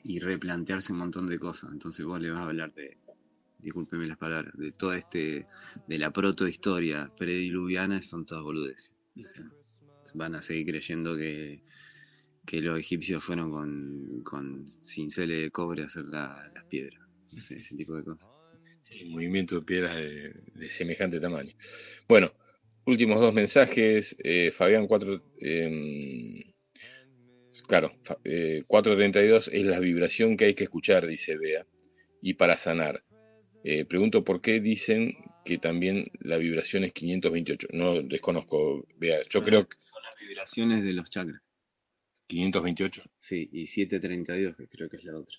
y 0.04 0.20
replantearse 0.20 0.92
un 0.92 1.00
montón 1.00 1.26
de 1.26 1.40
cosas. 1.40 1.72
Entonces 1.72 2.06
vos 2.06 2.20
le 2.20 2.30
vas 2.30 2.38
a 2.38 2.44
hablar 2.44 2.72
de, 2.72 2.96
discúlpeme 3.58 4.06
las 4.06 4.18
palabras, 4.18 4.56
de 4.56 4.70
toda 4.70 4.96
este, 4.96 5.48
de 5.88 5.98
la 5.98 6.12
protohistoria 6.12 7.10
prediluviana, 7.18 8.00
son 8.02 8.24
todas 8.24 8.44
boludes. 8.44 8.94
van 10.14 10.36
a 10.36 10.42
seguir 10.42 10.66
creyendo 10.66 11.16
que, 11.16 11.60
que 12.46 12.60
los 12.60 12.78
egipcios 12.78 13.24
fueron 13.24 13.50
con, 13.50 14.22
con 14.22 14.68
cincele 14.68 15.38
de 15.38 15.50
cobre 15.50 15.82
a 15.82 15.86
hacer 15.86 16.04
las 16.04 16.64
piedras. 16.70 17.02
ese 17.32 17.76
tipo 17.76 17.96
de 17.96 18.04
cosas. 18.04 18.30
Sí, 18.82 19.06
movimiento 19.06 19.56
de 19.56 19.62
piedras 19.62 19.96
de 19.96 20.68
semejante 20.70 21.18
tamaño. 21.18 21.52
Bueno, 22.06 22.30
últimos 22.86 23.20
dos 23.20 23.34
mensajes. 23.34 24.16
Eh, 24.22 24.50
Fabián 24.50 24.86
4. 24.86 25.22
Em, 25.38 26.42
claro, 27.66 27.92
eh, 28.24 28.62
432 28.66 29.48
es 29.52 29.66
la 29.66 29.80
vibración 29.80 30.36
que 30.36 30.46
hay 30.46 30.54
que 30.54 30.64
escuchar, 30.64 31.06
dice 31.06 31.36
Bea. 31.36 31.66
Y 32.20 32.34
para 32.34 32.56
sanar. 32.56 33.04
Eh, 33.66 33.86
pregunto 33.86 34.24
por 34.24 34.42
qué 34.42 34.60
dicen 34.60 35.16
que 35.44 35.56
también 35.58 36.06
la 36.20 36.36
vibración 36.36 36.84
es 36.84 36.92
528. 36.92 37.68
No 37.72 38.02
desconozco, 38.02 38.86
Bea. 38.96 39.20
Yo 39.30 39.42
creo 39.42 39.68
que. 39.68 39.76
Son 39.78 40.02
las 40.02 40.14
vibraciones 40.20 40.84
de 40.84 40.92
los 40.92 41.10
chakras. 41.10 41.40
528. 42.26 43.02
Sí, 43.18 43.48
y 43.52 43.66
732, 43.66 44.56
que 44.56 44.68
creo 44.68 44.88
que 44.88 44.96
es 44.96 45.04
la 45.04 45.18
otra. 45.18 45.36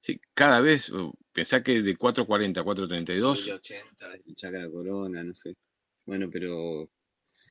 Sí, 0.00 0.18
cada 0.32 0.60
vez, 0.60 0.90
pensá 1.32 1.62
que 1.62 1.82
de 1.82 1.96
440 1.96 2.60
a 2.60 2.64
432. 2.64 3.48
80, 3.48 4.14
el 4.26 4.34
chakra 4.34 4.68
corona, 4.70 5.22
no 5.22 5.34
sé. 5.34 5.56
Bueno, 6.10 6.28
pero 6.28 6.90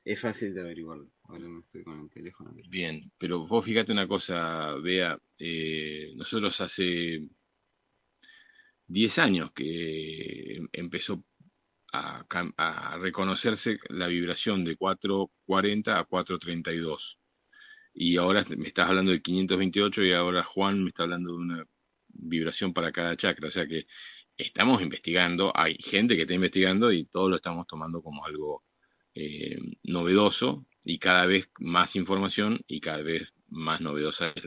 es 0.04 0.20
fácil 0.20 0.52
de 0.52 0.60
averiguarlo. 0.60 1.10
Ahora 1.22 1.48
no 1.48 1.60
estoy 1.60 1.82
con 1.82 1.98
el 1.98 2.10
teléfono. 2.10 2.52
Bien, 2.68 3.10
pero 3.16 3.46
vos 3.46 3.64
fíjate 3.64 3.90
una 3.90 4.06
cosa, 4.06 4.76
Bea. 4.76 5.18
Eh, 5.38 6.12
nosotros 6.14 6.60
hace 6.60 7.26
10 8.86 9.18
años 9.18 9.50
que 9.52 10.60
empezó 10.72 11.24
a, 11.94 12.26
a, 12.58 12.98
reconocerse 12.98 13.78
la 13.88 14.08
vibración 14.08 14.62
de 14.62 14.76
440 14.76 15.98
a 15.98 16.04
432. 16.04 17.18
Y 17.94 18.18
ahora 18.18 18.44
me 18.58 18.66
estás 18.68 18.90
hablando 18.90 19.10
de 19.10 19.22
528 19.22 20.02
y 20.02 20.12
ahora 20.12 20.42
Juan 20.42 20.82
me 20.82 20.88
está 20.88 21.04
hablando 21.04 21.30
de 21.30 21.38
una 21.38 21.64
vibración 22.08 22.74
para 22.74 22.92
cada 22.92 23.16
chakra. 23.16 23.48
O 23.48 23.50
sea 23.50 23.66
que 23.66 23.84
estamos 24.36 24.82
investigando, 24.82 25.52
hay 25.54 25.76
gente 25.78 26.16
que 26.16 26.22
está 26.22 26.34
investigando 26.34 26.92
y 26.92 27.04
todo 27.04 27.28
lo 27.28 27.36
estamos 27.36 27.66
tomando 27.66 28.02
como 28.02 28.24
algo 28.24 28.64
eh, 29.14 29.58
novedoso 29.84 30.66
y 30.84 30.98
cada 30.98 31.26
vez 31.26 31.50
más 31.58 31.96
información 31.96 32.60
y 32.66 32.80
cada 32.80 33.02
vez 33.02 33.32
más 33.48 33.80
novedosa 33.80 34.32
es 34.34 34.44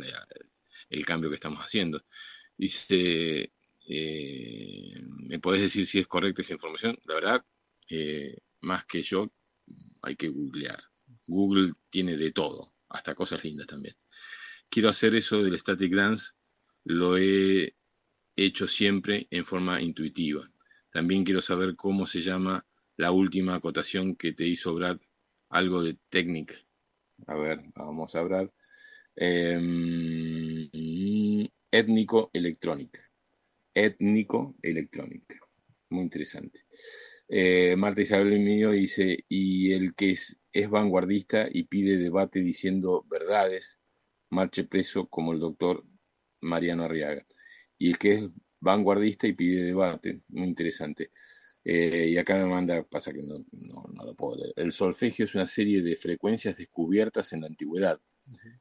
el 0.89 1.05
cambio 1.05 1.29
que 1.29 1.35
estamos 1.35 1.59
haciendo. 1.59 2.03
Dice, 2.57 3.51
eh, 3.87 5.01
¿me 5.27 5.39
podés 5.39 5.61
decir 5.61 5.85
si 5.85 5.99
es 5.99 6.07
correcta 6.07 6.41
esa 6.41 6.53
información? 6.53 6.97
La 7.05 7.15
verdad, 7.15 7.45
eh, 7.89 8.37
más 8.61 8.85
que 8.85 9.03
yo, 9.03 9.31
hay 10.01 10.15
que 10.15 10.29
googlear. 10.29 10.83
Google 11.27 11.73
tiene 11.89 12.17
de 12.17 12.31
todo, 12.31 12.73
hasta 12.89 13.15
cosas 13.15 13.43
lindas 13.43 13.67
también. 13.67 13.95
Quiero 14.69 14.89
hacer 14.89 15.15
eso 15.15 15.43
del 15.43 15.59
static 15.59 15.93
dance, 15.93 16.31
lo 16.83 17.17
he 17.17 17.75
hecho 18.35 18.67
siempre 18.67 19.27
en 19.31 19.45
forma 19.45 19.81
intuitiva. 19.81 20.49
También 20.91 21.23
quiero 21.23 21.41
saber 21.41 21.75
cómo 21.75 22.05
se 22.07 22.21
llama 22.21 22.65
la 22.97 23.11
última 23.11 23.55
acotación 23.55 24.15
que 24.15 24.33
te 24.33 24.45
hizo 24.45 24.73
Brad, 24.75 24.99
algo 25.49 25.83
de 25.83 25.97
técnica. 26.09 26.55
A 27.27 27.35
ver, 27.35 27.61
vamos 27.75 28.15
a 28.15 28.21
Brad. 28.21 28.49
Em, 29.15 30.69
étnico 31.71 32.29
electrónica. 32.33 33.01
Étnico 33.73 34.55
electrónica. 34.61 35.39
Muy 35.89 36.03
interesante. 36.03 36.65
Eh, 37.27 37.75
Marta 37.77 38.01
Isabel 38.01 38.39
mío 38.39 38.71
dice, 38.71 39.25
y 39.27 39.73
el 39.73 39.95
que 39.95 40.11
es, 40.11 40.39
es 40.51 40.69
vanguardista 40.69 41.47
y 41.51 41.63
pide 41.63 41.97
debate 41.97 42.39
diciendo 42.39 43.05
verdades, 43.09 43.79
marche 44.29 44.63
preso 44.63 45.07
como 45.07 45.33
el 45.33 45.39
doctor 45.39 45.83
Mariano 46.41 46.83
Arriaga. 46.83 47.25
Y 47.83 47.89
el 47.89 47.97
que 47.97 48.13
es 48.13 48.23
vanguardista 48.61 49.27
y 49.27 49.33
pide 49.33 49.65
debate, 49.65 50.21
muy 50.29 50.47
interesante. 50.47 51.09
Eh, 51.65 52.11
y 52.11 52.17
acá 52.17 52.37
me 52.37 52.45
manda, 52.45 52.81
pasa 52.83 53.11
que 53.11 53.21
no, 53.21 53.43
lo 54.05 54.15
puedo 54.15 54.37
leer. 54.37 54.53
El 54.55 54.71
solfegio 54.71 55.25
es 55.25 55.35
una 55.35 55.45
serie 55.45 55.81
de 55.81 55.97
frecuencias 55.97 56.55
descubiertas 56.55 57.33
en 57.33 57.41
la 57.41 57.47
antigüedad. 57.47 57.99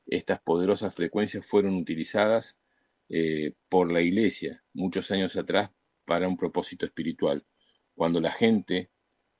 Estas 0.06 0.40
poderosas 0.40 0.92
frecuencias 0.92 1.46
fueron 1.46 1.76
utilizadas 1.76 2.58
eh, 3.08 3.52
por 3.68 3.92
la 3.92 4.00
iglesia 4.00 4.64
muchos 4.72 5.08
años 5.12 5.36
atrás 5.36 5.70
para 6.04 6.26
un 6.26 6.36
propósito 6.36 6.84
espiritual. 6.84 7.46
Cuando 7.94 8.20
la 8.20 8.32
gente 8.32 8.90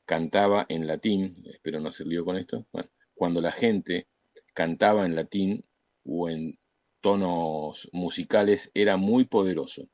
cantaba 0.04 0.64
en 0.68 0.86
latín, 0.86 1.42
espero 1.52 1.80
no 1.80 1.88
hacer 1.88 2.06
lío 2.06 2.24
con 2.24 2.36
esto, 2.36 2.68
cuando 3.14 3.40
la 3.40 3.50
gente 3.50 4.06
cantaba 4.54 5.04
en 5.04 5.16
latín 5.16 5.60
o 6.04 6.28
en 6.28 6.56
tonos 7.02 7.90
musicales 7.92 8.70
era 8.72 8.96
muy 8.96 9.26
poderoso. 9.26 9.90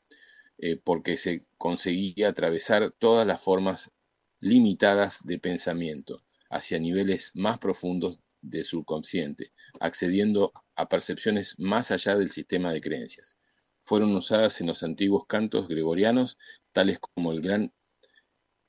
Eh, 0.61 0.77
porque 0.77 1.17
se 1.17 1.47
conseguía 1.57 2.31
atravesar 2.31 2.91
todas 2.99 3.25
las 3.25 3.41
formas 3.41 3.93
limitadas 4.41 5.21
de 5.25 5.39
pensamiento 5.39 6.25
hacia 6.51 6.81
niveles 6.81 7.31
más 7.35 7.59
profundos 7.59 8.19
del 8.41 8.65
subconsciente, 8.65 9.53
accediendo 9.79 10.53
a 10.75 10.89
percepciones 10.89 11.55
más 11.59 11.93
allá 11.93 12.17
del 12.17 12.33
sistema 12.33 12.73
de 12.73 12.81
creencias. 12.81 13.39
Fueron 13.85 14.17
usadas 14.17 14.61
en 14.61 14.67
los 14.67 14.83
antiguos 14.83 15.27
cantos 15.29 15.69
gregorianos, 15.69 16.39
tales 16.73 16.99
como 16.99 17.31
el 17.31 17.41
gran, 17.41 17.73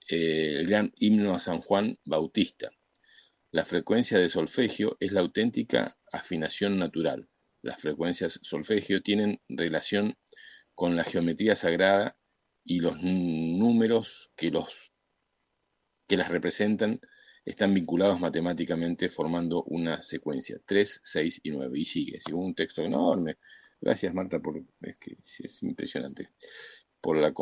eh, 0.10 0.58
el 0.60 0.68
gran 0.68 0.94
himno 0.96 1.34
a 1.34 1.40
San 1.40 1.60
Juan 1.62 1.98
Bautista. 2.06 2.70
La 3.52 3.66
frecuencia 3.66 4.20
de 4.20 4.30
solfegio 4.30 4.96
es 5.00 5.12
la 5.12 5.22
auténtica 5.22 5.98
afinación 6.12 6.78
natural. 6.78 7.28
Las 7.62 7.82
frecuencias 7.82 8.40
solfegio 8.42 9.02
tienen 9.02 9.42
relación 9.50 10.16
con 10.76 10.96
la 10.96 11.04
geometría 11.04 11.56
sagrada 11.56 12.18
y 12.64 12.80
los 12.80 13.02
números 13.02 14.32
que, 14.36 14.52
los, 14.52 14.70
que 16.08 16.18
las 16.18 16.30
representan 16.30 17.00
están 17.46 17.74
vinculados 17.74 18.20
matemáticamente 18.20 19.10
formando 19.10 19.64
una 19.64 20.00
secuencia, 20.02 20.58
3, 20.66 21.00
6 21.04 21.42
y 21.44 21.52
9. 21.52 21.80
Y 21.80 21.86
sigue, 21.86 22.20
sigue 22.20 22.36
un 22.36 22.54
texto 22.54 22.84
enorme. 22.84 23.38
Gracias 23.82 24.14
Marta, 24.14 24.40
por, 24.40 24.62
es 24.82 24.98
que 24.98 25.14
es 25.14 25.64
impresionante, 25.64 26.30
por 27.02 27.18
la, 27.18 27.34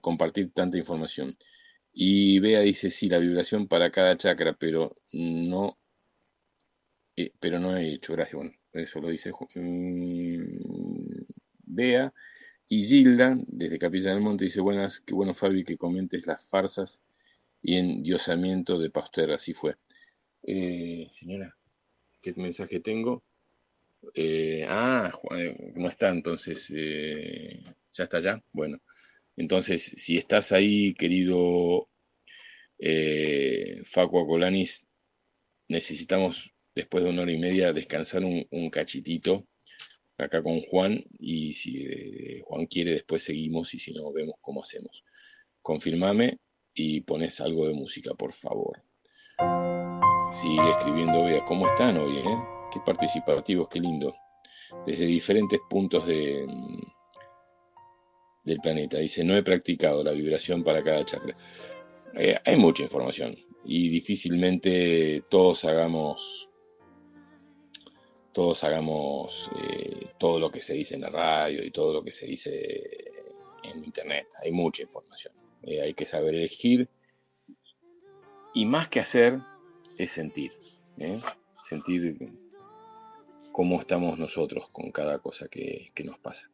compartir 0.00 0.52
tanta 0.52 0.78
información. 0.78 1.36
Y 1.92 2.38
Bea 2.38 2.60
dice, 2.60 2.90
sí, 2.90 3.08
la 3.08 3.18
vibración 3.18 3.68
para 3.68 3.90
cada 3.90 4.16
chakra, 4.16 4.54
pero 4.54 4.94
no, 5.12 5.78
pero 7.40 7.58
no 7.58 7.76
he 7.76 7.94
hecho, 7.94 8.12
gracias, 8.14 8.34
bueno, 8.34 8.52
eso 8.72 9.00
lo 9.00 9.08
dice 9.08 9.30
mm, 9.54 10.42
Bea. 11.64 12.12
Y 12.68 12.86
Gilda, 12.86 13.34
desde 13.48 13.78
Capilla 13.78 14.12
del 14.12 14.22
Monte, 14.22 14.44
dice, 14.44 14.60
buenas, 14.60 15.00
qué 15.00 15.14
bueno 15.14 15.34
Fabi 15.34 15.64
que 15.64 15.76
comentes 15.76 16.26
las 16.26 16.48
farsas 16.48 17.02
y 17.60 17.76
endiosamiento 17.76 18.78
de 18.78 18.90
Pasteur, 18.90 19.32
así 19.32 19.52
fue. 19.52 19.76
Eh, 20.42 21.06
señora, 21.10 21.56
¿qué 22.20 22.32
mensaje 22.34 22.80
tengo? 22.80 23.22
Eh, 24.14 24.64
ah, 24.68 25.12
eh, 25.36 25.72
no 25.76 25.88
está, 25.88 26.08
entonces, 26.08 26.68
¿ya 26.68 28.04
está 28.04 28.20
ya? 28.20 28.42
Bueno, 28.52 28.78
entonces, 29.36 29.84
si 29.96 30.16
estás 30.16 30.52
ahí, 30.52 30.94
querido 30.94 31.88
Facu 33.84 34.26
Colanis, 34.26 34.84
necesitamos, 35.68 36.52
después 36.74 37.04
de 37.04 37.10
una 37.10 37.22
hora 37.22 37.32
y 37.32 37.38
media, 37.38 37.72
descansar 37.72 38.24
un, 38.24 38.46
un 38.50 38.70
cachitito 38.70 39.46
acá 40.18 40.42
con 40.42 40.60
Juan 40.62 41.02
y 41.18 41.52
si 41.52 41.84
eh, 41.84 42.42
Juan 42.44 42.66
quiere 42.66 42.92
después 42.92 43.22
seguimos 43.22 43.74
y 43.74 43.78
si 43.78 43.92
no 43.92 44.12
vemos 44.12 44.36
cómo 44.40 44.62
hacemos. 44.62 45.04
Confirmame 45.60 46.38
y 46.74 47.00
pones 47.02 47.40
algo 47.40 47.66
de 47.66 47.74
música, 47.74 48.14
por 48.14 48.32
favor. 48.32 48.82
Sigue 50.40 50.70
escribiendo, 50.70 51.24
vea 51.24 51.44
cómo 51.44 51.66
están 51.68 51.98
hoy, 51.98 52.18
¿eh? 52.18 52.38
Qué 52.72 52.80
participativos, 52.84 53.68
qué 53.68 53.80
lindo. 53.80 54.14
Desde 54.86 55.04
diferentes 55.04 55.60
puntos 55.68 56.06
de, 56.06 56.46
mm, 56.46 56.80
del 58.44 58.58
planeta. 58.60 58.98
Dice, 58.98 59.22
no 59.24 59.36
he 59.36 59.42
practicado 59.42 60.02
la 60.02 60.12
vibración 60.12 60.64
para 60.64 60.82
cada 60.82 61.04
chakra. 61.04 61.36
Eh, 62.14 62.38
hay 62.44 62.56
mucha 62.56 62.82
información 62.82 63.36
y 63.64 63.88
difícilmente 63.88 65.22
todos 65.30 65.64
hagamos 65.64 66.48
todos 68.32 68.64
hagamos 68.64 69.50
eh, 69.56 70.08
todo 70.18 70.40
lo 70.40 70.50
que 70.50 70.60
se 70.60 70.74
dice 70.74 70.94
en 70.94 71.02
la 71.02 71.10
radio 71.10 71.64
y 71.64 71.70
todo 71.70 71.92
lo 71.92 72.02
que 72.02 72.10
se 72.10 72.26
dice 72.26 73.10
en 73.62 73.84
internet. 73.84 74.26
Hay 74.42 74.52
mucha 74.52 74.82
información. 74.82 75.34
Eh, 75.62 75.82
hay 75.82 75.94
que 75.94 76.06
saber 76.06 76.34
elegir. 76.34 76.88
Y 78.54 78.64
más 78.66 78.88
que 78.88 79.00
hacer, 79.00 79.38
es 79.98 80.10
sentir. 80.10 80.52
¿eh? 80.98 81.20
Sentir 81.68 82.32
cómo 83.52 83.80
estamos 83.80 84.18
nosotros 84.18 84.68
con 84.70 84.90
cada 84.90 85.18
cosa 85.18 85.48
que, 85.48 85.92
nos 86.04 86.18
pasa. 86.18 86.50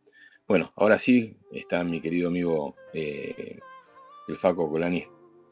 Bueno, 0.46 0.72
ahora 0.76 0.98
sí 0.98 1.36
está 1.52 1.84
mi 1.84 2.00
querido 2.00 2.28
amigo 2.28 2.74
el 2.92 4.36
Faco 4.36 4.68
Colani 4.70 5.04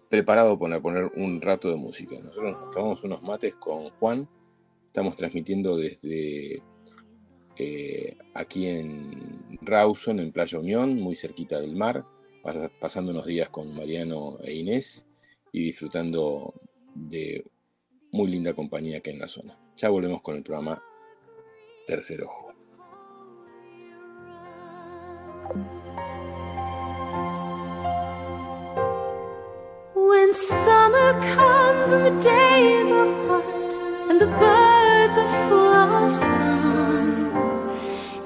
preparado 0.09 0.59
para 0.59 0.81
poner 0.81 1.11
un 1.17 1.41
rato 1.41 1.69
de 1.69 1.77
música. 1.77 2.17
Nosotros 2.23 2.53
nos 2.53 2.71
tomamos 2.71 3.05
unos 3.05 3.23
mates 3.23 3.55
con 3.57 3.91
Juan 3.91 4.29
Estamos 4.97 5.17
transmitiendo 5.17 5.77
desde 5.77 6.63
eh, 7.59 8.17
aquí 8.33 8.67
en 8.67 9.45
Rawson, 9.61 10.21
en 10.21 10.33
Playa 10.33 10.59
Unión, 10.59 10.99
muy 10.99 11.15
cerquita 11.15 11.61
del 11.61 11.77
mar, 11.77 12.07
pasando 12.81 13.13
unos 13.13 13.27
días 13.27 13.51
con 13.51 13.77
Mariano 13.77 14.39
e 14.43 14.55
Inés 14.55 15.07
y 15.53 15.65
disfrutando 15.65 16.55
de 16.95 17.45
muy 18.11 18.29
linda 18.29 18.55
compañía 18.55 19.01
que 19.01 19.11
en 19.11 19.19
la 19.19 19.29
zona. 19.29 19.59
Ya 19.77 19.91
volvemos 19.91 20.23
con 20.23 20.37
el 20.37 20.43
programa 20.43 20.83
Tercer 21.87 22.23
Ojo. 22.23 22.55
Are 35.15 35.49
full 35.49 35.73
of 35.73 36.13
song. 36.13 37.07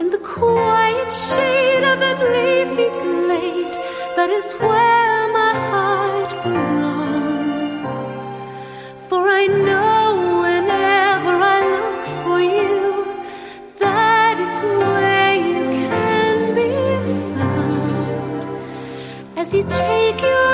In 0.01 0.09
the 0.09 0.19
quiet 0.19 1.12
shade 1.12 1.85
of 1.85 2.01
that 2.01 2.20
leafy 2.35 2.89
glade, 3.05 3.77
that 4.16 4.31
is 4.31 4.52
where 4.55 5.28
my 5.40 5.52
heart 5.69 6.32
belongs. 6.43 7.98
For 9.09 9.23
I 9.28 9.47
know 9.47 10.40
whenever 10.40 11.35
I 11.57 11.59
look 11.77 12.02
for 12.24 12.40
you, 12.40 13.05
that 13.78 14.36
is 14.47 14.57
where 14.65 15.35
you 15.36 15.62
can 15.85 16.55
be 16.55 16.73
found. 17.35 18.40
As 19.39 19.52
you 19.52 19.65
take 19.69 20.23
your 20.23 20.49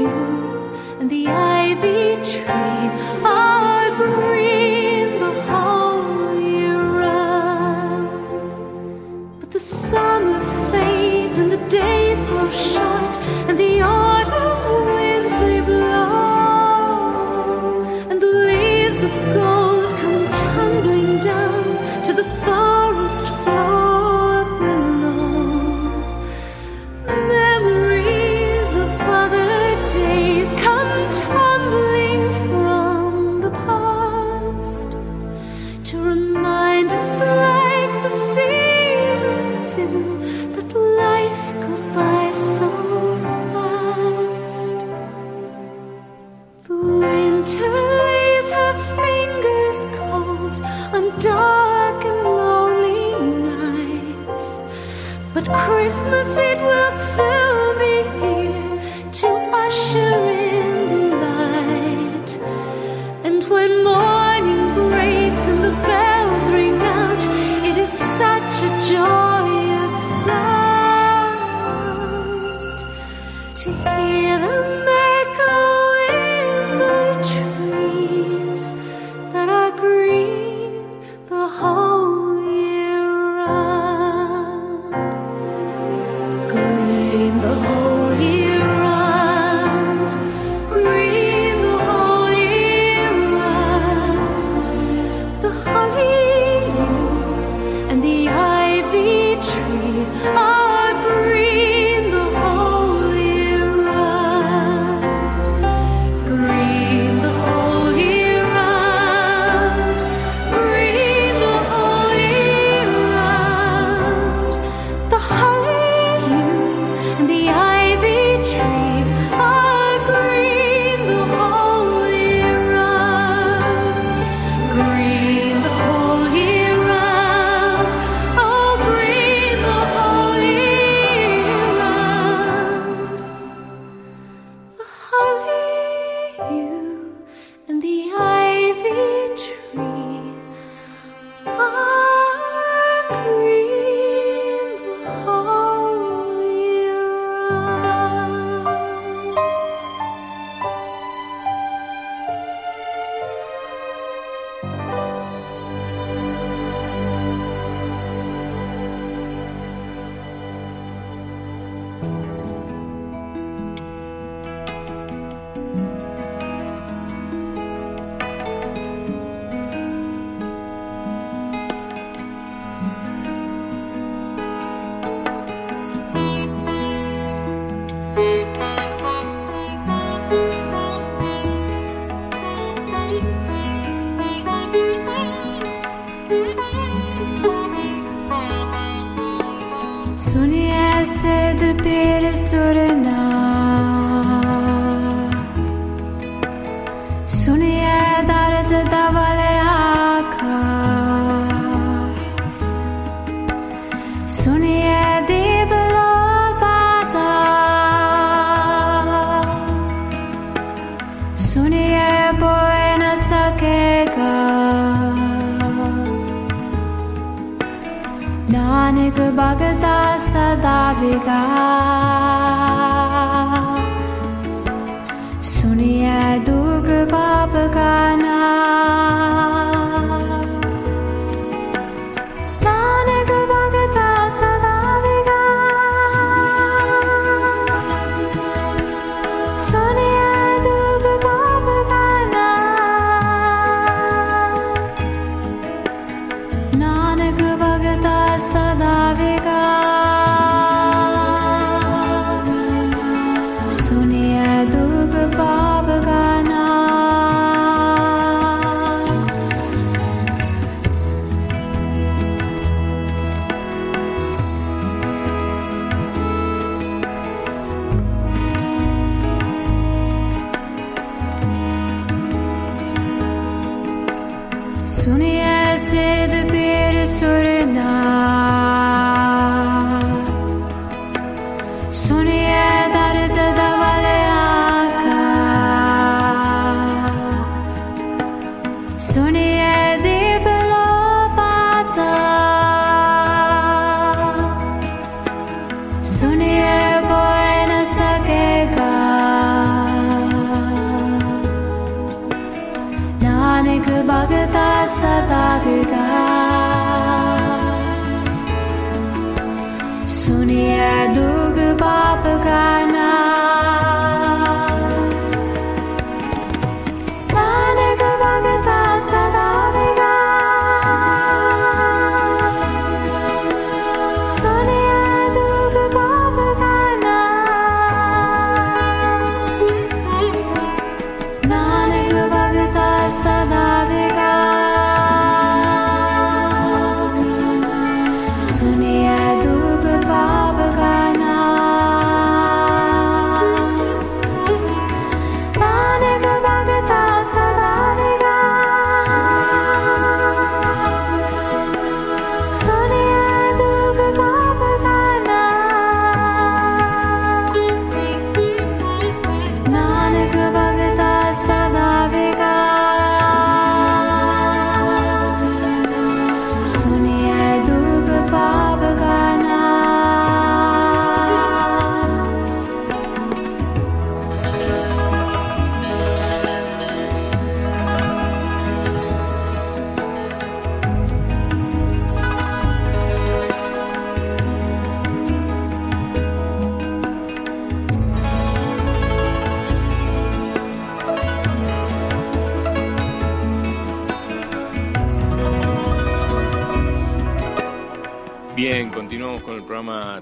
you. 0.00 0.39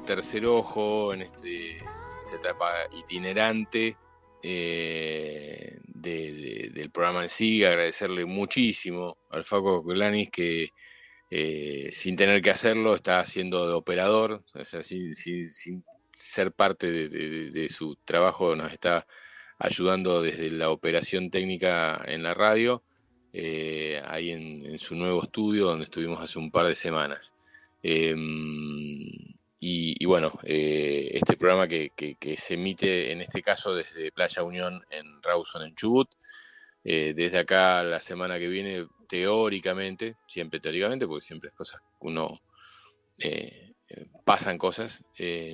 Tercer 0.09 0.47
Ojo 0.47 1.13
en 1.13 1.21
este, 1.21 1.77
esta 1.77 2.37
etapa 2.41 2.73
itinerante 2.99 3.95
eh, 4.43 5.79
del 5.85 6.91
programa 6.91 7.25
en 7.25 7.29
sí. 7.29 7.63
Agradecerle 7.63 8.25
muchísimo 8.25 9.19
al 9.29 9.45
Faco 9.45 9.83
Colanis 9.83 10.31
que 10.31 10.73
eh, 11.31 11.91
sin 11.93 12.17
tener 12.17 12.41
que 12.41 12.49
hacerlo 12.49 12.95
está 12.95 13.21
haciendo 13.21 13.69
de 13.69 13.75
operador, 13.75 14.43
o 14.55 14.65
sea, 14.65 14.83
sin, 14.83 15.15
ser 16.15 16.53
parte 16.53 16.91
de, 16.91 17.69
su 17.69 17.97
trabajo 18.07 18.57
nos 18.57 18.73
está 18.73 19.07
ayudando 19.59 20.23
desde 20.23 20.51
la 20.51 20.71
operación 20.71 21.31
técnica 21.31 22.03
en 22.07 22.23
la 22.23 22.33
radio, 22.33 22.83
eh, 23.35 24.01
ahí 24.07 24.31
en, 24.31 24.79
su 24.79 24.95
nuevo 24.95 25.23
estudio 25.23 25.67
donde 25.67 25.85
estuvimos 25.85 26.19
hace 26.23 26.39
un 26.39 26.51
par 26.51 26.67
de 26.67 26.77
semanas. 26.77 27.35
Em, 27.83 29.37
y, 29.61 30.05
bueno, 30.07 30.39
eh, 30.45 31.11
este 31.15 31.37
programa 31.37 31.67
que, 31.67 32.37
se 32.39 32.55
emite 32.55 33.11
en 33.13 33.21
este 33.21 33.43
caso 33.43 33.75
desde 33.75 34.13
Playa 34.13 34.45
Unión 34.45 34.85
en 34.91 35.23
Rawson, 35.23 35.63
en 35.63 35.75
Chubut. 35.75 36.09
Eh, 36.85 37.13
desde 37.15 37.41
acá 37.41 37.83
la 37.83 38.01
semana 38.01 38.39
que 38.39 38.49
viene, 38.49 38.87
teóricamente, 39.09 40.17
siempre 40.29 40.61
teóricamente, 40.61 41.07
porque 41.09 41.27
siempre 41.27 41.51
es 41.51 41.57
cosas 41.57 41.83
uno 42.01 42.41
eh, 43.19 43.75
pasan 44.25 44.59
cosas. 44.59 45.05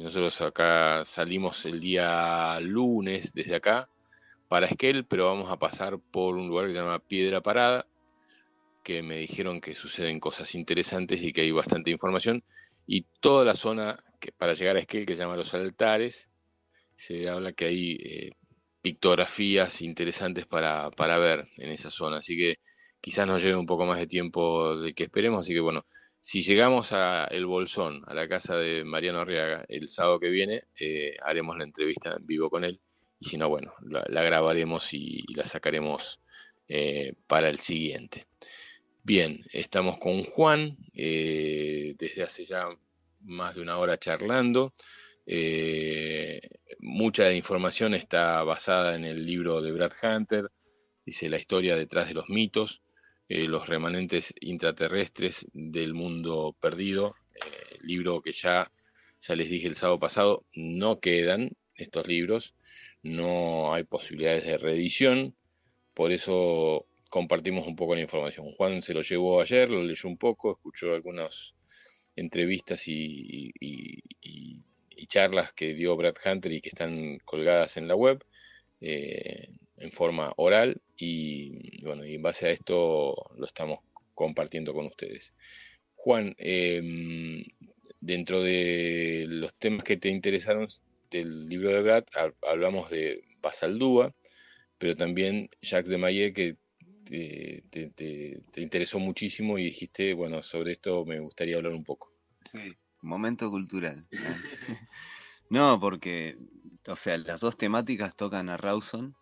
nosotros 0.02 0.40
acá 0.42 1.04
salimos 1.06 1.64
el 1.64 1.80
día 1.80 2.58
lunes 2.60 3.32
desde 3.32 3.56
acá 3.56 3.88
para 4.48 4.66
Esquel, 4.66 5.06
pero 5.06 5.26
vamos 5.26 5.50
a 5.50 5.58
pasar 5.58 5.98
por 5.98 6.36
un 6.36 6.48
lugar 6.48 6.66
que 6.66 6.74
se 6.74 6.78
llama 6.78 6.98
Piedra 6.98 7.40
Parada, 7.40 7.86
que 8.82 9.02
me 9.02 9.16
dijeron 9.16 9.60
que 9.62 9.74
suceden 9.74 10.20
cosas 10.20 10.54
interesantes 10.54 11.22
y 11.22 11.32
que 11.32 11.40
hay 11.40 11.52
bastante 11.52 11.90
información. 11.90 12.44
Y 12.86 13.06
toda 13.20 13.44
la 13.44 13.54
zona 13.54 14.02
que 14.20 14.32
para 14.32 14.54
llegar 14.54 14.76
a 14.76 14.80
Esquel, 14.80 15.06
que 15.06 15.14
se 15.14 15.22
llama 15.22 15.36
Los 15.36 15.54
Altares, 15.54 16.28
se 16.96 17.28
habla 17.28 17.52
que 17.52 17.66
hay 17.66 17.92
eh, 18.02 18.30
pictografías 18.80 19.82
interesantes 19.82 20.46
para, 20.46 20.90
para 20.90 21.18
ver 21.18 21.48
en 21.56 21.70
esa 21.70 21.90
zona. 21.90 22.18
Así 22.18 22.36
que 22.36 22.56
quizás 23.00 23.26
nos 23.26 23.42
lleve 23.42 23.56
un 23.56 23.66
poco 23.66 23.86
más 23.86 23.98
de 23.98 24.06
tiempo 24.06 24.76
de 24.78 24.94
que 24.94 25.04
esperemos. 25.04 25.40
Así 25.40 25.54
que 25.54 25.60
bueno, 25.60 25.84
si 26.20 26.42
llegamos 26.42 26.92
a 26.92 27.26
El 27.26 27.44
Bolsón, 27.44 28.02
a 28.06 28.14
la 28.14 28.26
casa 28.26 28.56
de 28.56 28.82
Mariano 28.82 29.20
Arriaga, 29.20 29.64
el 29.68 29.90
sábado 29.90 30.18
que 30.18 30.30
viene, 30.30 30.64
eh, 30.80 31.16
haremos 31.22 31.58
la 31.58 31.64
entrevista 31.64 32.14
en 32.18 32.26
vivo 32.26 32.48
con 32.48 32.64
él. 32.64 32.80
Y 33.20 33.26
si 33.26 33.36
no, 33.36 33.50
bueno, 33.50 33.74
la, 33.82 34.22
grabaremos 34.22 34.94
y, 34.94 35.22
la 35.34 35.44
sacaremos 35.44 36.20
eh, 36.66 37.12
para 37.26 37.50
el 37.50 37.60
siguiente. 37.60 38.26
Bien, 39.06 39.44
estamos 39.52 39.98
con 39.98 40.24
Juan 40.24 40.78
eh, 40.94 41.94
desde 41.98 42.22
hace 42.22 42.46
ya 42.46 42.68
más 43.20 43.54
de 43.54 43.60
una 43.60 43.76
hora 43.76 43.98
charlando. 43.98 44.72
Eh, 45.26 46.40
mucha 46.78 47.30
información 47.34 47.92
está 47.92 48.42
basada 48.44 48.96
en 48.96 49.04
el 49.04 49.26
libro 49.26 49.60
de 49.60 49.72
Brad 49.72 49.92
Hunter, 50.02 50.50
dice 51.04 51.28
la 51.28 51.36
historia 51.36 51.76
detrás 51.76 52.08
de 52.08 52.14
los 52.14 52.30
mitos, 52.30 52.80
eh, 53.28 53.42
los 53.46 53.68
remanentes 53.68 54.32
intraterrestres 54.40 55.46
del 55.52 55.92
mundo 55.92 56.56
perdido, 56.58 57.14
libro 57.82 58.22
que 58.22 58.32
ya, 58.32 58.72
ya 59.20 59.36
les 59.36 59.50
dije 59.50 59.68
el 59.68 59.76
sábado 59.76 60.00
pasado, 60.00 60.46
no 60.54 60.98
quedan 61.00 61.50
estos 61.74 62.06
libros, 62.08 62.54
no 63.02 63.74
hay 63.74 63.84
posibilidades 63.84 64.44
de 64.46 64.56
reedición, 64.56 65.36
por 65.92 66.10
eso 66.10 66.86
compartimos 67.14 67.64
un 67.68 67.76
poco 67.76 67.94
la 67.94 68.00
información. 68.00 68.50
Juan 68.56 68.82
se 68.82 68.92
lo 68.92 69.02
llevó 69.02 69.40
ayer, 69.40 69.70
lo 69.70 69.84
leyó 69.84 70.08
un 70.08 70.16
poco, 70.16 70.50
escuchó 70.50 70.94
algunas 70.94 71.54
entrevistas 72.16 72.82
y, 72.88 73.52
charlas 75.06 75.52
que 75.52 75.74
dio 75.74 75.96
Brad 75.96 76.16
Hunter 76.24 76.50
y 76.50 76.60
que 76.60 76.70
están 76.70 77.18
colgadas 77.24 77.76
en 77.76 77.86
la 77.86 77.94
web 77.94 78.24
eh, 78.80 79.48
en 79.76 79.92
forma 79.92 80.32
oral 80.38 80.80
y 80.96 81.84
bueno, 81.84 82.04
y 82.04 82.16
en 82.16 82.22
base 82.22 82.48
a 82.48 82.50
esto 82.50 83.14
lo 83.36 83.46
estamos 83.46 83.78
compartiendo 84.14 84.74
con 84.74 84.86
ustedes. 84.86 85.34
Juan, 85.94 86.34
em, 86.38 87.44
dentro 88.00 88.42
de 88.42 89.26
los 89.28 89.54
temas 89.54 89.84
que 89.84 89.98
te 89.98 90.08
interesaron 90.08 90.66
del 91.12 91.48
libro 91.48 91.70
de 91.70 91.82
Brad, 91.82 92.04
hablamos 92.42 92.90
de 92.90 93.22
Basaldúa, 93.40 94.12
pero 94.78 94.96
también 94.96 95.48
Jacques 95.62 95.90
de 95.90 95.98
Maillet, 95.98 96.32
que 96.32 96.56
te, 97.04 98.42
interesó 98.56 98.98
muchísimo 98.98 99.58
y 99.58 99.64
dijiste, 99.64 100.14
bueno, 100.14 100.42
sobre 100.42 100.72
esto 100.72 101.04
me 101.04 101.20
gustaría 101.20 101.56
hablar 101.56 101.72
un 101.72 101.84
poco. 101.84 102.12
Sí, 102.50 102.74
momento 103.02 103.50
cultural. 103.50 104.06
no, 105.50 105.78
porque, 105.80 106.36
o 106.86 106.96
sea, 106.96 107.18
las 107.18 107.40
dos 107.40 107.56
temáticas 107.56 108.16
tocan 108.16 108.48
a 108.48 108.56
Rawson. 108.56 109.14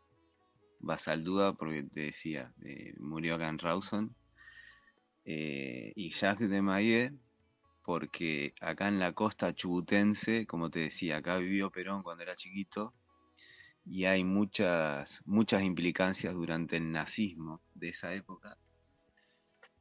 Basaldúa, 0.78 1.54
porque 1.54 1.84
te 1.84 2.00
decía, 2.00 2.52
eh, 2.64 2.94
murió 2.98 3.36
acá 3.36 3.48
en 3.48 3.58
Rawson. 3.58 4.16
Eh, 5.24 5.92
y 5.94 6.10
Jacques 6.10 6.50
de 6.50 6.60
Maillet, 6.60 7.12
porque 7.84 8.54
acá 8.60 8.88
en 8.88 8.98
la 8.98 9.12
costa 9.12 9.54
chubutense, 9.54 10.46
como 10.46 10.70
te 10.70 10.80
decía, 10.80 11.18
acá 11.18 11.36
vivió 11.36 11.70
Perón 11.70 12.02
cuando 12.02 12.24
era 12.24 12.34
chiquito 12.34 12.94
y 13.84 14.04
hay 14.04 14.24
muchas, 14.24 15.22
muchas 15.26 15.62
implicancias 15.62 16.34
durante 16.34 16.76
el 16.76 16.92
nazismo 16.92 17.60
de 17.74 17.88
esa 17.88 18.14
época. 18.14 18.56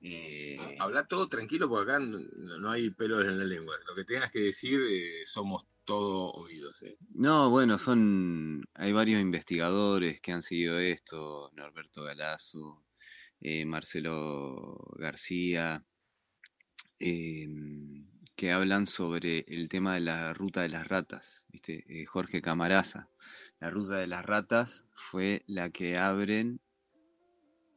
Eh, 0.01 0.77
Habla 0.79 1.05
todo 1.05 1.29
tranquilo 1.29 1.69
porque 1.69 1.91
acá 1.91 1.99
no, 1.99 2.71
hay 2.71 2.89
pelos 2.89 3.25
en 3.25 3.37
la 3.37 3.45
lengua. 3.45 3.75
Lo 3.87 3.95
que 3.95 4.03
tengas 4.03 4.31
que 4.31 4.39
decir 4.39 4.79
eh, 4.89 5.25
somos 5.25 5.65
todos 5.85 6.33
oídos. 6.35 6.81
Eh. 6.81 6.97
No, 7.13 7.49
bueno, 7.51 7.77
son 7.77 8.65
hay 8.73 8.91
varios 8.91 9.21
investigadores 9.21 10.19
que 10.19 10.31
han 10.31 10.41
seguido 10.41 10.79
esto, 10.79 11.51
Norberto 11.53 12.03
Galazo, 12.03 12.83
eh, 13.39 13.65
Marcelo 13.65 14.91
García, 14.97 15.83
em, 16.97 18.07
que 18.35 18.51
hablan 18.51 18.87
sobre 18.87 19.45
el 19.47 19.69
tema 19.69 19.93
de 19.95 19.99
la 20.01 20.33
ruta 20.33 20.61
de 20.61 20.69
las 20.69 20.87
ratas, 20.87 21.45
¿viste? 21.49 22.05
Jorge 22.07 22.41
Camaraza 22.41 23.07
la 23.61 23.69
ruta 23.69 23.97
de 23.97 24.07
las 24.07 24.25
ratas 24.25 24.85
fue 24.95 25.43
la 25.45 25.69
que 25.69 25.95
abren, 25.95 26.59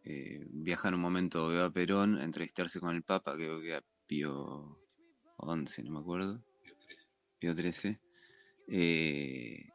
eh, 0.03 0.43
viajan 0.51 0.95
un 0.95 1.01
momento 1.01 1.51
a 1.63 1.71
Perón 1.71 2.19
a 2.19 2.25
entrevistarse 2.25 2.81
con 2.81 2.95
el 2.95 3.03
Papa, 3.03 3.35
creo 3.35 3.61
que 3.61 3.77
a 3.77 3.83
Pío 4.07 4.79
11, 5.37 5.83
no 5.83 5.91
me 5.91 5.99
acuerdo. 6.01 6.43
Pío 7.39 7.55
13. 7.55 8.01
Eh, 8.69 9.69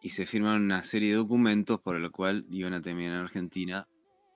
y 0.00 0.08
se 0.08 0.24
firman 0.24 0.62
una 0.62 0.84
serie 0.84 1.10
de 1.10 1.16
documentos 1.16 1.78
por 1.82 1.96
el 1.96 2.10
cual 2.10 2.46
iban 2.48 2.72
a 2.72 2.80
terminar 2.80 3.12
en 3.12 3.24
Argentina 3.24 3.86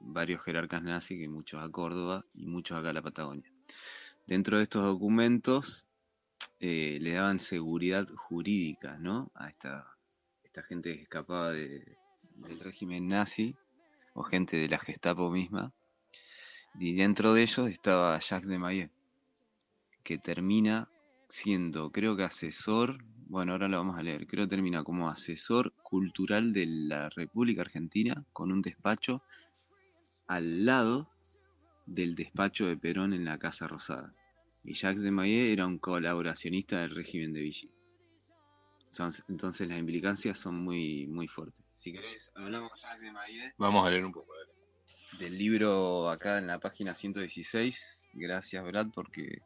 varios 0.01 0.43
jerarcas 0.43 0.83
nazis, 0.83 1.19
que 1.19 1.29
muchos 1.31 1.63
a 1.63 1.71
Córdoba 1.71 2.27
y 2.35 2.45
muchos 2.45 2.79
acá 2.79 2.91
a 2.91 2.93
la 2.93 3.01
Patagonia. 3.01 3.51
Dentro 4.27 4.59
de 4.59 4.65
estos 4.65 4.85
documentos 4.85 5.87
eh, 6.61 6.99
le 7.01 7.13
daban 7.13 7.41
seguridad 7.41 8.07
jurídica 8.15 8.99
¿no? 8.99 9.31
a, 9.35 9.49
esta, 9.49 9.94
esta 10.55 10.69
gente 10.69 10.95
que 10.95 11.03
escapaba 11.03 11.51
del 11.51 12.61
régimen 12.61 13.09
nazi 13.09 13.57
o 14.13 14.23
gente 14.23 14.57
de 14.57 14.69
la 14.69 14.79
Gestapo 14.79 15.29
misma. 15.29 15.73
Y 16.79 16.95
dentro 16.95 17.35
de 17.35 17.43
ellos 17.43 17.69
estaba 17.69 18.21
Jacques 18.21 18.49
de 18.49 18.59
Maillet, 18.61 18.91
que 20.05 20.17
termina 20.17 20.89
siendo, 21.29 21.91
creo 21.91 22.17
que 22.17 22.23
asesor, 22.23 23.03
bueno, 23.27 23.51
ahora 23.51 23.67
lo 23.67 23.79
vamos 23.79 23.99
a 23.99 24.05
leer, 24.05 24.29
creo 24.29 24.45
que 24.45 24.51
termina 24.51 24.85
como 24.85 25.09
asesor 25.09 25.73
cultural 25.83 26.53
de 26.53 26.67
la 26.67 27.09
República 27.09 27.63
Argentina 27.63 28.25
con 28.33 28.53
un 28.53 28.63
despacho 28.63 29.25
al 30.29 30.65
lado 30.67 31.11
del 31.85 32.15
despacho 32.15 32.67
de 32.67 32.77
Perón 32.77 33.13
en 33.13 33.25
la 33.25 33.41
Casa 33.41 33.67
Rosada. 33.67 34.15
Y 34.63 34.75
Jacques 34.75 35.03
de 35.03 35.11
Maillet 35.11 35.53
era 35.53 35.67
un 35.67 35.79
colaboracionista 35.79 36.81
del 36.81 36.95
régimen 36.95 37.33
de 37.33 37.41
Vichy 37.41 37.71
entonces 39.29 39.69
las 39.69 39.79
implicancias 39.79 40.39
son 40.39 40.57
muy, 40.57 41.07
muy 41.07 41.29
fuertes. 41.29 41.65
Si 41.73 41.93
querés, 41.93 42.31
hablamos 42.35 42.73
ya 42.81 42.97
de 42.97 43.13
Maillet. 43.13 43.55
Vamos 43.59 43.87
a 43.87 43.91
leer 43.91 44.05
un 44.05 44.13
poco 44.13 44.33
del 45.19 45.39
libro 45.39 46.11
acá 46.11 46.39
en 46.39 46.47
la 46.47 46.59
página 46.59 46.95
116. 46.95 48.11
Gracias, 48.15 48.65
Brad, 48.65 48.89
porque 48.95 49.43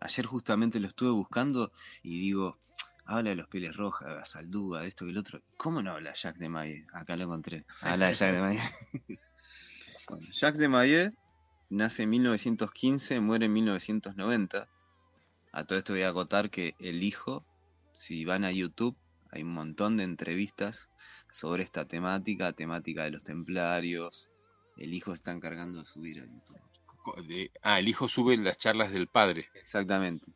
ayer 0.00 0.26
justamente 0.26 0.80
lo 0.80 0.88
estuve 0.88 1.10
buscando 1.10 1.72
y 2.02 2.20
digo, 2.20 2.58
habla 3.04 3.30
de 3.30 3.36
los 3.36 3.48
pieles 3.48 3.76
rojas, 3.76 4.08
de 4.08 4.24
Saldúa, 4.24 4.82
de 4.82 4.88
esto 4.88 5.06
y 5.06 5.10
el 5.10 5.18
otro. 5.18 5.42
¿Cómo 5.56 5.82
no 5.82 5.92
habla 5.92 6.14
Jack 6.14 6.36
de 6.36 6.48
Maillet? 6.48 6.86
Acá 6.92 7.16
lo 7.16 7.24
encontré. 7.24 7.64
Habla 7.80 8.08
de 8.08 8.14
Jack 8.14 8.34
de 8.34 8.40
Maillet. 8.40 8.62
bueno, 10.08 10.26
Jacques 10.32 10.60
de 10.60 10.68
Maillet 10.68 11.14
nace 11.70 12.04
en 12.04 12.10
1915, 12.10 13.20
muere 13.20 13.46
en 13.46 13.52
1990. 13.52 14.68
A 15.52 15.64
todo 15.64 15.78
esto 15.78 15.92
voy 15.92 16.02
a 16.02 16.10
acotar 16.10 16.50
que 16.50 16.74
el 16.78 17.02
hijo 17.02 17.44
si 17.96 18.24
van 18.26 18.44
a 18.44 18.52
YouTube, 18.52 18.96
hay 19.30 19.42
un 19.42 19.54
montón 19.54 19.96
de 19.96 20.04
entrevistas 20.04 20.90
sobre 21.32 21.62
esta 21.62 21.86
temática, 21.86 22.52
temática 22.52 23.04
de 23.04 23.10
los 23.10 23.24
templarios. 23.24 24.30
El 24.76 24.92
hijo 24.94 25.14
está 25.14 25.32
encargando 25.32 25.80
de 25.80 25.86
subir 25.86 26.20
a 26.20 26.26
YouTube. 26.26 26.60
ah, 27.62 27.78
el 27.78 27.88
hijo 27.88 28.06
sube 28.06 28.36
las 28.36 28.58
charlas 28.58 28.92
del 28.92 29.08
padre. 29.08 29.48
Exactamente. 29.54 30.30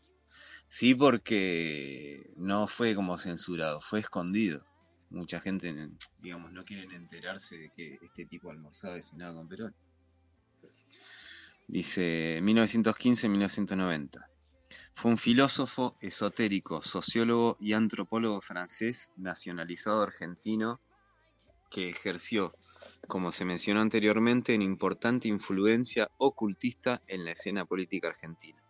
Sí, 0.69 0.95
porque 0.95 2.33
no 2.37 2.67
fue 2.67 2.95
como 2.95 3.19
censurado, 3.19 3.81
fue 3.83 4.01
escondido. 4.01 4.65
Mucha 5.11 5.41
gente, 5.41 5.75
digamos, 6.21 6.53
no 6.53 6.65
quieren 6.65 6.93
enterarse 6.93 7.59
de 7.59 7.71
que 7.77 7.99
este 8.01 8.25
tipo 8.25 8.51
almorzaba 8.51 8.97
y 8.97 9.03
cenaba 9.03 9.35
con 9.35 9.49
Perón. 9.49 9.75
Dice 11.69 12.41
1915-1990. 12.43 14.27
Fue 15.01 15.11
un 15.11 15.17
filósofo 15.17 15.97
esotérico, 16.03 16.83
sociólogo 16.83 17.57
y 17.59 17.73
antropólogo 17.73 18.43
francés 18.43 19.11
nacionalizado 19.17 20.03
argentino 20.03 20.79
que 21.71 21.89
ejerció, 21.89 22.53
como 23.09 23.33
se 23.33 23.47
mencionó 23.47 23.81
anteriormente, 23.81 24.55
una 24.55 24.65
importante 24.65 25.27
influencia 25.27 26.11
ocultista 26.19 27.01
en 27.07 27.25
la 27.25 27.31
escena 27.31 27.65
política 27.65 28.09
argentina. 28.09 28.63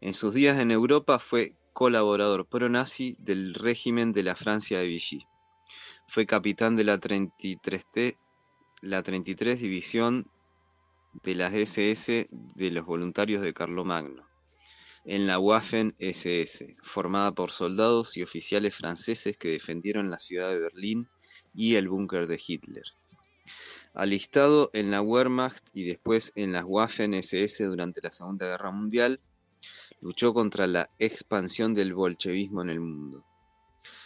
En 0.00 0.14
sus 0.14 0.34
días 0.34 0.58
en 0.58 0.72
Europa 0.72 1.20
fue 1.20 1.54
colaborador 1.72 2.46
pro-nazi 2.46 3.14
del 3.20 3.54
régimen 3.54 4.12
de 4.12 4.24
la 4.24 4.34
Francia 4.34 4.80
de 4.80 4.88
Vichy. 4.88 5.24
Fue 6.08 6.26
capitán 6.26 6.74
de 6.74 6.82
la 6.82 6.98
33, 6.98 8.16
la 8.80 9.04
33 9.04 9.60
División 9.60 10.28
de 11.22 11.36
las 11.36 11.54
SS 11.54 12.28
de 12.32 12.70
los 12.72 12.84
voluntarios 12.84 13.42
de 13.42 13.54
Carlomagno, 13.54 14.27
en 15.04 15.26
la 15.26 15.38
Waffen-SS, 15.38 16.76
formada 16.82 17.32
por 17.32 17.50
soldados 17.50 18.16
y 18.16 18.22
oficiales 18.22 18.74
franceses 18.74 19.36
que 19.36 19.50
defendieron 19.50 20.10
la 20.10 20.18
ciudad 20.18 20.50
de 20.50 20.58
Berlín 20.58 21.08
y 21.54 21.76
el 21.76 21.88
búnker 21.88 22.26
de 22.26 22.40
Hitler. 22.44 22.84
Alistado 23.94 24.70
en 24.72 24.90
la 24.90 25.00
Wehrmacht 25.00 25.64
y 25.72 25.84
después 25.84 26.32
en 26.34 26.52
las 26.52 26.64
Waffen-SS 26.64 27.66
durante 27.66 28.00
la 28.02 28.12
Segunda 28.12 28.46
Guerra 28.46 28.70
Mundial, 28.70 29.20
luchó 30.00 30.32
contra 30.34 30.66
la 30.66 30.90
expansión 30.98 31.74
del 31.74 31.94
bolchevismo 31.94 32.62
en 32.62 32.70
el 32.70 32.80
mundo. 32.80 33.24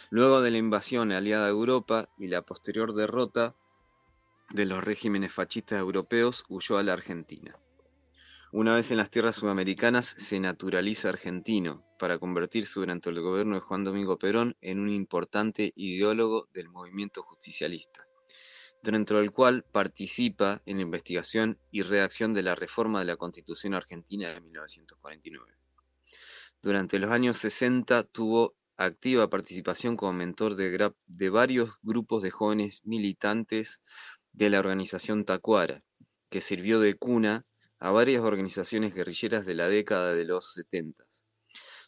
Luego 0.09 0.41
de 0.41 0.51
la 0.51 0.57
invasión 0.57 1.11
aliada 1.11 1.47
a 1.47 1.49
Europa 1.49 2.09
y 2.17 2.27
la 2.27 2.41
posterior 2.43 2.93
derrota 2.93 3.55
de 4.51 4.65
los 4.65 4.83
regímenes 4.83 5.33
fascistas 5.33 5.79
europeos, 5.79 6.45
huyó 6.47 6.77
a 6.77 6.83
la 6.83 6.93
Argentina. 6.93 7.57
Una 8.55 8.75
vez 8.75 8.91
en 8.91 8.97
las 8.97 9.09
tierras 9.09 9.37
sudamericanas, 9.37 10.15
se 10.19 10.39
naturaliza 10.39 11.09
argentino 11.09 11.83
para 11.97 12.19
convertirse 12.19 12.79
durante 12.79 13.09
el 13.09 13.19
gobierno 13.19 13.55
de 13.55 13.61
Juan 13.61 13.83
Domingo 13.83 14.19
Perón 14.19 14.55
en 14.61 14.79
un 14.79 14.89
importante 14.89 15.73
ideólogo 15.75 16.47
del 16.53 16.69
movimiento 16.69 17.23
justicialista, 17.23 18.05
dentro 18.83 19.17
del 19.17 19.31
cual 19.31 19.63
participa 19.63 20.61
en 20.67 20.77
la 20.77 20.83
investigación 20.83 21.57
y 21.71 21.81
redacción 21.81 22.35
de 22.35 22.43
la 22.43 22.53
reforma 22.53 22.99
de 22.99 23.05
la 23.05 23.17
Constitución 23.17 23.73
Argentina 23.73 24.29
de 24.29 24.39
1949. 24.39 25.51
Durante 26.61 26.99
los 26.99 27.09
años 27.09 27.39
60 27.39 28.03
tuvo 28.03 28.53
activa 28.77 29.31
participación 29.31 29.97
como 29.97 30.13
mentor 30.13 30.53
de, 30.53 30.93
de 31.07 31.29
varios 31.31 31.71
grupos 31.81 32.21
de 32.21 32.29
jóvenes 32.29 32.81
militantes 32.83 33.81
de 34.31 34.51
la 34.51 34.59
organización 34.59 35.25
Tacuara, 35.25 35.81
que 36.29 36.39
sirvió 36.39 36.79
de 36.79 36.93
cuna 36.93 37.47
a 37.83 37.91
varias 37.91 38.23
organizaciones 38.23 38.95
guerrilleras 38.95 39.45
de 39.45 39.55
la 39.55 39.67
década 39.67 40.13
de 40.15 40.23
los 40.23 40.53
setentas. 40.53 41.25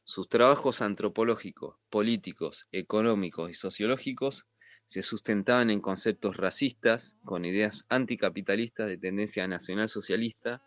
Sus 0.03 0.27
trabajos 0.27 0.81
antropológicos, 0.81 1.77
políticos, 1.89 2.67
económicos 2.73 3.49
y 3.49 3.53
sociológicos 3.53 4.45
se 4.85 5.03
sustentaban 5.03 5.69
en 5.69 5.79
conceptos 5.79 6.35
racistas 6.35 7.15
con 7.23 7.45
ideas 7.45 7.85
anticapitalistas 7.87 8.89
de 8.89 8.97
tendencia 8.97 9.47
nacional-socialista 9.47 10.61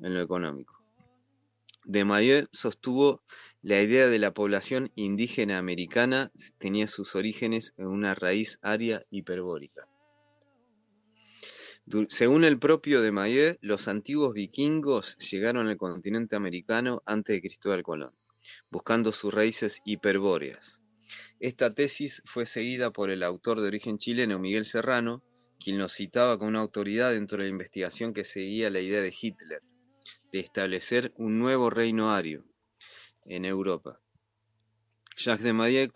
en 0.00 0.14
lo 0.14 0.20
económico. 0.20 0.82
Desmarais 1.84 2.48
sostuvo 2.50 3.22
la 3.62 3.80
idea 3.80 4.08
de 4.08 4.18
la 4.18 4.34
población 4.34 4.90
indígena 4.96 5.58
americana 5.58 6.32
tenía 6.58 6.88
sus 6.88 7.14
orígenes 7.14 7.72
en 7.76 7.86
una 7.86 8.16
raíz 8.16 8.58
aria 8.62 9.06
hiperbórica. 9.10 9.86
Según 12.08 12.42
el 12.42 12.58
propio 12.58 13.00
Desmarais, 13.00 13.58
los 13.60 13.86
antiguos 13.86 14.34
vikingos 14.34 15.16
llegaron 15.18 15.68
al 15.68 15.76
continente 15.76 16.34
americano 16.34 17.00
antes 17.06 17.36
de 17.36 17.40
Cristóbal 17.40 17.84
Colón, 17.84 18.12
buscando 18.70 19.12
sus 19.12 19.32
raíces 19.32 19.82
hiperbóreas. 19.84 20.82
Esta 21.38 21.72
tesis 21.72 22.24
fue 22.26 22.44
seguida 22.44 22.90
por 22.90 23.10
el 23.10 23.22
autor 23.22 23.60
de 23.60 23.68
origen 23.68 23.98
chileno 23.98 24.40
Miguel 24.40 24.66
Serrano, 24.66 25.22
quien 25.60 25.78
lo 25.78 25.88
citaba 25.88 26.38
como 26.38 26.48
una 26.48 26.60
autoridad 26.60 27.12
dentro 27.12 27.38
de 27.38 27.44
la 27.44 27.50
investigación 27.50 28.12
que 28.12 28.24
seguía 28.24 28.68
la 28.68 28.80
idea 28.80 29.00
de 29.00 29.14
Hitler 29.18 29.62
de 30.32 30.40
establecer 30.40 31.12
un 31.16 31.38
nuevo 31.38 31.70
reino 31.70 32.10
ario 32.10 32.44
en 33.26 33.44
Europa. 33.44 34.00
Jacques 35.16 35.44
de 35.44 35.52
Maillet 35.52 35.92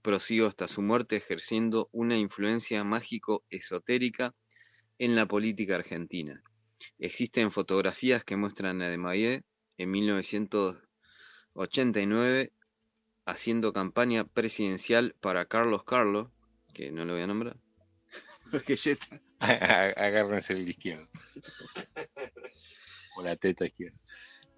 prosiguió 0.00 0.46
hasta 0.46 0.68
su 0.68 0.80
muerte 0.80 1.16
ejerciendo 1.16 1.90
una 1.92 2.16
influencia 2.16 2.82
mágico-esotérica 2.82 4.34
en 4.98 5.16
la 5.16 5.26
política 5.26 5.76
argentina. 5.76 6.42
Existen 6.98 7.50
fotografías 7.50 8.24
que 8.24 8.36
muestran 8.36 8.82
a 8.82 8.88
de 8.88 8.98
Maillet 8.98 9.42
en 9.78 9.90
1989 9.90 12.52
haciendo 13.26 13.72
campaña 13.72 14.24
presidencial 14.24 15.14
para 15.20 15.46
Carlos 15.46 15.84
Carlos, 15.84 16.28
que 16.74 16.90
no 16.90 17.04
lo 17.04 17.12
voy 17.14 17.22
a 17.22 17.26
nombrar, 17.26 17.56
porque 18.50 18.76
Agárrense 19.38 20.54
el 20.54 20.68
izquierdo. 20.68 21.08
o 23.16 23.22
la 23.22 23.36
teta 23.36 23.66
izquierda. 23.66 23.98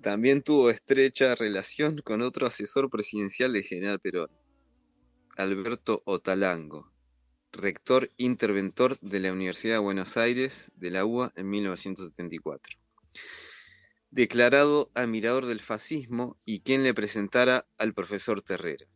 También 0.03 0.43
tuvo 0.43 0.71
estrecha 0.71 1.35
relación 1.35 2.01
con 2.03 2.23
otro 2.23 2.47
asesor 2.47 2.89
presidencial 2.91 3.53
de 3.53 3.65
General 3.65 3.99
Perón, 3.99 4.31
Alberto 5.37 6.03
Otalango, 6.05 6.93
rector 7.53 8.11
interventor 8.17 8.99
de 9.01 9.21
la 9.21 9.33
Universidad 9.33 9.75
de 9.75 9.81
Buenos 9.81 10.17
Aires 10.17 10.73
de 10.77 10.91
la 10.91 11.05
UBA 11.05 11.33
en 11.37 11.49
1974. 11.49 12.79
Declarado 14.11 14.91
admirador 14.95 15.47
del 15.47 15.61
fascismo 15.61 16.39
y 16.45 16.61
quien 16.61 16.83
le 16.83 16.95
presentara 16.95 17.67
al 17.79 17.95
profesor 17.95 18.43
Terrera. 18.43 18.87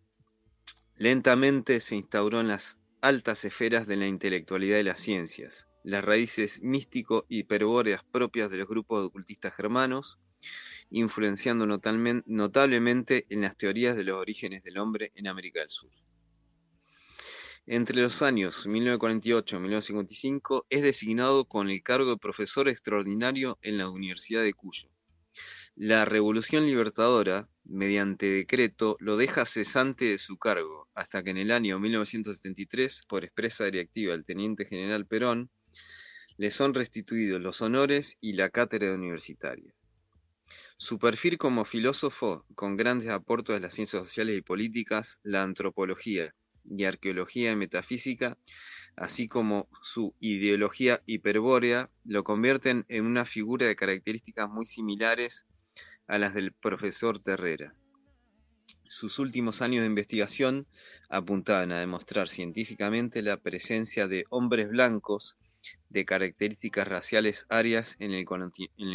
Lentamente 0.97 1.81
se 1.81 1.97
instauró 1.97 2.41
en 2.41 2.49
las 2.49 2.79
altas 3.01 3.45
esferas 3.45 3.87
de 3.87 3.97
la 3.97 4.07
intelectualidad 4.07 4.79
y 4.79 4.83
las 4.83 5.01
ciencias, 5.01 5.67
las 5.83 6.05
raíces 6.05 6.61
místico 6.63 7.25
hiperbóreas 7.29 8.05
propias 8.05 8.51
de 8.51 8.59
los 8.59 8.69
grupos 8.69 9.07
ocultistas 9.07 9.55
germanos, 9.55 10.19
influenciando 10.91 11.67
notablemente 11.67 13.27
en 13.31 13.41
las 13.41 13.57
teorías 13.57 13.97
de 13.97 14.05
los 14.05 14.21
orígenes 14.21 14.63
del 14.63 14.79
hombre 14.79 15.13
en 15.15 15.29
América 15.29 15.61
del 15.61 15.71
Sur. 15.71 15.91
Entre 17.73 18.03
los 18.03 18.21
años 18.21 18.67
1948 18.67 19.55
y 19.55 19.61
1955 19.61 20.67
es 20.71 20.83
designado 20.83 21.45
con 21.45 21.71
el 21.71 21.85
cargo 21.85 22.11
de 22.11 22.17
profesor 22.17 22.69
extraordinario 22.69 23.61
en 23.63 23.79
la 23.79 23.89
Universidad 23.89 24.43
de 24.43 24.55
Cuyo. 24.55 24.89
La 25.77 26.05
Revolución 26.05 26.67
Libertadora, 26.67 27.49
mediante 27.63 28.27
decreto, 28.27 28.97
lo 28.99 29.17
deja 29.17 29.47
cesante 29.47 30.07
de 30.07 30.19
su 30.19 30.37
cargo, 30.37 30.89
hasta 30.95 31.23
que 31.23 31.31
en 31.31 31.37
el 31.37 31.53
año 31.53 31.79
1973, 31.79 33.05
por 33.07 33.23
expresa 33.23 33.67
directiva 33.67 34.15
del 34.15 34.25
teniente 34.25 34.65
general 34.65 35.07
Perón, 35.07 35.49
le 36.39 36.51
son 36.51 36.75
restituidos 36.75 37.41
los 37.41 37.63
honores 37.63 38.17
y 38.21 38.33
la 38.33 38.51
cátedra 38.51 38.93
universitaria. 38.93 39.73
Su 40.77 40.99
perfil 40.99 41.39
como 41.39 41.65
filósofo, 41.65 42.45
con 42.57 42.77
grandes 42.77 43.11
aportes 43.11 43.55
de 43.55 43.61
las 43.61 43.75
ciencias 43.75 44.03
sociales 44.03 44.37
y 44.37 44.43
políticas, 44.43 45.21
la 45.23 45.45
antropología 45.45 46.35
y 46.71 46.85
arqueología 46.85 47.53
y 47.53 47.57
metafísica, 47.57 48.39
así 48.97 49.29
como 49.29 49.69
su 49.83 50.15
ideología 50.21 51.03
hiperbórea, 51.07 51.91
lo 52.05 52.25
convierten 52.25 52.85
en 52.89 53.05
una 53.05 53.25
figura 53.25 53.67
de 53.67 53.77
características 53.77 54.49
muy 54.49 54.67
similares 54.67 55.47
a 56.07 56.19
las 56.19 56.35
del 56.35 56.53
profesor 56.53 57.19
Terrera. 57.19 57.75
Sus 58.89 59.21
últimos 59.21 59.63
años 59.63 59.83
de 59.83 59.87
investigación 59.87 60.67
apuntaban 61.09 61.71
a 61.71 61.79
demostrar 61.79 62.29
científicamente 62.29 63.23
la 63.23 63.37
presencia 63.37 64.09
de 64.09 64.25
hombres 64.31 64.69
blancos 64.69 65.37
de 65.89 66.05
características 66.05 66.89
raciales 66.89 67.47
arias 67.49 67.97
en 68.01 68.13
el, 68.13 68.25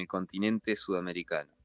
continente 0.07 0.76
sudamericano. 0.76 1.56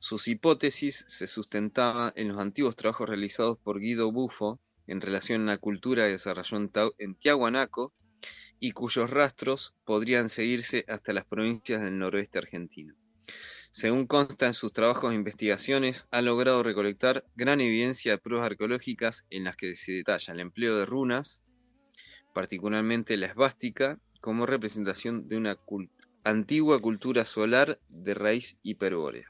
Sus 0.00 0.26
hipótesis 0.26 1.04
se 1.08 1.26
sustentaban 1.26 2.12
en 2.16 2.28
los 2.28 2.38
antiguos 2.38 2.74
trabajos 2.74 3.08
realizados 3.08 3.58
por 3.58 3.78
Guido 3.78 4.10
Buffo 4.10 4.60
en 4.88 5.00
relación 5.00 5.42
a 5.42 5.52
la 5.52 5.58
cultura 5.58 6.06
que 6.06 6.12
desarrolló 6.12 6.58
en 6.98 7.14
Tiahuanaco 7.14 7.94
y 8.58 8.72
cuyos 8.72 9.10
rastros 9.10 9.74
podrían 9.84 10.28
seguirse 10.28 10.84
hasta 10.88 11.12
las 11.12 11.24
provincias 11.26 11.80
del 11.80 11.98
noroeste 11.98 12.38
argentino. 12.38 12.94
Según 13.70 14.06
consta 14.06 14.46
en 14.46 14.54
sus 14.54 14.72
trabajos 14.72 15.12
e 15.12 15.14
investigaciones, 15.14 16.06
ha 16.10 16.22
logrado 16.22 16.62
recolectar 16.62 17.24
gran 17.36 17.60
evidencia 17.60 18.12
de 18.12 18.18
pruebas 18.18 18.46
arqueológicas 18.46 19.24
en 19.30 19.44
las 19.44 19.56
que 19.56 19.74
se 19.74 19.92
detalla 19.92 20.32
el 20.32 20.40
empleo 20.40 20.76
de 20.78 20.86
runas, 20.86 21.42
particularmente 22.34 23.16
la 23.16 23.26
esvástica, 23.26 24.00
como 24.20 24.46
representación 24.46 25.28
de 25.28 25.36
una 25.36 25.58
antigua 26.24 26.80
cultura 26.80 27.24
solar 27.24 27.78
de 27.88 28.14
raíz 28.14 28.56
hiperbórea. 28.62 29.28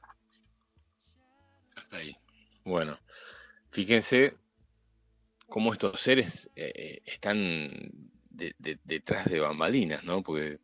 Hasta 1.76 1.96
ahí. 1.98 2.16
Bueno, 2.64 2.98
fíjense 3.70 4.34
cómo 5.48 5.72
estos 5.72 6.00
seres 6.00 6.50
eh, 6.54 6.72
eh, 6.74 7.02
están 7.04 7.70
detrás 8.84 9.28
de 9.28 9.40
bambalinas, 9.40 10.04
¿no? 10.04 10.22
Porque 10.22 10.60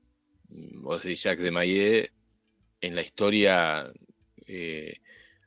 mm, 0.48 0.82
vos 0.82 1.02
decís 1.02 1.22
Jacques 1.22 1.44
de 1.44 1.50
Maillet, 1.50 2.12
en 2.80 2.94
la 2.94 3.02
historia 3.02 3.90
eh, 4.46 5.00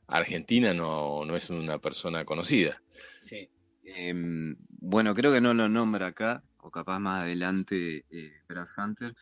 argentina 0.08 0.74
no, 0.74 1.24
no 1.24 1.36
es 1.36 1.50
una 1.50 1.78
persona 1.78 2.24
conocida. 2.24 2.82
Sí. 3.22 3.48
Em, 3.84 4.56
bueno, 4.68 5.14
creo 5.14 5.32
que 5.32 5.40
no 5.40 5.54
lo 5.54 5.68
nombra 5.68 6.08
acá, 6.08 6.42
o 6.58 6.70
capaz 6.70 6.98
más 6.98 7.22
adelante 7.22 8.04
eh, 8.10 8.42
Brad 8.48 8.68
Hunter, 8.76 9.14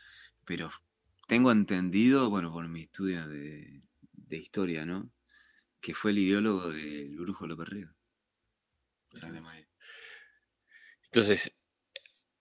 pero 0.44 0.70
tengo 1.28 1.52
entendido, 1.52 2.30
bueno, 2.30 2.52
por 2.52 2.66
mi 2.68 2.82
estudio 2.82 3.28
de, 3.28 3.82
historia, 4.30 4.84
¿no? 4.84 5.10
Que 5.80 5.94
fue 5.94 6.10
el 6.10 6.18
ideólogo 6.18 6.72
del 6.72 7.16
Brujo 7.16 7.46
López 7.46 7.68
Río. 7.68 7.88
Entonces, 11.06 11.52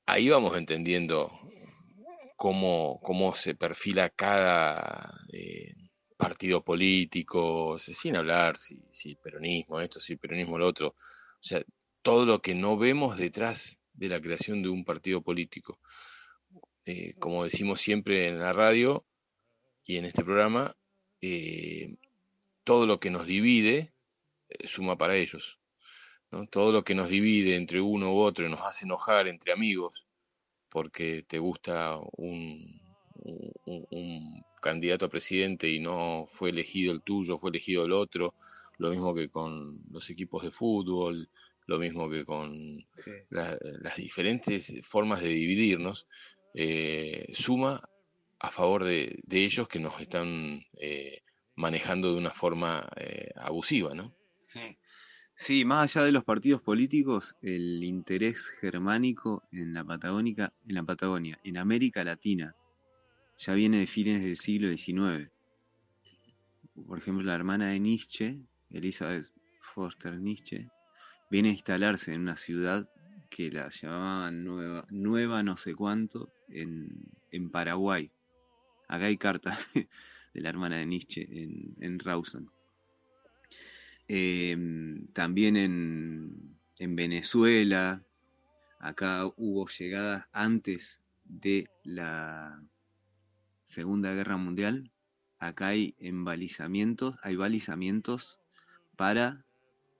ahí 0.06 0.30
vamos 0.30 0.58
entendiendo 0.58 1.32
cómo, 2.36 3.00
cómo 3.02 3.36
se 3.36 3.56
perfila 3.56 4.10
cada 4.10 5.18
eh, 5.32 5.74
partido 6.18 6.64
político, 6.64 7.78
sin 7.80 8.16
hablar 8.16 8.58
si, 8.58 8.78
si 8.92 9.16
peronismo 9.16 9.80
esto, 9.82 10.00
si 10.00 10.16
peronismo 10.16 10.58
lo 10.58 10.68
otro. 10.68 10.90
O 10.90 11.44
sea, 11.48 11.64
todo 12.02 12.26
lo 12.26 12.42
que 12.42 12.56
no 12.56 12.78
vemos 12.78 13.18
detrás 13.18 13.80
de 13.94 14.10
la 14.10 14.22
creación 14.22 14.62
de 14.62 14.70
un 14.70 14.86
partido 14.86 15.22
político. 15.22 15.80
Eh, 16.86 17.16
como 17.20 17.44
decimos 17.44 17.82
siempre 17.82 18.28
en 18.28 18.40
la 18.40 18.54
radio 18.54 19.06
y 19.84 19.98
en 19.98 20.06
este 20.06 20.24
programa, 20.24 20.76
eh, 21.22 21.96
todo 22.64 22.86
lo 22.86 23.00
que 23.00 23.10
nos 23.10 23.26
divide 23.26 23.92
suma 24.66 24.98
para 24.98 25.16
ellos. 25.16 25.60
Todo 26.50 26.72
lo 26.72 26.84
que 26.84 26.96
nos 26.96 27.10
divide 27.10 27.56
entre 27.56 27.82
uno 27.82 28.14
u 28.14 28.20
otro 28.20 28.46
y 28.46 28.50
nos 28.50 28.62
hace 28.62 28.86
enojar 28.86 29.28
entre 29.28 29.54
amigos 29.54 30.06
porque 30.76 31.24
te 31.26 31.40
gusta 31.40 31.98
un, 32.18 32.82
un, 33.66 34.44
candidato 34.62 35.06
a 35.06 35.10
presidente 35.10 35.70
y 35.70 35.80
no 35.80 36.28
fue 36.34 36.50
elegido 36.50 36.92
el 36.92 37.02
tuyo, 37.02 37.40
fue 37.40 37.52
elegido 37.52 37.86
el 37.86 37.94
otro, 37.94 38.34
lo 38.78 38.90
mismo 38.90 39.16
que 39.16 39.30
con 39.30 39.80
los 39.90 40.10
equipos 40.10 40.44
de 40.44 40.52
fútbol, 40.52 41.30
lo 41.68 41.80
mismo 41.80 42.10
que 42.10 42.26
con 42.26 42.84
las 43.30 43.96
diferentes 43.96 44.82
formas 44.84 45.22
de 45.22 45.30
dividirnos, 45.30 46.08
eh, 46.54 47.32
suma 47.34 47.88
a 48.40 48.52
favor 48.52 48.84
de, 48.84 49.18
ellos 49.32 49.70
que 49.70 49.80
nos 49.80 50.02
están 50.02 50.62
eh, 50.78 51.22
manejando 51.56 52.12
de 52.12 52.18
una 52.18 52.32
forma 52.32 52.86
eh, 52.98 53.32
abusiva, 53.38 53.94
¿no? 53.94 54.14
Sí. 54.42 54.78
Sí, 55.38 55.66
más 55.66 55.96
allá 55.96 56.06
de 56.06 56.14
los 56.14 56.24
partidos 56.24 56.62
políticos, 56.62 57.36
el 57.42 57.84
interés 57.84 58.50
germánico 58.62 59.44
en 59.52 59.74
la 59.74 59.84
Patagónica, 59.84 60.54
en 60.66 60.76
la 60.76 60.84
Patagonia, 60.84 61.38
en 61.44 61.58
América 61.58 62.06
Latina, 62.06 62.56
ya 63.38 63.54
viene 63.54 63.80
de 63.80 63.88
fines 63.88 64.24
del 64.24 64.38
siglo 64.38 64.70
XIX. 64.70 65.30
Por 66.88 66.98
ejemplo, 66.98 67.24
la 67.24 67.36
hermana 67.36 67.68
de 67.68 67.82
Nietzsche, 67.82 68.40
Elizabeth 68.70 69.28
Foster 69.60 70.18
Nietzsche, 70.18 70.70
viene 71.30 71.50
a 71.50 71.54
instalarse 71.54 72.14
en 72.14 72.22
una 72.22 72.38
ciudad 72.38 72.90
que 73.30 73.52
la 73.52 73.70
llamaban 73.70 74.46
Nueva, 74.46 74.88
Nueva 74.90 75.44
no 75.44 75.58
sé 75.58 75.76
cuánto 75.76 76.32
en, 76.48 77.52
Paraguay. 77.52 78.10
Acá 78.88 79.08
hay 79.08 79.18
carta 79.18 79.60
de 80.34 80.42
la 80.42 80.48
hermana 80.48 80.78
de 80.78 80.86
Nietzsche 80.86 81.28
en, 81.30 81.76
en 81.82 82.00
Rawson. 82.00 82.50
Em, 84.08 85.08
también 85.14 85.58
en, 85.58 86.58
en 86.80 86.96
Venezuela, 86.96 88.04
acá 88.80 89.26
hubo 89.36 89.68
llegadas 89.68 90.26
antes 90.32 91.02
de 91.24 91.70
la 91.84 92.62
Segunda 93.66 94.14
Guerra 94.14 94.38
Mundial, 94.38 94.92
acá 95.40 95.68
hay 95.68 95.96
embalizamientos, 96.00 97.16
hay 97.24 97.36
balizamientos 97.36 98.40
para 98.96 99.44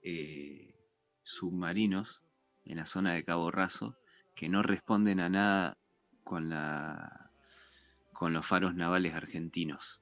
eh, 0.02 0.74
submarinos 1.22 2.22
en 2.64 2.76
la 2.76 2.86
zona 2.86 3.14
de 3.14 3.24
Cabo 3.24 3.50
Raso 3.50 3.96
que 4.34 4.48
no 4.48 4.62
responden 4.62 5.18
a 5.20 5.28
nada 5.28 5.78
con 6.22 6.48
la 6.48 7.30
con 8.12 8.32
los 8.32 8.46
faros 8.46 8.74
navales 8.74 9.14
argentinos. 9.14 10.00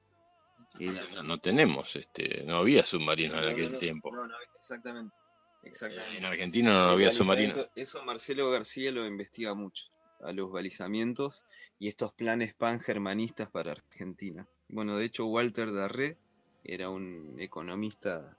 No, 1.23 1.39
tenemos, 1.39 1.95
este, 1.95 2.43
no 2.43 2.57
había 2.57 2.83
submarinos 2.83 3.41
en 3.41 3.49
aquel 3.49 3.79
tiempo. 3.79 4.11
No, 4.13 4.27
no, 4.27 4.35
exactamente, 4.59 5.15
exactamente. 5.63 6.17
En 6.17 6.25
Argentina 6.25 6.73
no 6.73 6.89
había 6.89 7.11
submarinos. 7.11 7.67
Eso 7.75 8.03
Marcelo 8.03 8.51
García 8.51 8.91
lo 8.91 9.05
investiga 9.05 9.53
mucho 9.53 9.85
a 10.21 10.31
los 10.31 10.51
balizamientos 10.51 11.45
y 11.79 11.87
estos 11.87 12.13
planes 12.13 12.53
pan-germanistas 12.53 13.49
para 13.49 13.71
Argentina. 13.71 14.47
Bueno, 14.67 14.97
de 14.97 15.05
hecho 15.05 15.25
Walter 15.25 15.71
Darré 15.71 16.17
era 16.63 16.89
un 16.89 17.35
economista 17.39 18.37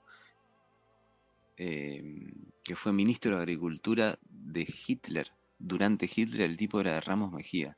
eh, 1.55 2.03
que 2.63 2.75
fue 2.75 2.91
ministro 2.91 3.35
de 3.35 3.41
Agricultura 3.41 4.19
de 4.21 4.67
Hitler. 4.85 5.31
Durante 5.57 6.09
Hitler 6.13 6.41
el 6.41 6.57
tipo 6.57 6.79
era 6.79 6.93
de 6.93 7.01
Ramos 7.01 7.31
Mejía. 7.31 7.77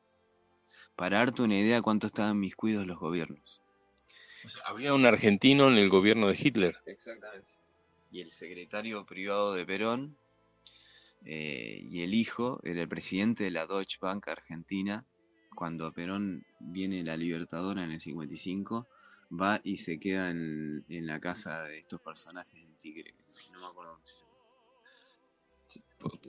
Para 0.96 1.20
darte 1.20 1.44
una 1.44 1.58
idea 1.58 1.82
cuánto 1.82 2.08
estaban 2.08 2.40
mis 2.40 2.56
cuidos 2.56 2.86
los 2.86 3.00
gobiernos. 3.00 3.62
Había 4.66 4.94
un 4.94 5.06
argentino 5.06 5.68
en 5.68 5.78
el 5.78 5.90
gobierno 5.90 6.28
de 6.28 6.38
Hitler. 6.40 6.78
Exactamente. 6.86 7.48
Y 8.12 8.22
el 8.22 8.32
secretario 8.32 9.06
privado 9.06 9.54
de 9.54 9.66
Perón 9.66 10.18
eh, 11.26 11.86
y 11.90 12.02
el 12.02 12.14
hijo 12.14 12.60
era 12.64 12.82
el 12.82 12.88
presidente 12.88 13.44
de 13.44 13.52
la 13.52 13.68
Deutsche 13.68 13.98
Bank 14.02 14.28
Argentina. 14.28 15.06
Cuando 15.56 15.92
Perón 15.92 16.46
viene 16.60 17.04
la 17.04 17.18
Libertadora 17.18 17.84
en 17.84 17.92
el 17.92 18.02
55, 18.02 18.88
va 19.40 19.60
y 19.64 19.78
se 19.78 20.00
queda 20.00 20.32
en, 20.32 20.84
la 20.88 21.20
casa 21.20 21.64
de 21.64 21.80
estos 21.80 22.02
personajes 22.02 22.56
en 22.56 22.76
Tigre. 22.78 23.14
No 23.54 23.60
me 23.60 23.66
acuerdo 23.68 24.00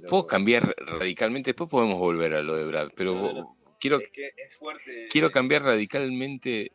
Puedo 0.08 0.26
cambiar 0.26 0.74
radicalmente, 0.78 1.50
después 1.50 1.70
podemos 1.70 1.98
volver 1.98 2.34
a 2.34 2.42
lo 2.42 2.56
de 2.56 2.64
Brad, 2.64 2.90
pero 2.96 3.56
quiero, 3.78 4.00
quiero 5.10 5.30
cambiar 5.30 5.62
radicalmente 5.62 6.72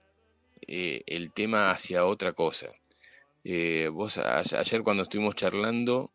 eh, 0.67 1.03
el 1.07 1.31
tema 1.31 1.71
hacia 1.71 2.05
otra 2.05 2.33
cosa. 2.33 2.67
Eh, 3.43 3.89
vos 3.91 4.17
ayer 4.17 4.81
cuando 4.81 5.03
estuvimos 5.03 5.35
charlando 5.35 6.11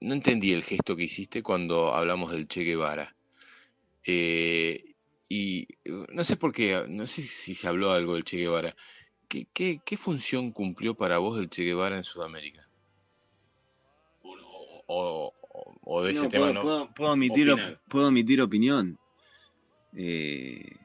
no 0.00 0.14
entendí 0.14 0.52
el 0.52 0.64
gesto 0.64 0.96
que 0.96 1.04
hiciste 1.04 1.42
cuando 1.42 1.94
hablamos 1.94 2.32
del 2.32 2.48
Che 2.48 2.62
Guevara. 2.62 3.14
Eh, 4.04 4.94
y 5.28 5.66
no 6.12 6.22
sé 6.24 6.36
por 6.36 6.52
qué, 6.52 6.84
no 6.88 7.06
sé 7.06 7.22
si 7.22 7.54
se 7.54 7.68
habló 7.68 7.92
algo 7.92 8.14
del 8.14 8.24
Che 8.24 8.36
Guevara. 8.36 8.74
¿Qué, 9.28 9.46
qué, 9.52 9.80
qué 9.84 9.96
función 9.96 10.52
cumplió 10.52 10.94
para 10.94 11.18
vos 11.18 11.38
el 11.38 11.50
Che 11.50 11.64
Guevara 11.64 11.96
en 11.96 12.04
Sudamérica? 12.04 12.68
O, 14.88 15.32
o, 15.82 16.02
de 16.04 16.12
ese 16.12 16.28
tema 16.28 16.52
no. 16.52 16.92
Puedo, 16.94 17.12
omitir, 17.12 17.52
puedo 17.88 18.08
omitir 18.08 18.40
opinión. 18.40 18.98
Eh, 19.96 20.76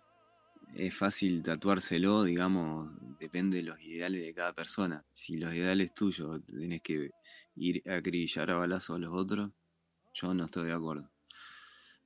es 0.76 0.96
fácil 0.96 1.44
tatuárselo, 1.44 2.24
digamos, 2.24 2.92
depende 3.20 3.58
de 3.58 3.64
los 3.64 3.82
ideales 3.82 4.22
de 4.22 4.34
cada 4.34 4.54
persona. 4.54 5.04
Si 5.14 5.38
los 5.38 5.54
ideales 5.54 5.94
tuyos 5.94 6.42
tenés 6.46 6.82
que 6.82 7.12
ir 7.56 7.84
a 7.90 7.96
acribillar 7.98 8.50
a 8.52 8.56
balazos 8.56 8.96
a 8.96 9.00
los 9.00 9.14
otros, 9.14 9.52
yo 10.14 10.34
no 10.34 10.46
estoy 10.46 10.68
de 10.68 10.74
acuerdo. 10.74 11.10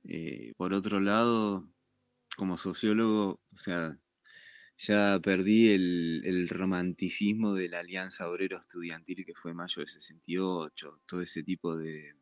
Eh, 0.04 0.54
por 0.56 0.72
otro 0.72 1.00
lado, 1.00 1.68
como 2.36 2.58
sociólogo, 2.58 3.40
o 3.52 3.56
sea, 3.56 3.98
ya 4.78 5.18
perdí 5.22 5.70
el, 5.70 6.22
el, 6.24 6.48
romanticismo 6.48 7.54
de 7.54 7.68
la 7.68 7.80
Alianza 7.80 8.28
Obrero 8.28 8.58
Estudiantil 8.58 9.24
que 9.24 9.34
fue 9.34 9.54
mayo 9.54 9.80
del 9.80 9.88
68, 9.88 11.00
todo 11.06 11.22
ese 11.22 11.42
tipo 11.42 11.76
de, 11.76 12.14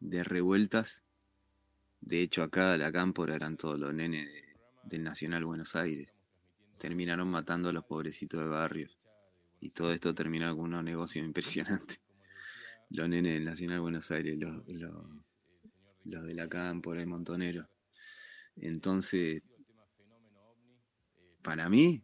de 0.00 0.24
revueltas. 0.24 1.02
De 2.00 2.22
hecho, 2.22 2.42
acá 2.42 2.76
la 2.76 2.92
cámpora 2.92 3.34
eran 3.36 3.56
todos 3.56 3.78
los 3.78 3.94
nenes 3.94 4.28
del 4.84 5.04
Nacional 5.04 5.44
Buenos 5.44 5.74
Aires. 5.76 6.12
Terminaron 6.78 7.28
matando 7.28 7.68
a 7.68 7.72
los 7.72 7.84
pobrecitos 7.84 8.40
de 8.40 8.48
barrios. 8.48 8.98
Y 9.60 9.70
todo 9.70 9.92
esto 9.92 10.14
terminó 10.14 10.54
con 10.56 10.66
unos 10.66 10.84
negocios 10.84 11.24
impresionantes 11.24 12.00
los 12.90 13.08
nenes 13.08 13.34
del 13.34 13.44
Nacional 13.44 13.80
Buenos 13.80 14.10
Aires, 14.10 14.38
los, 14.38 14.62
los, 16.04 16.26
de 16.26 16.34
la 16.34 16.48
cámpora 16.48 17.02
y 17.02 17.06
Montonero. 17.06 17.68
Entonces, 18.56 19.42
para 21.42 21.68
mí, 21.68 22.02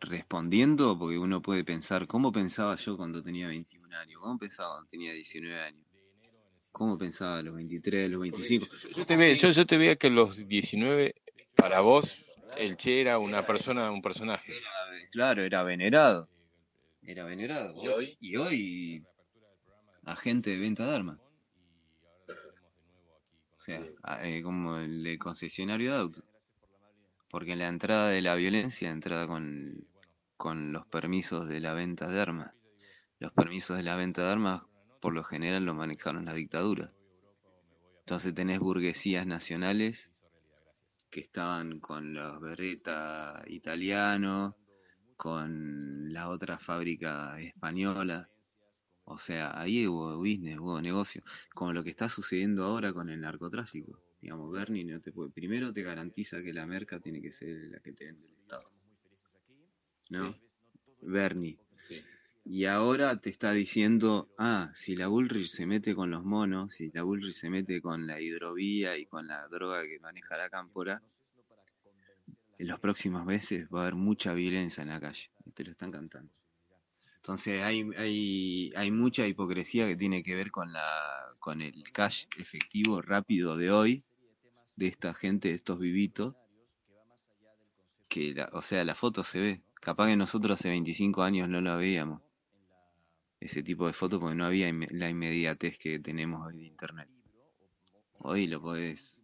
respondiendo, 0.00 0.98
porque 0.98 1.18
uno 1.18 1.42
puede 1.42 1.64
pensar, 1.64 2.06
¿cómo 2.06 2.32
pensaba 2.32 2.76
yo 2.76 2.96
cuando 2.96 3.22
tenía 3.22 3.48
21 3.48 3.96
años? 3.96 4.20
¿Cómo 4.20 4.38
pensaba 4.38 4.74
cuando 4.74 4.88
tenía 4.88 5.12
19 5.12 5.60
años? 5.60 5.86
¿Cómo 6.70 6.96
pensaba 6.96 7.42
los 7.42 7.56
23, 7.56 8.06
a 8.06 8.08
los 8.08 8.20
25? 8.20 8.66
Yo 8.96 9.04
te, 9.04 9.16
veía, 9.16 9.34
yo, 9.34 9.66
te 9.66 9.76
veía 9.76 9.96
que 9.96 10.08
los 10.08 10.46
19, 10.46 11.16
para 11.60 11.80
vos, 11.80 12.16
el 12.56 12.76
Che 12.76 13.00
era 13.00 13.18
una 13.18 13.46
persona, 13.46 13.90
un 13.90 14.02
personaje. 14.02 14.52
claro, 15.12 15.42
era 15.42 15.62
venerado. 15.62 16.28
Era 17.02 17.24
venerado. 17.24 17.74
¿Y 17.82 17.88
hoy? 17.88 18.16
Y 18.20 18.36
hoy 18.36 19.06
agente 20.04 20.50
de 20.50 20.58
venta 20.58 20.86
de 20.86 20.96
armas. 20.96 21.18
O 23.56 23.62
sea, 23.62 23.84
eh, 24.22 24.42
como 24.42 24.78
el 24.78 25.02
de 25.04 25.18
concesionario 25.18 25.92
de 25.92 25.98
autos. 25.98 26.24
Porque 27.28 27.52
en 27.52 27.58
la 27.60 27.68
entrada 27.68 28.08
de 28.08 28.22
la 28.22 28.34
violencia 28.34 28.90
entrada 28.90 29.26
con, 29.26 29.86
con 30.36 30.72
los 30.72 30.86
permisos 30.86 31.48
de 31.48 31.60
la 31.60 31.74
venta 31.74 32.08
de 32.08 32.20
armas. 32.20 32.54
Los 33.18 33.32
permisos 33.32 33.76
de 33.76 33.82
la 33.82 33.96
venta 33.96 34.24
de 34.24 34.32
armas 34.32 34.62
por 35.00 35.12
lo 35.12 35.24
general 35.24 35.64
lo 35.64 35.74
manejaron 35.74 36.24
las 36.24 36.34
dictaduras. 36.34 36.94
Entonces 38.00 38.34
tenés 38.34 38.58
burguesías 38.58 39.26
nacionales 39.26 40.10
que 41.10 41.20
estaban 41.20 41.80
con 41.80 42.14
los 42.14 42.40
Beretta 42.40 43.42
italianos, 43.46 44.54
con 45.16 46.12
la 46.12 46.28
otra 46.30 46.58
fábrica 46.58 47.40
española. 47.40 48.30
O 49.04 49.18
sea, 49.18 49.60
ahí 49.60 49.86
hubo 49.86 50.16
business, 50.18 50.58
hubo 50.58 50.80
negocio. 50.80 51.22
Como 51.52 51.72
lo 51.72 51.82
que 51.82 51.90
está 51.90 52.08
sucediendo 52.08 52.64
ahora 52.64 52.92
con 52.92 53.10
el 53.10 53.20
narcotráfico. 53.20 54.00
Digamos, 54.20 54.52
Bernie 54.52 54.84
no 54.84 55.00
te 55.00 55.12
puede, 55.12 55.30
primero 55.30 55.72
te 55.72 55.82
garantiza 55.82 56.42
que 56.42 56.52
la 56.52 56.66
merca 56.66 57.00
tiene 57.00 57.20
que 57.20 57.32
ser 57.32 57.68
la 57.70 57.80
que 57.80 57.92
te 57.92 58.04
vende 58.04 58.26
el 58.26 58.34
Estado. 58.34 58.70
¿No? 60.10 60.34
Bernie. 61.02 61.58
Y 62.44 62.64
ahora 62.64 63.20
te 63.20 63.30
está 63.30 63.52
diciendo, 63.52 64.28
ah, 64.38 64.72
si 64.74 64.96
la 64.96 65.08
Bullrich 65.08 65.48
se 65.48 65.66
mete 65.66 65.94
con 65.94 66.10
los 66.10 66.24
monos, 66.24 66.74
si 66.74 66.90
la 66.90 67.02
Bullrich 67.02 67.34
se 67.34 67.50
mete 67.50 67.80
con 67.80 68.06
la 68.06 68.20
hidrovía 68.20 68.96
y 68.96 69.06
con 69.06 69.26
la 69.28 69.46
droga 69.48 69.82
que 69.82 70.00
maneja 70.00 70.36
la 70.36 70.48
cámpora, 70.48 71.02
en 72.58 72.66
los 72.66 72.80
próximos 72.80 73.24
meses 73.24 73.68
va 73.72 73.80
a 73.80 73.82
haber 73.82 73.94
mucha 73.94 74.32
violencia 74.32 74.82
en 74.82 74.88
la 74.88 75.00
calle. 75.00 75.30
Te 75.54 75.64
lo 75.64 75.72
están 75.72 75.90
cantando. 75.90 76.32
Entonces 77.16 77.62
hay, 77.62 77.88
hay, 77.96 78.72
hay 78.74 78.90
mucha 78.90 79.26
hipocresía 79.26 79.86
que 79.86 79.96
tiene 79.96 80.22
que 80.22 80.34
ver 80.34 80.50
con, 80.50 80.72
la, 80.72 81.34
con 81.38 81.60
el 81.60 81.84
cash 81.92 82.24
efectivo 82.38 83.02
rápido 83.02 83.56
de 83.56 83.70
hoy, 83.70 84.04
de 84.76 84.86
esta 84.86 85.12
gente, 85.12 85.48
de 85.48 85.54
estos 85.54 85.78
vivitos, 85.78 86.34
que, 88.08 88.34
la, 88.34 88.48
o 88.54 88.62
sea, 88.62 88.84
la 88.84 88.94
foto 88.94 89.22
se 89.22 89.38
ve. 89.38 89.62
Capaz 89.74 90.08
que 90.08 90.16
nosotros 90.16 90.58
hace 90.58 90.70
25 90.70 91.22
años 91.22 91.48
no 91.48 91.60
la 91.60 91.76
veíamos 91.76 92.22
ese 93.40 93.62
tipo 93.62 93.86
de 93.86 93.94
fotos 93.94 94.20
porque 94.20 94.36
no 94.36 94.44
había 94.44 94.70
la 94.90 95.08
inmediatez 95.08 95.78
que 95.78 95.98
tenemos 95.98 96.46
hoy 96.46 96.58
de 96.58 96.66
internet. 96.66 97.08
Hoy 98.18 98.46
lo 98.46 98.60
podés. 98.60 99.18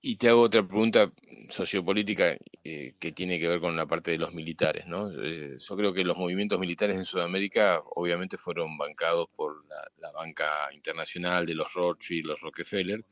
Y 0.00 0.16
te 0.16 0.28
hago 0.28 0.42
otra 0.42 0.66
pregunta 0.66 1.12
sociopolítica 1.50 2.36
eh, 2.64 2.94
que 2.98 3.12
tiene 3.12 3.38
que 3.38 3.48
ver 3.48 3.60
con 3.60 3.76
la 3.76 3.86
parte 3.86 4.12
de 4.12 4.18
los 4.18 4.32
militares, 4.32 4.86
¿no? 4.86 5.10
Eh, 5.10 5.56
yo 5.58 5.76
creo 5.76 5.92
que 5.92 6.04
los 6.04 6.16
movimientos 6.16 6.58
militares 6.58 6.96
en 6.96 7.04
Sudamérica 7.04 7.82
obviamente 7.94 8.38
fueron 8.38 8.78
bancados 8.78 9.28
por 9.34 9.64
la, 9.66 10.12
banca 10.12 10.72
internacional 10.72 11.44
de 11.44 11.54
los 11.54 11.72
Rothschild, 11.74 12.26
los 12.26 12.40
Rockefeller, 12.40 13.04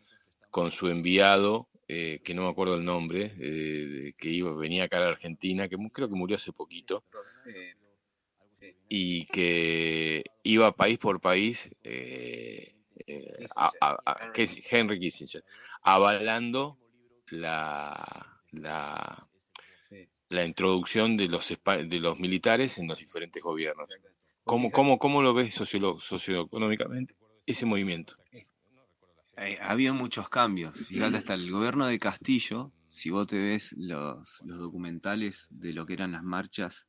con 0.50 0.70
su 0.70 0.88
enviado, 0.88 1.68
eh, 1.88 2.20
que 2.24 2.32
no 2.32 2.42
me 2.42 2.48
acuerdo 2.48 2.76
el 2.76 2.84
nombre, 2.84 3.34
que 4.16 4.30
iba, 4.30 4.54
venía 4.54 4.84
acá 4.84 4.98
a 4.98 5.00
la 5.00 5.08
Argentina, 5.08 5.68
que 5.68 5.76
creo 5.92 6.08
que 6.08 6.14
murió 6.14 6.36
hace 6.36 6.52
poquito 6.52 7.04
y 8.88 9.26
que 9.26 10.24
iba 10.42 10.72
país 10.72 10.98
por 10.98 11.20
país, 11.20 11.70
eh, 11.82 12.74
eh, 13.06 13.46
es 14.34 14.72
Henry 14.72 15.00
Kissinger, 15.00 15.44
avalando 15.82 16.78
la, 17.30 18.40
la, 18.52 19.28
la 20.28 20.44
introducción 20.44 21.16
de 21.16 21.28
los, 21.28 21.48
de 21.48 21.98
los 22.00 22.18
militares 22.18 22.78
en 22.78 22.88
los 22.88 22.98
diferentes 22.98 23.42
gobiernos. 23.42 23.88
¿Cómo, 24.44 24.70
cómo, 24.70 24.98
cómo 24.98 25.22
lo 25.22 25.34
ves 25.34 25.54
socioeconómicamente 25.54 27.14
ese 27.46 27.66
movimiento? 27.66 28.16
Ha 29.36 29.70
habido 29.70 29.94
muchos 29.94 30.28
cambios. 30.28 30.86
Fíjate, 30.86 31.16
hasta 31.16 31.34
el 31.34 31.50
gobierno 31.50 31.86
de 31.86 31.98
Castillo, 31.98 32.70
si 32.86 33.10
vos 33.10 33.26
te 33.26 33.38
ves 33.38 33.74
los, 33.76 34.40
los 34.44 34.58
documentales 34.60 35.48
de 35.50 35.72
lo 35.72 35.86
que 35.86 35.94
eran 35.94 36.12
las 36.12 36.22
marchas 36.22 36.86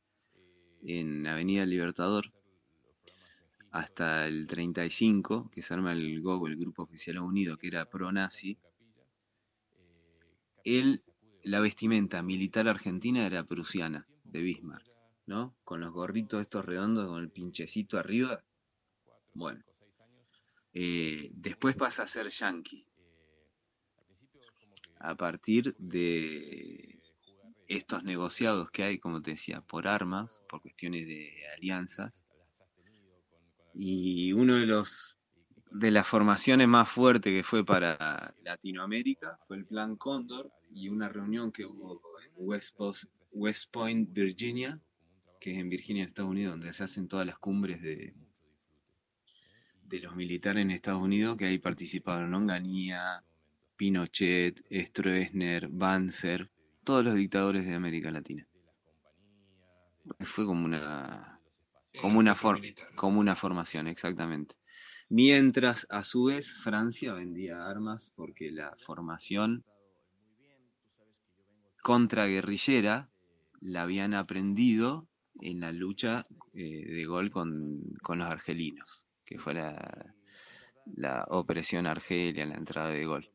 en 0.82 1.26
Avenida 1.26 1.66
Libertador 1.66 2.32
hasta 3.70 4.26
el 4.26 4.46
35, 4.46 5.50
que 5.50 5.62
se 5.62 5.74
arma 5.74 5.92
el 5.92 6.22
GOG, 6.22 6.48
el 6.48 6.56
Grupo 6.56 6.84
Oficial 6.84 7.18
Unido, 7.18 7.58
que 7.58 7.66
era 7.66 7.84
pro-nazi, 7.84 8.58
él, 10.64 11.04
la 11.42 11.60
vestimenta 11.60 12.22
militar 12.22 12.68
argentina 12.68 13.26
era 13.26 13.44
prusiana, 13.44 14.06
de 14.24 14.40
Bismarck, 14.40 14.86
¿no? 15.26 15.54
Con 15.62 15.80
los 15.80 15.92
gorritos 15.92 16.40
estos 16.40 16.64
redondos, 16.64 17.06
con 17.06 17.22
el 17.22 17.30
pinchecito 17.30 17.98
arriba. 17.98 18.42
Bueno. 19.34 19.62
Eh, 20.72 21.30
después 21.34 21.76
pasa 21.76 22.02
a 22.02 22.08
ser 22.08 22.28
yankee. 22.28 22.86
A 24.98 25.14
partir 25.14 25.74
de 25.78 26.95
estos 27.68 28.04
negociados 28.04 28.70
que 28.70 28.82
hay, 28.82 28.98
como 28.98 29.22
te 29.22 29.32
decía, 29.32 29.60
por 29.60 29.88
armas, 29.88 30.42
por 30.48 30.62
cuestiones 30.62 31.06
de 31.06 31.32
alianzas. 31.56 32.24
Y 33.74 34.32
uno 34.32 34.54
de 34.54 34.66
los 34.66 35.16
de 35.70 35.90
las 35.90 36.06
formaciones 36.06 36.68
más 36.68 36.88
fuertes 36.88 37.32
que 37.32 37.42
fue 37.42 37.64
para 37.64 38.34
Latinoamérica 38.42 39.38
fue 39.46 39.58
el 39.58 39.66
Plan 39.66 39.96
Cóndor 39.96 40.50
y 40.70 40.88
una 40.88 41.08
reunión 41.08 41.52
que 41.52 41.66
hubo 41.66 42.00
en 42.24 42.32
West, 42.36 43.70
Point, 43.70 44.12
Virginia, 44.12 44.80
que 45.40 45.52
es 45.52 45.58
en 45.58 45.68
Virginia, 45.68 46.04
Estados 46.04 46.30
Unidos, 46.30 46.52
donde 46.52 46.72
se 46.72 46.84
hacen 46.84 47.08
todas 47.08 47.26
las 47.26 47.38
cumbres 47.38 47.82
de, 47.82 48.14
de 49.84 50.00
los 50.00 50.14
militares 50.16 50.62
en 50.62 50.70
Estados 50.70 51.02
Unidos, 51.02 51.36
que 51.36 51.46
ahí 51.46 51.58
participaron 51.58 52.32
Onganía, 52.32 53.22
Pinochet, 53.76 54.64
Stroessner, 54.70 55.68
Banzer, 55.68 56.50
todos 56.86 57.04
los 57.04 57.16
dictadores 57.16 57.66
de 57.66 57.74
América 57.74 58.12
Latina. 58.12 58.46
Fue 60.20 60.46
como 60.46 60.64
una 60.64 61.40
como 62.00 62.20
una 62.20 62.36
como 62.94 63.18
una 63.18 63.34
formación, 63.34 63.88
exactamente. 63.88 64.54
Mientras 65.08 65.88
a 65.90 66.04
su 66.04 66.24
vez 66.24 66.56
Francia 66.62 67.12
vendía 67.12 67.66
armas 67.66 68.12
porque 68.14 68.52
la 68.52 68.76
formación 68.86 69.64
contraguerrillera 71.82 73.10
la 73.60 73.82
habían 73.82 74.14
aprendido 74.14 75.08
en 75.40 75.60
la 75.60 75.72
lucha 75.72 76.24
eh, 76.54 76.86
de 76.86 77.04
gol 77.04 77.32
con, 77.32 77.82
los 78.08 78.30
argelinos, 78.30 79.06
que 79.24 79.38
fue 79.38 79.54
la, 79.54 80.14
la 80.94 81.24
opresión 81.30 81.88
Argelia, 81.88 82.46
la 82.46 82.54
entrada 82.54 82.90
de 82.90 83.06
gol. 83.06 83.28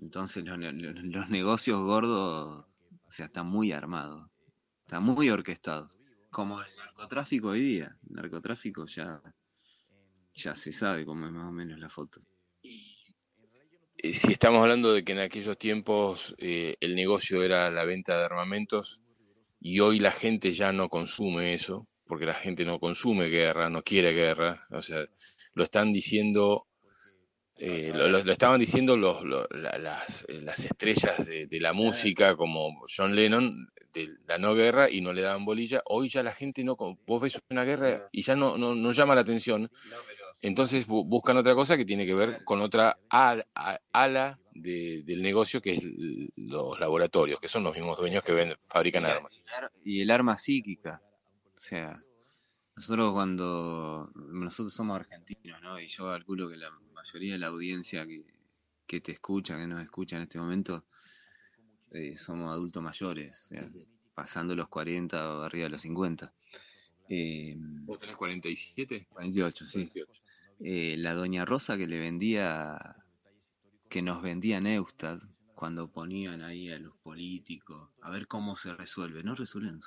Entonces 0.00 0.44
los, 0.44 0.58
los 0.58 1.28
negocios 1.28 1.80
gordos 1.82 2.69
o 3.10 3.12
sea, 3.12 3.26
está 3.26 3.42
muy 3.42 3.72
armado, 3.72 4.30
está 4.84 5.00
muy 5.00 5.30
orquestado. 5.30 5.90
Como 6.30 6.62
el 6.62 6.76
narcotráfico 6.76 7.48
hoy 7.48 7.60
día. 7.60 7.96
El 8.08 8.14
narcotráfico 8.14 8.86
ya, 8.86 9.20
ya 10.32 10.54
se 10.54 10.72
sabe 10.72 11.04
cómo 11.04 11.26
es 11.26 11.32
más 11.32 11.48
o 11.48 11.50
menos 11.50 11.80
la 11.80 11.88
foto. 11.88 12.20
Eh, 12.62 14.14
si 14.14 14.30
estamos 14.30 14.62
hablando 14.62 14.92
de 14.92 15.02
que 15.02 15.10
en 15.10 15.18
aquellos 15.18 15.58
tiempos 15.58 16.36
eh, 16.38 16.76
el 16.78 16.94
negocio 16.94 17.42
era 17.42 17.68
la 17.72 17.84
venta 17.84 18.16
de 18.16 18.24
armamentos 18.24 19.00
y 19.58 19.80
hoy 19.80 19.98
la 19.98 20.12
gente 20.12 20.52
ya 20.52 20.70
no 20.70 20.88
consume 20.88 21.52
eso, 21.54 21.88
porque 22.06 22.26
la 22.26 22.34
gente 22.34 22.64
no 22.64 22.78
consume 22.78 23.26
guerra, 23.26 23.70
no 23.70 23.82
quiere 23.82 24.12
guerra, 24.12 24.68
o 24.70 24.82
sea, 24.82 25.04
lo 25.54 25.64
están 25.64 25.92
diciendo 25.92 26.68
eh, 27.62 27.92
lo, 27.94 28.16
estaban 28.32 28.58
diciendo 28.58 28.96
los, 28.96 29.22
las, 29.22 30.24
eh, 30.30 30.40
las, 30.40 30.64
estrellas 30.64 31.26
de, 31.26 31.60
la 31.60 31.74
música 31.74 32.34
como 32.34 32.86
John 32.88 33.14
Lennon 33.14 33.68
de 33.92 34.14
la 34.26 34.38
no 34.38 34.54
guerra 34.54 34.90
y 34.90 35.02
no 35.02 35.12
le 35.12 35.20
daban 35.20 35.44
bolilla. 35.44 35.82
Hoy 35.84 36.08
ya 36.08 36.22
la 36.22 36.32
gente 36.32 36.64
no, 36.64 36.74
vos 36.74 37.20
ves 37.20 37.38
una 37.50 37.64
guerra 37.64 38.08
y 38.12 38.22
ya 38.22 38.34
no, 38.34 38.56
no, 38.56 38.92
llama 38.92 39.14
la 39.14 39.20
atención. 39.20 39.70
Entonces 40.40 40.86
buscan 40.86 41.36
otra 41.36 41.54
cosa 41.54 41.76
que 41.76 41.84
tiene 41.84 42.06
que 42.06 42.14
ver 42.14 42.42
con 42.44 42.62
otra 42.62 42.96
ala, 43.10 44.38
del 44.54 45.20
negocio 45.20 45.60
que 45.60 45.74
es 45.74 45.84
los 46.36 46.80
laboratorios, 46.80 47.40
que 47.40 47.48
son 47.48 47.62
los 47.64 47.74
mismos 47.74 47.98
dueños 47.98 48.24
que 48.24 48.32
ven, 48.32 48.54
fabrican 48.68 49.04
armas. 49.04 49.38
Y 49.84 50.00
el 50.00 50.10
arma 50.10 50.38
psíquica. 50.38 51.02
O 51.54 51.58
sea, 51.58 52.02
nosotros 52.74 53.12
cuando 53.12 54.10
nosotros 54.14 54.72
somos 54.72 54.96
argentinos, 54.96 55.60
¿no? 55.60 55.78
Y 55.78 55.88
yo 55.88 56.06
calculo 56.06 56.48
que 56.48 56.56
la 56.56 56.70
mayoría 57.00 57.32
de 57.32 57.38
la 57.38 57.46
audiencia 57.46 58.06
que, 58.86 59.00
te 59.00 59.12
escucha, 59.12 59.56
que 59.56 59.66
nos 59.66 59.82
escucha 59.82 60.16
en 60.16 60.22
este 60.22 60.38
momento, 60.38 60.84
eh, 61.92 62.16
somos 62.18 62.52
adultos 62.52 62.82
mayores, 62.82 63.50
pasando 64.14 64.54
los 64.54 64.68
40 64.68 65.38
o 65.38 65.42
arriba 65.42 65.64
de 65.64 65.70
los 65.70 65.82
50. 65.82 66.32
Eh, 67.08 67.56
¿Vos 67.58 67.98
tenés 67.98 68.16
47? 68.16 69.06
48, 69.10 69.66
sí. 69.66 69.90
Eh, 70.60 70.96
la 70.98 71.14
doña 71.14 71.44
Rosa 71.44 71.76
que 71.76 71.86
le 71.86 71.98
vendía, 71.98 72.96
que 73.88 74.02
nos 74.02 74.22
vendía 74.22 74.60
Neustad, 74.60 75.20
cuando 75.54 75.90
ponían 75.90 76.42
ahí 76.42 76.70
a 76.70 76.78
los 76.78 76.96
políticos, 76.98 77.90
a 78.02 78.10
ver 78.10 78.26
cómo 78.26 78.56
se 78.56 78.74
resuelve. 78.74 79.22
No 79.22 79.34
resuelven. 79.34 79.80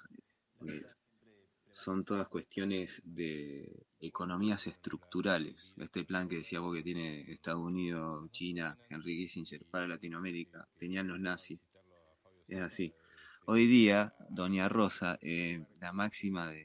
Son 1.74 2.06
todas 2.06 2.28
cuestiones 2.28 3.02
de 3.04 3.86
economías 4.00 4.68
estructurales. 4.68 5.74
Este 5.78 6.06
plan 6.06 6.30
que 6.30 6.38
decía 6.38 6.60
vos 6.60 6.76
que 6.76 6.84
tiene 6.84 7.32
Estados 7.32 7.62
Unidos, 7.62 8.30
China, 8.32 8.78
Henry 8.90 9.18
Kissinger 9.18 9.66
para 9.66 9.88
Latinoamérica, 9.88 10.68
tenían 10.78 11.08
los 11.08 11.20
nazis. 11.20 11.60
Es 12.48 12.62
así. 12.62 12.94
Hoy 13.46 13.66
día, 13.66 14.14
Doña 14.30 14.70
Rosa, 14.70 15.18
eh, 15.22 15.66
la 15.82 15.92
máxima 15.92 16.48
de 16.48 16.64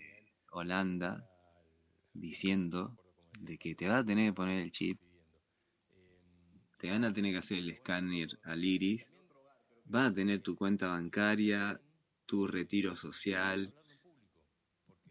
Holanda, 0.50 1.26
diciendo 2.12 2.96
de 3.40 3.56
que 3.56 3.74
te 3.74 3.88
va 3.88 3.98
a 3.98 4.04
tener 4.04 4.30
que 4.30 4.36
poner 4.36 4.62
el 4.62 4.72
chip, 4.72 5.00
te 6.78 6.90
van 6.90 7.04
a 7.04 7.12
tener 7.12 7.32
que 7.32 7.38
hacer 7.38 7.58
el 7.58 7.70
escáner 7.70 8.38
al 8.44 8.62
iris, 8.62 9.10
vas 9.86 10.10
a 10.10 10.14
tener 10.14 10.42
tu 10.42 10.54
cuenta 10.54 10.88
bancaria, 10.88 11.80
tu 12.26 12.46
retiro 12.46 12.94
social, 12.94 13.72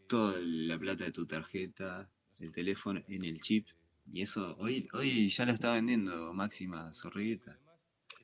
toda 0.07 0.37
la 0.39 0.77
plata 0.77 1.05
de 1.05 1.11
tu 1.11 1.25
tarjeta, 1.25 2.09
el 2.39 2.51
teléfono 2.51 3.01
en 3.07 3.23
el 3.23 3.41
chip. 3.41 3.67
Y 4.11 4.21
eso 4.21 4.55
hoy, 4.59 4.87
hoy 4.93 5.29
ya 5.29 5.45
lo 5.45 5.51
está 5.51 5.73
vendiendo 5.73 6.33
Máxima 6.33 6.93
Zorrigueta. 6.93 7.57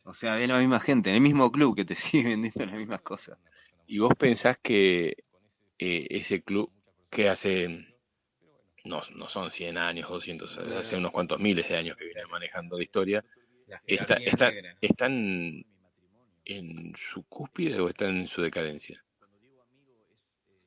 O 0.05 0.14
sea, 0.14 0.39
es 0.41 0.47
la 0.47 0.60
misma 0.60 0.80
gente, 0.80 1.10
en 1.10 1.15
el 1.15 1.22
mismo 1.22 1.51
club 1.51 1.76
que 1.76 1.85
te 1.85 1.95
sigue 1.95 2.30
vendiendo 2.30 2.65
las 2.65 2.76
mismas 2.76 3.01
cosas. 3.01 3.38
¿Y 3.88 3.99
vos 3.99 4.14
pensás 4.18 4.57
que 4.61 5.18
eh, 5.77 6.07
ese 6.10 6.41
club 6.41 6.72
que 7.10 7.30
hace, 7.30 7.85
no, 8.85 9.01
no 9.15 9.27
son 9.27 9.51
100 9.51 9.77
años, 9.77 10.10
200, 10.10 10.57
hace 10.57 10.97
unos 10.97 11.11
cuantos 11.11 11.39
miles 11.39 11.68
de 11.68 11.77
años 11.77 11.97
que 11.97 12.05
viene 12.05 12.26
manejando 12.27 12.77
la 12.77 12.84
historia, 12.84 13.26
está, 13.85 14.15
está, 14.15 14.51
¿están 14.81 15.65
en 16.45 16.95
su 16.95 17.23
cúspide 17.23 17.80
o 17.80 17.89
están 17.89 18.18
en 18.18 18.27
su 18.27 18.41
decadencia? 18.41 19.03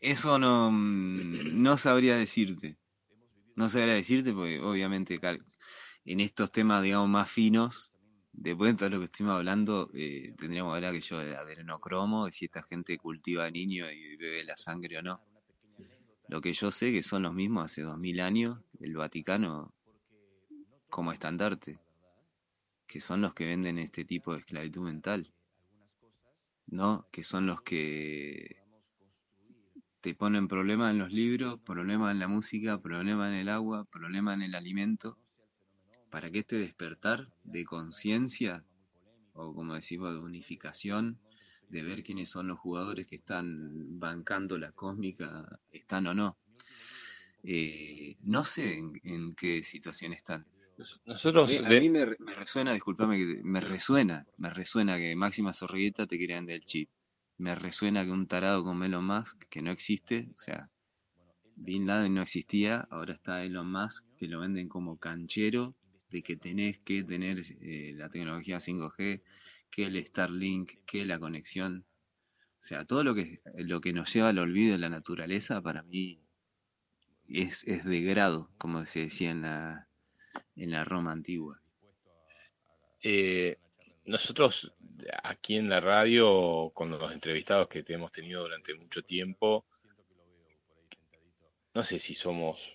Eso 0.06 0.38
no, 0.38 0.70
mm, 0.70 1.60
no 1.60 1.76
sabría 1.76 2.16
decirte. 2.16 2.78
No 3.56 3.68
sabría 3.68 3.94
decirte 3.94 4.32
porque 4.32 4.60
obviamente 4.60 5.18
en 6.04 6.20
estos 6.20 6.52
temas, 6.52 6.84
digamos, 6.84 7.08
más 7.08 7.28
finos, 7.28 7.92
después 8.32 8.70
de 8.70 8.78
todo 8.78 8.90
lo 8.90 8.98
que 9.00 9.06
estuvimos 9.06 9.34
hablando, 9.34 9.90
eh, 9.94 10.32
tendríamos 10.38 10.70
que 10.70 10.76
hablar 10.76 10.92
que 10.92 11.00
yo 11.00 11.18
de 11.18 11.34
adenocromo, 11.34 12.26
de 12.26 12.30
si 12.30 12.44
esta 12.44 12.62
gente 12.62 12.96
cultiva 12.98 13.50
niños 13.50 13.90
y 13.92 14.14
bebe 14.14 14.44
la 14.44 14.56
sangre 14.56 14.96
o 14.98 15.02
no. 15.02 15.20
Lo 16.28 16.40
que 16.40 16.52
yo 16.52 16.70
sé 16.70 16.92
que 16.92 17.02
son 17.02 17.24
los 17.24 17.34
mismos 17.34 17.64
hace 17.64 17.82
dos 17.82 17.98
mil 17.98 18.20
años, 18.20 18.60
el 18.78 18.94
Vaticano 18.94 19.74
como 20.88 21.10
estandarte, 21.10 21.80
que 22.86 23.00
son 23.00 23.22
los 23.22 23.34
que 23.34 23.46
venden 23.46 23.78
este 23.78 24.04
tipo 24.04 24.34
de 24.34 24.38
esclavitud 24.38 24.82
mental, 24.82 25.34
¿no? 26.68 27.08
Que 27.10 27.24
son 27.24 27.48
los 27.48 27.60
que 27.62 28.65
te 30.06 30.14
ponen 30.14 30.46
problemas 30.46 30.92
en 30.92 31.00
los 31.00 31.10
libros, 31.10 31.58
problemas 31.62 32.12
en 32.12 32.20
la 32.20 32.28
música, 32.28 32.80
problemas 32.80 33.32
en 33.32 33.38
el 33.38 33.48
agua, 33.48 33.86
problemas 33.90 34.36
en 34.36 34.42
el 34.42 34.54
alimento, 34.54 35.18
para 36.10 36.30
que 36.30 36.38
este 36.38 36.54
despertar 36.54 37.26
de 37.42 37.64
conciencia, 37.64 38.62
o 39.32 39.52
como 39.52 39.74
decimos, 39.74 40.14
de 40.14 40.20
unificación, 40.20 41.18
de 41.70 41.82
ver 41.82 42.04
quiénes 42.04 42.30
son 42.30 42.46
los 42.46 42.60
jugadores 42.60 43.08
que 43.08 43.16
están 43.16 43.98
bancando 43.98 44.58
la 44.58 44.70
cósmica, 44.70 45.58
están 45.72 46.06
o 46.06 46.14
no. 46.14 46.36
Eh, 47.42 48.16
no 48.22 48.44
sé 48.44 48.78
en, 49.02 49.34
qué 49.34 49.64
situación 49.64 50.12
están. 50.12 50.46
Nosotros 51.04 51.52
a 51.58 51.68
mí, 51.68 51.90
me, 51.90 52.04
resuena, 52.04 52.74
discúlpame, 52.74 53.40
me 53.42 53.60
resuena, 53.60 54.24
me 54.36 54.50
resuena 54.50 54.98
que 54.98 55.16
Máxima 55.16 55.52
Zorrigueta 55.52 56.06
te 56.06 56.16
quiera 56.16 56.36
vender 56.36 56.54
el 56.54 56.64
chip. 56.64 56.90
Me 57.38 57.54
resuena 57.54 58.04
que 58.04 58.10
un 58.10 58.26
tarado 58.26 58.64
con 58.64 58.82
Elon 58.82 59.06
Musk, 59.06 59.44
que 59.50 59.62
no 59.62 59.70
existe, 59.70 60.30
o 60.34 60.38
sea, 60.38 60.70
Bin 61.54 61.86
Laden 61.86 62.14
no 62.14 62.22
existía, 62.22 62.86
ahora 62.90 63.14
está 63.14 63.44
Elon 63.44 63.70
Musk, 63.70 64.04
que 64.16 64.28
lo 64.28 64.40
venden 64.40 64.68
como 64.68 64.98
canchero, 64.98 65.74
de 66.10 66.22
que 66.22 66.36
tenés 66.36 66.78
que 66.80 67.02
tener 67.02 67.42
eh, 67.60 67.92
la 67.94 68.08
tecnología 68.08 68.58
5G, 68.58 69.22
que 69.70 69.86
el 69.86 70.06
Starlink, 70.06 70.70
que 70.86 71.04
la 71.04 71.18
conexión. 71.18 71.84
O 72.58 72.62
sea, 72.62 72.84
todo 72.84 73.04
lo 73.04 73.14
que, 73.14 73.40
lo 73.56 73.80
que 73.80 73.92
nos 73.92 74.12
lleva 74.12 74.30
al 74.30 74.38
olvido 74.38 74.72
de 74.72 74.78
la 74.78 74.88
naturaleza, 74.88 75.60
para 75.60 75.82
mí 75.82 76.20
es, 77.28 77.64
es 77.64 77.84
de 77.84 78.00
grado, 78.02 78.50
como 78.58 78.84
se 78.86 79.00
decía 79.00 79.30
en 79.30 79.42
la, 79.42 79.88
en 80.54 80.70
la 80.70 80.84
Roma 80.84 81.12
antigua. 81.12 81.60
Eh, 83.02 83.58
nosotros 84.06 84.72
aquí 85.22 85.56
en 85.56 85.68
la 85.68 85.80
radio, 85.80 86.70
con 86.74 86.90
los 86.90 87.12
entrevistados 87.12 87.68
que 87.68 87.84
hemos 87.88 88.12
tenido 88.12 88.42
durante 88.42 88.74
mucho 88.74 89.02
tiempo, 89.02 89.66
no 91.74 91.84
sé 91.84 91.98
si 91.98 92.14
somos 92.14 92.74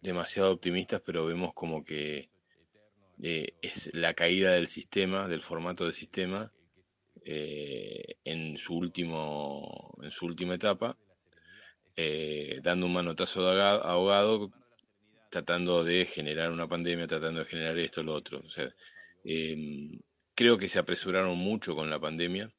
demasiado 0.00 0.52
optimistas, 0.52 1.02
pero 1.04 1.26
vemos 1.26 1.52
como 1.54 1.82
que 1.82 2.30
eh, 3.22 3.54
es 3.60 3.92
la 3.94 4.14
caída 4.14 4.52
del 4.52 4.68
sistema, 4.68 5.26
del 5.26 5.42
formato 5.42 5.84
del 5.84 5.94
sistema, 5.94 6.52
eh, 7.24 8.16
en 8.24 8.56
su 8.58 8.76
último, 8.76 9.96
en 10.02 10.10
su 10.10 10.26
última 10.26 10.54
etapa, 10.54 10.96
eh, 11.96 12.60
dando 12.62 12.86
un 12.86 12.92
manotazo 12.92 13.42
de 13.50 13.62
ahogado, 13.62 14.52
tratando 15.30 15.82
de 15.82 16.06
generar 16.06 16.52
una 16.52 16.68
pandemia, 16.68 17.06
tratando 17.06 17.40
de 17.40 17.46
generar 17.46 17.78
esto, 17.78 18.02
lo 18.02 18.14
otro. 18.14 18.42
O 18.44 18.50
sea, 18.50 18.72
em, 19.24 19.98
creo 20.36 20.58
que 20.58 20.68
se 20.68 20.78
apresuraron 20.78 21.36
mucho 21.36 21.74
con 21.74 21.90
la 21.90 21.98
pandemia 21.98 22.52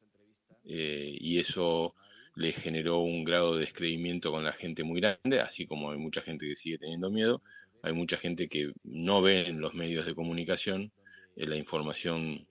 y 0.65 1.39
eso 1.39 1.95
le 2.35 2.51
generó 2.51 2.99
un 2.99 3.23
grado 3.23 3.55
de 3.55 3.61
descreimiento 3.61 4.31
con 4.31 4.43
la 4.43 4.51
gente 4.51 4.83
muy 4.83 4.99
grande, 4.99 5.39
así 5.39 5.65
como 5.65 5.91
hay 5.91 5.97
mucha 5.97 6.21
gente 6.21 6.45
que 6.45 6.57
sigue 6.57 6.77
teniendo 6.77 7.09
miedo 7.09 7.41
hay 7.81 7.93
mucha 7.93 8.17
gente 8.17 8.47
que 8.47 8.73
no 8.83 9.21
ve 9.21 9.47
en 9.47 9.61
los 9.61 9.73
medios 9.73 10.05
de 10.05 10.15
comunicación 10.15 10.91
eh, 11.35 11.47
la 11.47 11.55
información 11.55 12.47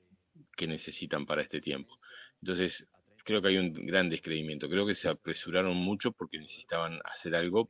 que 0.56 0.66
necesitan 0.66 1.26
para 1.26 1.42
este 1.42 1.60
tiempo. 1.60 1.98
Entonces, 2.40 2.86
creo 3.24 3.42
que 3.42 3.48
hay 3.48 3.58
un 3.58 3.72
gran 3.72 4.08
descreimiento. 4.08 4.68
Creo 4.68 4.86
que 4.86 4.94
se 4.94 5.08
apresuraron 5.08 5.76
mucho 5.76 6.12
porque 6.12 6.38
necesitaban 6.38 7.00
hacer 7.04 7.34
algo, 7.34 7.68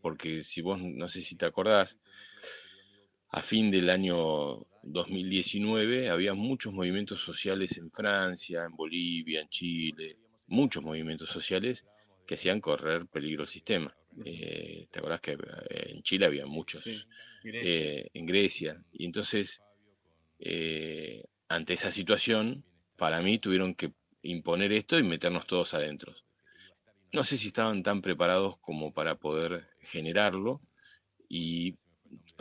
porque 0.00 0.42
si 0.44 0.62
vos, 0.62 0.80
no 0.80 1.08
sé 1.08 1.22
si 1.22 1.36
te 1.36 1.46
acordás, 1.46 1.98
a 3.32 3.42
fin 3.42 3.70
del 3.70 3.88
año 3.88 4.66
2019 4.82 6.10
había 6.10 6.34
muchos 6.34 6.72
movimientos 6.72 7.22
sociales 7.22 7.76
en 7.78 7.90
Francia, 7.90 8.64
en 8.64 8.76
Bolivia, 8.76 9.40
en 9.40 9.48
Chile, 9.48 10.18
muchos 10.48 10.82
movimientos 10.82 11.30
sociales 11.30 11.86
que 12.26 12.34
hacían 12.34 12.60
correr 12.60 13.06
peligro 13.06 13.44
el 13.44 13.48
sistema. 13.48 13.96
Eh, 14.24 14.86
¿Te 14.90 14.98
acordás 14.98 15.20
que 15.22 15.32
eh, 15.32 15.38
en 15.94 16.02
Chile 16.02 16.26
había 16.26 16.46
muchos? 16.46 16.84
Eh, 17.44 18.08
en 18.12 18.26
Grecia. 18.26 18.84
Y 18.92 19.06
entonces, 19.06 19.62
eh, 20.38 21.24
ante 21.48 21.72
esa 21.72 21.90
situación, 21.90 22.64
para 22.96 23.22
mí 23.22 23.38
tuvieron 23.38 23.74
que 23.74 23.92
imponer 24.22 24.72
esto 24.72 24.98
y 24.98 25.02
meternos 25.02 25.46
todos 25.46 25.72
adentro. 25.72 26.14
No 27.12 27.24
sé 27.24 27.38
si 27.38 27.48
estaban 27.48 27.82
tan 27.82 28.02
preparados 28.02 28.58
como 28.60 28.92
para 28.92 29.14
poder 29.16 29.68
generarlo 29.80 30.60
y 31.28 31.76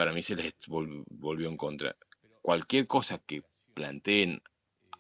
para 0.02 0.14
mí 0.14 0.24
se 0.24 0.36
les 0.36 0.56
volvió 0.66 1.48
en 1.48 1.58
contra. 1.58 1.96
Cualquier 2.42 2.88
cosa 2.88 3.20
que 3.20 3.44
planteen 3.76 4.42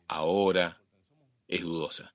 ahora 0.08 0.80
es 1.48 1.64
dudosa 1.64 2.14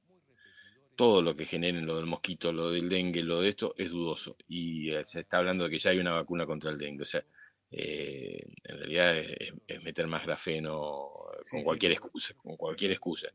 todo 0.94 1.20
lo 1.20 1.34
que 1.34 1.46
generen, 1.46 1.84
lo 1.84 1.96
del 1.96 2.06
mosquito, 2.06 2.52
lo 2.52 2.70
del 2.70 2.88
dengue, 2.88 3.24
lo 3.24 3.40
de 3.40 3.48
esto, 3.48 3.74
es 3.76 3.90
dudoso. 3.90 4.36
Y 4.46 4.92
eh, 4.92 5.04
se 5.04 5.18
está 5.18 5.38
hablando 5.38 5.64
de 5.64 5.70
que 5.70 5.80
ya 5.80 5.90
hay 5.90 5.98
una 5.98 6.12
vacuna 6.14 6.46
contra 6.46 6.70
el 6.70 6.78
dengue. 6.78 7.02
O 7.02 7.06
sea, 7.06 7.24
eh, 7.72 8.46
en 8.62 8.78
realidad 8.78 9.18
es, 9.18 9.82
meter 9.82 10.06
más 10.06 10.24
grafeno 10.24 11.10
con 11.50 11.64
cualquier 11.64 11.90
excusa, 11.90 12.34
con 12.34 12.56
cualquier 12.56 12.92
excusa. 12.92 13.32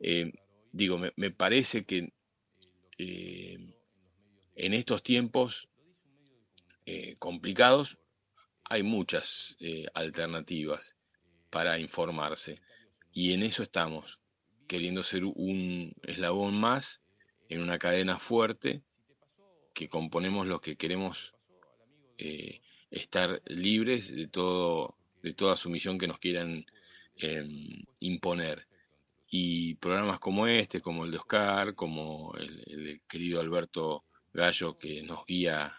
Eh, 0.00 0.32
digo, 0.72 0.98
me, 0.98 1.30
parece 1.30 1.84
que 1.84 2.12
en 2.98 4.74
estos 4.74 5.04
tiempos 5.04 5.68
complicados 7.20 8.00
hay 8.68 8.82
muchas 8.82 9.56
alternativas 9.94 10.96
para 11.50 11.78
informarse. 11.78 12.60
Y 13.12 13.32
en 13.32 13.42
eso 13.42 13.62
estamos 13.62 14.18
queriendo 14.66 15.02
ser 15.02 15.24
un 15.24 15.94
eslabón 16.02 16.54
más 16.54 17.00
en 17.48 17.62
una 17.62 17.78
cadena 17.78 18.18
fuerte 18.18 18.82
que 19.74 19.88
componemos 19.88 20.46
los 20.46 20.60
que 20.60 20.76
queremos 20.76 21.32
eh, 22.18 22.60
estar 22.90 23.42
libres 23.46 24.14
de 24.14 24.28
todo 24.28 24.96
de 25.22 25.34
toda 25.34 25.56
sumisión 25.56 25.98
que 25.98 26.06
nos 26.06 26.18
quieran 26.18 26.64
em, 27.16 27.84
imponer 28.00 28.66
y 29.30 29.74
programas 29.76 30.20
como 30.20 30.46
este 30.46 30.80
como 30.80 31.04
el 31.04 31.10
de 31.10 31.18
Oscar 31.18 31.74
como 31.74 32.34
el, 32.36 33.00
querido 33.08 33.40
Alberto 33.40 34.04
Gallo 34.32 34.76
que 34.76 35.02
nos 35.02 35.24
guía 35.26 35.76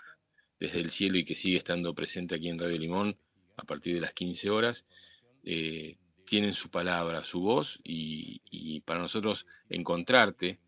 desde 0.59 0.79
el 0.79 0.91
cielo 0.91 1.17
y 1.17 1.25
que 1.25 1.35
sigue 1.35 1.57
estando 1.57 1.93
presente 1.93 2.35
aquí 2.35 2.49
en 2.49 2.59
Radio 2.59 2.77
Limón 2.77 3.17
a 3.57 3.63
partir 3.63 3.95
de 3.95 4.01
las 4.01 4.13
15 4.13 4.49
horas 4.49 4.85
eh, 5.43 5.97
tienen 6.25 6.53
su 6.53 6.69
palabra, 6.69 7.23
su 7.23 7.41
voz 7.41 7.79
y, 7.83 8.81
para 8.81 8.99
nosotros 8.99 9.47
encontrarte 9.69 10.59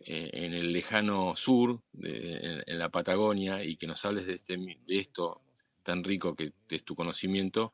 eh, 0.00 0.30
en 0.32 0.54
el 0.54 0.72
lejano 0.72 1.36
sur, 1.36 1.80
en, 2.02 2.78
la 2.78 2.88
Patagonia, 2.88 3.64
y 3.64 3.76
que 3.76 3.86
nos 3.86 4.04
hables 4.04 4.26
de, 4.26 4.34
este, 4.34 4.56
de 4.56 4.98
esto 4.98 5.40
tan 5.84 6.02
rico 6.02 6.34
que 6.34 6.52
es 6.68 6.82
tu 6.82 6.96
conocimiento, 6.96 7.72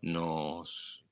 nos, 0.00 1.04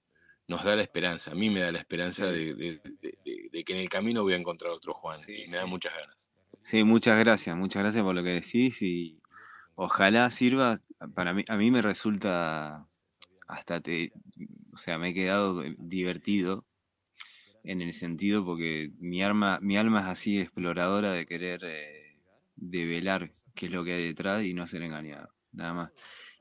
nos 0.49 0.65
da 0.65 0.77
la 0.77 0.83
esperanza. 0.83 1.33
A 1.33 1.35
mí 1.35 1.51
me 1.51 1.61
da 1.61 1.73
la 1.73 1.79
esperanza 1.79 2.27
de, 2.27 2.81
que 3.23 3.73
en 3.73 3.79
el 3.79 3.89
camino 3.89 4.23
voy 4.23 4.33
a 4.33 4.37
encontrar 4.37 4.73
otro 4.73 4.95
Juan, 4.95 5.21
y 5.29 5.47
me 5.49 5.59
da 5.59 5.67
muchas 5.67 5.93
ganas. 5.95 6.31
Sí, 6.63 6.85
muchas 6.85 7.19
gracias, 7.19 7.57
muchas 7.57 7.83
gracias 7.83 8.03
por 8.03 8.15
lo 8.15 8.23
que 8.23 8.31
decís 8.31 8.81
y 8.83 9.21
ojalá 9.77 10.31
sirva. 10.31 10.81
Para 11.15 11.33
mí, 11.33 11.45
a 11.49 11.57
mí 11.57 11.71
me 11.71 11.83
resulta 11.83 12.89
hasta 13.47 13.81
te, 13.81 14.13
o 14.73 14.77
sea, 14.77 14.99
me 14.99 15.11
he 15.11 15.15
quedado 15.15 15.63
divertido 15.79 16.65
en 17.63 17.81
el 17.81 17.93
sentido 17.93 18.45
porque 18.45 18.91
mi 18.99 19.23
alma, 19.23 19.59
mi 19.61 19.77
alma 19.77 20.01
es 20.01 20.07
así 20.07 20.41
exploradora 20.41 21.13
de 21.13 21.27
querer 21.27 21.61
eh, 21.65 22.19
develar 22.57 23.33
qué 23.55 23.67
es 23.67 23.73
lo 23.73 23.85
que 23.85 23.93
hay 23.93 24.05
detrás 24.05 24.45
y 24.45 24.55
no 24.55 24.67
ser 24.67 24.83
engañado, 24.83 25.29
nada 25.53 25.75
más. 25.75 25.93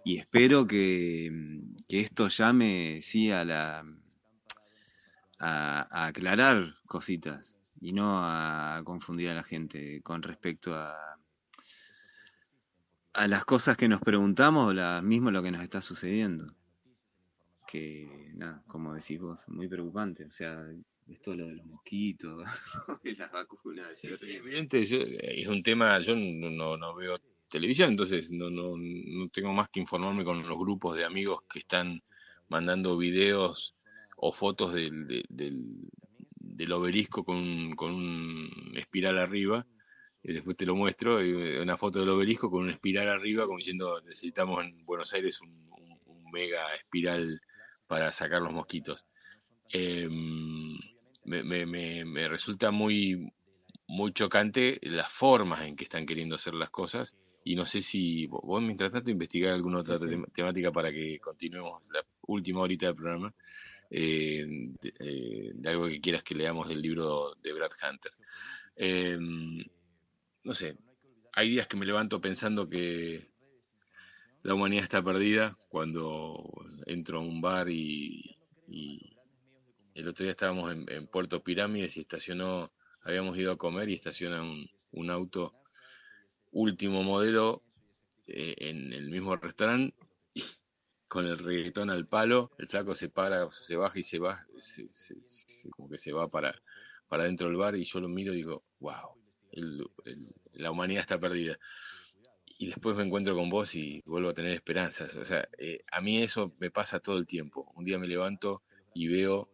Y 0.03 0.18
espero 0.18 0.68
que, 0.68 1.62
que 1.88 1.99
esto 1.99 2.28
llame 2.28 2.99
sí 3.02 3.32
a 3.32 3.44
la 3.44 3.86
a, 5.40 6.07
aclarar 6.07 6.76
cositas 6.88 7.57
y 7.82 7.91
no 7.94 8.20
a 8.24 8.82
confundir 8.84 9.30
a 9.30 9.36
la 9.36 9.44
gente 9.44 10.02
con 10.02 10.22
respecto 10.22 10.76
a 10.76 11.18
a 13.16 13.28
las 13.28 13.46
cosas 13.46 13.78
que 13.78 13.88
nos 13.88 14.02
preguntamos, 14.02 14.76
la, 14.76 15.02
mismo 15.02 15.32
lo 15.32 15.42
que 15.42 15.52
nos 15.52 15.64
está 15.64 15.82
sucediendo. 15.82 16.54
Que, 17.68 18.32
nada, 18.36 18.62
como 18.68 18.94
decís 18.94 19.20
vos, 19.20 19.48
muy 19.48 19.68
preocupante. 19.68 20.26
O 20.26 20.32
sea, 20.32 20.66
esto 21.08 21.34
lo 21.36 21.48
de 21.48 21.56
los 21.56 21.66
mosquitos, 21.66 22.44
las 23.18 23.32
vacunas. 23.32 23.98
evidente, 24.04 24.82
es 24.82 25.48
un 25.48 25.64
tema, 25.64 26.00
yo 26.00 26.16
no, 26.16 26.78
no, 26.78 26.96
veo 26.96 27.18
televisión, 27.50 27.92
entonces 27.92 28.30
no, 28.32 28.50
no, 28.50 28.74
no 28.78 29.30
tengo 29.30 29.54
más 29.54 29.70
que 29.70 29.80
informarme 29.80 30.26
con 30.26 30.46
los 30.48 30.58
grupos 30.58 30.98
de 30.98 31.06
amigos 31.06 31.42
que 31.50 31.60
están 31.60 32.02
mandando 32.50 32.98
videos 32.98 33.76
o 34.18 34.34
fotos 34.34 34.74
del, 34.74 35.26
del, 35.30 35.90
del 36.38 36.72
obelisco 36.72 37.24
con, 37.24 37.76
con 37.76 37.94
un 37.94 38.74
espiral 38.76 39.20
arriba, 39.20 39.66
y 40.27 40.34
después 40.34 40.57
te 40.57 40.65
lo 40.65 40.76
muestro, 40.76 41.19
una 41.61 41.77
foto 41.77 41.99
del 41.99 42.10
obelisco 42.10 42.49
con 42.49 42.64
un 42.64 42.72
espiral 42.72 43.10
arriba, 43.10 43.45
como 43.45 43.60
diciendo 43.60 44.02
necesitamos 44.02 44.65
en 44.65 44.84
Buenos 44.84 45.14
Aires 45.14 45.39
un, 45.41 45.69
un, 46.07 46.31
mega 46.31 46.73
espiral 46.73 47.39
para 47.85 48.11
sacar 48.11 48.41
los 48.41 48.52
mosquitos. 48.52 49.06
Eh, 49.72 50.10
me, 50.10 51.43
me, 51.43 51.65
me, 52.06 52.27
resulta 52.27 52.72
muy, 52.72 53.31
muy 53.88 54.14
chocante 54.14 54.80
las 54.81 55.11
formas 55.14 55.61
en 55.61 55.76
que 55.76 55.84
están 55.84 56.07
queriendo 56.07 56.35
hacer 56.35 56.56
las 56.56 56.72
cosas 56.72 57.15
y 57.43 57.56
no 57.56 57.68
sé 57.68 57.84
si 57.84 58.26
vos 58.26 58.61
mientras 58.64 58.91
tanto 58.91 59.11
investigar 59.11 59.53
alguna 59.53 59.80
otra 59.80 59.99
temática 60.34 60.72
para 60.72 60.91
que 60.91 61.19
continuemos 61.19 61.88
la 61.93 62.03
última 62.27 62.61
horita 62.61 62.88
del 62.88 62.95
programa 62.95 63.34
eh, 63.91 64.45
eh, 64.99 65.52
de, 65.53 65.69
algo 65.69 65.85
que 65.85 66.02
quieras 66.02 66.23
que 66.23 66.34
leamos 66.34 66.68
del 66.68 66.81
libro 66.81 67.35
de 67.43 67.53
Brad 67.53 67.72
Hunter 67.88 68.11
eh, 68.76 69.18
no 70.46 70.54
sé 70.54 70.78
hay 71.34 71.50
días 71.50 71.68
que 71.68 71.76
me 71.76 71.86
levanto 71.86 72.22
pensando 72.22 72.70
que 72.70 73.28
la 74.44 74.54
humanidad 74.54 74.84
está 74.84 75.04
perdida 75.04 75.58
cuando 75.68 76.50
entro 76.86 77.18
a 77.18 77.22
un 77.22 77.42
bar 77.42 77.68
y 77.70 78.38
el 79.96 80.10
otro 80.10 80.24
día 80.24 80.32
estábamos 80.32 80.74
en, 80.74 81.08
Puerto 81.08 81.42
Pirámides 81.42 81.96
y 81.96 82.02
estacionó, 82.02 82.70
habíamos 83.02 83.38
ido 83.38 83.54
a 83.54 83.58
comer 83.58 83.90
y 83.90 83.94
estaciona 83.94 84.44
un, 84.92 85.10
auto 85.10 85.54
último 86.52 87.02
modelo 87.02 87.64
eh, 88.28 88.56
en 88.58 88.92
el 88.92 89.10
mismo 89.10 89.36
restaurante 89.38 89.96
con 91.08 91.26
el 91.26 91.38
reggaetón 91.38 91.90
al 91.90 92.08
palo, 92.08 92.52
el 92.58 92.68
flaco 92.68 92.94
se 92.94 93.08
para, 93.08 93.50
se 93.52 93.78
baja 93.78 93.98
y 93.98 94.04
se 94.04 94.20
va, 94.20 94.46
como 95.72 95.90
que 95.90 95.98
se 95.98 96.12
va 96.12 96.28
para, 96.28 96.62
para 97.08 97.24
dentro 97.24 97.48
del 97.48 97.56
bar 97.56 97.76
y 97.78 97.86
yo 97.86 98.02
lo 98.02 98.10
miro 98.10 98.34
y 98.34 98.38
digo, 98.38 98.66
wow, 98.80 99.16
la 99.56 100.72
humanidad 100.72 101.02
está 101.02 101.19
perdida. 101.19 101.57
Y 102.57 102.68
después 102.68 102.95
me 102.95 103.03
encuentro 103.03 103.36
con 103.36 103.49
vos 103.49 103.76
y 103.76 104.02
vuelvo 104.06 104.30
a 104.30 104.34
tener 104.34 104.53
esperanzas. 104.53 105.15
O 105.15 105.26
sea, 105.26 105.48
eh, 105.57 105.80
a 105.91 106.02
mí 106.02 106.22
eso 106.22 106.53
me 106.60 106.72
pasa 106.72 106.99
todo 106.99 107.18
el 107.18 107.27
tiempo. 107.27 107.72
Un 107.76 107.84
día 107.84 107.98
me 107.98 108.07
levanto 108.07 108.64
y 108.94 109.07
veo 109.07 109.49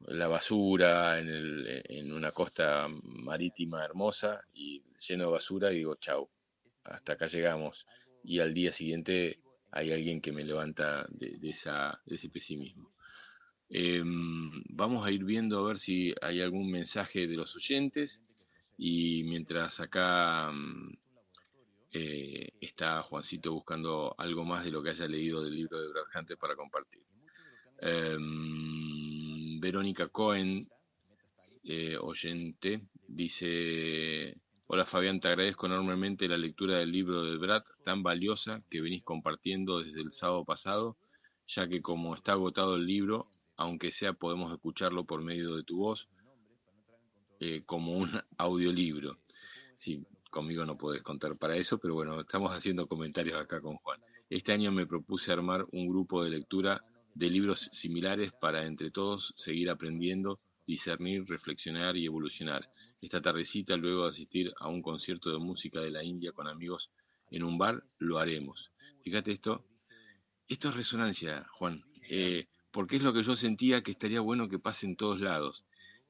la 0.00 0.28
basura 0.28 1.18
en, 1.18 2.12
una 2.12 2.32
costa 2.32 2.88
marítima 2.88 3.82
hermosa 3.82 4.42
y 4.52 4.82
lleno 5.08 5.24
de 5.24 5.30
basura 5.30 5.72
y 5.72 5.76
digo, 5.76 5.94
chau, 5.96 6.28
hasta 6.84 7.14
acá 7.14 7.26
llegamos. 7.26 7.86
Y 8.22 8.40
al 8.40 8.52
día 8.52 8.72
siguiente 8.72 9.40
hay 9.70 9.92
alguien 9.92 10.20
que 10.20 10.32
me 10.32 10.44
levanta 10.44 11.06
de 11.08 11.38
ese 11.50 12.28
pesimismo. 12.28 12.92
Em, 13.68 14.62
vamos 14.68 15.04
a 15.04 15.10
ir 15.10 15.24
viendo 15.24 15.58
a 15.58 15.66
ver 15.66 15.78
si 15.78 16.14
hay 16.22 16.40
algún 16.40 16.70
mensaje 16.70 17.26
de 17.26 17.36
los 17.36 17.56
oyentes 17.56 18.22
y 18.76 19.24
mientras 19.24 19.80
acá 19.80 20.50
mm, 20.52 20.96
eh, 21.92 22.52
está 22.60 23.02
Juancito 23.02 23.52
buscando 23.52 24.14
algo 24.18 24.44
más 24.44 24.64
de 24.64 24.70
lo 24.70 24.82
que 24.82 24.90
haya 24.90 25.06
leído 25.08 25.42
del 25.42 25.54
libro 25.54 25.80
de 25.80 25.88
Brad 25.88 26.04
para 26.38 26.56
compartir. 26.56 27.02
Em, 27.80 29.58
Verónica 29.60 30.08
Cohen, 30.08 30.68
eh, 31.64 31.96
oyente, 31.98 32.82
dice, 33.08 34.36
hola 34.66 34.84
Fabián, 34.84 35.20
te 35.20 35.28
agradezco 35.28 35.66
enormemente 35.66 36.28
la 36.28 36.36
lectura 36.36 36.78
del 36.78 36.92
libro 36.92 37.22
de 37.22 37.36
Brad, 37.38 37.62
tan 37.84 38.02
valiosa 38.02 38.62
que 38.70 38.80
venís 38.80 39.02
compartiendo 39.02 39.80
desde 39.80 40.00
el 40.00 40.12
sábado 40.12 40.44
pasado, 40.44 40.96
ya 41.46 41.68
que 41.68 41.80
como 41.80 42.14
está 42.14 42.32
agotado 42.32 42.76
el 42.76 42.86
libro, 42.86 43.30
aunque 43.56 43.90
sea 43.90 44.12
podemos 44.12 44.52
escucharlo 44.52 45.04
por 45.06 45.22
medio 45.22 45.56
de 45.56 45.64
tu 45.64 45.78
voz, 45.78 46.08
eh, 47.40 47.62
como 47.64 47.92
un 47.92 48.10
audiolibro. 48.38 49.18
Sí, 49.78 50.04
conmigo 50.30 50.64
no 50.64 50.76
puedes 50.76 51.02
contar 51.02 51.36
para 51.36 51.56
eso, 51.56 51.78
pero 51.78 51.94
bueno, 51.94 52.20
estamos 52.20 52.52
haciendo 52.52 52.86
comentarios 52.86 53.40
acá 53.40 53.60
con 53.60 53.76
Juan. 53.76 54.00
Este 54.28 54.52
año 54.52 54.72
me 54.72 54.86
propuse 54.86 55.32
armar 55.32 55.66
un 55.72 55.88
grupo 55.88 56.22
de 56.22 56.30
lectura 56.30 56.82
de 57.14 57.30
libros 57.30 57.70
similares 57.72 58.32
para 58.32 58.66
entre 58.66 58.90
todos 58.90 59.32
seguir 59.36 59.70
aprendiendo, 59.70 60.38
discernir, 60.66 61.24
reflexionar 61.26 61.96
y 61.96 62.04
evolucionar. 62.04 62.68
Esta 63.00 63.22
tardecita, 63.22 63.76
luego 63.76 64.02
de 64.02 64.10
asistir 64.10 64.52
a 64.58 64.68
un 64.68 64.82
concierto 64.82 65.30
de 65.30 65.38
música 65.38 65.80
de 65.80 65.90
la 65.90 66.04
India 66.04 66.32
con 66.32 66.48
amigos 66.48 66.90
en 67.30 67.42
un 67.42 67.56
bar, 67.56 67.84
lo 67.98 68.18
haremos. 68.18 68.70
Fíjate 69.02 69.32
esto, 69.32 69.64
esto 70.48 70.68
es 70.68 70.74
resonancia, 70.74 71.46
Juan, 71.52 71.84
eh, 72.10 72.46
porque 72.70 72.96
es 72.96 73.02
lo 73.02 73.12
que 73.12 73.22
yo 73.22 73.36
sentía 73.36 73.82
que 73.82 73.92
estaría 73.92 74.20
bueno 74.20 74.48
que 74.48 74.58
pase 74.58 74.86
en 74.86 74.96
todos 74.96 75.20
lados. 75.20 75.64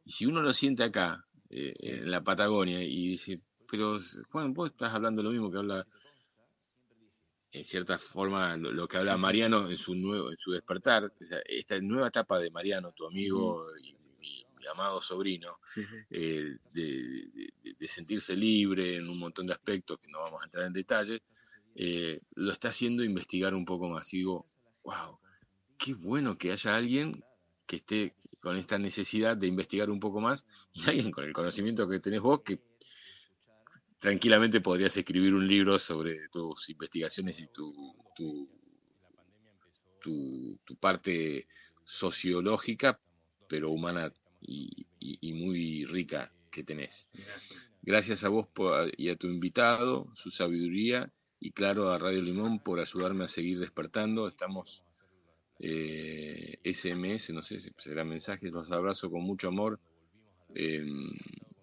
Y 0.07 0.13
si 0.13 0.25
uno 0.25 0.41
lo 0.41 0.55
siente 0.55 0.85
acá, 0.85 1.27
eh, 1.51 1.75
en 1.79 2.11
la 2.11 2.23
Patagonia, 2.23 2.83
y 2.83 3.09
dice, 3.09 3.41
pero 3.71 3.99
Juan, 4.31 4.55
vos 4.55 4.71
estás 4.71 4.95
hablando 4.95 5.23
lo 5.23 5.31
mismo 5.31 5.51
que 5.51 5.59
habla 5.59 5.87
en 7.53 7.65
cierta 7.65 7.99
forma 7.99 8.57
lo, 8.57 8.87
que 8.87 8.99
habla 8.99 9.17
Mariano 9.17 9.71
en 9.71 9.79
su 9.79 9.95
nuevo 9.95 10.31
en 10.31 10.37
su 10.37 10.53
despertar 10.53 11.13
esta 11.47 11.79
nueva 11.81 12.09
etapa 12.09 12.39
de 12.39 12.51
Mariano 12.51 12.93
tu 12.93 13.07
amigo 13.07 13.67
y 13.79 13.95
mi, 14.21 14.45
amado 14.71 15.01
sobrino 15.01 15.59
eh, 16.11 16.57
de, 16.73 17.89
sentirse 17.89 18.35
libre 18.35 18.97
en 18.97 19.09
un 19.09 19.19
montón 19.19 19.47
de 19.47 19.53
aspectos 19.53 19.99
que 19.99 20.09
no 20.09 20.19
vamos 20.19 20.43
a 20.43 20.45
entrar 20.45 20.67
en 20.67 20.73
detalle 20.73 21.23
eh, 21.77 22.21
lo 22.35 22.53
está 22.53 22.69
haciendo 22.71 23.05
investigar 23.05 23.55
un 23.55 23.65
poco 23.65 23.89
más. 23.89 24.13
Y 24.13 24.19
digo 24.19 24.45
wow 24.83 25.19
qué 25.79 25.95
bueno 25.95 26.37
que 26.37 26.51
haya 26.51 26.75
alguien 26.75 27.23
que 27.67 27.77
esté 27.77 28.15
con 28.41 28.57
esta 28.57 28.79
necesidad 28.79 29.37
de 29.37 29.47
investigar 29.47 29.91
un 29.91 30.01
poco 30.01 30.21
más 30.21 30.47
y 30.73 30.89
alguien 30.89 31.11
con 31.11 31.25
el 31.25 31.33
conocimiento 31.33 31.89
que 31.89 32.01
tenés 32.01 32.21
vos 32.21 32.43
que 32.43 32.61
tranquilamente 33.99 34.61
podrías 34.61 34.97
escribir 34.97 35.35
un 35.35 35.49
libro 35.49 35.79
sobre 35.79 36.29
tus 36.29 36.69
investigaciones 36.71 37.41
y 37.41 37.49
tu, 37.49 37.95
tu, 38.15 38.49
tu, 40.01 40.77
parte 40.77 41.49
sociológica, 41.85 43.01
pero 43.49 43.71
humana 43.71 44.13
y, 44.41 44.87
muy 45.33 45.85
rica 45.85 46.33
que 46.51 46.63
tenés. 46.63 47.09
Gracias 47.83 48.25
a 48.25 48.29
vos 48.29 48.49
y 48.97 49.11
a 49.11 49.17
tu 49.17 49.27
invitado, 49.27 50.09
su 50.15 50.31
sabiduría 50.31 51.13
y 51.41 51.53
claro 51.53 51.91
a 51.91 51.99
Radio 51.99 52.23
Limón 52.23 52.61
por 52.61 52.81
ayudarme 52.81 53.25
a 53.25 53.29
seguir 53.29 53.59
despertando. 53.59 54.29
Estamos 54.29 54.85
eh, 55.59 56.59
SMS, 56.65 57.31
no 57.31 57.43
sé 57.43 57.59
si 57.61 57.71
será 57.79 58.05
mensajes, 58.05 58.51
los 58.53 58.71
abrazo 58.71 59.11
con 59.11 59.23
mucho 59.23 59.49
amor. 59.49 59.81
Eh, 60.55 60.85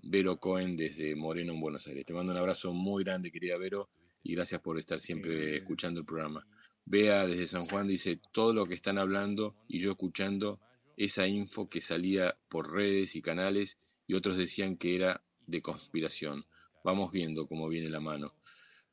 Vero 0.05 0.37
Cohen 0.37 0.75
desde 0.75 1.15
Moreno 1.15 1.53
en 1.53 1.61
Buenos 1.61 1.87
Aires. 1.87 2.05
Te 2.05 2.13
mando 2.13 2.33
un 2.33 2.37
abrazo 2.37 2.73
muy 2.73 3.03
grande, 3.03 3.31
querida 3.31 3.57
Vero, 3.57 3.89
y 4.21 4.35
gracias 4.35 4.61
por 4.61 4.77
estar 4.77 4.99
siempre 4.99 5.57
escuchando 5.57 6.01
el 6.01 6.05
programa. 6.05 6.45
Bea 6.85 7.25
desde 7.25 7.47
San 7.47 7.67
Juan 7.67 7.87
dice, 7.87 8.19
todo 8.33 8.53
lo 8.53 8.65
que 8.65 8.73
están 8.73 8.97
hablando 8.97 9.55
y 9.67 9.79
yo 9.79 9.91
escuchando 9.91 10.59
esa 10.97 11.27
info 11.27 11.69
que 11.69 11.79
salía 11.79 12.35
por 12.49 12.71
redes 12.71 13.15
y 13.15 13.21
canales 13.21 13.77
y 14.05 14.15
otros 14.15 14.35
decían 14.35 14.75
que 14.75 14.95
era 14.95 15.21
de 15.47 15.61
conspiración. 15.61 16.45
Vamos 16.83 17.11
viendo 17.11 17.47
cómo 17.47 17.69
viene 17.69 17.89
la 17.89 18.01
mano. 18.01 18.33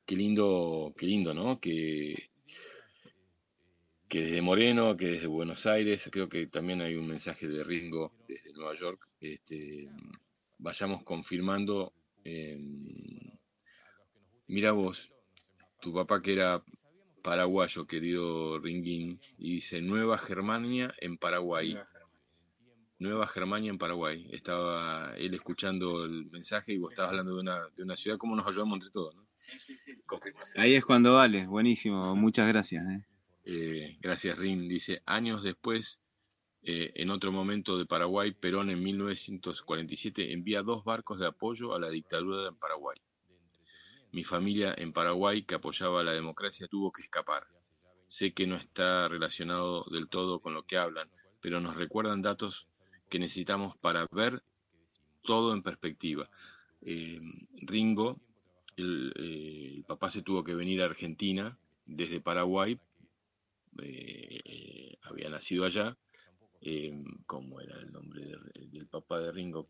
Qué 0.07 0.15
lindo, 0.15 0.95
qué 0.97 1.07
lindo, 1.07 1.35
¿no? 1.35 1.61
Que, 1.61 2.30
que 4.11 4.23
desde 4.23 4.43
Moreno, 4.43 4.97
que 4.97 5.07
desde 5.07 5.29
Buenos 5.29 5.67
Aires, 5.67 6.09
creo 6.11 6.29
que 6.29 6.49
también 6.49 6.81
hay 6.81 6.97
un 6.97 7.07
mensaje 7.07 7.47
de 7.47 7.63
Ringo 7.63 8.13
desde 8.27 8.53
Nueva 8.53 8.75
York, 8.75 9.09
este, 9.21 9.89
vayamos 10.59 11.05
confirmando. 11.05 11.93
Em, 12.25 13.39
mira 14.49 14.73
vos, 14.73 15.15
tu 15.81 15.95
papá 15.95 16.21
que 16.21 16.33
era 16.33 16.61
paraguayo, 17.23 17.87
querido 17.87 18.59
Ringuín, 18.59 19.21
y 19.39 19.55
dice 19.55 19.81
Nueva 19.81 20.19
Germania 20.19 20.93
en 20.99 21.17
Paraguay. 21.17 21.79
Nueva 22.99 23.29
Germania 23.29 23.71
en 23.71 23.79
Paraguay. 23.79 24.27
Estaba 24.33 25.15
él 25.19 25.35
escuchando 25.35 26.05
el 26.05 26.27
mensaje 26.33 26.73
y 26.73 26.79
vos 26.79 26.91
estabas 26.93 27.13
hablando 27.13 27.37
de 27.37 27.41
una, 27.43 27.61
de 27.77 27.83
una 27.85 27.97
ciudad, 27.97 28.19
¿cómo 28.19 28.35
nos 28.35 28.47
ayudamos 28.49 28.75
entre 28.75 28.91
todos? 28.91 29.15
¿no? 29.15 29.25
Ahí 30.57 30.75
es 30.75 30.85
cuando 30.85 31.15
vale, 31.15 31.47
buenísimo, 31.47 32.17
muchas 32.17 32.49
gracias. 32.49 32.85
¿eh? 32.87 33.05
Eh, 33.45 33.97
gracias 34.01 34.39
Rin, 34.39 34.69
dice, 34.69 35.03
años 35.07 35.43
después, 35.43 36.01
eh, 36.63 36.93
en 36.95 37.11
otro 37.11 37.33
momento 37.33 37.79
de 37.79 37.87
Paraguay, 37.87 38.33
Perón 38.33 38.71
en 38.71 38.83
1947 38.83 40.33
envía 40.33 40.63
dos 40.63 40.85
barcos 40.85 41.19
de 41.19 41.27
apoyo 41.27 41.75
a 41.75 41.81
la 41.81 41.89
dictadura 41.89 42.49
en 42.49 42.57
Paraguay. 42.57 42.99
Mi 44.13 44.25
familia 44.25 44.75
en 44.77 44.93
Paraguay, 44.93 45.45
que 45.45 45.55
apoyaba 45.55 46.03
la 46.03 46.13
democracia, 46.13 46.67
tuvo 46.69 46.93
que 46.93 47.03
escapar. 47.03 47.47
Sé 48.09 48.33
que 48.33 48.47
no 48.47 48.57
está 48.57 49.09
relacionado 49.09 49.85
del 49.85 50.09
todo 50.09 50.41
con 50.41 50.53
lo 50.53 50.65
que 50.65 50.77
hablan, 50.77 51.09
pero 51.41 51.61
nos 51.61 51.77
recuerdan 51.77 52.21
datos 52.21 52.67
que 53.09 53.19
necesitamos 53.19 53.77
para 53.79 54.07
ver 54.11 54.43
todo 55.23 55.53
en 55.55 55.63
perspectiva. 55.63 56.29
Eh, 56.83 57.21
Ringo, 57.63 58.21
el, 58.77 59.13
eh, 59.17 59.75
el, 59.77 59.85
papá 59.85 60.11
se 60.11 60.23
tuvo 60.23 60.43
que 60.43 60.55
venir 60.55 60.83
a 60.83 60.87
Argentina 60.87 61.59
desde 61.87 62.21
Paraguay, 62.21 62.79
eh, 63.83 64.97
había 65.03 65.31
nacido 65.31 65.65
allá, 65.65 65.97
como 67.27 67.61
era 67.61 67.79
el 67.81 67.91
nombre 67.91 68.25
de, 68.25 68.37
del 68.69 68.87
papá 68.87 69.19
de 69.21 69.33
Ringo, 69.33 69.69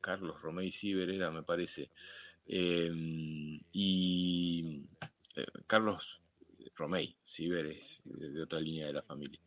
Carlos 0.00 0.40
Romey 0.40 0.70
Ciber 0.70 1.10
era, 1.10 1.30
me 1.30 1.42
parece, 1.42 1.90
y 2.46 3.60
Carlos 5.66 6.20
Romey 6.76 7.16
Ciber 7.24 7.66
es 7.66 8.00
de 8.04 8.42
otra 8.42 8.60
línea 8.60 8.86
de 8.86 8.92
la 8.92 9.02
familia. 9.02 9.40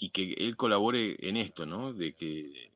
Y 0.00 0.10
que 0.10 0.34
él 0.34 0.56
colabore 0.56 1.16
en 1.28 1.36
esto, 1.36 1.66
¿no? 1.66 1.92
De 1.92 2.14
que 2.14 2.72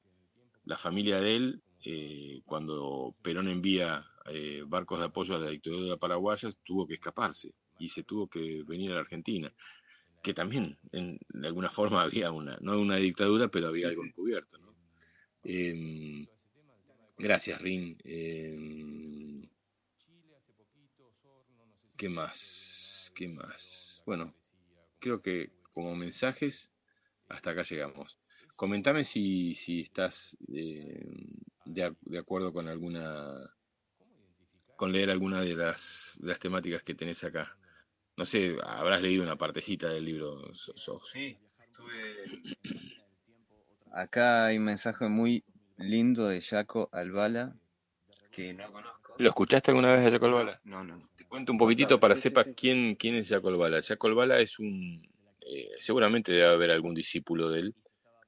la 0.64 0.78
familia 0.78 1.20
de 1.20 1.36
él, 1.36 1.62
eh, 1.84 2.42
cuando 2.44 3.14
Perón 3.22 3.48
envía 3.48 4.04
eh, 4.26 4.62
barcos 4.66 5.00
de 5.00 5.06
apoyo 5.06 5.34
a 5.34 5.38
la 5.38 5.50
dictadura 5.50 5.96
paraguaya, 5.96 6.48
tuvo 6.64 6.86
que 6.86 6.94
escaparse 6.94 7.54
y 7.82 7.88
se 7.88 8.04
tuvo 8.04 8.28
que 8.28 8.62
venir 8.64 8.92
a 8.92 8.94
la 8.94 9.00
Argentina, 9.00 9.52
que 10.22 10.34
también 10.34 10.78
en, 10.92 11.18
de 11.28 11.46
alguna 11.48 11.70
forma 11.70 12.02
había 12.02 12.30
una, 12.30 12.56
no 12.60 12.78
una 12.78 12.96
dictadura, 12.96 13.48
pero 13.48 13.68
había 13.68 13.88
algo 13.88 14.04
encubierto, 14.04 14.58
¿no? 14.58 14.74
Eh, 15.44 16.26
gracias, 17.18 17.60
Rin. 17.60 17.98
Em, 18.04 19.48
¿Qué 21.96 22.08
más? 22.08 23.12
¿Qué 23.14 23.28
más? 23.28 24.02
Bueno, 24.06 24.34
creo 24.98 25.20
que 25.20 25.50
como 25.72 25.94
mensajes 25.94 26.72
hasta 27.28 27.50
acá 27.50 27.62
llegamos. 27.62 28.18
Comentame 28.56 29.04
si, 29.04 29.54
si 29.54 29.80
estás 29.80 30.36
eh, 30.52 31.04
de, 31.64 31.94
de, 32.00 32.18
acuerdo 32.18 32.52
con 32.52 32.68
alguna, 32.68 33.50
con 34.76 34.92
leer 34.92 35.10
alguna 35.10 35.40
de 35.40 35.54
las, 35.56 36.18
de 36.20 36.28
las 36.28 36.38
temáticas 36.38 36.82
que 36.82 36.94
tenés 36.94 37.24
acá. 37.24 37.56
No 38.16 38.24
sé, 38.24 38.56
habrás 38.64 39.02
leído 39.02 39.22
una 39.22 39.36
partecita 39.36 39.88
del 39.88 40.04
libro. 40.04 40.54
Sos. 40.54 41.08
Sí, 41.12 41.36
estuve... 41.66 42.54
Acá 43.92 44.46
hay 44.46 44.58
un 44.58 44.64
mensaje 44.64 45.08
muy 45.08 45.44
lindo 45.76 46.28
de 46.28 46.40
Jaco 46.40 46.88
Albala 46.92 47.54
que 48.30 48.54
no 48.54 48.70
conozco. 48.72 49.14
¿Lo 49.18 49.28
escuchaste 49.28 49.70
alguna 49.70 49.92
vez 49.92 50.06
a 50.06 50.10
Jaco 50.10 50.26
Albala? 50.26 50.60
No, 50.64 50.82
no. 50.82 51.08
Te 51.16 51.26
cuento 51.26 51.52
un 51.52 51.58
poquitito 51.58 52.00
para 52.00 52.16
sepas 52.16 52.48
quién, 52.56 52.94
quién 52.94 53.16
es 53.16 53.28
Jaco 53.28 53.48
Albala. 53.48 53.82
Jaco 53.82 54.06
Albala 54.06 54.40
es 54.40 54.58
un, 54.58 55.06
eh, 55.46 55.70
seguramente 55.78 56.32
debe 56.32 56.46
haber 56.46 56.70
algún 56.70 56.94
discípulo 56.94 57.50
de 57.50 57.60
él. 57.60 57.74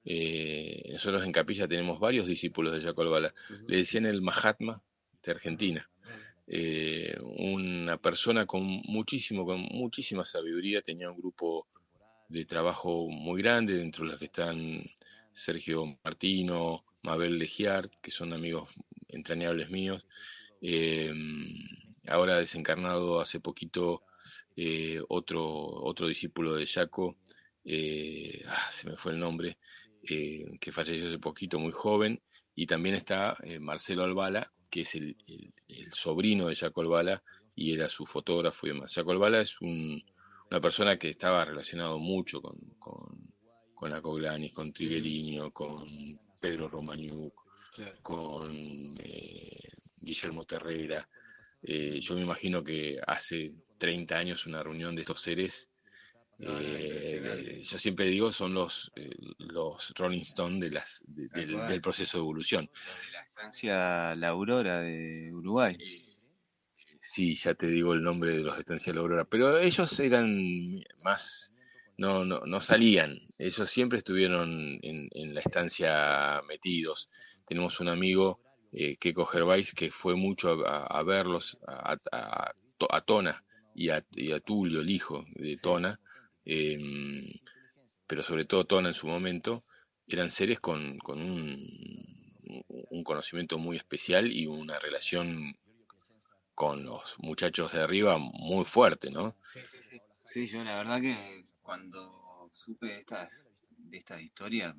Eh, 0.05 0.91
nosotros 0.93 1.25
en 1.25 1.33
Capilla 1.33 1.67
tenemos 1.67 1.99
varios 1.99 2.27
discípulos 2.27 2.73
de 2.73 2.83
Jacob 2.83 3.09
Bala. 3.09 3.33
Le 3.67 3.79
decían 3.79 4.07
el 4.07 4.21
Mahatma 4.21 4.83
de 5.23 5.33
Argentina. 5.33 5.89
Eh, 6.47 7.17
una 7.23 7.97
persona 7.99 8.47
con 8.47 8.63
muchísimo, 8.65 9.45
con 9.45 9.61
muchísima 9.61 10.25
sabiduría, 10.25 10.83
tenía 10.83 11.11
un 11.11 11.19
grupo 11.19 11.67
de 12.29 12.45
trabajo 12.45 13.09
muy 13.09 13.43
grande, 13.43 13.79
dentro 13.79 14.05
de 14.05 14.11
los 14.11 14.19
que 14.19 14.27
están 14.27 14.83
Sergio 15.33 15.99
Martino, 16.05 16.85
Mabel 17.03 17.39
Legiart, 17.39 17.93
que 18.01 18.11
son 18.11 18.33
amigos 18.33 18.71
entrañables 19.09 19.71
míos. 19.71 20.07
ahora 22.07 22.39
desencarnado 22.39 23.21
hace 23.21 23.41
poquito 23.41 24.03
eh, 24.57 25.01
otro, 25.09 25.45
otro 25.45 26.07
discípulo 26.07 26.55
de 26.55 26.67
Jaco, 26.67 27.17
eh, 27.65 28.43
ah, 28.47 28.71
se 28.71 28.89
me 28.89 28.97
fue 28.97 29.13
el 29.13 29.19
nombre, 29.19 29.59
eh, 30.03 30.45
que 30.61 30.73
falleció 30.73 31.09
hace 31.09 31.19
poquito, 31.19 31.59
muy 31.59 31.73
joven, 31.73 32.23
y 32.55 32.67
también 32.67 32.95
está 32.95 33.37
Marcelo 33.61 34.05
Albala, 34.05 34.53
que 34.75 34.81
es 34.81 34.93
el, 34.97 35.15
sobrino 35.93 36.49
de 36.49 36.57
Jaco 36.57 36.81
Albala 36.81 37.23
y 37.55 37.73
era 37.73 37.89
su 37.89 38.07
fotógrafo 38.07 38.67
y 38.67 38.71
demás. 38.71 38.93
Jaco 38.93 39.13
Albala 39.13 39.41
es 39.41 39.61
una 39.61 40.61
persona 40.61 40.99
que 40.99 41.11
estaba 41.11 41.45
relacionado 41.45 42.01
mucho 42.01 42.43
con, 42.43 42.59
con, 42.81 43.33
con 43.73 43.91
la 43.93 44.03
Coglanis, 44.03 44.53
con 44.53 44.73
Triguelinho, 44.73 45.53
con 45.53 46.19
Pedro 46.41 46.69
Romaniuk, 46.69 47.35
con 48.03 48.99
Guillermo 49.97 50.45
Terrera. 50.45 51.09
yo 51.63 52.17
me 52.17 52.23
imagino 52.23 52.65
que 52.65 52.99
hace 53.07 53.53
30 53.79 54.17
años 54.17 54.45
una 54.45 54.65
reunión 54.65 54.97
de 54.97 55.03
estos 55.03 55.23
seres. 55.23 55.71
Eh, 56.39 57.63
yo 57.63 57.79
siempre 57.79 58.07
digo, 58.07 58.33
son 58.33 58.55
los, 58.55 58.91
eh, 58.97 59.15
los 59.39 59.93
Rolling 59.97 60.23
Stones 60.23 60.61
de 60.61 60.71
las, 60.71 61.03
del, 61.07 61.81
proceso 61.81 62.19
de 62.19 62.23
evolución. 62.23 62.67
De 62.67 63.13
la 63.13 63.23
estancia 63.23 64.15
La 64.17 64.29
Aurora 64.29 64.81
de 64.81 65.33
Uruguay. 65.33 65.77
sí, 67.01 67.35
ya 67.35 67.55
te 67.55 67.69
digo 67.69 67.95
el 67.95 68.03
nombre 68.03 68.33
de 68.33 68.43
los 68.43 68.59
estancia 68.59 68.93
La 68.93 69.01
Aurora, 69.01 69.25
pero 69.25 69.59
ellos 69.59 69.99
eran 70.01 70.83
más, 71.03 71.55
no, 71.97 72.25
no, 72.25 72.41
no 72.41 72.61
salían, 72.61 73.21
ellos 73.39 73.71
siempre 73.71 73.99
estuvieron 73.99 74.79
en, 74.83 75.09
en 75.13 75.35
la 75.35 75.41
estancia 75.41 76.43
metidos. 76.49 77.09
Tenemos 77.47 77.79
un 77.81 77.89
amigo, 77.89 78.41
eh, 78.73 78.97
Keiko 78.97 79.27
Gervais, 79.27 79.73
que 79.73 79.91
fue 79.91 80.17
mucho 80.17 80.67
a, 80.67 81.03
verlos, 81.05 81.59
a, 81.67 81.97
a, 82.11 82.53
a 82.91 83.01
Tona, 83.03 83.45
y 83.75 83.91
a, 83.91 84.41
Tulio, 84.41 84.81
el 84.81 84.91
hijo 84.91 85.25
de 85.35 85.57
Tona, 85.57 86.01
em, 86.45 87.33
pero 88.07 88.23
sobre 88.23 88.45
todo 88.45 88.67
Tona 88.67 88.89
en 88.89 88.95
su 88.95 89.07
momento, 89.07 89.65
eran 90.07 90.31
seres 90.31 90.61
con, 90.61 90.99
con 90.99 91.21
un, 91.23 91.67
un, 92.91 93.05
conocimiento 93.05 93.59
muy 93.59 93.77
especial 93.77 94.31
y 94.31 94.47
una 94.47 94.79
relación 94.79 95.57
con 96.55 96.85
los 96.85 97.15
muchachos 97.19 97.73
de 97.73 97.81
arriba 97.83 98.19
muy 98.19 98.65
fuerte, 98.65 99.11
¿no? 99.11 99.37
Sí, 100.21 100.47
yo 100.47 100.63
la 100.63 100.77
verdad 100.77 101.01
que 101.01 101.47
cuando 101.63 102.49
supe 102.53 102.87
de 102.87 102.99
estas, 102.99 103.51
de 103.79 103.99
estas 103.99 104.21
historias, 104.21 104.75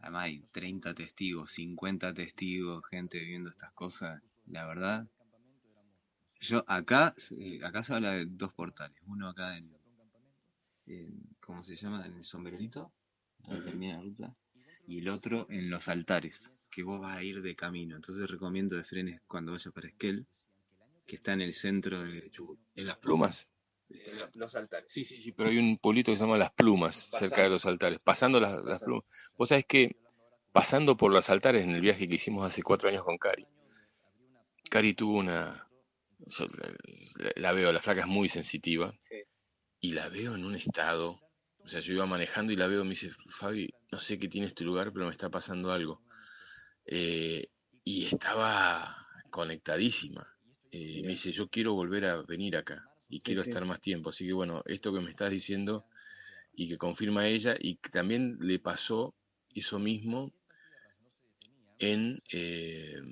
además 0.00 0.24
hay 0.24 0.42
30 0.52 0.94
testigos, 0.94 1.52
50 1.52 2.12
testigos, 2.12 2.84
gente 2.90 3.18
viendo 3.20 3.50
estas 3.50 3.72
cosas, 3.72 4.20
la 4.46 4.66
verdad 4.66 5.06
yo 6.42 6.64
acá, 6.66 7.14
acá 7.64 7.82
se 7.84 7.94
habla 7.94 8.12
de 8.12 8.26
dos 8.26 8.52
portales. 8.52 9.00
Uno 9.06 9.28
acá 9.28 9.56
en, 9.56 9.70
¿cómo 11.40 11.62
se 11.62 11.76
llama? 11.76 12.04
En 12.06 12.14
el 12.14 12.24
sombrerito, 12.24 12.92
donde 13.38 13.64
termina 13.64 13.96
la 13.96 14.02
ruta. 14.02 14.36
Y 14.86 14.98
el 14.98 15.08
otro 15.08 15.46
en 15.50 15.70
los 15.70 15.88
altares, 15.88 16.52
que 16.70 16.82
vos 16.82 17.00
vas 17.00 17.18
a 17.18 17.22
ir 17.22 17.42
de 17.42 17.54
camino. 17.54 17.96
Entonces 17.96 18.28
recomiendo 18.28 18.76
de 18.76 18.84
frenes 18.84 19.20
cuando 19.26 19.52
vayas 19.52 19.72
para 19.72 19.88
Esquel, 19.88 20.26
que 21.06 21.16
está 21.16 21.32
en 21.32 21.42
el 21.42 21.54
centro 21.54 22.02
de 22.02 22.30
Chubut. 22.30 22.58
¿En 22.74 22.86
las 22.86 22.98
plumas? 22.98 23.48
los 24.34 24.54
altares. 24.54 24.90
Sí, 24.90 25.04
sí, 25.04 25.20
sí, 25.20 25.32
pero 25.32 25.50
hay 25.50 25.58
un 25.58 25.76
pueblito 25.76 26.10
que 26.10 26.16
se 26.16 26.24
llama 26.24 26.38
Las 26.38 26.52
Plumas, 26.52 27.10
cerca 27.10 27.42
de 27.42 27.50
los 27.50 27.66
altares. 27.66 28.00
Pasando 28.00 28.40
las, 28.40 28.64
las 28.64 28.82
plumas. 28.82 29.04
Vos 29.36 29.50
sabés 29.50 29.66
que 29.66 29.96
pasando 30.52 30.96
por 30.96 31.12
los 31.12 31.28
altares 31.28 31.64
en 31.64 31.70
el 31.70 31.82
viaje 31.82 32.08
que 32.08 32.14
hicimos 32.14 32.46
hace 32.46 32.62
cuatro 32.62 32.88
años 32.88 33.04
con 33.04 33.18
Cari, 33.18 33.46
Cari 34.70 34.94
tuvo 34.94 35.18
una, 35.18 35.68
la, 37.36 37.52
veo, 37.52 37.72
la 37.72 37.80
flaca 37.80 38.02
es 38.02 38.06
muy 38.06 38.28
sensitiva. 38.28 38.94
Y 39.82 39.92
la 39.92 40.08
veo 40.08 40.34
en 40.34 40.46
un 40.46 40.54
estado. 40.54 41.20
O 41.58 41.68
sea, 41.68 41.80
yo 41.80 41.92
iba 41.92 42.06
manejando 42.06 42.52
y 42.52 42.56
la 42.56 42.68
veo, 42.68 42.84
me 42.84 42.90
dice, 42.90 43.10
Fabi, 43.38 43.68
no 43.92 44.00
sé 44.00 44.18
qué 44.18 44.28
tiene 44.28 44.46
este 44.46 44.64
lugar, 44.64 44.92
pero 44.94 45.04
me 45.06 45.12
está 45.12 45.28
pasando 45.30 45.70
algo. 45.72 46.02
eh, 46.86 47.48
y 47.84 48.06
estaba 48.06 48.96
conectadísima. 49.30 50.26
Eh, 50.70 51.02
me 51.02 51.08
dice, 51.10 51.32
yo 51.32 51.48
quiero 51.48 51.74
volver 51.74 52.04
a 52.06 52.22
venir 52.22 52.56
acá 52.56 52.88
y 53.08 53.20
quiero 53.20 53.42
estar 53.42 53.64
más 53.64 53.80
tiempo. 53.80 54.10
Así 54.10 54.26
que 54.26 54.32
bueno, 54.32 54.62
esto 54.66 54.92
que 54.92 55.00
me 55.00 55.10
estás 55.10 55.30
diciendo 55.30 55.84
y 56.54 56.68
que 56.68 56.78
confirma 56.78 57.26
ella 57.26 57.56
y 57.58 57.76
que 57.76 57.90
también 57.90 58.38
le 58.40 58.58
pasó 58.60 59.14
eso 59.54 59.78
mismo 59.78 60.32
en 61.78 62.22
eh, 62.32 63.02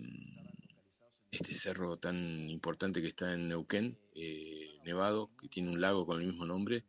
este 1.31 1.55
cerro 1.55 1.97
tan 1.97 2.51
importante 2.51 3.01
que 3.01 3.09
está 3.09 3.33
en 3.33 3.49
Neuquén, 3.49 3.97
eh, 4.15 4.79
Nevado, 4.85 5.31
que 5.41 5.49
tiene 5.49 5.71
un 5.71 5.81
lago 5.81 6.05
con 6.05 6.21
el 6.21 6.27
mismo 6.27 6.45
nombre. 6.45 6.85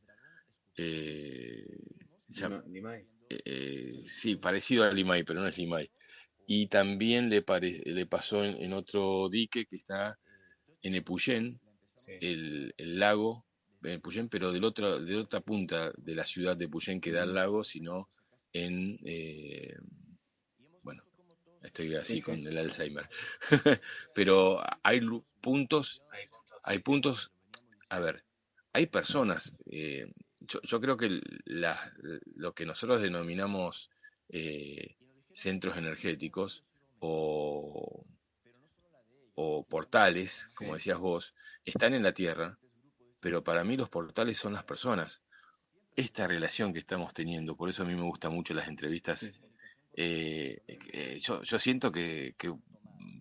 Eh, 3.30 4.02
sí, 4.06 4.36
parecido 4.38 4.84
a 4.84 4.92
Limay, 4.92 5.24
pero 5.24 5.42
no 5.42 5.48
es 5.48 5.58
Limay. 5.58 5.92
Y 6.48 6.68
también 6.68 7.30
le, 7.30 7.44
le 7.86 8.06
pasó 8.08 8.44
en, 8.44 8.74
otro 8.74 9.30
dique 9.30 9.66
que 9.68 9.76
está 9.76 10.18
en 10.82 10.96
Epuyén, 10.96 11.60
el, 12.08 12.74
el, 12.78 13.00
lago 13.00 13.46
en 13.84 13.94
Epuyén, 13.94 14.28
pero 14.28 14.52
del 14.52 14.64
otro, 14.64 15.00
de 15.00 15.16
otra 15.16 15.42
punta 15.42 15.94
de 15.98 16.16
la 16.16 16.26
ciudad 16.26 16.58
de 16.58 16.66
Epuyén 16.66 17.00
que 17.00 17.12
da 17.12 17.24
al 17.24 17.36
lago, 17.36 17.64
sino 17.64 18.10
en 18.54 18.98
Estoy 21.64 21.96
así 21.96 22.22
con 22.22 22.46
el 22.46 22.58
Alzheimer. 22.58 23.08
Pero 24.16 24.62
hay 24.84 25.02
puntos, 25.42 26.04
hay 26.64 26.80
puntos, 26.80 27.32
a 27.90 28.00
ver, 28.00 28.24
hay 28.74 28.88
personas, 28.88 29.54
eh, 29.68 30.12
yo, 30.40 30.82
creo 30.82 30.98
que 30.98 31.22
lo 31.46 32.54
que 32.54 32.66
nosotros 32.66 33.02
denominamos 33.02 33.90
eh, 34.30 34.96
centros 35.34 35.78
energéticos 35.78 36.64
o, 37.00 38.06
o 39.36 39.66
portales, 39.68 40.50
como 40.56 40.76
decías 40.76 40.98
vos, 40.98 41.36
están 41.64 41.94
en 41.94 42.04
la 42.04 42.14
Tierra, 42.14 42.58
pero 43.20 43.44
para 43.44 43.64
mí 43.64 43.78
los 43.78 43.90
portales 43.90 44.38
son 44.38 44.54
las 44.54 44.64
personas. 44.64 45.22
Esta 45.96 46.26
relación 46.26 46.74
que 46.74 46.80
estamos 46.80 47.14
teniendo, 47.14 47.56
por 47.56 47.70
eso 47.70 47.84
a 47.84 47.86
mí 47.86 47.94
me 47.94 48.04
gustan 48.04 48.34
mucho 48.34 48.54
las 48.54 48.68
entrevistas 48.68 49.32
eh, 49.94 50.62
eh, 50.68 51.20
yo, 51.22 51.42
yo, 51.44 51.60
siento 51.60 51.92
que, 51.92 52.36
que, 52.38 52.54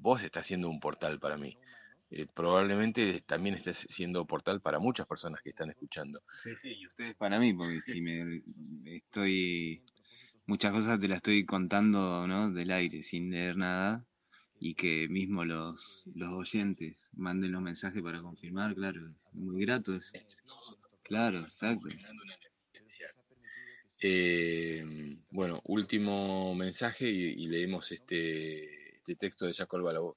vos 0.01 0.23
estás 0.23 0.47
siendo 0.47 0.69
un 0.69 0.81
portal 0.81 1.19
para 1.19 1.37
mí. 1.37 1.57
Eh, 2.11 2.27
probablemente 2.35 3.21
también 3.21 3.55
estés 3.55 3.87
siendo 3.89 4.27
portal 4.27 4.61
para 4.61 4.81
muchas 4.81 5.07
personas 5.07 5.41
que 5.43 5.51
están 5.51 5.71
escuchando. 5.71 6.23
Sí, 6.43 6.57
sí, 6.57 6.75
y 6.77 6.87
ustedes 6.87 7.15
para 7.15 7.39
mí, 7.39 7.55
porque 7.55 7.81
si 7.81 8.01
me 8.01 8.43
estoy, 8.85 9.85
muchas 10.47 10.73
cosas 10.73 10.99
te 10.99 11.07
las 11.07 11.19
estoy 11.19 11.45
contando, 11.45 12.27
¿no? 12.27 12.51
Del 12.51 12.73
aire, 12.73 13.03
sin 13.03 13.31
leer 13.31 13.57
nada, 13.57 14.05
y 14.59 14.75
que 14.75 15.09
mismo 15.09 15.45
los, 15.45 16.05
los 16.15 16.33
oyentes 16.33 17.11
manden 17.15 17.53
los 17.53 17.63
mensajes 17.63 18.03
para 18.03 18.21
confirmar, 18.21 18.75
claro, 18.75 19.09
es 19.09 19.27
muy 19.33 19.65
grato. 19.65 19.95
Es, 19.95 20.13
claro, 21.03 21.41
exacto. 21.41 21.89
Eh, 24.03 24.83
bueno, 25.31 25.61
último 25.65 26.55
mensaje 26.55 27.07
y, 27.07 27.47
leemos 27.49 27.93
este, 27.93 28.95
este, 28.97 29.15
texto 29.15 29.47
de 29.47 29.53
Jacob 29.53 29.83
Balabo. 29.83 30.17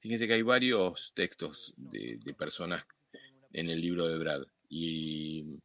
Fíjense 0.00 0.26
que 0.26 0.34
hay 0.34 0.42
varios 0.42 1.12
textos 1.14 1.74
de, 1.76 2.18
personas 2.38 2.84
en 3.52 3.68
el 3.68 3.80
libro 3.80 4.06
de 4.08 4.18
Brad 4.18 4.42
y 4.70 5.58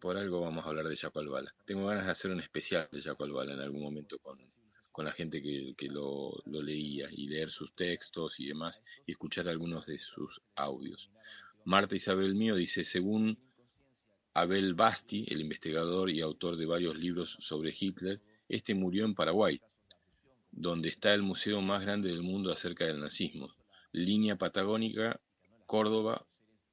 por 0.00 0.16
algo 0.16 0.40
vamos 0.40 0.64
a 0.64 0.68
hablar 0.68 0.88
de 0.88 0.96
Jacob 0.96 1.28
Bala. 1.28 1.54
Tengo 1.66 1.86
ganas 1.86 2.06
de 2.06 2.12
hacer 2.12 2.30
un 2.30 2.40
especial 2.40 2.88
de 2.90 3.02
Jacob 3.02 3.30
Bala 3.30 3.52
en 3.52 3.60
algún 3.60 3.82
momento 3.82 4.18
con, 4.18 4.38
la 5.04 5.12
gente 5.12 5.40
que, 5.40 5.88
lo, 5.88 6.42
lo, 6.44 6.60
leía 6.60 7.08
y 7.10 7.26
leer 7.26 7.48
sus 7.48 7.74
textos 7.74 8.38
y 8.38 8.46
demás 8.46 8.82
y 9.06 9.12
escuchar 9.12 9.48
algunos 9.48 9.86
de 9.86 9.98
sus 9.98 10.42
audios. 10.56 11.10
Marta 11.64 11.96
Isabel 11.96 12.34
Mío 12.34 12.54
dice, 12.54 12.84
según 12.84 13.38
Abel 14.40 14.74
Basti, 14.74 15.26
el 15.28 15.40
investigador 15.40 16.10
y 16.10 16.20
autor 16.20 16.56
de 16.56 16.66
varios 16.66 16.96
libros 16.96 17.36
sobre 17.40 17.74
Hitler, 17.78 18.20
este 18.48 18.74
murió 18.74 19.04
en 19.04 19.14
Paraguay, 19.14 19.60
donde 20.50 20.88
está 20.88 21.12
el 21.14 21.22
museo 21.22 21.60
más 21.60 21.82
grande 21.82 22.08
del 22.08 22.22
mundo 22.22 22.50
acerca 22.50 22.86
del 22.86 23.00
nazismo. 23.00 23.48
Línea 23.92 24.36
Patagónica, 24.36 25.20
Córdoba, 25.66 26.26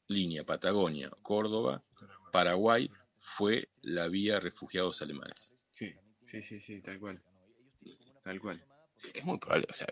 línea 0.07 0.43
Patagonia, 0.43 1.11
Córdoba, 1.21 1.83
Paraguay 2.31 2.89
fue 3.19 3.69
la 3.81 4.07
vía 4.07 4.39
refugiados 4.39 5.01
alemanes. 5.01 5.55
Sí, 5.71 5.93
sí, 6.21 6.41
sí, 6.41 6.59
sí, 6.59 6.81
tal 6.81 6.99
cual. 6.99 7.21
Tal 8.23 8.39
cual. 8.39 8.63
es 9.13 9.23
muy 9.25 9.37
probable, 9.37 9.67
o 9.69 9.73
sea, 9.73 9.87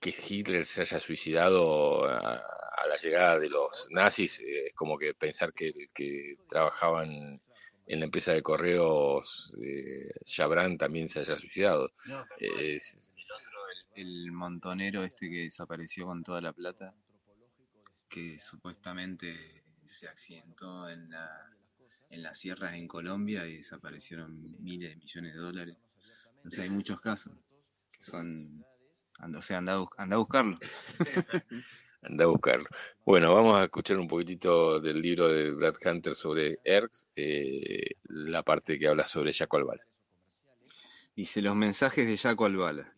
que 0.00 0.14
Hitler 0.16 0.64
se 0.66 0.82
haya 0.82 1.00
suicidado 1.00 2.04
a 2.04 2.86
la 2.86 2.96
llegada 2.96 3.38
de 3.38 3.48
los 3.48 3.88
nazis, 3.90 4.40
eh, 4.40 4.66
es 4.68 4.74
como 4.74 4.96
que 4.98 5.14
pensar 5.14 5.52
que, 5.52 5.72
que 5.94 6.36
trabajaban 6.48 7.40
en 7.86 8.00
la 8.00 8.04
empresa 8.04 8.32
de 8.32 8.42
correos 8.42 9.54
eh, 9.62 10.10
también 10.78 11.08
se 11.08 11.20
haya 11.20 11.36
suicidado. 11.36 11.90
el, 13.94 14.30
montonero 14.30 15.02
este 15.04 15.28
que 15.28 15.44
desapareció 15.44 16.06
con 16.06 16.22
toda 16.22 16.40
la 16.40 16.52
plata, 16.52 16.94
que 18.08 18.38
supuestamente 18.40 19.64
se 19.86 20.06
accidentó 20.06 20.88
en, 20.88 21.10
la, 21.10 21.50
en 22.10 22.22
las 22.22 22.38
sierras 22.38 22.74
en 22.74 22.86
Colombia 22.86 23.46
y 23.46 23.56
desaparecieron 23.56 24.62
miles 24.62 24.90
de 24.90 24.96
millones 24.96 25.34
de 25.34 25.40
dólares. 25.40 25.76
Entonces 26.36 26.60
hay 26.60 26.70
muchos 26.70 27.00
casos 27.00 27.32
que 27.90 28.02
son... 28.02 28.64
O 29.20 29.42
sea, 29.42 29.58
anda, 29.58 29.84
anda 29.96 30.16
a 30.16 30.18
buscarlo. 30.18 30.58
Anda 32.00 32.24
a 32.24 32.28
buscarlo. 32.28 32.68
Bueno, 33.04 33.34
vamos 33.34 33.58
a 33.58 33.64
escuchar 33.64 33.98
un 33.98 34.06
poquitito 34.06 34.78
del 34.78 35.02
libro 35.02 35.28
de 35.28 35.50
Brad 35.50 35.74
Hunter 35.84 36.14
sobre 36.14 36.60
Erx, 36.62 37.08
eh, 37.16 37.96
la 38.04 38.44
parte 38.44 38.78
que 38.78 38.86
habla 38.86 39.06
sobre 39.08 39.32
Jaco 39.32 39.56
Albala. 39.56 39.82
Dice 41.16 41.42
los 41.42 41.56
mensajes 41.56 42.06
de 42.06 42.16
Jaco 42.16 42.44
Albala. 42.44 42.94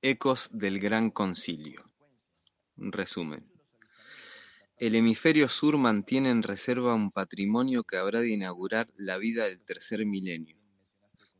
Ecos 0.00 0.48
del 0.50 0.80
Gran 0.80 1.10
Concilio. 1.10 1.84
Un 2.78 2.90
resumen. 2.90 3.46
El 4.78 4.94
hemisferio 4.94 5.48
sur 5.48 5.76
mantiene 5.76 6.30
en 6.30 6.42
reserva 6.42 6.94
un 6.94 7.12
patrimonio 7.12 7.84
que 7.84 7.98
habrá 7.98 8.20
de 8.20 8.30
inaugurar 8.30 8.88
la 8.96 9.18
vida 9.18 9.44
del 9.44 9.60
tercer 9.60 10.04
milenio. 10.06 10.56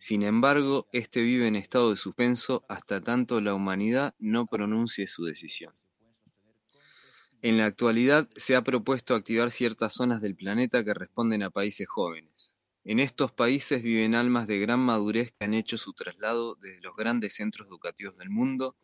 Sin 0.02 0.24
embargo, 0.24 0.88
este 0.90 1.22
vive 1.22 1.46
en 1.46 1.54
estado 1.54 1.92
de 1.92 1.96
suspenso 1.96 2.64
hasta 2.68 3.00
tanto 3.00 3.40
la 3.40 3.54
humanidad 3.54 4.16
no 4.18 4.46
pronuncie 4.46 5.06
su 5.06 5.24
decisión. 5.24 5.76
En 7.40 7.56
la 7.56 7.66
actualidad 7.66 8.28
se 8.34 8.56
ha 8.56 8.62
propuesto 8.62 9.14
activar 9.14 9.52
ciertas 9.52 9.92
zonas 9.94 10.20
del 10.20 10.34
planeta 10.34 10.84
que 10.84 10.92
responden 10.92 11.44
a 11.44 11.50
países 11.50 11.86
jóvenes. 11.88 12.56
En 12.82 12.98
estos 12.98 13.30
países 13.30 13.80
viven 13.80 14.16
almas 14.16 14.48
de 14.48 14.58
gran 14.58 14.80
madurez 14.80 15.30
que 15.38 15.44
han 15.44 15.54
hecho 15.54 15.78
su 15.78 15.92
traslado 15.92 16.56
desde 16.56 16.80
los 16.80 16.96
grandes 16.96 17.36
centros 17.36 17.68
educativos 17.68 18.18
del 18.18 18.28
mundo 18.28 18.74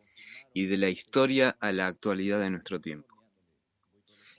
y 0.55 0.67
de 0.67 0.77
la 0.77 0.89
historia 0.89 1.57
a 1.59 1.73
la 1.73 1.89
actualidad 1.89 2.39
de 2.39 2.51
nuestro 2.51 2.81
tiempo. 2.81 3.18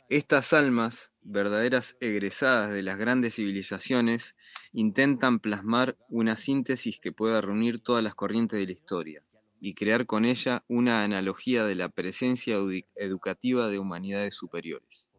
Estas 0.09 0.53
almas, 0.53 1.11
verdaderas 1.21 1.95
egresadas 1.99 2.73
de 2.73 2.81
las 2.81 2.97
grandes 2.97 3.35
civilizaciones, 3.35 4.35
intentan 4.73 5.39
plasmar 5.39 5.97
una 6.09 6.35
síntesis 6.35 6.99
que 6.99 7.11
pueda 7.11 7.41
reunir 7.41 7.79
todas 7.79 8.03
las 8.03 8.15
corrientes 8.15 8.59
de 8.59 8.65
la 8.65 8.71
historia, 8.71 9.23
y 9.61 9.75
crear 9.75 10.07
con 10.07 10.25
ella 10.25 10.63
una 10.67 11.03
analogía 11.03 11.63
de 11.63 11.75
la 11.75 11.89
presencia 11.89 12.57
educativa 12.95 13.67
de 13.67 13.77
humanidades 13.77 14.33
superiores. 14.33 15.11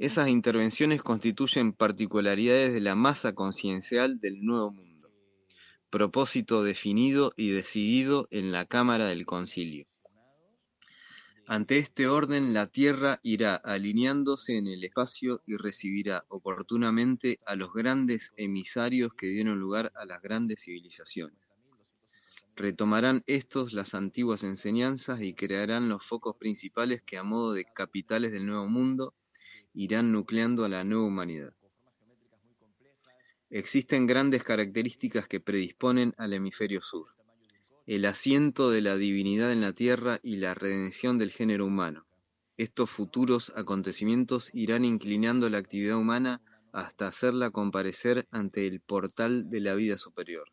Esas 0.00 0.28
intervenciones 0.28 1.00
constituyen 1.00 1.72
particularidades 1.72 2.72
de 2.72 2.80
la 2.80 2.96
masa 2.96 3.36
conciencial 3.36 4.18
del 4.18 4.44
nuevo 4.44 4.72
mundo, 4.72 5.12
propósito 5.90 6.64
definido 6.64 7.34
y 7.36 7.50
decidido 7.50 8.26
en 8.32 8.50
la 8.50 8.64
Cámara 8.64 9.06
del 9.06 9.26
Concilio. 9.26 9.89
Ante 11.52 11.78
este 11.78 12.06
orden, 12.06 12.54
la 12.54 12.68
Tierra 12.68 13.18
irá 13.24 13.56
alineándose 13.56 14.56
en 14.56 14.68
el 14.68 14.84
espacio 14.84 15.42
y 15.48 15.56
recibirá 15.56 16.24
oportunamente 16.28 17.40
a 17.44 17.56
los 17.56 17.72
grandes 17.72 18.32
emisarios 18.36 19.14
que 19.14 19.26
dieron 19.26 19.58
lugar 19.58 19.90
a 19.96 20.04
las 20.04 20.22
grandes 20.22 20.62
civilizaciones 20.62 21.52
Retomarán 22.54 23.24
estos 23.26 23.72
las 23.72 23.94
antiguas 23.94 24.44
enseñanzas 24.44 25.22
y 25.22 25.34
crearán 25.34 25.88
los 25.88 26.06
focos 26.06 26.36
principales 26.36 27.02
que 27.02 27.18
a 27.18 27.24
modo 27.24 27.52
de 27.52 27.64
capitales 27.64 28.30
del 28.30 28.46
Nuevo 28.46 28.68
Mundo 28.68 29.14
irán 29.74 30.12
nucleando 30.12 30.64
a 30.64 30.68
la 30.68 30.84
nueva 30.84 31.06
humanidad. 31.06 31.52
Existen 33.50 34.06
grandes 34.06 34.44
características 34.44 35.26
que 35.26 35.40
predisponen 35.40 36.14
al 36.16 36.32
hemisferio 36.32 36.80
sur. 36.80 37.19
El 37.90 38.04
asiento 38.06 38.70
de 38.70 38.82
la 38.82 38.96
divinidad 38.96 39.50
en 39.50 39.62
la 39.62 39.72
tierra 39.72 40.20
y 40.22 40.36
la 40.36 40.54
redención 40.54 41.18
del 41.18 41.32
género 41.32 41.66
humano. 41.66 42.06
Estos 42.56 42.88
futuros 42.88 43.52
acontecimientos 43.56 44.48
irán 44.54 44.84
inclinando 44.84 45.50
la 45.50 45.58
actividad 45.58 45.96
humana 45.96 46.40
hasta 46.70 47.08
hacerla 47.08 47.50
comparecer 47.50 48.28
ante 48.30 48.68
el 48.68 48.78
portal 48.78 49.50
de 49.50 49.58
la 49.58 49.74
vida 49.74 49.98
superior. 49.98 50.52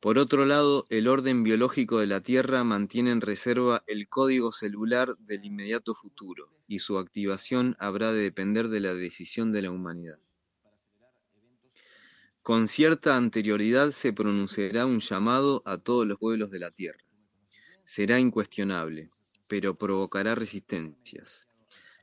Por 0.00 0.18
otro 0.18 0.46
lado, 0.46 0.84
el 0.90 1.06
orden 1.06 1.44
biológico 1.44 2.00
de 2.00 2.08
la 2.08 2.22
Tierra 2.22 2.64
mantiene 2.64 3.12
en 3.12 3.20
reserva 3.20 3.84
el 3.86 4.08
código 4.08 4.50
celular 4.50 5.16
del 5.18 5.44
inmediato 5.44 5.94
futuro, 5.94 6.50
y 6.66 6.80
su 6.80 6.98
activación 6.98 7.76
habrá 7.78 8.12
de 8.12 8.22
depender 8.22 8.66
de 8.66 8.80
la 8.80 8.94
decisión 8.94 9.52
de 9.52 9.62
la 9.62 9.70
humanidad. 9.70 10.18
Con 12.42 12.66
cierta 12.66 13.16
anterioridad 13.16 13.92
se 13.92 14.12
pronunciará 14.12 14.84
un 14.84 14.98
llamado 14.98 15.62
a 15.64 15.78
todos 15.78 16.04
los 16.08 16.18
pueblos 16.18 16.50
de 16.50 16.58
la 16.58 16.72
Tierra. 16.72 16.98
Será 17.84 18.18
incuestionable, 18.18 19.10
pero 19.46 19.76
provocará 19.78 20.34
resistencias. 20.34 21.46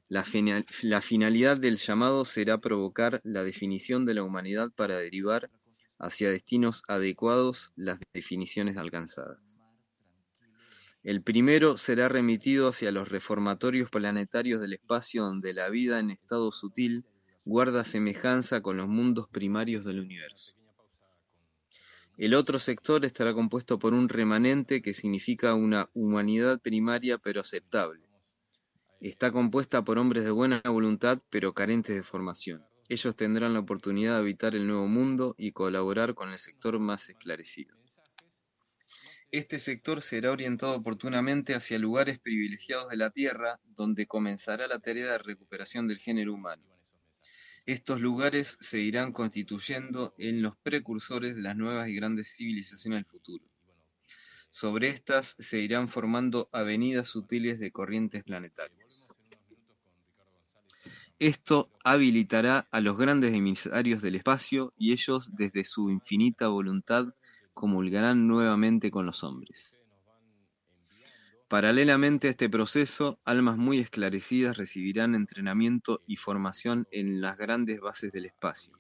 La, 0.08 0.24
finalidad 0.24 1.58
del 1.58 1.76
llamado 1.76 2.24
será 2.24 2.58
provocar 2.58 3.20
la 3.26 3.44
definición 3.44 4.06
de 4.06 4.14
la 4.14 4.24
humanidad 4.24 4.72
para 4.74 4.98
derivar 4.98 5.50
hacia 5.98 6.32
destinos 6.32 6.84
adecuados 6.88 7.74
las 7.76 8.00
definiciones 8.14 8.78
alcanzadas. 8.78 9.60
El 11.04 11.22
primero 11.22 11.78
será 11.78 12.08
remitido 12.08 12.70
hacia 12.70 12.94
los 12.94 13.10
reformatorios 13.10 13.90
planetarios 13.90 14.62
del 14.62 14.72
espacio 14.72 15.24
donde 15.24 15.54
la 15.54 15.70
vida 15.70 16.00
en 16.00 16.12
estado 16.12 16.54
sutil 16.54 17.04
guarda 17.46 17.84
semejanza 17.84 18.62
con 18.62 18.78
los 18.78 18.88
mundos 18.88 19.28
primarios 19.30 19.86
del 19.86 20.00
universo. 20.00 20.54
El 22.18 22.34
otro 22.34 22.60
sector 22.60 23.06
estará 23.06 23.34
compuesto 23.34 23.80
por 23.80 23.94
un 23.94 24.10
remanente 24.10 24.82
que 24.82 24.94
significa 24.94 25.56
una 25.56 25.90
humanidad 25.94 26.60
primaria 26.60 27.18
pero 27.18 27.42
aceptable. 27.42 28.02
Está 29.00 29.32
compuesta 29.32 29.84
por 29.84 29.98
hombres 29.98 30.26
de 30.26 30.32
buena 30.32 30.62
voluntad 30.66 31.22
pero 31.30 31.54
carentes 31.54 31.96
de 31.96 32.04
formación. 32.04 32.66
Ellos 32.90 33.16
tendrán 33.16 33.54
la 33.54 33.60
oportunidad 33.60 34.16
de 34.16 34.20
habitar 34.20 34.56
el 34.56 34.68
nuevo 34.68 34.88
mundo 34.88 35.36
y 35.38 35.54
colaborar 35.54 36.16
con 36.16 36.32
el 36.32 36.40
sector 36.40 36.78
más 36.80 37.08
esclarecido. 37.08 37.80
Este 39.32 39.60
sector 39.60 40.02
será 40.02 40.32
orientado 40.32 40.76
oportunamente 40.76 41.54
hacia 41.54 41.78
lugares 41.78 42.20
privilegiados 42.20 42.90
de 42.90 42.98
la 42.98 43.12
Tierra, 43.12 43.60
donde 43.76 44.08
comenzará 44.08 44.68
la 44.68 44.80
tarea 44.80 45.12
de 45.12 45.18
recuperación 45.20 45.88
del 45.88 46.00
género 46.00 46.34
humano. 46.34 46.64
Estos 47.66 48.02
lugares 48.02 48.58
se 48.60 48.80
irán 48.80 49.14
constituyendo 49.14 50.14
en 50.18 50.42
los 50.42 50.56
precursores 50.58 51.36
de 51.36 51.42
las 51.42 51.56
nuevas 51.56 51.88
y 51.90 51.96
grandes 51.96 52.36
civilizaciones 52.36 53.00
del 53.00 53.06
futuro. 53.06 53.46
Sobre 54.50 54.90
estas 54.90 55.36
se 55.40 55.60
irán 55.60 55.90
formando 55.90 56.50
avenidas 56.52 57.08
sutiles 57.08 57.60
de 57.60 57.72
corrientes 57.72 58.24
planetarias. 58.24 59.14
Esto 61.20 61.70
habilitará 61.84 62.68
a 62.72 62.80
los 62.80 62.98
grandes 62.98 63.34
emisarios 63.34 64.02
del 64.02 64.16
espacio 64.16 64.74
y 64.78 64.94
ellos 64.94 65.30
desde 65.36 65.66
su 65.66 65.90
infinita 65.90 66.48
voluntad 66.48 67.14
comulgarán 67.54 68.28
nuevamente 68.28 68.90
con 68.90 69.06
los 69.06 69.24
hombres. 69.24 69.79
Paralelamente 71.50 72.28
a 72.28 72.30
este 72.30 72.48
proceso, 72.48 73.20
almas 73.26 73.58
muy 73.58 73.80
esclarecidas 73.80 74.56
recibirán 74.56 75.16
entrenamiento 75.16 76.04
y 76.06 76.16
formación 76.18 76.88
en 76.92 77.22
las 77.22 77.38
grandes 77.38 77.80
bases 77.82 78.12
del 78.12 78.28
espacio, 78.28 78.80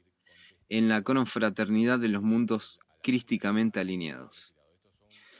en 0.69 0.87
la 0.87 1.01
confraternidad 1.01 1.97
de 1.97 2.09
los 2.09 2.21
mundos 2.21 2.79
crísticamente 3.01 3.79
alineados. 3.79 4.53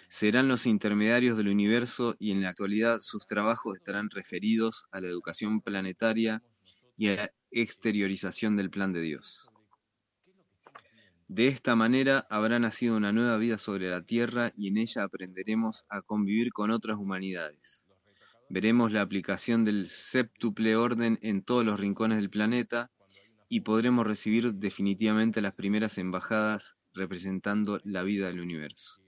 Serán 0.07 0.47
los 0.47 0.65
intermediarios 0.65 1.37
del 1.37 1.49
universo 1.49 2.15
y 2.17 2.31
en 2.31 2.41
la 2.41 2.49
actualidad 2.49 2.99
sus 3.01 3.27
trabajos 3.27 3.77
estarán 3.77 4.09
referidos 4.09 4.87
a 4.91 4.99
la 4.99 5.09
educación 5.09 5.61
planetaria 5.61 6.41
y 6.97 7.09
a 7.09 7.15
la 7.15 7.31
exteriorización 7.51 8.57
del 8.57 8.71
plan 8.71 8.91
de 8.91 9.01
Dios. 9.01 9.51
De 11.29 11.47
esta 11.47 11.75
manera 11.75 12.25
habrá 12.31 12.57
nacido 12.57 12.97
una 12.97 13.11
nueva 13.11 13.37
vida 13.37 13.59
sobre 13.59 13.87
la 13.87 14.01
tierra 14.01 14.51
y 14.57 14.67
en 14.67 14.77
ella 14.77 15.03
aprenderemos 15.03 15.85
a 15.87 16.01
convivir 16.01 16.51
con 16.51 16.71
otras 16.71 16.97
humanidades. 16.97 17.87
Veremos 18.49 18.91
la 18.91 19.01
aplicación 19.01 19.63
del 19.63 19.91
séptuple 19.91 20.75
orden 20.75 21.19
en 21.21 21.43
todos 21.43 21.63
los 21.63 21.79
rincones 21.79 22.17
del 22.17 22.31
planeta 22.31 22.89
y 23.47 23.59
podremos 23.59 24.07
recibir 24.07 24.55
definitivamente 24.55 25.39
las 25.39 25.53
primeras 25.53 25.99
embajadas 25.99 26.75
representando 26.95 27.79
la 27.83 28.01
vida 28.01 28.25
del 28.25 28.39
universo. 28.39 29.03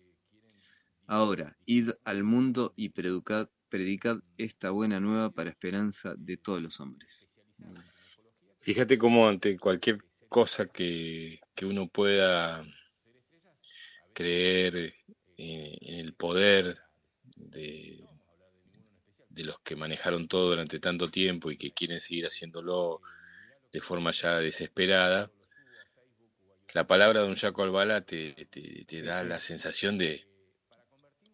Ahora, 1.07 1.57
id 1.65 1.89
al 2.03 2.23
mundo 2.23 2.73
y 2.75 2.89
predicad, 2.89 3.49
predicad 3.67 4.19
esta 4.37 4.69
buena 4.69 4.99
nueva 4.99 5.31
para 5.31 5.49
esperanza 5.49 6.13
de 6.19 6.37
todos 6.37 6.61
los 6.61 6.79
hombres. 6.79 7.31
Fíjate 8.59 8.99
cómo 8.99 9.27
ante 9.27 9.57
cualquier 9.57 9.97
cosa 10.31 10.65
que, 10.65 11.41
uno 11.63 11.89
pueda 11.89 12.65
creer 14.13 14.95
en, 15.37 15.99
el 15.99 16.13
poder 16.13 16.79
de, 17.35 17.99
de 19.27 19.43
los 19.43 19.59
que 19.59 19.75
manejaron 19.75 20.29
todo 20.29 20.51
durante 20.51 20.79
tanto 20.79 21.11
tiempo 21.11 21.51
y 21.51 21.57
que 21.57 21.73
quieren 21.73 21.99
seguir 21.99 22.25
haciéndolo 22.25 23.01
de 23.73 23.81
forma 23.81 24.11
ya 24.11 24.37
desesperada, 24.37 25.29
la 26.73 26.87
palabra 26.87 27.23
de 27.23 27.27
un 27.27 27.35
Jaco 27.35 27.63
Albala 27.63 28.05
te, 28.05 28.33
te, 28.87 29.01
da 29.01 29.25
la 29.25 29.41
sensación 29.41 29.97
de, 29.97 30.25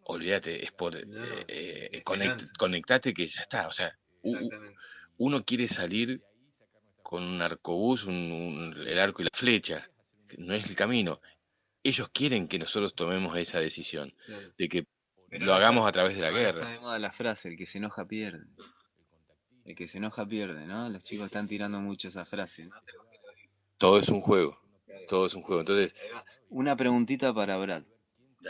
olvídate, 0.06 0.64
es 0.64 0.72
por, 0.72 0.95
eh, 0.95 1.06
eh, 1.48 2.03
conectate 2.58 3.14
que 3.14 3.27
ya 3.27 3.42
está, 3.42 3.67
o 3.67 3.72
sea, 3.72 3.95
uno 5.19 5.45
quiere 5.45 5.67
salir 5.67 6.24
con 7.08 7.24
un 7.24 7.42
arcobús, 7.42 8.03
un, 8.03 8.74
el 8.86 9.00
arco 9.00 9.22
y 9.22 9.26
la 9.26 9.32
flecha, 9.34 9.90
no 10.40 10.53
es 10.53 10.69
el 10.69 10.76
camino. 10.76 11.22
Ellos 11.82 12.10
quieren 12.10 12.50
que 12.50 12.60
nosotros 12.60 12.95
tomemos 12.95 13.38
esa 13.38 13.61
decisión, 13.61 14.14
de 14.58 14.68
que 14.68 14.88
lo 15.32 15.53
hagamos 15.53 15.88
a 15.88 15.94
través 15.94 16.18
de 16.18 16.22
la 16.22 16.32
guerra. 16.32 16.64
Está 16.64 16.72
de 16.74 16.80
moda 16.82 17.00
la 17.00 17.14
frase, 17.14 17.48
el 17.48 17.56
que 17.56 17.66
se 17.66 17.77
enoja 17.77 18.06
pierde. 18.06 18.45
El 19.64 19.74
que 19.74 19.88
se 19.88 20.00
enoja 20.00 20.27
pierde, 20.27 20.68
¿no? 20.68 20.90
Los 20.90 21.02
chicos 21.06 21.27
están 21.27 21.48
tirando 21.48 21.80
mucho 21.80 22.10
esa 22.10 22.26
frase. 22.26 22.69
Todo 23.77 24.00
es 24.00 24.10
un 24.10 24.19
juego, 24.19 24.60
todo 25.08 25.27
es 25.27 25.34
un 25.34 25.44
juego. 25.44 25.61
Entonces, 25.61 25.95
una 26.50 26.76
preguntita 26.76 27.34
para 27.34 27.56
Brad, 27.56 27.84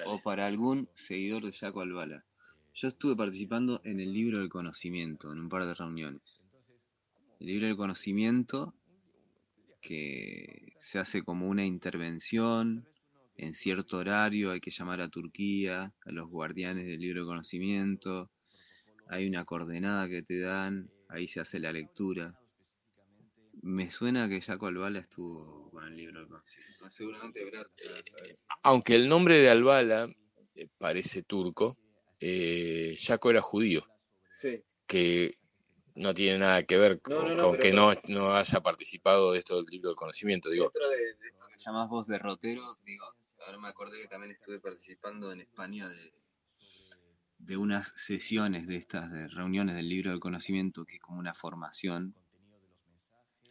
o 0.07 0.19
para 0.23 0.47
algún 0.47 0.89
seguidor 0.95 1.45
de 1.45 1.51
Jaco 1.51 1.81
Albala. 1.81 2.25
Yo 2.73 2.87
estuve 2.87 3.15
participando 3.15 3.81
en 3.83 3.99
el 3.99 4.11
libro 4.11 4.39
del 4.39 4.49
conocimiento, 4.49 5.31
en 5.31 5.41
un 5.41 5.47
par 5.47 5.63
de 5.67 5.75
reuniones. 5.75 6.46
El 7.39 7.47
libro 7.47 7.67
del 7.67 7.77
conocimiento 7.77 8.73
que 9.81 10.73
se 10.79 10.99
hace 10.99 11.23
como 11.23 11.47
una 11.47 11.65
intervención 11.65 12.87
en 13.37 13.53
cierto 13.53 13.97
horario, 13.97 14.51
hay 14.51 14.59
que 14.59 14.71
llamar 14.71 15.01
a 15.01 15.09
Turquía, 15.09 15.93
a 16.05 16.11
los 16.11 16.27
guardianes 16.27 16.87
del 16.87 16.99
libro 16.99 17.21
del 17.21 17.27
conocimiento, 17.27 18.31
hay 19.09 19.27
una 19.27 19.45
coordenada 19.45 20.09
que 20.09 20.23
te 20.23 20.39
dan, 20.39 20.89
ahí 21.09 21.27
se 21.27 21.39
hace 21.39 21.59
la 21.59 21.71
lectura. 21.71 22.33
Me 23.61 23.89
suena 23.91 24.27
que 24.27 24.41
Jaco 24.41 24.67
Albala 24.67 24.99
estuvo 24.99 25.69
con 25.71 25.85
el 25.85 25.95
libro 25.95 26.19
del 26.19 26.27
conocimiento. 26.27 26.89
Seguramente 26.89 27.41
Aunque 28.63 28.95
el 28.95 29.07
nombre 29.07 29.39
de 29.39 29.49
Albala 29.49 30.09
eh, 30.55 30.67
parece 30.77 31.23
turco, 31.23 31.77
eh, 32.19 32.97
Jaco 32.99 33.29
era 33.29 33.41
judío. 33.41 33.85
Que 34.87 35.35
no 35.97 36.13
tiene 36.13 36.39
nada 36.39 36.63
que 36.63 36.77
ver 36.77 37.01
con, 37.01 37.57
que 37.57 37.73
no, 37.73 37.91
no 38.07 38.35
haya 38.35 38.61
participado 38.61 39.31
de 39.31 39.39
esto 39.39 39.57
del 39.57 39.65
libro 39.65 39.89
de 39.89 39.95
conocimiento. 39.95 40.49
Digo. 40.49 40.65
Dentro 40.65 40.89
de, 40.89 41.09
esto 41.09 41.47
que 41.49 41.57
llamás 41.57 41.89
vos 41.89 42.07
derrotero, 42.07 42.77
digo, 42.85 43.05
ahora 43.45 43.57
me 43.57 43.67
acordé 43.67 44.01
que 44.01 44.07
también 44.07 44.31
estuve 44.31 44.59
participando 44.59 45.31
en 45.31 45.41
España 45.41 45.89
de, 45.89 46.13
de 47.39 47.57
unas 47.57 47.93
sesiones 47.95 48.67
de 48.67 48.77
estas, 48.77 49.11
de 49.11 49.27
reuniones 49.27 49.75
del 49.75 49.89
libro 49.89 50.11
del 50.11 50.19
conocimiento, 50.19 50.85
que 50.85 50.95
es 50.95 51.01
como 51.01 51.19
una 51.19 51.33
formación 51.33 52.15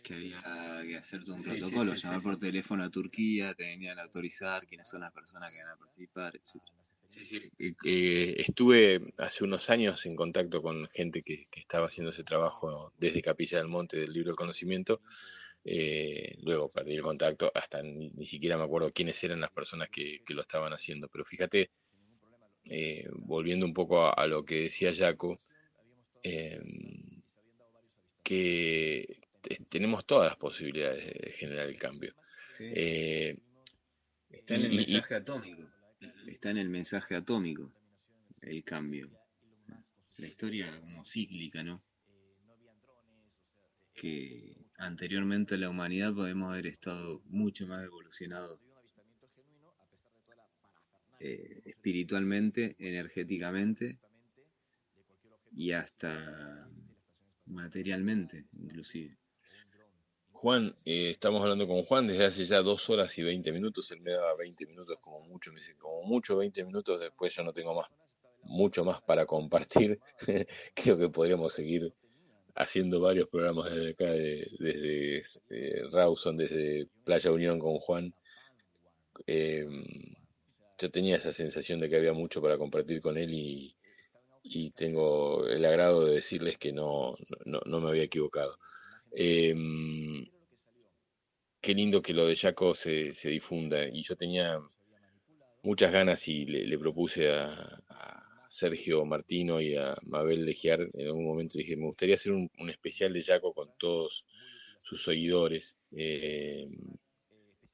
que 0.05 0.15
había 0.15 0.83
que 0.87 0.99
hacer 0.99 1.25
todo 1.25 1.35
un 1.35 1.43
protocolo, 1.43 1.95
llamar 1.95 2.23
por 2.23 2.39
teléfono 2.39 2.85
a 2.85 2.91
Turquía, 2.91 3.55
te 3.55 3.65
venían 3.65 3.99
a 3.99 4.03
autorizar 4.03 4.65
quiénes 4.65 4.89
son 4.89 5.01
las 5.01 5.13
personas 5.13 5.51
que 5.51 5.59
van 5.59 5.73
a 5.73 5.77
participar, 5.77 6.37
etcétera. 6.37 6.76
Eh, 7.19 8.35
estuve 8.39 9.01
hace 9.19 9.45
unos 9.45 9.71
años 9.71 10.05
en 10.07 10.17
contacto 10.17 10.63
con 10.63 10.87
gente 10.89 11.23
que, 11.23 11.47
estaba 11.53 11.87
haciendo 11.87 12.11
ese 12.11 12.25
trabajo 12.25 12.93
desde 12.99 13.23
Capilla 13.23 13.59
del 13.59 13.69
Monte 13.69 13.99
del 13.99 14.13
libro 14.13 14.31
del 14.31 14.37
conocimiento. 14.37 15.01
Eh, 15.65 16.37
luego 16.43 16.71
perdí 16.71 16.95
el 16.95 17.03
contacto, 17.03 17.51
hasta 17.55 17.83
ni, 17.83 18.27
siquiera 18.27 18.57
me 18.57 18.65
acuerdo 18.65 18.93
quiénes 18.93 19.23
eran 19.25 19.41
las 19.41 19.51
personas 19.51 19.89
que, 19.89 20.23
lo 20.29 20.43
estaban 20.43 20.73
haciendo. 20.73 21.09
Pero 21.09 21.25
fíjate, 21.25 21.71
eh, 22.65 23.09
volviendo 23.13 23.67
un 23.67 23.75
poco 23.75 24.07
a, 24.17 24.27
lo 24.27 24.45
que 24.45 24.63
decía 24.63 24.95
Jaco, 24.95 25.41
que 28.23 29.21
tenemos 29.69 30.05
todas 30.05 30.29
las 30.29 30.37
posibilidades 30.37 31.07
de 31.07 31.33
generar 31.33 31.69
el 31.69 31.79
cambio. 31.79 32.15
Está 32.59 34.55
en 34.55 34.65
el 34.65 34.73
mensaje 34.73 35.15
atómico 35.15 35.76
está 36.33 36.51
en 36.51 36.59
el 36.59 36.69
mensaje 36.69 37.15
atómico, 37.15 37.73
el 38.41 38.65
cambio. 38.65 39.11
La 40.19 40.27
historia 40.27 40.81
como 40.81 41.05
cíclica, 41.05 41.63
¿no? 41.63 41.83
Que 43.95 44.57
anteriormente 44.79 45.57
la 45.57 45.69
humanidad 45.69 46.15
podemos 46.15 46.53
haber 46.53 46.67
estado 46.67 47.23
mucho 47.27 47.67
más 47.67 47.85
evolucionados 47.85 48.61
eh, 51.19 51.63
espiritualmente, 51.65 52.77
energéticamente 52.79 53.99
y 55.53 55.73
hasta 55.73 56.69
materialmente, 57.47 58.47
inclusive. 58.53 59.17
Juan, 60.37 60.77
eh, 60.85 61.11
estamos 61.11 61.41
hablando 61.43 61.67
con 61.67 61.83
Juan 61.85 62.07
desde 62.07 62.27
hace 62.27 62.45
ya 62.45 62.61
dos 62.61 62.91
horas 62.91 63.17
y 63.17 63.23
veinte 63.23 63.53
minutos. 63.53 63.91
Él 63.91 64.03
me 64.03 64.13
daba 64.13 64.35
veinte 64.37 64.67
minutos 64.67 64.99
como 65.01 65.21
mucho, 65.23 65.51
me 65.51 65.61
dice 65.61 65.75
como 65.77 66.03
mucho 66.03 66.37
veinte 66.37 66.63
minutos. 66.63 67.01
Después 67.01 67.35
yo 67.35 67.43
no 67.43 67.55
tengo 67.55 67.75
más, 67.75 67.89
mucho 68.43 68.85
más 68.85 69.01
para 69.01 69.25
compartir. 69.25 69.99
Creo 70.75 70.99
que 70.99 71.09
podríamos 71.09 71.55
seguir 71.55 71.91
haciendo 72.55 73.01
varios 73.01 73.29
programas 73.29 73.75
desde 73.75 73.91
acá, 73.91 74.11
desde 74.11 75.23
eh, 75.49 75.83
Rawson, 75.91 76.37
desde 76.37 76.87
Playa 77.05 77.33
Unión 77.33 77.59
con 77.59 77.79
Juan. 77.79 78.15
Eh, 79.27 79.67
yo 80.79 80.91
tenía 80.91 81.17
esa 81.17 81.33
sensación 81.33 81.81
de 81.81 81.89
que 81.89 81.97
había 81.97 82.13
mucho 82.13 82.43
para 82.43 82.59
compartir 82.59 83.01
con 83.01 83.17
él 83.17 83.31
y, 83.33 83.73
tengo 84.77 85.47
el 85.47 85.65
agrado 85.65 86.05
de 86.05 86.15
decirles 86.17 86.59
que 86.59 86.73
no, 86.73 87.17
no, 87.47 87.81
me 87.81 87.89
había 87.89 88.05
equivocado. 88.05 88.59
Em, 89.13 90.27
qué 91.61 91.75
lindo 91.75 92.03
que 92.03 92.15
lo 92.15 92.27
de 92.27 92.37
Jaco 92.37 92.75
se, 92.75 93.15
se, 93.15 93.29
difunda. 93.31 93.89
Y 93.89 94.03
yo 94.03 94.17
tenía 94.17 94.61
muchas 95.63 95.93
ganas 95.93 96.29
y 96.29 96.47
le, 96.47 96.79
propuse 96.79 97.31
a, 97.31 97.83
Sergio 98.49 99.05
Martino 99.05 99.61
y 99.61 99.75
a 99.77 99.95
Mabel 100.05 100.47
Legiar 100.47 100.81
en 100.95 101.07
algún 101.07 101.25
momento. 101.25 101.59
Dije 101.59 101.77
me 101.77 101.87
gustaría 101.87 102.15
hacer 102.15 102.33
un, 102.33 102.51
especial 102.71 103.13
de 103.13 103.23
Jaco 103.23 103.53
con 103.53 103.69
todos 103.79 104.25
sus 104.83 105.05
seguidores 105.05 105.77
eh, 105.95 106.67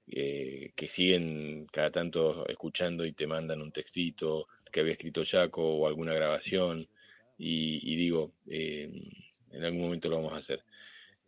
eh, 0.08 0.72
que 0.74 0.88
siguen 0.88 1.66
cada 1.70 1.90
tanto 1.90 2.46
escuchando 2.48 3.04
y 3.04 3.12
te 3.12 3.26
mandan 3.26 3.62
un 3.62 3.70
textito 3.70 4.48
que 4.72 4.80
había 4.80 4.94
escrito 4.94 5.22
Jaco 5.24 5.62
o 5.62 5.86
alguna 5.86 6.14
grabación 6.14 6.88
y, 7.38 7.96
digo, 7.96 8.32
eh, 8.46 8.90
en 9.50 9.64
algún 9.64 9.82
momento 9.82 10.08
lo 10.08 10.16
vamos 10.16 10.32
a 10.32 10.36
hacer. 10.36 10.64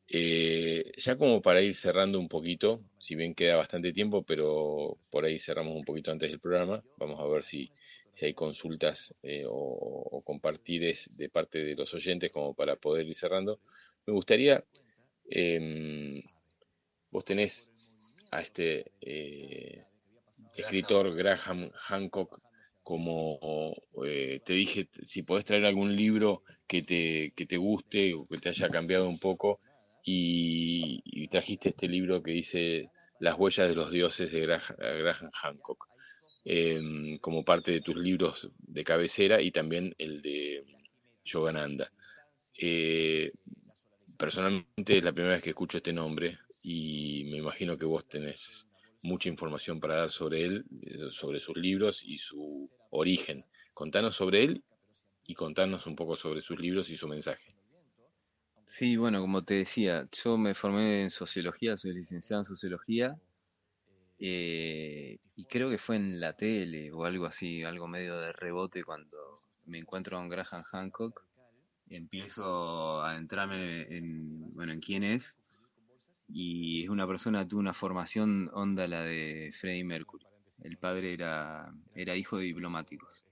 Eh, 0.09 0.93
ya 0.97 1.17
como 1.17 1.41
para 1.41 1.63
ir 1.63 1.75
cerrando 1.75 2.19
un 2.19 2.29
poquito, 2.29 2.83
si 2.99 3.15
bien 3.15 3.35
queda 3.35 3.57
bastante 3.57 3.93
tiempo, 3.93 4.23
pero 4.23 4.99
por 5.11 5.25
ahí 5.25 5.39
cerramos 5.39 5.75
un 5.75 5.85
poquito 5.85 6.11
antes 6.11 6.31
del 6.31 6.41
programa, 6.41 6.83
vamos 6.99 7.19
a 7.21 7.27
ver 7.27 7.43
si, 7.43 7.71
si 8.13 8.27
hay 8.27 8.35
consultas 8.35 9.15
o, 9.49 10.09
o 10.13 10.23
compartires 10.23 11.11
de 11.17 11.29
parte 11.31 11.65
de 11.65 11.75
los 11.75 11.93
oyentes 11.95 12.31
como 12.31 12.55
para 12.55 12.77
poder 12.77 13.07
ir 13.07 13.15
cerrando. 13.15 13.61
Me 14.07 14.13
gustaría, 14.13 14.63
em, 15.31 16.23
vos 17.11 17.25
tenés 17.25 17.71
a 18.31 18.43
este 18.43 18.93
eh, 19.01 19.85
escritor 20.55 21.15
Graham 21.15 21.71
Hancock 21.73 22.41
como 22.83 23.75
eh, 24.05 24.41
te 24.45 24.53
dije, 24.53 24.89
si 25.07 25.23
podés 25.23 25.47
traer 25.47 25.65
algún 25.65 25.97
libro 25.97 26.43
que 26.67 26.83
te, 26.83 27.33
que 27.35 27.47
te 27.47 27.57
guste 27.57 28.13
o 28.13 28.27
que 28.27 28.39
te 28.39 28.51
haya 28.51 28.69
cambiado 28.69 29.09
un 29.09 29.19
poco 29.19 29.61
y, 30.05 31.29
trajiste 31.29 31.71
este 31.71 31.89
libro 31.89 32.23
que 32.23 32.31
dice 32.31 32.91
Las 33.19 33.37
huellas 33.39 33.69
de 33.69 33.75
los 33.75 33.91
dioses 33.91 34.31
de 34.31 34.41
Graham, 34.43 35.31
Hancock 35.33 35.89
em, 36.45 37.19
como 37.19 37.45
parte 37.45 37.73
de 37.73 37.81
tus 37.81 37.97
libros 37.97 38.51
de 38.59 38.85
cabecera 38.85 39.41
y 39.41 39.51
también 39.51 39.95
el 39.99 40.23
de 40.23 40.65
Yogananda. 41.25 41.91
Eh, 42.57 43.33
personalmente 44.17 44.99
es 44.99 45.03
la 45.03 45.13
primera 45.13 45.35
vez 45.35 45.43
que 45.43 45.51
escucho 45.51 45.79
este 45.79 45.93
nombre, 45.93 46.39
y 46.63 47.25
me 47.31 47.39
imagino 47.39 47.77
que 47.77 47.85
vos 47.85 48.09
tenés 48.09 48.67
mucha 49.03 49.29
información 49.29 49.81
para 49.81 49.97
dar 49.97 50.11
sobre 50.11 50.45
él, 50.45 50.65
eh, 50.83 51.11
sobre 51.11 51.41
sus 51.41 51.57
libros 51.57 52.03
y 52.03 52.19
su 52.19 52.71
origen. 52.91 53.45
Contanos 53.75 54.17
sobre 54.17 54.45
él 54.45 54.63
y 55.27 55.35
contanos 55.35 55.87
un 55.87 55.95
poco 55.97 56.17
sobre 56.17 56.41
sus 56.41 56.59
libros 56.59 56.89
y 56.91 56.97
su 56.97 57.07
mensaje. 57.09 57.54
Sí, 58.77 58.97
bueno, 58.97 59.21
como 59.21 59.45
te 59.45 59.55
decía, 59.55 60.09
yo 60.11 60.37
me 60.37 60.53
formé 60.53 61.05
en 61.05 61.11
sociología, 61.13 61.77
soy 61.77 61.95
licenciado 61.95 62.43
en 62.43 62.47
sociología 62.47 63.17
eh, 64.19 65.21
y 65.37 65.45
creo 65.45 65.71
que 65.71 65.79
fue 65.79 65.95
en 65.95 66.19
la 66.19 66.33
tele 66.33 66.91
o 66.93 67.05
algo 67.05 67.27
así, 67.27 67.63
algo 67.63 67.87
medio 67.87 68.19
de 68.19 68.33
rebote 68.33 68.83
cuando 68.83 69.17
me 69.67 69.79
encuentro 69.79 70.19
con 70.19 70.29
Graham 70.29 70.65
Hancock 70.65 71.25
empiezo 71.89 73.01
a 73.01 73.17
entrarme 73.17 73.83
en, 73.97 74.53
bueno, 74.55 74.73
en 74.73 74.81
quién 74.81 75.05
es 75.05 75.39
y 76.29 76.83
es 76.83 76.89
una 76.89 77.07
persona 77.07 77.47
tuvo 77.47 77.61
una 77.61 77.75
formación 77.75 78.51
onda 78.55 78.89
la 78.89 79.05
de 79.05 79.53
Freddie 79.55 79.85
Mercury. 79.85 80.27
El 80.65 80.79
padre 80.79 81.13
era, 81.13 81.73
era 81.95 82.17
hijo 82.17 82.39
de 82.39 82.47
diplomáticos. 82.47 83.24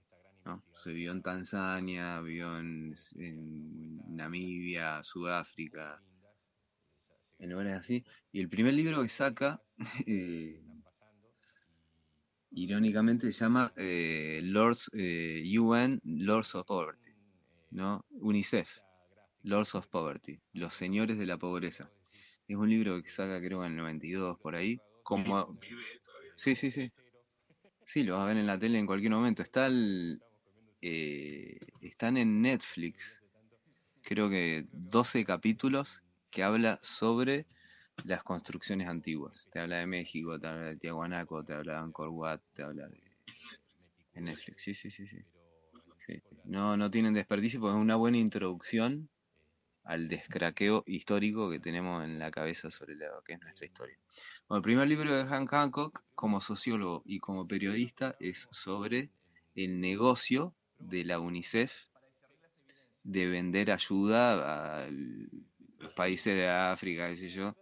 ¿No? 0.45 0.63
Se 0.77 0.91
vivió 0.91 1.11
en 1.11 1.21
Tanzania, 1.21 2.19
vivió 2.21 2.57
en, 2.57 2.95
Namibia, 4.15 5.03
Sudáfrica, 5.03 6.01
en 7.39 7.49
lugares 7.49 7.73
así. 7.73 8.03
Y 8.31 8.39
el 8.39 8.49
primer 8.49 8.73
libro 8.73 9.01
que 9.01 9.09
saca, 9.09 9.61
eh, 10.07 10.61
irónicamente, 12.51 13.31
se 13.31 13.39
llama 13.43 13.73
eh, 13.75 14.41
Lords 14.43 14.89
eh, 14.93 15.43
UN, 15.57 15.99
Lords 16.03 16.55
of 16.55 16.67
Poverty, 16.67 17.11
¿no? 17.71 18.05
UNICEF, 18.11 18.69
Lords 19.43 19.75
of 19.75 19.87
Poverty, 19.87 20.39
los 20.53 20.73
señores 20.73 21.17
de 21.17 21.25
la 21.25 21.37
pobreza. 21.37 21.89
Es 22.47 22.57
un 22.57 22.69
libro 22.69 23.01
que 23.01 23.09
saca 23.09 23.39
creo 23.39 23.63
en 23.65 23.71
el 23.71 23.77
92 23.77 24.37
por 24.39 24.55
ahí. 24.55 24.79
Como... 25.03 25.57
Sí, 26.35 26.55
sí, 26.55 26.71
sí. 26.71 26.91
Sí, 27.85 28.03
lo 28.03 28.13
vas 28.13 28.23
a 28.23 28.27
ver 28.27 28.37
en 28.37 28.47
la 28.47 28.57
tele 28.57 28.79
en 28.79 28.85
cualquier 28.85 29.11
momento. 29.11 29.43
Está 29.43 29.69
eh, 30.85 31.59
están 31.79 32.17
en 32.17 32.41
Netflix, 32.41 33.23
creo 34.01 34.29
que 34.29 34.67
12 34.73 35.23
capítulos 35.23 36.03
que 36.29 36.43
habla 36.43 36.77
sobre 36.81 37.45
las 38.03 38.21
construcciones 38.23 38.89
antiguas. 38.89 39.47
Te 39.49 39.59
habla 39.59 39.77
de 39.77 39.85
México, 39.85 40.37
te 40.37 40.47
habla 40.47 40.63
de 40.63 40.75
Tiahuanaco, 40.75 41.41
te 41.45 41.53
habla 41.53 41.73
de 41.75 41.79
Angkor 41.79 42.09
Wat, 42.09 42.41
te 42.53 42.63
habla 42.63 42.89
de... 42.89 43.01
En 44.15 44.25
Netflix, 44.25 44.61
sí, 44.61 44.75
sí, 44.75 44.91
sí, 44.91 45.07
sí. 45.07 45.23
sí. 46.05 46.21
No, 46.43 46.75
no 46.75 46.91
tienen 46.91 47.13
desperdicio 47.13 47.61
porque 47.61 47.77
es 47.77 47.81
una 47.81 47.95
buena 47.95 48.17
introducción 48.17 49.07
al 49.85 50.09
descraqueo 50.09 50.83
histórico 50.85 51.49
que 51.49 51.61
tenemos 51.61 52.03
en 52.03 52.19
la 52.19 52.29
cabeza 52.29 52.69
sobre 52.69 52.95
lo 52.95 53.23
que 53.23 53.33
es 53.33 53.39
nuestra 53.39 53.65
historia. 53.65 53.97
Bueno, 54.49 54.57
el 54.57 54.63
primer 54.63 54.87
libro 54.89 55.15
de 55.15 55.25
Hank 55.25 55.49
Hancock, 55.49 56.03
como 56.13 56.41
sociólogo 56.41 57.03
y 57.05 57.19
como 57.19 57.47
periodista, 57.47 58.17
es 58.19 58.49
sobre 58.51 59.11
el 59.55 59.79
negocio 59.79 60.53
de 60.89 61.05
la 61.05 61.19
UNICEF 61.19 61.71
de 63.03 63.27
vender 63.27 63.71
ayuda 63.71 64.83
a 64.83 64.89
los 64.89 65.93
países 65.93 66.35
de 66.35 66.47
África, 66.47 67.09
qué 67.09 67.17
sé 67.17 67.29
yo, 67.29 67.55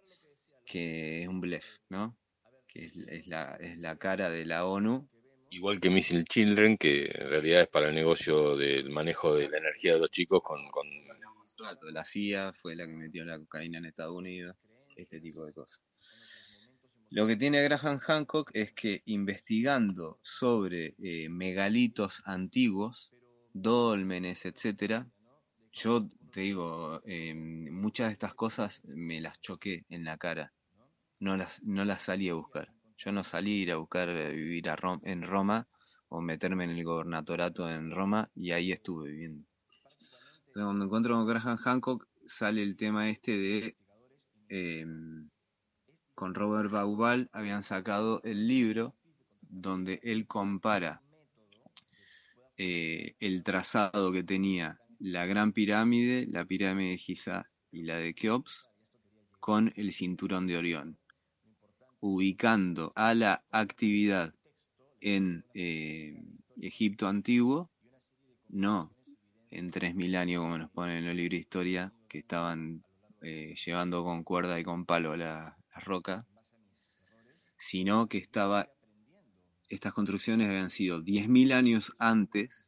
que 0.66 1.24
es 1.24 1.28
un 1.28 1.42
blef, 1.42 1.66
¿no? 1.90 2.16
Que 2.68 2.86
es, 2.86 3.28
la, 3.28 3.58
es 3.60 3.78
la 3.80 3.98
cara 3.98 4.30
de 4.30 4.46
la 4.46 4.66
ONU. 4.66 5.08
Igual 5.50 5.82
que 5.82 5.90
Missile 5.90 6.24
Children, 6.24 6.78
que 6.78 7.06
en 7.06 7.30
realidad 7.30 7.62
es 7.62 7.68
para 7.68 7.90
el 7.90 7.96
negocio 7.96 8.56
del 8.56 8.90
manejo 8.90 9.36
de 9.36 9.50
la 9.50 9.58
energía 9.58 9.96
de 9.96 10.00
los 10.00 10.12
chicos 10.12 10.42
con, 10.42 10.70
con 10.70 10.88
la 11.92 12.06
CIA 12.06 12.54
fue 12.54 12.76
la 12.76 12.88
que 12.88 12.94
metió 12.94 13.26
la 13.26 13.38
cocaína 13.38 13.78
en 13.78 13.86
Estados 13.86 14.16
Unidos, 14.16 14.56
este 14.96 15.20
tipo 15.20 15.46
de 15.46 15.54
cosas. 15.54 15.82
Lo 17.12 17.28
que 17.28 17.36
tiene 17.36 17.62
Graham 17.62 18.00
Hancock 18.00 18.52
es 18.54 18.74
que 18.74 19.04
investigando 19.06 20.18
sobre 20.22 20.96
eh, 20.98 21.30
megalitos 21.30 22.24
antiguos, 22.26 23.14
dólmenes, 23.54 24.46
etcétera, 24.46 25.08
yo 25.74 26.08
te 26.32 26.42
digo, 26.42 27.02
em, 27.06 27.70
muchas 27.72 28.08
de 28.08 28.14
estas 28.14 28.34
cosas 28.34 28.82
me 28.86 29.22
las 29.22 29.40
choqué 29.42 29.86
en 29.90 30.06
la 30.06 30.18
cara. 30.18 30.54
No 31.20 31.38
las, 31.38 31.62
no 31.64 31.86
las 31.86 32.04
salí 32.04 32.30
a 32.30 32.34
buscar. 32.34 32.74
Yo 32.98 33.12
no 33.12 33.24
salí 33.24 33.60
a 33.60 33.64
ir 33.64 33.72
a 33.72 33.78
buscar 33.78 34.10
eh, 34.10 34.34
vivir 34.34 34.70
a 34.70 34.78
en 35.04 35.22
Roma 35.22 35.68
o 36.10 36.22
meterme 36.22 36.64
en 36.64 36.72
el 36.72 36.84
gobernatorato 36.84 37.70
en 37.70 37.92
Roma 37.92 38.30
y 38.36 38.52
ahí 38.52 38.72
estuve 38.72 39.12
viviendo 39.12 39.52
cuando 40.54 40.74
me 40.74 40.86
encuentro 40.86 41.16
con 41.16 41.28
Graham 41.28 41.58
Hancock 41.58 42.08
sale 42.26 42.62
el 42.62 42.76
tema 42.76 43.10
este 43.10 43.32
de 43.38 43.78
em, 44.50 45.30
con 46.22 46.36
Robert 46.36 46.70
Baubal 46.70 47.32
habían 47.34 47.64
sacado 47.64 48.22
el 48.24 48.48
libro 48.48 48.94
donde 49.42 50.00
él 50.04 50.28
compara 50.28 51.02
eh, 52.58 53.16
el 53.20 53.44
trazado 53.44 54.12
que 54.12 54.22
tenía 54.22 54.80
la 55.00 55.26
Gran 55.26 55.52
Pirámide, 55.52 56.28
la 56.30 56.46
pirámide 56.46 56.92
de 56.92 56.98
Giza 57.00 57.50
y 57.72 57.82
la 57.86 57.98
de 57.98 58.14
Keops 58.14 58.70
con 59.40 59.74
el 59.76 59.94
cinturón 59.94 60.46
de 60.46 60.58
Orión, 60.58 61.00
ubicando 62.02 62.94
a 62.96 63.16
la 63.16 63.44
actividad 63.50 64.32
en 65.00 65.44
eh, 65.56 66.22
Egipto 66.62 67.08
antiguo, 67.08 67.72
no 68.48 68.94
en 69.50 69.72
3.000 69.72 70.16
años, 70.18 70.42
como 70.44 70.60
nos 70.60 70.70
ponen 70.70 70.98
en 70.98 71.06
el 71.06 71.18
libro 71.18 71.34
de 71.34 71.42
historia, 71.42 71.92
que 72.08 72.20
estaban 72.20 72.84
eh, 73.24 73.56
llevando 73.66 74.04
con 74.04 74.24
cuerda 74.24 74.60
y 74.60 74.64
con 74.64 74.86
palo 74.86 75.18
la, 75.18 75.58
roca, 75.80 76.26
sino 77.58 78.08
que 78.08 78.18
estaba 78.18 78.68
estas 79.72 79.94
construcciones 79.94 80.50
habían 80.50 80.70
sido 80.70 81.02
10.000 81.02 81.54
años 81.54 81.94
antes 81.98 82.68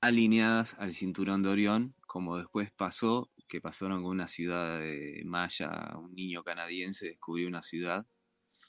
alineadas 0.00 0.76
al 0.78 0.94
cinturón 0.94 1.42
de 1.42 1.48
Orión, 1.48 1.94
como 2.06 2.36
después 2.38 2.70
pasó, 2.70 3.30
que 3.48 3.60
pasaron 3.60 4.02
con 4.02 4.12
una 4.12 4.28
ciudad 4.28 4.78
de 4.78 5.22
Maya, 5.24 5.96
un 5.96 6.14
niño 6.14 6.44
canadiense 6.44 7.06
descubrió 7.06 7.48
una 7.48 7.62
ciudad, 7.62 8.06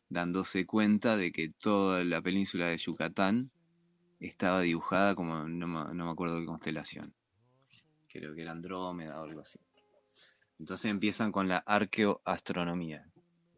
dándose 0.10 0.66
cuenta 0.66 1.16
de 1.16 1.32
que 1.32 1.50
toda 1.50 2.04
la 2.04 2.22
península 2.22 2.68
de 2.68 2.78
Yucatán 2.78 3.52
estaba 4.20 4.62
dibujada 4.62 5.14
como, 5.14 5.48
no, 5.48 5.68
me 5.68 6.10
acuerdo 6.10 6.40
qué 6.40 6.46
constelación, 6.46 7.14
creo 8.08 8.34
que 8.34 8.42
era 8.42 8.52
Andrómeda 8.52 9.22
o 9.22 9.26
algo 9.26 9.42
así. 9.42 9.60
Entonces 10.60 10.90
empiezan 10.90 11.32
con 11.32 11.48
la 11.48 11.58
arqueoastronomía. 11.58 13.06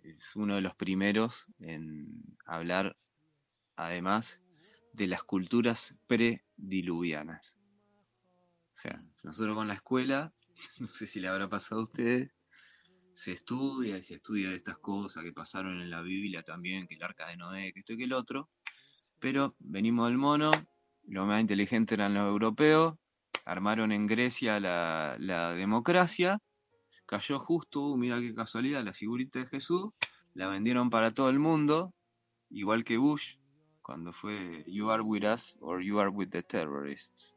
Es 0.04 0.36
uno 0.36 0.56
de 0.56 0.62
los 0.62 0.76
primeros 0.76 1.48
en 1.60 2.38
hablar, 2.46 2.98
además, 3.76 4.42
de 4.94 5.08
las 5.08 5.24
culturas 5.24 5.96
prediluvianas. 6.08 7.56
O 8.74 8.80
sea, 8.80 9.04
nosotros 9.24 9.56
con 9.56 9.68
la 9.68 9.76
escuela, 9.76 10.34
no 10.80 10.88
sé 10.88 11.08
si 11.08 11.20
le 11.20 11.28
habrá 11.28 11.48
pasado 11.50 11.82
a 11.82 11.84
ustedes, 11.84 12.32
se 13.14 13.32
estudia 13.32 13.98
y 13.98 14.04
se 14.04 14.16
estudia 14.16 14.52
estas 14.52 14.78
cosas 14.78 15.24
que 15.24 15.34
pasaron 15.34 15.82
en 15.82 15.90
la 15.90 16.02
Biblia 16.02 16.44
también, 16.44 16.88
que 16.88 16.96
el 16.96 17.04
arca 17.04 17.28
de 17.28 17.38
Noé, 17.38 17.74
que 17.74 17.80
esto 17.80 17.94
y 17.94 17.98
que 17.98 18.04
el 18.04 18.14
otro, 18.14 18.50
pero 19.20 19.56
venimos 19.60 20.08
del 20.08 20.18
mono, 20.18 20.52
los 21.08 21.28
más 21.28 21.42
inteligentes 21.42 21.98
eran 21.98 22.14
los 22.14 22.28
europeos, 22.28 22.96
armaron 23.46 23.92
en 23.92 24.06
Grecia 24.06 24.60
la 24.60 25.56
democracia, 25.56 26.40
cayó 27.08 27.40
justo, 27.40 27.82
uh, 27.82 27.98
mira 27.98 28.20
qué 28.20 28.36
casualidad, 28.36 28.84
la 28.84 28.94
figurita 28.94 29.40
de 29.40 29.48
Jesús, 29.48 29.92
la 30.36 30.48
vendieron 30.48 30.90
para 30.92 31.12
todo 31.12 31.30
el 31.30 31.40
mundo, 31.40 31.94
igual 32.50 32.84
que 32.84 32.98
Bush, 32.98 33.38
cuando 33.82 34.14
fue 34.14 34.64
You 34.68 34.92
are 34.92 35.02
with 35.02 35.24
us 35.24 35.58
or 35.62 35.82
you 35.82 36.00
are 36.00 36.10
with 36.10 36.30
the 36.30 36.44
terrorists. 36.44 37.36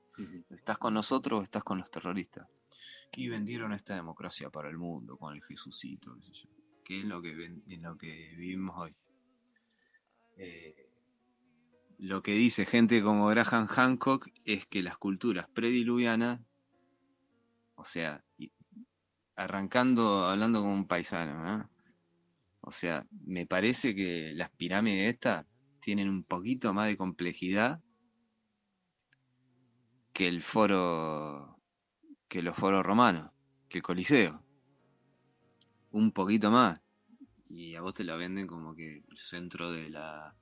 ¿Estás 0.51 0.77
con 0.77 0.93
nosotros 0.93 1.41
o 1.41 1.43
estás 1.43 1.65
con 1.65 1.79
los 1.79 1.91
terroristas? 1.91 2.47
Y 3.17 3.29
vendieron 3.29 3.73
esta 3.73 3.95
democracia 3.95 4.51
para 4.51 4.69
el 4.69 4.77
mundo 4.77 5.17
con 5.17 5.35
el 5.35 5.43
Jesucito, 5.45 6.15
que 6.85 6.99
es 6.99 7.05
lo 7.05 7.23
que, 7.23 7.31
en 7.31 7.83
lo 7.83 7.97
que 7.97 8.35
vivimos 8.37 8.77
hoy. 8.77 8.95
Eh, 10.37 10.91
lo 11.99 12.23
que 12.23 12.33
dice 12.33 12.67
gente 12.67 13.03
como 13.03 13.29
Graham 13.29 13.67
Hancock 13.67 14.29
es 14.45 14.67
que 14.67 14.83
las 14.83 14.99
culturas 14.99 15.49
prediluvianas, 15.49 16.41
o 17.77 17.85
sea, 17.85 18.25
arrancando, 19.41 20.27
hablando 20.27 20.61
como 20.61 20.75
un 20.75 20.87
paisano, 20.87 21.69
o 22.61 22.73
sea, 22.73 23.07
me 23.25 23.47
parece 23.47 23.95
que 23.95 24.33
las 24.35 24.51
pirámides 24.51 25.15
estas 25.15 25.47
tienen 25.81 26.09
un 26.09 26.25
poquito 26.25 26.75
más 26.75 26.89
de 26.89 26.97
complejidad 26.97 27.81
que 30.13 30.29
el 30.29 30.43
foro, 30.43 31.59
que 32.29 32.43
los 32.43 32.55
foros 32.55 32.85
romanos, 32.85 33.31
que 33.69 33.79
el 33.79 33.83
Coliseo. 33.83 34.45
Un 35.93 36.13
poquito 36.13 36.51
más. 36.51 36.81
Y 37.49 37.75
a 37.75 37.81
vos 37.81 37.95
te 37.95 38.05
la 38.05 38.17
venden 38.17 38.47
como 38.47 38.75
que 38.75 38.99
el 38.99 39.19
centro 39.19 39.73
de 39.73 39.89
la, 39.89 40.37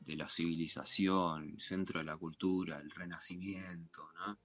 de 0.00 0.16
la 0.16 0.28
civilización, 0.28 1.50
el 1.50 1.60
centro 1.60 2.00
de 2.00 2.06
la 2.06 2.16
cultura, 2.16 2.78
el 2.80 2.90
renacimiento, 2.90 4.08
¿no? 4.14 4.38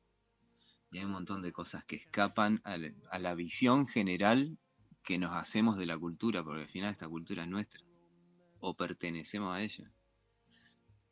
Y 0.91 0.99
hay 0.99 1.05
un 1.05 1.11
montón 1.11 1.41
de 1.41 1.51
cosas 1.51 1.83
que 1.85 1.97
escapan 1.97 2.61
a 2.63 2.77
la, 3.19 3.35
visión 3.35 3.87
general 3.87 4.57
que 5.03 5.17
nos 5.17 5.35
hacemos 5.35 5.77
de 5.77 5.85
la 5.85 5.97
cultura, 5.97 6.43
porque 6.43 6.61
al 6.61 6.69
final 6.69 6.91
esta 6.91 7.07
cultura 7.07 7.43
es 7.43 7.49
nuestra, 7.49 7.81
o 8.59 8.73
pertenecemos 8.73 9.55
a 9.55 9.61
ella. 9.61 9.91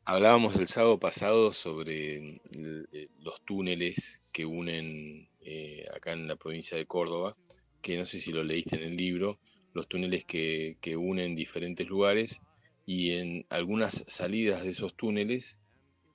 Hablábamos 0.04 0.56
el 0.56 0.68
sábado 0.68 0.98
pasado 0.98 1.52
sobre 1.52 2.40
eh, 2.52 3.08
los 3.20 3.40
túneles 3.44 4.22
que 4.32 4.46
unen 4.46 5.28
eh, 5.40 5.86
acá 5.94 6.12
en 6.12 6.28
la 6.28 6.36
provincia 6.36 6.76
de 6.76 6.86
Córdoba, 6.86 7.36
que 7.82 7.98
no 7.98 8.06
sé 8.06 8.20
si 8.20 8.32
lo 8.32 8.42
leíste 8.42 8.76
en 8.76 8.82
el 8.82 8.96
libro, 8.96 9.38
los 9.74 9.88
túneles 9.88 10.24
que 10.24 10.96
unen 10.96 11.36
diferentes 11.36 11.86
lugares 11.86 12.40
y 12.86 13.10
en 13.14 13.44
algunas 13.50 14.04
salidas 14.06 14.62
de 14.62 14.70
esos 14.70 14.96
túneles 14.96 15.58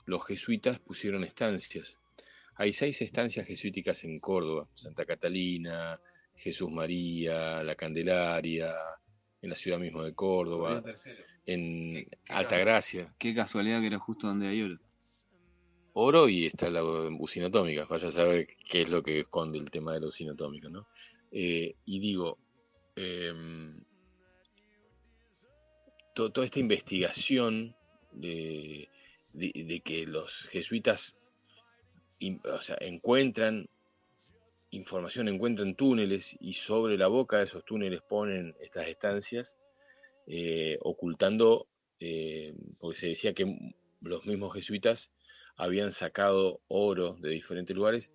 los 0.06 0.26
jesuitas 0.26 0.80
pusieron 0.80 1.24
estancias. 1.24 2.01
Hay 2.62 2.74
seis 2.74 3.02
estancias 3.02 3.48
jesuíticas 3.48 4.04
en 4.04 4.20
Córdoba, 4.20 4.70
Santa 4.76 5.04
Catalina, 5.04 6.00
Jesús 6.36 6.70
María, 6.70 7.64
La 7.64 7.74
Candelaria, 7.74 8.72
en 9.42 9.50
la 9.50 9.56
ciudad 9.56 9.80
misma 9.80 10.04
de 10.04 10.14
Córdoba 10.14 10.84
en 11.48 12.08
Altagracia. 12.30 13.16
Qué 13.18 13.34
casualidad 13.34 13.82
que 13.82 13.88
era 13.88 13.98
justo 13.98 14.28
donde 14.28 14.48
hay 14.48 14.62
oro. 14.62 14.80
Oro 15.94 16.30
y 16.30 16.46
está 16.46 16.70
la 16.70 16.84
usina 16.84 17.48
atómica. 17.48 17.86
Vaya 17.86 18.10
a 18.10 18.12
saber 18.12 18.50
qué 18.70 18.84
es 18.84 18.90
lo 18.90 19.02
que 19.02 19.22
esconde 19.22 19.58
el 19.58 19.72
tema 19.72 19.94
de 19.94 20.02
la 20.02 20.10
usina 20.10 20.34
atómica, 20.34 20.70
¿no? 20.70 20.86
Eh, 21.32 21.74
y 21.86 22.00
digo, 22.00 22.38
em, 22.96 23.84
toda 26.14 26.46
esta 26.46 26.60
investigación 26.60 27.76
de, 28.12 28.88
que 29.84 30.06
los 30.06 30.48
jesuitas 30.52 31.18
encuentran 32.80 33.68
información, 34.72 35.28
encuentran 35.28 35.76
túneles 35.76 36.36
y 36.40 36.54
sobre 36.54 36.98
la 36.98 37.08
boca 37.08 37.38
de 37.38 37.44
esos 37.44 37.66
túneles 37.66 38.02
ponen 38.02 38.56
estas 38.60 38.88
estancias, 38.88 39.58
eh, 40.28 40.78
ocultando, 40.82 41.68
eh, 42.00 42.56
porque 42.80 42.98
se 42.98 43.08
decía 43.08 43.34
que 43.34 43.74
los 44.02 44.26
mismos 44.26 44.54
jesuitas 44.54 45.12
habían 45.58 45.92
sacado 45.92 46.62
oro 46.68 47.16
de 47.20 47.30
diferentes 47.30 47.76
lugares 47.76 48.12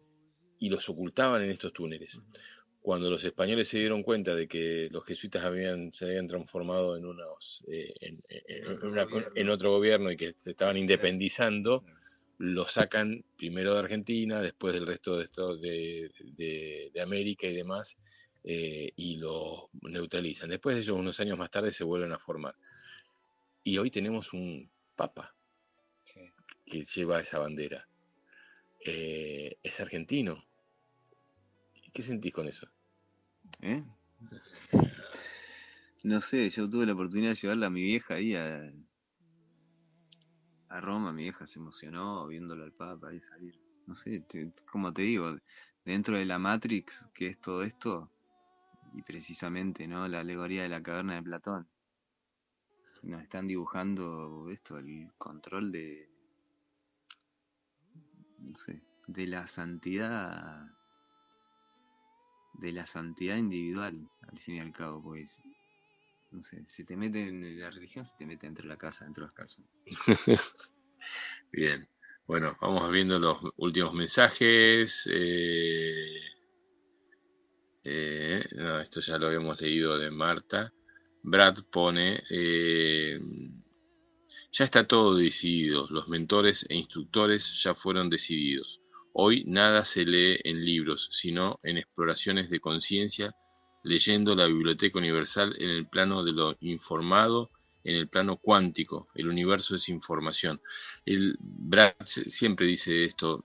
y 0.58 0.70
los 0.70 0.88
ocultaban 0.88 1.42
en 1.42 1.50
estos 1.50 1.72
túneles. 1.72 2.20
Cuando 2.80 3.10
los 3.10 3.24
españoles 3.24 3.68
se 3.68 3.78
dieron 3.78 4.02
cuenta 4.02 4.34
de 4.34 4.48
que 4.48 4.88
los 4.90 5.04
jesuitas 5.04 5.44
habían, 5.44 5.92
se 5.92 6.06
habían 6.06 6.28
transformado 6.28 6.96
en, 6.96 7.04
unos, 7.04 7.64
eh, 7.68 7.92
en, 8.00 9.48
otro 9.50 9.72
gobierno. 9.72 10.10
y 10.10 10.16
que 10.16 10.34
se 10.38 10.52
estaban 10.52 10.76
independizando, 10.76 11.84
lo 12.38 12.66
sacan 12.68 13.24
primero 13.36 13.72
de 13.72 13.80
Argentina, 13.80 14.40
después 14.40 14.74
del 14.74 14.86
resto 14.86 15.16
de, 15.16 16.10
de, 16.36 16.90
de 16.92 17.00
América 17.00 17.46
y 17.46 17.54
demás, 17.54 17.96
eh, 18.44 18.92
y 18.94 19.16
lo 19.16 19.70
neutralizan. 19.82 20.50
Después 20.50 20.76
de 20.76 20.82
ellos, 20.82 20.96
unos 20.96 21.18
años 21.18 21.36
más 21.38 21.50
tarde, 21.50 21.72
se 21.72 21.84
vuelven 21.84 22.12
a 22.12 22.18
formar. 22.18 22.54
Y 23.64 23.78
hoy 23.78 23.90
tenemos 23.90 24.32
un 24.32 24.70
papa 24.94 25.34
que 26.64 26.84
lleva 26.84 27.20
esa 27.20 27.38
bandera. 27.38 27.88
Eh, 28.84 29.56
es 29.62 29.80
argentino. 29.80 30.44
¿Qué 31.92 32.02
sentís 32.02 32.32
con 32.32 32.46
eso? 32.46 32.68
¿Eh? 33.62 33.82
No 36.04 36.20
sé, 36.20 36.48
yo 36.50 36.70
tuve 36.70 36.86
la 36.86 36.92
oportunidad 36.92 37.30
de 37.30 37.36
llevarla 37.36 37.66
a 37.66 37.70
mi 37.70 37.82
vieja 37.82 38.14
ahí 38.14 38.36
a, 38.36 38.72
a 40.76 40.80
Roma. 40.80 41.12
Mi 41.12 41.24
vieja 41.24 41.46
se 41.46 41.58
emocionó 41.58 42.26
viéndolo 42.26 42.64
al 42.64 42.72
Papa 42.72 43.08
ahí 43.08 43.20
salir. 43.20 43.58
No 43.86 43.94
sé, 43.94 44.24
como 44.70 44.92
te 44.92 45.02
digo, 45.02 45.36
dentro 45.84 46.16
de 46.16 46.24
la 46.24 46.38
Matrix, 46.38 47.08
que 47.14 47.28
es 47.28 47.40
todo 47.40 47.62
esto, 47.62 48.10
y 48.92 49.02
precisamente 49.02 49.86
no 49.86 50.08
la 50.08 50.20
alegoría 50.20 50.62
de 50.62 50.68
la 50.68 50.82
caverna 50.82 51.14
de 51.14 51.22
Platón. 51.22 51.68
Nos 53.02 53.22
están 53.22 53.46
dibujando 53.46 54.50
esto, 54.50 54.78
el 54.78 55.12
control 55.18 55.70
de, 55.70 56.10
no 58.38 58.56
sé, 58.56 58.82
de 59.06 59.26
la 59.28 59.46
santidad, 59.46 60.66
de 62.54 62.72
la 62.72 62.86
santidad 62.86 63.36
individual, 63.36 64.10
al 64.28 64.38
fin 64.40 64.56
y 64.56 64.60
al 64.60 64.72
cabo, 64.72 65.00
pues, 65.02 65.40
no 66.36 66.42
sé, 66.42 66.64
se 66.66 66.84
te 66.84 66.96
mete 66.96 67.28
en 67.28 67.60
la 67.60 67.70
religión, 67.70 68.04
se 68.04 68.14
te 68.16 68.26
mete 68.26 68.46
dentro 68.46 68.62
de 68.62 68.68
la 68.68 68.76
casa, 68.76 69.04
dentro 69.04 69.24
de 69.24 69.28
las 69.28 69.34
casas. 69.34 69.64
Bien, 71.52 71.88
bueno, 72.26 72.56
vamos 72.60 72.90
viendo 72.92 73.18
los 73.18 73.38
últimos 73.56 73.94
mensajes. 73.94 75.08
Eh... 75.10 76.20
Eh, 77.88 78.44
esto 78.82 79.00
ya 79.00 79.16
lo 79.16 79.28
habíamos 79.28 79.60
leído 79.60 79.96
de 79.96 80.10
Marta. 80.10 80.72
Brad 81.22 81.58
pone, 81.70 82.20
eh, 82.30 83.16
ya 84.50 84.64
está 84.64 84.88
todo 84.88 85.14
decidido, 85.14 85.86
los 85.90 86.08
mentores 86.08 86.66
e 86.68 86.74
instructores 86.74 87.62
ya 87.62 87.74
fueron 87.74 88.10
decididos. 88.10 88.80
Hoy 89.12 89.44
nada 89.44 89.84
se 89.84 90.04
lee 90.04 90.38
en 90.42 90.64
libros, 90.64 91.08
sino 91.12 91.60
en 91.62 91.78
exploraciones 91.78 92.50
de 92.50 92.58
conciencia, 92.58 93.32
leyendo 93.86 94.34
la 94.34 94.46
Biblioteca 94.46 94.98
Universal 94.98 95.54
en 95.58 95.70
el 95.70 95.86
plano 95.86 96.24
de 96.24 96.32
lo 96.32 96.56
informado, 96.60 97.50
en 97.84 97.96
el 97.96 98.08
plano 98.08 98.36
cuántico. 98.36 99.08
El 99.14 99.28
universo 99.28 99.76
es 99.76 99.88
información. 99.88 100.60
El, 101.04 101.36
Brad 101.40 101.94
siempre 102.04 102.66
dice 102.66 103.04
esto, 103.04 103.44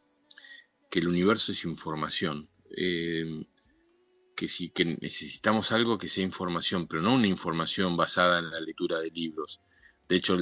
que 0.89 0.99
el 0.99 1.07
universo 1.07 1.51
es 1.51 1.63
información. 1.63 2.49
Eh, 2.75 3.45
que 4.35 4.47
sí, 4.47 4.69
que 4.69 4.85
necesitamos 4.85 5.71
algo 5.71 5.97
que 5.99 6.07
sea 6.07 6.23
información, 6.23 6.87
pero 6.87 7.01
no 7.03 7.13
una 7.13 7.27
información 7.27 7.95
basada 7.95 8.39
en 8.39 8.49
la 8.49 8.59
lectura 8.59 8.99
de 8.99 9.11
libros. 9.11 9.59
De 10.09 10.15
hecho, 10.15 10.35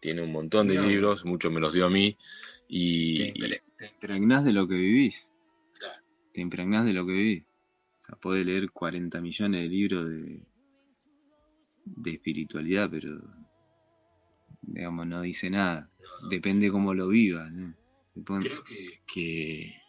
tiene 0.00 0.22
un 0.22 0.32
montón 0.32 0.66
de 0.66 0.74
No. 0.74 0.88
libros, 0.88 1.24
muchos 1.24 1.52
me 1.52 1.60
los 1.60 1.72
dio 1.72 1.86
a 1.86 1.90
mí. 1.90 2.16
Y, 2.68 3.18
Te, 3.18 3.24
y- 3.28 3.32
impre- 3.42 3.62
te 3.76 3.86
impregnás 3.86 4.44
de 4.44 4.52
lo 4.52 4.66
que 4.66 4.74
vivís. 4.74 5.30
Claro. 5.78 6.02
Te 6.32 6.40
impregnás 6.40 6.84
de 6.84 6.92
lo 6.94 7.06
que 7.06 7.12
vivís. 7.12 7.44
O 8.02 8.04
sea, 8.04 8.16
podés 8.16 8.44
leer 8.44 8.72
40 8.72 9.20
millones 9.20 9.62
de 9.62 9.68
libros 9.68 10.08
de, 10.08 10.42
de 11.84 12.10
espiritualidad, 12.10 12.90
pero 12.90 13.20
digamos, 14.62 15.06
no 15.06 15.22
dice 15.22 15.48
nada. 15.50 15.88
Depende 16.28 16.68
cómo 16.70 16.94
lo. 16.94 17.08
Depende- 17.10 18.48
creo 18.48 18.64
que, 18.64 19.00
que 19.06 19.82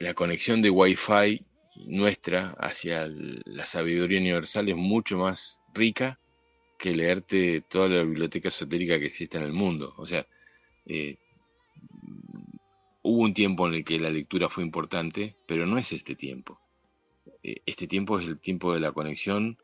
la 0.00 0.12
conexión 0.12 0.60
de 0.60 0.68
Wi-Fi 0.68 1.46
nuestra 1.86 2.50
hacia 2.58 3.08
la 3.08 3.64
sabiduría 3.64 4.20
universal 4.20 4.68
es 4.68 4.76
mucho 4.76 5.16
más 5.16 5.60
rica 5.72 6.18
que 6.78 6.94
leerte 6.94 7.62
toda 7.62 7.88
la 7.88 8.02
biblioteca 8.02 8.48
esotérica 8.48 8.98
que 8.98 9.06
existe 9.06 9.38
en 9.38 9.44
el 9.44 9.54
mundo. 9.54 9.94
O 9.96 10.04
sea, 10.04 10.26
eh, 10.84 11.16
hubo 13.02 13.22
un 13.22 13.32
tiempo 13.32 13.66
en 13.66 13.74
el 13.74 13.84
que 13.84 13.98
la 13.98 14.10
lectura 14.10 14.50
fue 14.50 14.62
importante, 14.62 15.36
pero 15.46 15.64
no 15.64 15.78
es 15.78 15.90
este 15.92 16.14
tiempo. 16.16 16.60
Eh, 17.42 17.56
este 17.66 17.86
tiempo 17.86 18.18
es 18.18 18.26
el 18.26 18.38
tiempo 18.38 18.72
de 18.72 18.80
la 18.80 18.92
conexión 18.92 19.58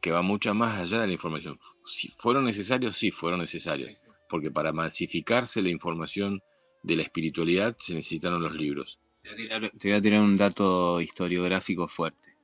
que 0.00 0.10
va 0.10 0.22
mucho 0.22 0.54
más 0.54 0.80
allá 0.80 1.00
de 1.00 1.06
la 1.08 1.12
información. 1.12 1.58
Si 1.84 2.08
fueron 2.08 2.44
necesarios, 2.44 2.96
sí, 2.96 3.10
fueron 3.10 3.40
necesarios. 3.40 4.02
Porque 4.28 4.50
para 4.50 4.72
masificarse 4.72 5.62
la 5.62 5.68
información 5.68 6.40
de 6.82 6.96
la 6.96 7.02
espiritualidad 7.02 7.76
se 7.78 7.94
necesitaron 7.94 8.42
los 8.42 8.54
libros. 8.54 8.98
Te 9.22 9.30
voy, 9.30 9.34
a 9.34 9.36
tirar, 9.36 9.72
te 9.78 9.88
voy 9.88 9.96
a 9.98 10.00
tirar 10.00 10.20
un 10.20 10.36
dato 10.36 11.00
historiográfico 11.00 11.86
fuerte, 11.86 12.34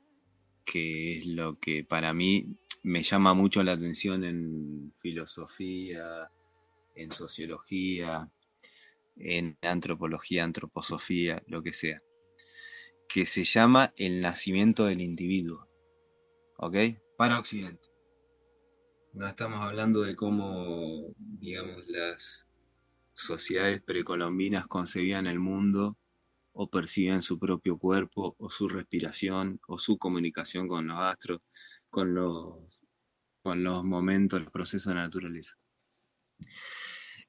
que 0.65 1.19
es 1.19 1.27
lo 1.27 1.59
que 1.59 1.85
para 1.85 2.13
mí 2.13 2.47
me 2.83 3.03
llama 3.03 3.35
mucho 3.35 3.63
la 3.63 3.73
atención 3.73 4.23
en 4.25 4.93
filosofía, 5.01 6.31
en 6.95 7.11
sociología, 7.11 8.31
en 9.17 9.59
antropología, 9.63 10.45
antroposofía, 10.45 11.43
lo 11.49 11.63
que 11.63 11.73
sea, 11.73 12.01
que 13.09 13.25
se 13.25 13.43
llama 13.45 13.93
el 13.97 14.21
nacimiento 14.21 14.85
del 14.85 15.01
individuo, 15.01 15.67
¿ok? 16.59 16.77
Para 17.17 17.39
Occidente. 17.39 17.89
No 19.15 19.27
estamos 19.27 19.61
hablando 19.61 20.03
de 20.03 20.15
cómo, 20.15 21.15
digamos, 21.17 21.83
las 21.89 22.47
sociedades 23.15 23.83
precolombinas 23.83 24.67
concebían 24.67 25.27
el 25.27 25.41
mundo 25.41 25.97
o 26.53 26.69
percibían 26.69 27.23
su 27.23 27.39
propio 27.39 27.79
cuerpo 27.79 28.37
o 28.39 28.51
su 28.51 28.69
respiración 28.69 29.59
o 29.67 29.79
su 29.79 29.97
comunicación 29.97 30.69
con 30.69 30.87
los 30.87 30.99
astros, 30.99 31.41
con 31.89 32.15
los, 32.15 32.83
con 33.43 33.65
los 33.65 33.85
momentos, 33.85 34.43
los 34.43 34.53
procesos 34.53 34.91
de 34.91 34.95
la 34.97 35.03
naturaleza. 35.05 35.57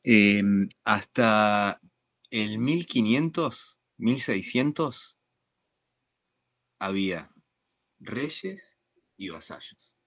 Eh, 0.04 0.44
hasta 0.84 1.80
el 2.30 2.60
1500, 2.60 3.80
1600, 3.98 5.19
había 6.80 7.30
reyes 8.00 8.80
y 9.18 9.30
vasallos, 9.30 9.98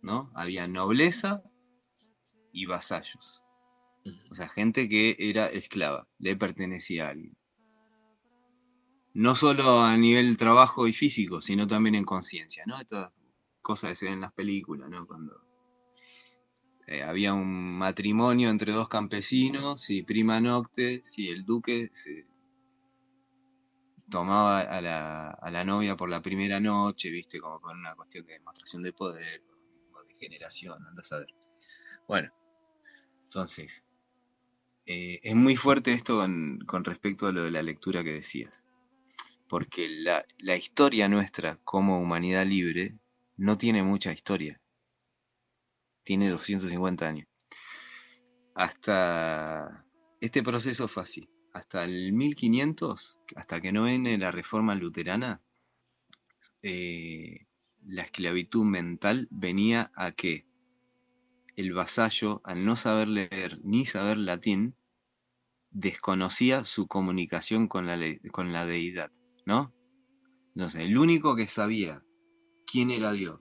¿no? 0.00 0.30
Había 0.34 0.68
nobleza 0.68 1.42
y 2.52 2.66
vasallos. 2.66 3.42
O 4.30 4.34
sea, 4.34 4.48
gente 4.48 4.88
que 4.88 5.16
era 5.18 5.46
esclava, 5.46 6.08
le 6.18 6.36
pertenecía 6.36 7.08
a 7.08 7.10
alguien. 7.10 7.36
No 9.12 9.34
solo 9.34 9.82
a 9.82 9.96
nivel 9.96 10.36
trabajo 10.36 10.86
y 10.86 10.92
físico, 10.92 11.42
sino 11.42 11.66
también 11.66 11.96
en 11.96 12.04
conciencia, 12.04 12.64
¿no? 12.66 12.80
Estas 12.80 13.12
cosas 13.60 13.90
que 13.90 13.96
se 13.96 14.04
ven 14.06 14.14
en 14.14 14.20
las 14.20 14.32
películas, 14.32 14.88
¿no? 14.88 15.06
Cuando 15.06 15.34
eh, 16.86 17.02
había 17.02 17.34
un 17.34 17.76
matrimonio 17.76 18.50
entre 18.50 18.72
dos 18.72 18.88
campesinos 18.88 19.90
y 19.90 20.02
prima 20.02 20.40
nocte, 20.40 21.02
si 21.04 21.28
el 21.28 21.44
duque 21.44 21.90
se 21.92 22.29
tomaba 24.10 24.60
a 24.60 24.80
la, 24.80 25.30
a 25.30 25.50
la 25.50 25.64
novia 25.64 25.96
por 25.96 26.10
la 26.10 26.20
primera 26.20 26.60
noche, 26.60 27.10
viste, 27.10 27.40
como 27.40 27.60
por 27.60 27.76
una 27.76 27.94
cuestión 27.94 28.26
de 28.26 28.34
demostración 28.34 28.82
de 28.82 28.92
poder 28.92 29.42
o 29.92 30.04
de 30.04 30.14
generación, 30.14 30.84
andas 30.86 31.12
a 31.12 31.18
ver. 31.18 31.28
Bueno, 32.06 32.30
entonces, 33.24 33.84
eh, 34.86 35.20
es 35.22 35.34
muy 35.34 35.56
fuerte 35.56 35.92
esto 35.92 36.16
con, 36.16 36.58
con 36.66 36.84
respecto 36.84 37.28
a 37.28 37.32
lo 37.32 37.44
de 37.44 37.50
la 37.50 37.62
lectura 37.62 38.02
que 38.02 38.12
decías. 38.12 38.64
Porque 39.48 39.88
la, 39.88 40.24
la 40.38 40.56
historia 40.56 41.08
nuestra 41.08 41.58
como 41.64 42.00
humanidad 42.00 42.44
libre 42.46 42.98
no 43.36 43.56
tiene 43.56 43.82
mucha 43.82 44.12
historia. 44.12 44.60
Tiene 46.04 46.28
250 46.28 47.06
años. 47.08 47.26
Hasta 48.54 49.84
este 50.20 50.42
proceso 50.42 50.88
fue 50.88 51.04
así. 51.04 51.28
Hasta 51.52 51.84
el 51.84 52.12
1500, 52.12 53.18
hasta 53.36 53.60
que 53.60 53.72
no 53.72 53.84
viene 53.84 54.18
la 54.18 54.30
reforma 54.30 54.74
luterana, 54.74 55.42
eh, 56.62 57.46
la 57.86 58.02
esclavitud 58.02 58.64
mental 58.64 59.26
venía 59.30 59.90
a 59.94 60.12
que 60.12 60.46
el 61.56 61.72
vasallo, 61.72 62.40
al 62.44 62.64
no 62.64 62.76
saber 62.76 63.08
leer 63.08 63.60
ni 63.64 63.86
saber 63.86 64.18
latín, 64.18 64.74
desconocía 65.70 66.64
su 66.64 66.86
comunicación 66.86 67.68
con 67.68 67.86
la, 67.86 67.98
con 68.32 68.52
la 68.52 68.66
deidad, 68.66 69.10
¿no? 69.46 69.72
Entonces, 70.54 70.82
el 70.82 70.98
único 70.98 71.36
que 71.36 71.46
sabía 71.46 72.02
quién 72.66 72.90
era 72.90 73.12
Dios, 73.12 73.40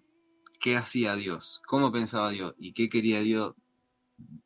qué 0.60 0.78
hacía 0.78 1.16
Dios, 1.16 1.62
cómo 1.66 1.92
pensaba 1.92 2.30
Dios 2.30 2.54
y 2.58 2.74
qué 2.74 2.90
quería 2.90 3.22
Dios, 3.22 3.56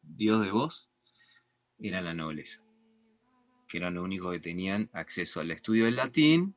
Dios 0.01 0.43
de 0.45 0.51
vos, 0.51 0.89
era 1.79 2.01
la 2.01 2.13
nobleza, 2.13 2.62
que 3.73 3.79
eran 3.79 3.95
lo 3.95 4.03
único 4.03 4.29
que 4.29 4.39
tenían 4.39 4.87
acceso 4.93 5.39
al 5.39 5.49
estudio 5.49 5.85
del 5.85 5.95
latín 5.95 6.53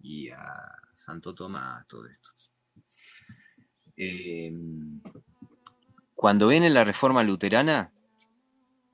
y 0.00 0.30
a 0.30 0.40
Santo 0.94 1.34
Tomás, 1.34 1.86
todo 1.86 2.06
esto. 2.06 2.30
Eh, 3.94 4.50
cuando 6.14 6.48
viene 6.48 6.70
la 6.70 6.82
reforma 6.82 7.22
luterana, 7.24 7.92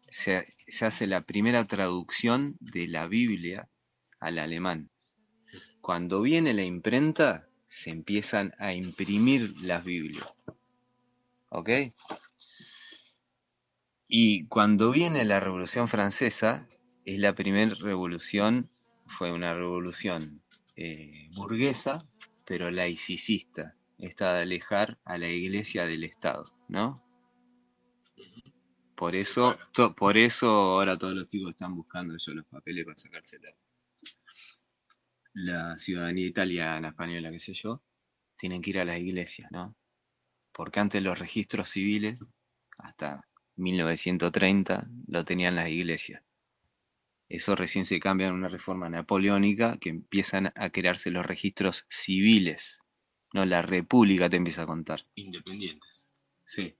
se, 0.09 0.57
se 0.67 0.87
hace 0.87 1.07
la 1.07 1.21
primera 1.21 1.65
traducción 1.69 2.57
de 2.59 2.89
la 2.89 3.07
Biblia 3.07 3.69
al 4.19 4.41
alemán. 4.41 4.91
Cuando 5.81 6.23
viene 6.23 6.53
la 6.53 6.65
imprenta, 6.65 7.49
se 7.67 7.91
empiezan 7.91 8.55
a 8.59 8.73
imprimir 8.73 9.55
las 9.61 9.85
Biblias. 9.85 10.27
¿Ok? 11.51 11.71
Y 14.09 14.49
cuando 14.49 14.91
viene 14.91 15.25
la 15.25 15.39
Revolución 15.39 15.87
Francesa, 15.87 16.67
es 17.07 17.19
la 17.21 17.35
primera 17.35 17.75
revolución, 17.77 18.71
fue 19.07 19.33
una 19.33 19.55
revolución 19.55 20.43
eh, 20.77 21.31
burguesa, 21.35 22.07
pero 22.45 22.71
laicista, 22.71 23.75
esta 23.99 24.35
de 24.35 24.43
alejar 24.43 24.99
a 25.07 25.17
la 25.17 25.31
iglesia 25.31 25.87
del 25.87 26.05
Estado, 26.05 26.53
¿no? 26.69 27.03
Por 28.97 29.15
eso, 29.15 29.57
to- 29.73 29.95
por 29.95 30.17
eso 30.17 30.49
ahora 30.49 30.99
todos 30.99 31.15
los 31.15 31.31
chicos 31.31 31.51
están 31.51 31.77
buscando 31.77 32.15
ellos 32.15 32.35
los 32.35 32.47
papeles 32.47 32.85
para 32.85 32.99
sacarse 32.99 33.39
la, 33.39 33.51
la 35.35 35.79
ciudadanía 35.79 36.27
italiana, 36.27 36.89
española, 36.89 37.31
qué 37.31 37.39
sé 37.39 37.55
yo, 37.55 37.83
tienen 38.37 38.63
que 38.63 38.71
ir 38.71 38.81
a 38.81 38.85
las 38.85 38.99
iglesias, 38.99 39.51
¿no? 39.53 39.77
Porque 40.53 40.81
antes 40.81 41.03
los 41.03 41.19
registros 41.19 41.71
civiles, 41.71 42.21
hasta 42.79 43.23
1930, 43.57 44.89
lo 45.09 45.25
tenían 45.25 45.57
las 45.57 45.71
iglesias. 45.71 46.23
Eso 47.29 47.57
recién 47.57 47.87
se 47.87 47.99
cambia 48.01 48.29
en 48.29 48.35
una 48.35 48.49
reforma 48.49 48.89
napoleónica 48.89 49.79
que 49.79 49.89
empiezan 49.91 50.53
a 50.55 50.71
crearse 50.71 51.11
los 51.11 51.27
registros 51.27 51.87
civiles. 51.89 52.79
No, 53.33 53.45
la 53.45 53.63
república 53.63 54.31
te 54.31 54.37
empieza 54.37 54.63
a 54.63 54.67
contar. 54.67 55.05
Independientes. 55.17 56.07
Sí. 56.45 56.75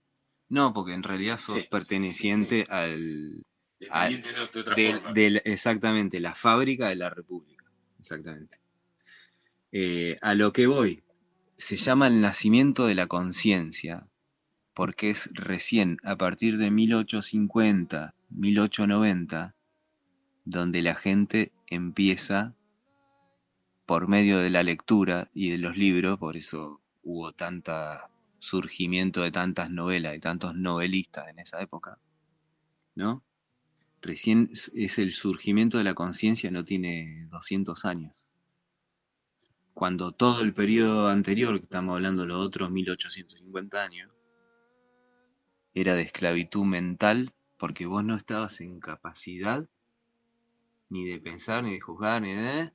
No, 0.49 0.73
porque 0.73 0.93
en 0.93 1.03
realidad 1.03 1.37
sos 1.37 1.55
Sí, 1.55 1.61
sí, 1.63 1.67
perteneciente 1.69 2.65
al, 2.69 3.43
de, 3.79 3.87
de 3.89 4.41
otra 4.41 4.75
del- 4.75 4.93
forma. 5.01 5.13
del- 5.13 5.41
exactamente, 5.43 6.19
la 6.21 6.33
fábrica 6.33 6.87
de 6.87 6.95
la 6.95 7.09
República. 7.09 7.65
Exactamente. 7.99 8.57
Eh, 9.73 10.17
a 10.21 10.33
lo 10.33 10.53
que 10.53 10.65
voy, 10.67 11.03
se 11.57 11.75
llama 11.75 12.07
el 12.07 12.21
nacimiento 12.21 12.87
de 12.87 12.95
la 12.95 13.07
conciencia, 13.07 14.07
porque 14.73 15.09
es 15.09 15.29
recién 15.33 15.97
a 16.03 16.15
partir 16.15 16.57
de 16.57 16.71
1850, 16.71 18.13
1890, 18.29 19.55
donde 20.49 20.81
la 20.81 20.95
gente 20.95 21.51
empieza, 21.67 22.55
por 23.85 24.07
medio 24.07 24.37
de 24.39 24.49
la 24.49 24.63
lectura 24.63 25.29
y 25.33 25.49
de 25.49 25.57
los 25.57 25.75
libros, 25.77 26.17
por 26.19 26.37
eso 26.37 26.81
hubo 27.03 27.33
tanta 27.33 28.09
surgimiento 28.39 29.21
de 29.21 29.31
tantas 29.31 29.69
novelas, 29.69 30.13
de 30.13 30.19
tantos 30.19 30.55
novelistas 30.55 31.27
en 31.27 31.39
esa 31.39 31.61
época, 31.61 31.99
¿no? 32.95 33.23
Recién 34.01 34.49
es- 34.51 34.99
el 34.99 35.13
surgimiento 35.13 35.77
de 35.77 35.85
la 35.85 35.95
conciencia, 35.95 36.51
no 36.51 36.65
tiene 36.65 37.27
200 37.29 37.85
años. 37.85 38.13
Cuando 39.73 40.11
todo 40.11 40.41
el 40.41 40.53
periodo 40.53 41.07
anterior, 41.07 41.57
que 41.57 41.63
estamos 41.63 41.95
hablando 41.95 42.23
de 42.23 42.27
los 42.29 42.45
otros 42.45 42.69
1850 42.69 43.83
años, 43.83 44.11
era 45.73 45.95
de 45.95 46.01
esclavitud 46.01 46.65
mental 46.65 47.33
porque 47.57 47.85
vos 47.85 48.03
no 48.03 48.15
estabas 48.17 48.59
en 48.59 48.79
capacidad 48.79 49.67
ni 50.89 51.05
de 51.05 51.19
pensar, 51.19 51.63
ni 51.63 51.73
de 51.73 51.79
juzgar, 51.79 52.21
ni 52.21 52.33
de 52.33 52.71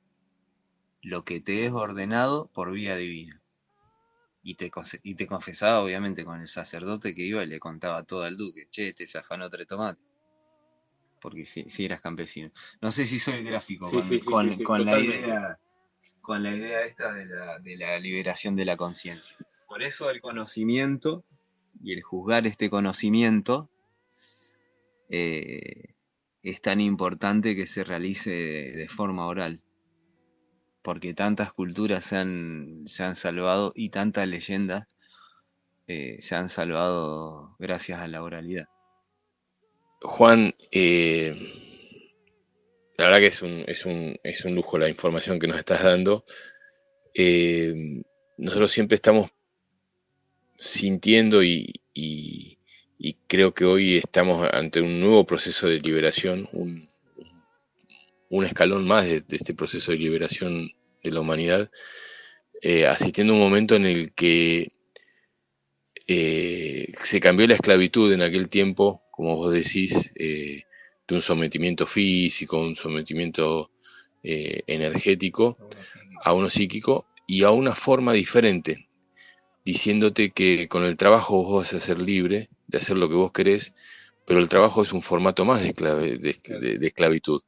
lo 1.01 1.25
que 1.25 1.41
te 1.41 1.65
es 1.65 1.71
ordenado 1.71 2.49
por 2.53 2.71
vía 2.71 2.95
divina. 2.95 3.41
Y 4.41 4.55
te, 4.55 4.71
y 5.03 5.15
te 5.15 5.27
confesaba 5.27 5.81
obviamente 5.81 6.25
con 6.25 6.41
el 6.41 6.47
sacerdote 6.47 7.15
que 7.15 7.23
iba 7.23 7.43
y 7.43 7.47
le 7.47 7.59
contaba 7.59 8.03
todo 8.03 8.23
al 8.23 8.35
duque, 8.35 8.67
che, 8.69 8.93
te 8.93 9.05
este 9.05 9.17
afanó 9.17 9.49
tres 9.49 9.67
tomates. 9.67 10.03
Porque 11.21 11.45
si, 11.45 11.85
eras 11.85 12.01
campesino. 12.01 12.51
No 12.81 12.91
sé 12.91 13.05
si 13.05 13.19
soy 13.19 13.43
gráfico 13.43 13.89
con, 14.25 14.85
la 14.85 14.99
idea 14.99 15.59
con 16.19 16.41
la 16.41 16.55
idea 16.55 16.85
esta 16.85 17.13
de 17.13 17.25
la, 17.25 17.59
de 17.59 17.77
la 17.77 17.99
liberación 17.99 18.55
de 18.55 18.65
la 18.65 18.77
conciencia. 18.77 19.35
Por 19.67 19.83
eso 19.83 20.09
el 20.09 20.21
conocimiento 20.21 21.25
y 21.81 21.93
el 21.93 22.01
juzgar 22.01 22.47
este 22.47 22.69
conocimiento 22.69 23.69
eh, 25.09 25.92
es 26.43 26.61
tan 26.61 26.81
importante 26.81 27.55
que 27.55 27.67
se 27.67 27.83
realice 27.83 28.29
de, 28.29 28.87
forma 28.89 29.25
oral. 29.25 29.63
Porque 30.81 31.13
tantas 31.13 31.53
culturas 31.53 32.05
se 32.05 32.17
han, 32.17 32.83
se 32.85 33.03
han 33.03 33.15
salvado 33.15 33.71
y 33.73 33.89
tantas 33.89 34.27
leyendas 34.27 34.87
eh, 35.87 36.17
se 36.21 36.35
han 36.35 36.49
salvado 36.49 37.55
gracias 37.59 38.01
a 38.01 38.07
la 38.07 38.21
oralidad. 38.21 38.67
Juan, 40.01 40.53
eh, 40.71 41.33
la 42.97 43.05
verdad 43.05 43.19
que 43.19 43.27
es 43.27 43.41
un, 43.41 43.63
es, 43.65 43.85
un, 43.85 44.17
es 44.21 44.43
un 44.43 44.55
lujo 44.55 44.77
la 44.77 44.89
información 44.89 45.39
que 45.39 45.47
nos 45.47 45.57
estás 45.57 45.81
dando. 45.81 46.25
nosotros 48.37 48.71
siempre 48.71 48.95
estamos 48.95 49.31
sintiendo 50.57 51.41
y 51.41 52.52
creo 53.27 53.53
que 53.53 53.65
hoy 53.65 53.97
estamos 53.97 54.47
ante 54.51 54.81
un 54.81 54.99
nuevo 54.99 55.25
proceso 55.25 55.67
de 55.67 55.79
liberación, 55.79 56.47
un, 56.53 56.89
un 58.29 58.45
escalón 58.45 58.87
más 58.87 59.05
de, 59.05 59.23
este 59.29 59.53
proceso 59.53 59.91
de 59.91 59.97
liberación 59.97 60.71
de 61.03 61.11
la 61.11 61.19
humanidad, 61.19 61.69
eh, 62.61 62.87
asistiendo 62.87 63.33
a 63.33 63.35
un 63.35 63.41
momento 63.41 63.75
en 63.75 63.85
el 63.85 64.13
que 64.13 64.71
eh, 66.07 66.93
se 66.97 67.19
cambió 67.19 67.47
la 67.47 67.55
esclavitud 67.55 68.11
en 68.13 68.21
aquel 68.21 68.49
tiempo, 68.49 69.03
como 69.11 69.35
vos 69.35 69.53
decís, 69.53 70.11
eh, 70.15 70.63
de 71.07 71.15
un 71.15 71.21
sometimiento 71.21 71.85
físico, 71.85 72.59
un 72.59 72.75
sometimiento 72.75 73.69
energético, 74.25 75.57
a 76.23 76.33
uno 76.33 76.49
psíquico 76.49 77.05
y 77.27 77.43
a 77.43 77.51
una 77.51 77.75
forma 77.75 78.13
diferente, 78.13 78.87
diciéndote 79.65 80.31
que 80.31 80.69
con 80.69 80.85
el 80.85 80.95
trabajo 80.95 81.43
vos 81.43 81.63
vas 81.63 81.73
a 81.73 81.85
ser 81.85 81.99
libre 81.99 82.49
de 82.67 82.77
hacer 82.77 82.97
lo 82.97 83.09
que 83.09 83.15
vos 83.15 83.31
querés, 83.31 83.73
pero 84.25 84.39
el 84.39 84.49
trabajo 84.49 84.81
es 84.83 84.93
un 84.93 85.01
formato 85.01 85.45
más 85.45 85.61
de, 85.61 85.73
de, 85.73 86.87
esclavitud, 86.87 87.41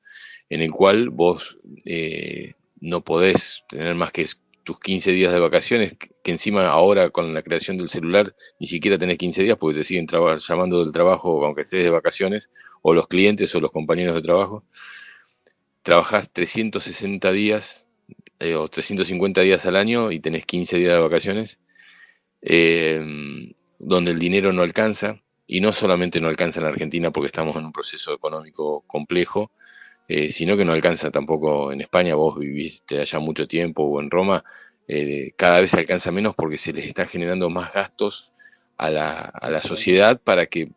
en 0.50 0.62
el 0.62 0.72
cual 0.72 1.10
vos 1.10 1.58
eh, 1.86 2.54
no 2.82 3.02
podés 3.02 3.64
tener 3.70 3.96
más 3.96 4.12
que 4.12 4.26
tus 4.64 4.80
15 4.80 5.12
días 5.12 5.32
de 5.32 5.40
vacaciones, 5.40 5.96
que 5.96 6.32
encima 6.32 6.68
ahora 6.68 7.12
con 7.12 7.34
la 7.34 7.44
creación 7.44 7.78
del 7.78 7.88
celular 7.88 8.36
ni 8.60 8.68
siquiera 8.68 8.98
tenés 8.98 9.18
15 9.18 9.44
días 9.44 9.58
porque 9.58 9.80
te 9.80 9.84
siguen 9.84 10.08
llamando 10.08 10.84
del 10.84 10.92
trabajo 10.92 11.46
aunque 11.46 11.62
estés 11.62 11.84
de 11.84 11.90
vacaciones, 11.90 12.50
o 12.82 12.94
los 12.94 13.08
clientes 13.08 13.54
o 13.56 13.60
los 13.60 13.72
compañeros 13.72 14.16
de 14.16 14.22
trabajo. 14.22 14.64
Trabajás 15.84 16.32
360 16.32 17.32
días 17.32 17.88
eh, 18.40 18.56
o 18.56 18.68
350 18.68 19.42
días 19.42 19.66
al 19.66 19.76
año 19.76 20.12
y 20.12 20.20
tenés 20.20 20.46
15 20.46 20.78
días 20.78 20.94
de 20.94 21.00
vacaciones 21.00 21.60
eh, 22.42 23.02
donde 23.86 24.12
el 24.12 24.20
dinero 24.20 24.52
no 24.52 24.64
alcanza, 24.64 25.22
y 25.48 25.62
no 25.62 25.72
solamente 25.74 26.20
no 26.20 26.28
alcanza 26.28 26.60
en 26.60 26.66
Argentina 26.66 27.12
porque 27.12 27.28
estamos 27.28 27.56
en 27.56 27.66
un 27.66 27.72
proceso 27.72 28.14
económico 28.14 28.84
complejo, 28.88 29.52
eh, 30.08 30.32
sino 30.32 30.58
que 30.58 30.66
no 30.66 30.74
alcanza 30.74 31.12
tampoco 31.12 31.72
en 31.72 31.82
España, 31.82 32.16
vos 32.16 32.38
viviste 32.40 33.00
allá 33.00 33.20
mucho 33.20 33.48
tiempo 33.48 33.84
o 33.84 34.02
en 34.02 34.10
Roma, 34.10 34.44
eh, 34.88 35.34
cada 35.38 35.62
vez 35.62 35.74
alcanza 35.76 36.12
menos 36.12 36.36
porque 36.36 36.58
se 36.58 36.74
les 36.74 36.86
está 36.86 37.06
generando 37.06 37.50
más 37.50 37.74
gastos 37.74 38.32
a 38.78 38.90
la, 38.90 39.20
a 39.20 39.50
la 39.52 39.62
sociedad 39.62 40.20
para 40.20 40.48
que 40.48 40.72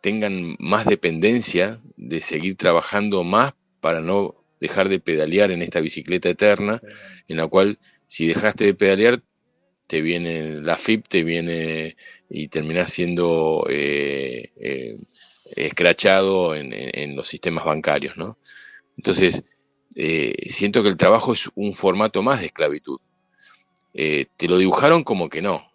tengan 0.00 0.56
más 0.58 0.86
dependencia 0.86 1.80
de 1.96 2.20
seguir 2.20 2.56
trabajando 2.56 3.22
más 3.24 3.54
para 3.80 4.00
no 4.00 4.34
dejar 4.60 4.88
de 4.88 5.00
pedalear 5.00 5.50
en 5.52 5.62
esta 5.62 5.80
bicicleta 5.80 6.28
eterna, 6.28 6.80
en 7.28 7.36
la 7.36 7.46
cual 7.46 7.78
si 8.06 8.26
dejaste 8.26 8.64
de 8.64 8.74
pedalear 8.74 9.22
te 9.86 10.00
viene 10.00 10.60
la 10.60 10.76
FIP, 10.76 11.06
te 11.08 11.22
viene 11.24 11.96
y 12.28 12.48
terminás 12.48 12.92
siendo 12.92 13.66
eh, 13.68 14.52
eh, 14.56 14.96
escrachado 15.54 16.54
en, 16.54 17.16
los 17.16 17.28
sistemas 17.28 17.64
bancarios, 17.64 18.16
¿no? 18.16 18.38
Entonces, 18.96 19.44
eh, 19.94 20.34
siento 20.50 20.82
que 20.82 20.88
el 20.88 20.96
trabajo 20.96 21.32
es 21.32 21.50
un 21.54 21.74
formato 21.74 22.22
más 22.22 22.40
de 22.40 22.46
esclavitud. 22.46 22.98
te 23.92 24.48
lo 24.48 24.58
dibujaron 24.58 25.04
como 25.04 25.28
que 25.28 25.42
no, 25.42 25.70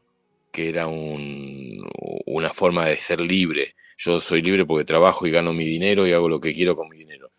que 0.51 0.69
era 0.69 0.87
una 0.87 2.53
forma 2.53 2.87
de 2.87 2.97
ser 2.97 3.21
libre. 3.21 3.75
Yo 3.97 4.19
soy 4.19 4.41
libre 4.41 4.65
porque 4.65 4.85
trabajo 4.85 5.27
y 5.27 5.31
gano 5.31 5.53
mi 5.53 5.65
dinero 5.65 6.07
y 6.07 6.13
hago 6.13 6.29
lo 6.29 6.39
que 6.39 6.53
quiero 6.53 6.75
con 6.75 6.89
mi 6.89 6.97
dinero. 6.97 7.31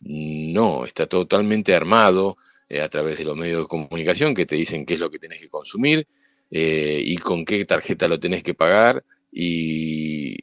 No, 0.00 0.84
está 0.84 1.06
totalmente 1.06 1.74
armado, 1.74 2.36
eh, 2.72 2.80
a 2.80 2.88
través 2.88 3.18
de 3.18 3.24
los 3.24 3.36
medios 3.36 3.60
de 3.60 3.68
comunicación 3.68 4.34
que 4.34 4.46
te 4.46 4.56
dicen 4.56 4.86
qué 4.86 4.94
es 4.94 5.00
lo 5.00 5.10
que 5.10 5.18
tenés 5.18 5.42
que 5.42 5.50
consumir 5.50 6.06
eh, 6.50 7.02
y 7.04 7.18
con 7.18 7.44
qué 7.44 7.66
tarjeta 7.66 8.08
lo 8.08 8.18
tenés 8.18 8.42
que 8.42 8.54
pagar 8.54 9.04
y 9.30 10.38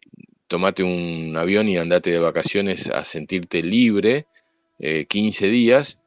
tomate 0.48 0.84
un 0.84 1.36
avión 1.36 1.68
y 1.68 1.78
andate 1.78 2.12
de 2.12 2.20
vacaciones 2.20 2.88
a 2.88 3.04
sentirte 3.04 3.64
libre 3.64 4.28
15 4.78 5.48
eh, 5.48 5.50
días, 5.50 5.98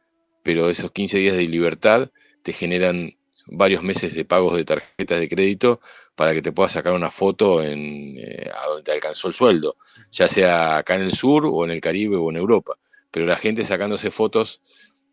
pero 0.44 0.70
esos 0.70 0.92
15 0.92 1.18
días 1.18 1.36
de 1.36 1.42
libertad 1.42 2.12
te 2.44 2.52
generan 2.52 3.16
varios 3.46 3.82
meses 3.82 4.14
de 4.14 4.24
pagos 4.24 4.54
de 4.54 4.64
tarjetas 4.64 5.18
de 5.18 5.28
crédito 5.28 5.80
para 6.14 6.34
que 6.34 6.42
te 6.42 6.52
puedas 6.52 6.70
sacar 6.70 6.92
una 6.92 7.10
foto 7.10 7.64
en 7.64 8.16
a 8.54 8.68
donde 8.68 8.84
te 8.84 8.92
alcanzó 8.92 9.26
el 9.26 9.34
sueldo, 9.34 9.74
ya 10.12 10.28
sea 10.28 10.76
acá 10.76 10.94
en 10.94 11.02
el 11.02 11.14
sur 11.14 11.46
o 11.46 11.64
en 11.64 11.72
el 11.72 11.80
Caribe 11.80 12.14
o 12.14 12.30
en 12.30 12.36
Europa. 12.36 12.76
Pero 13.10 13.26
la 13.26 13.36
gente 13.36 13.64
sacándose 13.64 14.12
fotos 14.12 14.60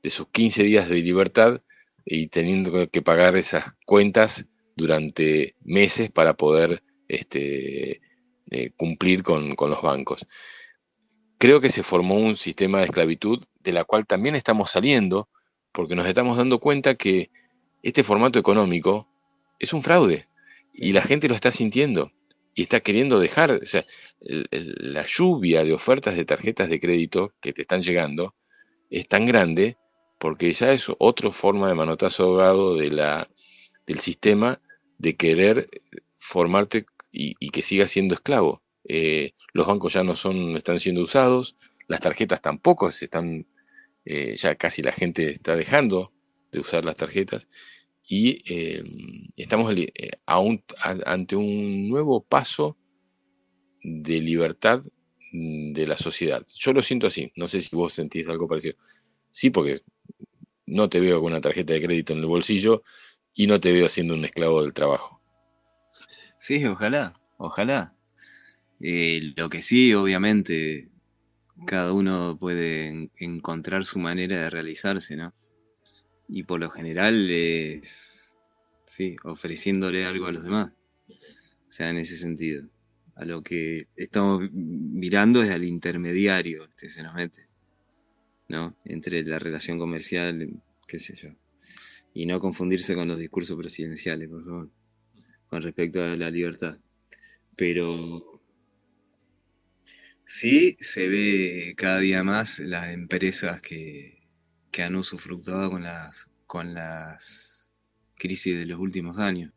de 0.03 0.09
sus 0.09 0.27
15 0.29 0.63
días 0.63 0.89
de 0.89 0.95
libertad 0.95 1.61
y 2.05 2.27
teniendo 2.27 2.89
que 2.89 3.01
pagar 3.01 3.35
esas 3.35 3.73
cuentas 3.85 4.45
durante 4.75 5.55
meses 5.61 6.09
para 6.09 6.33
poder 6.33 6.81
este, 7.07 8.01
eh, 8.51 8.71
cumplir 8.75 9.23
con, 9.23 9.55
los 9.57 9.81
bancos. 9.81 10.25
Creo 11.37 11.61
que 11.61 11.69
se 11.69 11.83
formó 11.83 12.15
un 12.15 12.35
sistema 12.35 12.79
de 12.79 12.85
esclavitud 12.85 13.43
de 13.59 13.73
la 13.73 13.83
cual 13.83 14.07
también 14.07 14.35
estamos 14.35 14.71
saliendo 14.71 15.29
porque 15.71 15.95
nos 15.95 16.07
estamos 16.07 16.37
dando 16.37 16.59
cuenta 16.59 16.95
que 16.95 17.29
este 17.83 18.03
formato 18.03 18.39
económico 18.39 19.07
es 19.59 19.73
un 19.73 19.83
fraude 19.83 20.27
y 20.73 20.93
la 20.93 21.01
gente 21.01 21.27
lo 21.27 21.35
está 21.35 21.51
sintiendo 21.51 22.11
y 22.55 22.63
está 22.63 22.79
queriendo 22.79 23.19
dejar, 23.19 23.51
o 23.51 23.65
sea, 23.65 23.85
la 24.19 25.05
lluvia 25.05 25.63
de 25.63 25.73
ofertas 25.73 26.15
de 26.15 26.25
tarjetas 26.25 26.69
de 26.69 26.79
crédito 26.79 27.33
que 27.39 27.53
te 27.53 27.61
están 27.61 27.81
llegando 27.81 28.33
es 28.89 29.07
tan 29.07 29.25
grande 29.25 29.77
porque 30.19 30.51
ya 30.53 30.73
es 30.73 30.85
otra 30.99 31.31
forma 31.31 31.69
de 31.69 31.75
manotazo 31.75 32.23
ahogado 32.23 32.75
de 32.75 32.91
la, 32.91 33.27
del 33.87 33.99
sistema 33.99 34.61
de 34.97 35.15
querer 35.15 35.69
formarte 36.19 36.85
y, 37.11 37.49
que 37.49 37.63
siga 37.63 37.87
siendo 37.87 38.13
esclavo. 38.13 38.61
Eh, 38.83 39.33
los 39.53 39.65
bancos 39.65 39.93
ya 39.93 40.03
no 40.03 40.15
son, 40.15 40.55
están 40.55 40.79
siendo 40.79 41.01
usados, 41.01 41.55
las 41.87 42.01
tarjetas 42.01 42.41
tampoco 42.41 42.91
se 42.91 43.05
están, 43.05 43.47
eh, 44.05 44.35
ya 44.37 44.55
casi 44.55 44.83
la 44.83 44.91
gente 44.91 45.31
está 45.31 45.55
dejando 45.55 46.11
de 46.51 46.59
usar 46.59 46.85
las 46.85 46.95
tarjetas 46.95 47.47
y 48.07 48.41
eh, 48.51 48.83
estamos 49.37 49.73
ante 50.25 51.35
un 51.35 51.89
nuevo 51.89 52.23
paso 52.23 52.75
de 53.83 54.19
libertad 54.19 54.83
mm, 55.31 55.73
de 55.73 55.87
la 55.87 55.97
sociedad. 55.97 56.45
Yo 56.57 56.73
lo 56.73 56.81
siento 56.81 57.07
así, 57.07 57.31
no 57.35 57.47
sé 57.47 57.61
si 57.61 57.75
vos 57.75 57.93
sentís 57.93 58.27
algo 58.27 58.47
parecido. 58.47 58.75
Sí, 59.31 59.51
porque 59.51 59.81
no 60.69 60.89
te 60.89 60.99
veo 60.99 61.19
con 61.21 61.31
una 61.31 61.41
tarjeta 61.41 61.73
de 61.73 61.81
crédito 61.81 62.13
en 62.13 62.19
el 62.19 62.25
bolsillo 62.25 62.83
y 63.33 63.47
no 63.47 63.59
te 63.59 63.71
veo 63.71 63.89
siendo 63.89 64.13
un 64.13 64.25
esclavo 64.25 64.61
del 64.61 64.73
trabajo. 64.73 65.21
Sí, 66.37 66.63
ojalá, 66.65 67.19
ojalá. 67.37 67.93
Eh, 68.79 69.33
lo 69.35 69.49
que 69.49 69.61
sí, 69.61 69.93
obviamente, 69.93 70.89
cada 71.65 71.91
uno 71.91 72.37
puede 72.39 73.09
encontrar 73.17 73.85
su 73.85 73.99
manera 73.99 74.37
de 74.37 74.49
realizarse, 74.49 75.15
¿no? 75.15 75.33
Y 76.27 76.43
por 76.43 76.59
lo 76.59 76.69
general 76.69 77.29
es, 77.29 78.37
sí, 78.85 79.17
ofreciéndole 79.23 80.05
algo 80.05 80.27
a 80.27 80.31
los 80.31 80.43
demás. 80.43 80.71
O 81.09 81.71
sea, 81.71 81.89
en 81.89 81.97
ese 81.97 82.17
sentido. 82.17 82.69
A 83.15 83.25
lo 83.25 83.43
que 83.43 83.87
estamos 83.97 84.49
mirando 84.51 85.43
es 85.43 85.51
al 85.51 85.65
intermediario, 85.65 86.65
este 86.65 86.89
se 86.89 87.03
nos 87.03 87.13
mete. 87.15 87.48
¿No? 88.49 88.75
Entre 88.85 89.23
la 89.23 89.39
relación 89.39 89.79
comercial, 89.79 90.61
qué 90.87 90.99
sé 90.99 91.15
yo. 91.15 91.29
Y 92.13 92.25
no 92.25 92.39
confundirse 92.39 92.95
con 92.95 93.07
los 93.07 93.17
discursos 93.17 93.57
presidenciales, 93.57 94.29
por 94.29 94.43
favor, 94.43 94.69
con 95.47 95.61
respecto 95.61 96.03
a 96.03 96.15
la 96.17 96.29
libertad. 96.29 96.77
Pero 97.55 98.39
Sí, 100.31 100.77
se 100.79 101.07
ve 101.07 101.73
cada 101.75 101.97
día 101.99 102.23
más 102.23 102.59
las 102.59 102.89
empresas 102.89 103.61
que, 103.61 104.21
que 104.71 104.83
han 104.83 104.95
usufructuado 104.95 105.71
con 105.71 105.81
las, 105.81 106.29
con 106.45 106.75
las 106.75 107.73
crisis 108.15 108.55
de 108.55 108.67
los 108.67 108.79
últimos 108.79 109.17
años. 109.17 109.51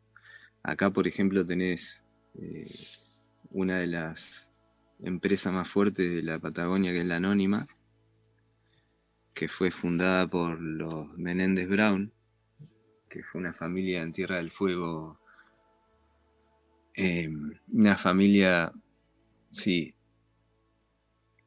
Acá, 0.62 0.90
por 0.90 1.06
ejemplo, 1.06 1.44
tenés 1.44 2.02
eh, 2.40 2.74
una 3.50 3.80
de 3.80 3.86
las 3.86 4.50
empresas 5.00 5.52
más 5.52 5.68
fuertes 5.68 6.10
de 6.10 6.22
la 6.22 6.38
Patagonia, 6.38 6.92
que 6.92 7.00
es 7.02 7.06
la 7.06 7.16
Anónima, 7.16 7.66
que 9.34 9.48
fue 9.48 9.70
fundada 9.70 10.26
por 10.26 10.60
los 10.60 11.08
Menéndez 11.16 11.68
Brown, 11.68 12.12
que 13.08 13.22
fue 13.22 13.40
una 13.40 13.52
familia 13.52 14.02
en 14.02 14.12
Tierra 14.12 14.36
del 14.36 14.50
Fuego, 14.50 15.18
eh, 16.94 17.30
una 17.72 17.96
familia, 17.96 18.72
sí, 19.50 19.94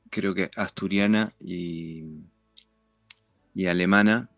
creo 0.09 0.33
que 0.33 0.49
asturiana 0.55 1.33
y, 1.39 2.03
y 3.53 3.65
alemana, 3.67 4.29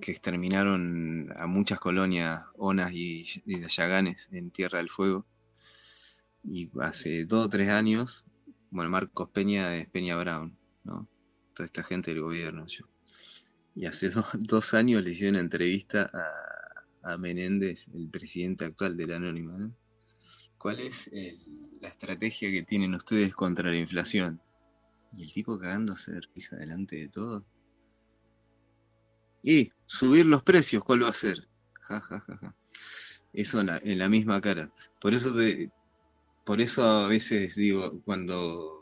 que 0.00 0.12
exterminaron 0.12 1.32
a 1.36 1.46
muchas 1.46 1.78
colonias 1.78 2.44
onas 2.56 2.90
y, 2.92 3.42
de 3.46 3.68
yaganes 3.68 4.28
en 4.32 4.50
Tierra 4.50 4.78
del 4.78 4.90
Fuego. 4.90 5.24
Y 6.44 6.70
hace 6.80 7.24
dos 7.24 7.46
o 7.46 7.48
tres 7.48 7.68
años, 7.68 8.26
bueno, 8.70 8.90
Marcos 8.90 9.30
Peña 9.30 9.76
es 9.76 9.88
Peña 9.88 10.16
Brown, 10.16 10.56
¿no? 10.84 11.06
Toda 11.54 11.66
esta 11.66 11.82
gente 11.82 12.12
del 12.12 12.22
gobierno. 12.22 12.66
Yo. 12.66 12.86
Y 13.74 13.86
hace 13.86 14.10
dos 14.34 14.74
años 14.74 15.02
le 15.02 15.10
hicieron 15.10 15.34
una 15.34 15.40
entrevista 15.40 16.10
a, 16.12 17.12
a 17.12 17.18
Menéndez, 17.18 17.88
el 17.94 18.08
presidente 18.08 18.64
actual 18.64 18.96
de 18.96 19.06
la 19.06 19.16
Anónima. 19.16 19.70
¿Cuál 20.58 20.78
es 20.78 21.10
la 21.80 21.88
estrategia 21.88 22.50
que 22.50 22.62
tienen 22.62 22.94
ustedes 22.94 23.34
contra 23.34 23.68
la 23.68 23.76
inflación? 23.76 24.40
Y 25.12 25.24
el 25.24 25.32
tipo 25.32 25.58
cagándose 25.58 26.12
de 26.12 26.20
risa 26.34 26.56
delante 26.56 26.96
de 26.96 27.08
todo. 27.08 27.44
Y 29.42 29.72
subir 29.86 30.24
los 30.24 30.44
precios, 30.44 30.84
¿cuál 30.84 31.02
va 31.02 31.08
a 31.08 31.14
ser? 31.14 31.48
Ja, 31.80 32.00
ja, 32.00 32.20
ja, 32.20 32.36
ja. 32.36 32.54
Eso 33.32 33.60
en 33.60 33.66
la, 33.66 33.78
en 33.78 33.98
la 33.98 34.08
misma 34.08 34.40
cara. 34.40 34.70
Por 35.00 35.14
eso 35.14 35.34
te, 35.34 35.72
por 36.44 36.60
eso 36.60 36.84
a 36.84 37.08
veces 37.08 37.56
digo, 37.56 38.00
cuando, 38.04 38.81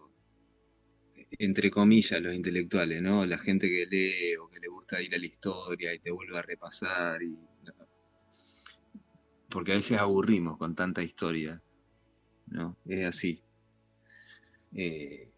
entre 1.39 1.70
comillas, 1.70 2.20
los 2.20 2.34
intelectuales, 2.34 3.02
¿no? 3.02 3.25
La 3.26 3.39
gente 3.39 3.68
que 3.68 3.86
lee 3.86 4.36
o 4.36 4.49
que 4.49 4.60
le 4.60 4.68
gusta 4.68 5.00
ir 5.00 5.15
a 5.15 5.18
la 5.18 5.26
historia 5.26 5.94
y 5.94 5.99
te 5.99 6.10
vuelve 6.10 6.39
a 6.39 6.42
repasar. 6.42 7.23
Y, 7.23 7.39
porque 9.49 9.73
a 9.73 9.76
veces 9.76 9.99
aburrimos 9.99 10.59
con 10.59 10.75
tanta 10.75 11.02
historia, 11.02 11.62
¿no? 12.47 12.76
Es 12.86 13.07
así. 13.07 13.42
Eh, 14.75 15.31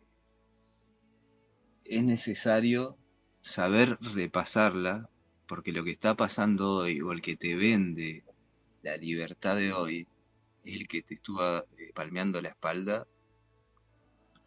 es 1.84 2.04
necesario 2.04 2.98
saber 3.40 3.98
repasarla, 4.00 5.08
porque 5.46 5.72
lo 5.72 5.84
que 5.84 5.90
está 5.92 6.16
pasando 6.16 6.76
hoy, 6.76 7.00
o 7.00 7.12
el 7.12 7.20
que 7.20 7.36
te 7.36 7.54
vende 7.56 8.24
la 8.82 8.96
libertad 8.96 9.56
de 9.56 9.72
hoy, 9.72 10.06
es 10.64 10.76
el 10.76 10.88
que 10.88 11.02
te 11.02 11.14
estuvo 11.14 11.42
eh, 11.42 11.92
palmeando 11.94 12.40
la 12.40 12.50
espalda 12.50 13.06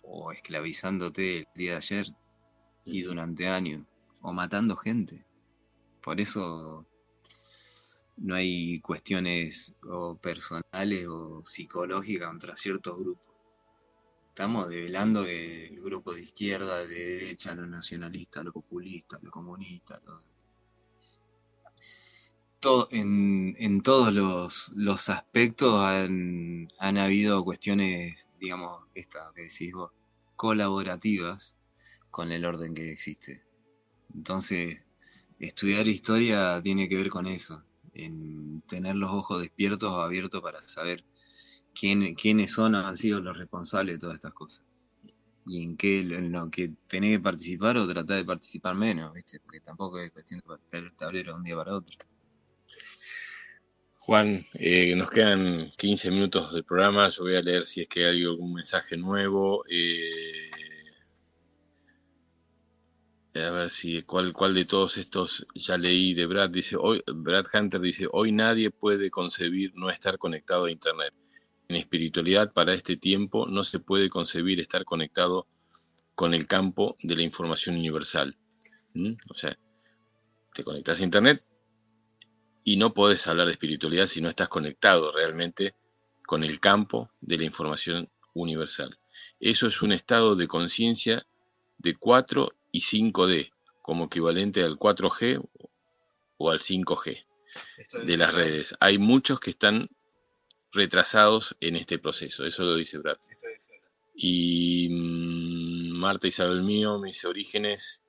o 0.06 0.32
esclavizándote 0.32 1.40
el 1.40 1.48
día 1.56 1.72
de 1.72 1.77
ayer 1.77 2.08
y 2.85 3.01
durante 3.01 3.48
años, 3.48 3.85
o 4.22 4.32
matando 4.34 4.75
gente. 4.75 5.25
Por 6.01 6.22
eso 6.22 6.85
no 8.17 8.35
hay 8.35 8.80
cuestiones 8.82 9.75
o 9.84 10.16
personales 10.17 11.08
o 11.08 11.43
psicológicas 11.43 12.27
contra 12.30 12.58
ciertos 12.58 12.98
grupos 13.00 13.35
estamos 14.35 14.67
develando 14.67 15.24
que 15.24 15.67
el 15.67 15.82
grupo 15.82 16.14
de 16.14 16.24
izquierda, 16.24 16.85
de 16.85 16.93
derecha, 16.93 17.56
lo 17.56 17.66
nacionalista, 17.66 18.43
lo 18.43 18.51
populista, 18.51 19.17
lo 19.22 19.32
comunista, 19.32 20.01
todo, 22.59 22.90
en, 22.92 23.56
en, 23.58 23.82
todos 23.82 24.14
los, 24.14 24.74
los 24.75 25.08
aspectos 25.08 25.82
han, 25.82 26.67
han, 26.80 26.98
habido 26.98 27.45
cuestiones, 27.45 28.27
digamos, 28.45 28.83
estas 28.93 29.33
que 29.33 29.43
decís 29.43 29.74
vos, 29.74 29.91
colaborativas 30.35 31.56
con 32.11 32.32
el 32.32 32.45
orden 32.45 32.74
que 32.74 32.91
existe. 32.91 33.43
Entonces, 34.14 34.85
estudiar 35.40 35.88
historia 35.88 36.61
tiene 36.64 36.88
que 36.88 36.95
ver 36.95 37.09
con 37.09 37.27
eso, 37.27 37.64
en 37.93 38.61
tener 38.61 38.95
los 38.95 39.11
ojos 39.11 39.41
despiertos 39.41 39.91
o 39.91 40.01
abiertos 40.01 40.41
para 40.41 40.65
saber 40.67 41.03
quién, 41.74 42.15
quiénes 42.15 42.53
son, 42.53 42.75
han 42.75 42.98
sido 42.98 43.19
los 43.19 43.38
responsables 43.38 43.95
de 43.95 43.99
todas 43.99 44.15
estas 44.15 44.33
cosas. 44.33 44.64
Y 45.45 45.64
en 45.64 45.77
qué, 45.77 45.99
en 45.99 46.32
lo 46.32 46.49
que 46.49 46.72
tenés 46.88 47.17
que 47.17 47.24
participar 47.24 47.77
o 47.77 47.88
tratar 47.88 48.17
de 48.17 48.25
participar 48.25 48.75
menos, 48.75 49.14
¿viste? 49.14 49.40
Porque 49.40 49.59
tampoco 49.61 49.99
es 49.99 50.11
cuestión 50.11 50.41
de 50.41 50.57
tener 50.69 50.85
el 50.88 50.95
tablero 50.95 51.33
de 51.33 51.38
un 51.38 51.43
día 51.43 51.56
para 51.56 51.75
otro. 51.75 51.98
Juan, 54.06 54.45
eh, 54.53 54.93
nos 54.95 55.09
quedan 55.09 55.72
15 55.77 56.11
minutos 56.11 56.53
del 56.53 56.64
programa. 56.64 57.09
Yo 57.09 57.24
voy 57.24 57.38
a 57.38 57.42
leer 57.42 57.64
si 57.64 57.82
es 57.82 57.88
que 57.88 58.06
hay 58.06 58.24
algún 58.24 58.53
mensaje 58.53 58.95
nuevo. 58.98 59.66
Eh, 59.67 60.51
a 63.34 63.50
ver 63.50 63.72
si 63.72 64.03
cuál, 64.03 64.32
de 64.53 64.66
todos 64.66 64.98
estos 64.98 65.48
ya 65.56 65.75
leí 65.80 66.14
de 66.14 66.27
Brad. 66.27 66.51
Dice 66.51 66.75
hoy, 66.75 67.01
Brad 67.08 67.45
Hunter 67.51 67.82
dice 67.82 68.08
hoy 68.11 68.32
nadie 68.32 68.69
puede 68.69 69.09
concebir 69.09 69.72
no 69.74 69.90
estar 69.90 70.19
conectado 70.19 70.66
a 70.66 70.72
Internet. 70.72 71.16
En 71.67 71.75
espiritualidad 71.75 72.53
para 72.53 72.75
este 72.75 72.98
tiempo 72.98 73.48
no 73.48 73.64
se 73.64 73.80
puede 73.80 74.11
concebir 74.11 74.59
estar 74.59 74.85
conectado 74.85 75.48
con 76.14 76.35
el 76.35 76.45
campo 76.45 76.95
de 77.01 77.16
la 77.16 77.24
información 77.24 77.75
universal. 77.75 78.38
¿Mm? 78.93 79.14
O 79.32 79.34
sea, 79.34 79.58
te 80.53 80.64
conectas 80.64 81.00
a 81.00 81.03
Internet 81.03 81.43
y 82.68 82.77
no 82.77 82.95
puedes 82.95 83.26
hablar 83.27 83.45
de 83.45 83.53
espiritualidad 83.53 84.08
si 84.08 84.22
no 84.22 84.27
estás 84.27 84.50
conectado 84.50 85.11
realmente 85.11 85.76
con 86.26 86.44
el 86.44 86.60
campo 86.60 87.11
de 87.22 87.38
la 87.38 87.45
información 87.45 88.10
universal. 88.34 88.98
Eso 89.40 89.68
es 89.68 89.84
un 89.84 89.92
estado 89.92 90.35
de 90.35 90.48
conciencia 90.48 91.27
de 91.77 91.95
4 91.95 92.52
y 92.72 92.82
5D, 92.82 93.52
como 93.84 94.06
equivalente 94.06 94.64
al 94.64 94.77
4G 94.77 95.48
o 96.38 96.50
al 96.50 96.60
5G 96.60 97.24
de 98.03 98.18
las 98.18 98.34
redes. 98.34 98.76
Hay 98.80 98.98
muchos 98.98 99.40
que 99.40 99.52
están 99.52 99.88
retrasados 100.72 101.56
en 101.61 101.76
este 101.76 102.00
proceso, 102.00 102.45
eso 102.45 102.64
lo 102.64 102.76
dice 102.76 102.98
Brad. 102.98 103.18
Y 104.16 104.90
mm, 104.90 105.92
Marta 105.98 106.27
Isabel 106.27 106.64
Mío, 106.64 106.98
mis 106.98 107.24
orígenes, 107.26 108.02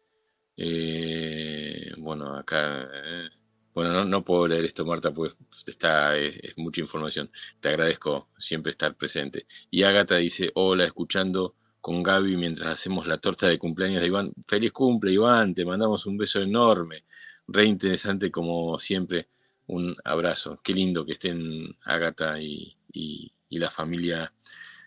eh, 0.57 1.93
bueno, 1.99 2.35
acá, 2.35 2.89
eh, 2.94 3.28
bueno, 3.76 4.06
no, 4.06 4.24
puedo 4.24 4.48
leer 4.48 4.64
esto, 4.64 4.86
Marta, 4.86 5.12
pues 5.12 5.36
está, 5.66 6.16
es, 6.16 6.56
mucha 6.56 6.80
información. 6.80 7.30
Te 7.60 7.68
agradezco 7.68 8.30
siempre 8.38 8.70
estar 8.70 8.96
presente. 8.96 9.46
Y 9.70 9.82
Ágata 9.82 10.16
dice, 10.16 10.50
hola, 10.55 10.86
escuchando 10.86 11.55
con 11.82 12.02
Gaby 12.02 12.38
mientras 12.38 12.70
hacemos 12.70 13.06
la 13.06 13.18
torta 13.18 13.48
de 13.48 13.58
cumpleaños 13.58 14.00
de 14.00 14.06
Iván. 14.06 14.32
Feliz 14.48 14.72
cumple, 14.72 15.12
Iván, 15.12 15.55
te 15.55 15.66
mandamos 15.66 16.06
un 16.06 16.16
beso 16.16 16.40
enorme. 16.40 17.05
Re 17.48 17.66
interesante 17.66 18.30
como 18.30 18.78
siempre 18.78 19.28
un 19.66 19.94
abrazo. 20.05 20.58
Qué 20.64 20.72
lindo 20.72 21.05
que 21.05 21.12
estén 21.12 21.76
Agatha 21.84 22.40
y, 22.40 22.74
y, 22.90 23.30
la 23.50 23.70
familia 23.70 24.32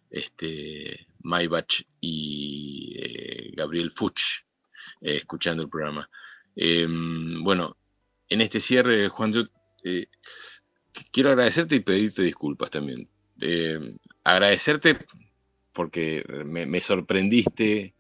este, 0.10 1.08
Maybach 1.22 1.84
y 2.02 2.96
eh, 2.98 3.52
Gabriel 3.56 3.92
Fuchs 3.92 4.46
eh, 5.02 5.18
escuchando 5.18 5.62
el 5.62 5.70
programa. 5.70 6.10
Em, 6.56 7.44
bueno, 7.44 7.78
en 8.30 8.42
este 8.42 8.60
cierre, 8.60 9.10
Juan, 9.10 9.34
eh, 9.84 10.08
quiero 11.12 11.32
agradecerte 11.32 11.76
y 11.76 11.80
pedirte 11.82 12.24
disculpas 12.24 12.70
también. 12.70 13.10
Em, 13.42 13.98
agradecerte 14.24 15.06
porque 15.74 16.24
me, 16.46 16.80
sorprendiste, 16.82 17.94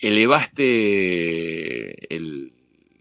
elevaste 0.00 0.64
el, 2.14 2.52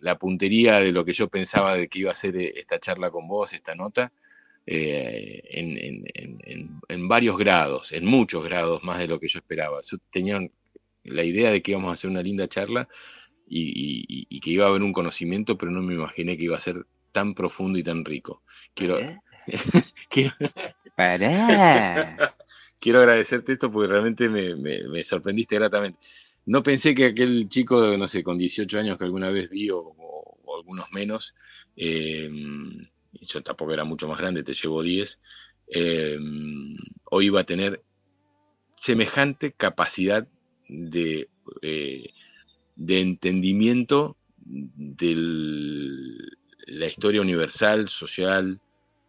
la 0.02 0.18
puntería 0.18 0.80
de 0.80 0.92
lo 0.92 1.06
que 1.06 1.14
yo 1.14 1.30
pensaba 1.30 1.78
de 1.78 1.88
que 1.88 2.00
iba 2.00 2.12
a 2.12 2.16
ser 2.16 2.36
eh, 2.36 2.52
esta 2.56 2.80
charla 2.80 3.10
con 3.10 3.28
vos, 3.28 3.54
esta 3.54 3.76
nota, 3.76 4.12
eh, 4.66 5.42
en, 5.52 7.08
varios 7.08 7.38
grados, 7.38 7.92
en 7.92 8.06
muchos 8.06 8.44
grados 8.44 8.84
más 8.84 9.00
de 9.00 9.08
lo 9.08 9.20
que 9.20 9.28
yo 9.28 9.40
esperaba. 9.40 9.82
Yo 9.84 9.98
tenía 10.12 10.40
la 11.04 11.24
idea 11.24 11.52
de 11.52 11.62
que 11.62 11.72
íbamos 11.72 11.90
a 11.90 11.94
hacer 11.94 12.10
una 12.10 12.22
linda 12.22 12.48
charla 12.48 12.88
y, 13.54 14.40
que 14.40 14.50
iba 14.50 14.66
a 14.66 14.70
haber 14.70 14.82
un 14.82 14.94
conocimiento, 14.94 15.58
pero 15.58 15.72
no 15.72 15.82
me 15.82 15.94
imaginé 15.94 16.38
que 16.38 16.46
iba 16.46 16.58
a 16.58 16.62
ser 16.62 16.86
tan 17.12 17.36
profundo 17.36 17.78
y 17.78 17.84
tan 17.84 18.06
rico. 18.06 18.44
Quiero, 18.74 18.98
quiero, 20.10 20.34
quiero 22.80 23.00
agradecerte 23.00 23.52
esto 23.52 23.72
porque 23.72 23.92
realmente 23.92 24.30
me, 24.30 24.56
me 24.56 25.04
sorprendiste 25.04 25.56
gratamente. 25.56 26.00
No 26.46 26.64
pensé 26.64 26.96
que 26.96 27.06
aquel 27.06 27.48
chico, 27.50 27.98
no 27.98 28.08
sé, 28.08 28.24
con 28.24 28.38
18 28.38 28.80
años 28.80 28.98
que 28.98 29.04
alguna 29.04 29.30
vez 29.30 29.50
vi 29.50 29.70
o, 29.70 29.96
algunos 30.58 30.92
menos, 30.92 31.36
eh, 31.76 32.30
yo 33.14 33.42
tampoco 33.44 33.74
era 33.74 33.84
mucho 33.84 34.08
más 34.08 34.18
grande, 34.18 34.44
te 34.44 34.54
llevo 34.54 34.84
10, 34.84 35.20
eh, 35.68 36.18
hoy 37.06 37.26
iba 37.28 37.42
a 37.42 37.46
tener 37.46 37.84
semejante 38.76 39.54
capacidad 39.54 40.28
de, 40.68 41.30
eh, 41.62 42.10
de 42.86 43.00
entendimiento 43.00 44.18
de 44.44 45.14
la 46.68 46.88
historia 46.88 47.22
universal, 47.22 47.90
social, 47.90 48.60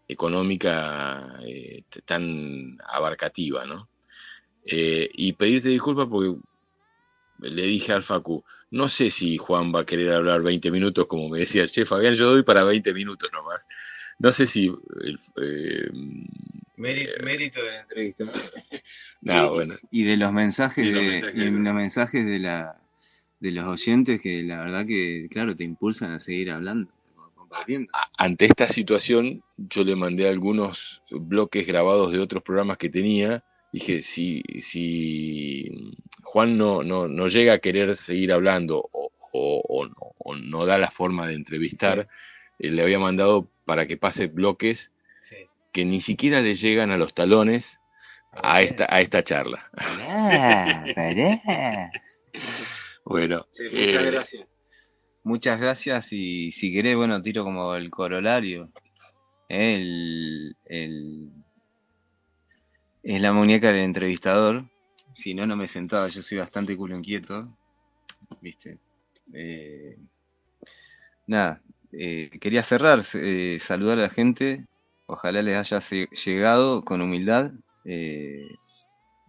económica 0.06 1.40
eh, 1.42 1.84
tan 2.04 2.78
abarcativa, 2.86 3.64
¿no? 3.64 3.88
Eh, 4.66 5.08
y 5.14 5.32
pedirte 5.32 5.70
disculpas 5.70 6.06
porque 6.08 6.38
le 7.40 7.62
dije 7.62 7.92
al 7.92 8.02
Facu, 8.02 8.44
no 8.70 8.88
sé 8.88 9.10
si 9.10 9.38
Juan 9.38 9.72
va 9.74 9.80
a 9.80 9.86
querer 9.86 10.12
hablar 10.12 10.42
20 10.42 10.70
minutos, 10.70 11.06
como 11.06 11.30
me 11.30 11.40
decía 11.40 11.62
el 11.62 11.70
chef 11.70 11.88
Fabián, 11.88 12.14
yo 12.14 12.30
doy 12.30 12.42
para 12.42 12.64
20 12.64 12.92
minutos 12.92 13.30
nomás. 13.32 13.66
No 14.18 14.32
sé 14.32 14.46
si... 14.46 14.70
Eh, 15.40 15.90
mérito, 16.76 17.62
de 17.62 17.70
la 17.70 17.80
entrevista. 17.80 18.24
no, 19.22 19.46
y, 19.46 19.48
bueno. 19.48 19.74
y 19.90 20.04
de 20.04 20.16
los 20.18 20.32
mensajes, 20.32 20.84
de, 20.84 21.32
los 21.44 21.74
mensajes 21.74 22.24
de, 22.24 22.38
la, 22.38 22.81
de 23.42 23.50
los 23.50 23.64
oyentes 23.64 24.20
que 24.20 24.44
la 24.44 24.60
verdad 24.60 24.86
que, 24.86 25.26
claro, 25.28 25.56
te 25.56 25.64
impulsan 25.64 26.12
a 26.12 26.20
seguir 26.20 26.52
hablando. 26.52 26.92
Ante 28.16 28.44
esta 28.44 28.68
situación, 28.68 29.42
yo 29.56 29.82
le 29.82 29.96
mandé 29.96 30.28
algunos 30.28 31.02
bloques 31.10 31.66
grabados 31.66 32.12
de 32.12 32.20
otros 32.20 32.44
programas 32.44 32.78
que 32.78 32.88
tenía. 32.88 33.42
Dije, 33.72 34.02
si, 34.02 34.44
si 34.62 35.92
Juan 36.22 36.56
no, 36.56 36.84
no, 36.84 37.08
no 37.08 37.26
llega 37.26 37.54
a 37.54 37.58
querer 37.58 37.96
seguir 37.96 38.32
hablando 38.32 38.88
o, 38.92 39.10
o, 39.32 40.36
no 40.36 40.64
da 40.64 40.78
la 40.78 40.92
forma 40.92 41.26
de 41.26 41.34
entrevistar, 41.34 42.06
eh, 42.60 42.70
le 42.70 42.80
había 42.80 43.00
mandado 43.00 43.48
para 43.64 43.88
que 43.88 43.96
pase 43.96 44.28
bloques 44.28 44.92
que 45.72 45.84
ni 45.84 46.00
siquiera 46.00 46.42
le 46.42 46.54
llegan 46.54 46.92
a 46.92 46.96
los 46.96 47.12
talones 47.12 47.80
a 48.30 48.62
esta, 48.62 48.86
a 48.88 49.00
esta 49.00 49.24
charla. 49.24 49.68
bueno, 53.12 53.46
muchas 53.48 54.04
eh, 54.04 54.10
gracias. 54.10 54.46
Muchas 55.24 55.60
gracias 55.60 56.12
y 56.12 56.50
si 56.50 56.72
querés, 56.72 56.96
bueno, 56.96 57.22
tiro 57.22 57.44
como 57.44 57.74
el 57.76 57.90
corolario. 57.90 58.70
El, 59.48 60.56
el, 60.64 61.30
es 63.02 63.20
la 63.20 63.32
muñeca 63.32 63.68
del 63.68 63.82
entrevistador. 63.84 64.64
Si 65.12 65.34
no, 65.34 65.46
no 65.46 65.56
me 65.56 65.68
sentaba, 65.68 66.08
yo 66.08 66.22
soy 66.22 66.38
bastante 66.38 66.76
culo 66.76 66.96
inquieto. 66.96 67.56
¿Viste? 68.40 68.78
Eh, 69.32 69.96
nada, 71.26 71.60
eh, 71.92 72.30
quería 72.40 72.62
cerrar, 72.62 73.04
eh, 73.14 73.58
saludar 73.60 73.98
a 73.98 74.02
la 74.02 74.10
gente. 74.10 74.66
Ojalá 75.06 75.42
les 75.42 75.56
haya 75.56 75.80
llegado 76.24 76.84
con 76.84 77.02
humildad. 77.02 77.52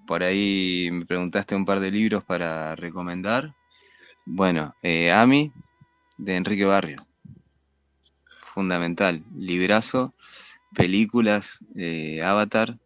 por 0.07 0.23
ahí 0.23 0.89
me 0.91 1.05
preguntaste 1.05 1.55
un 1.55 1.65
par 1.65 1.79
de 1.79 1.91
libros 1.91 2.23
para 2.23 2.75
recomendar. 2.75 3.53
Bueno, 4.25 4.73
Ami, 5.13 5.51
de 6.17 6.35
Enrique 6.35 6.65
Barrio. 6.65 7.05
Fundamental. 8.53 9.23
Librazo, 9.35 10.13
películas, 10.73 11.59
eh, 11.75 12.21
Avatar, 12.23 12.77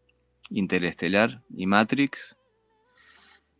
Interestelar 0.49 1.41
y 1.55 1.65
Matrix. 1.67 2.37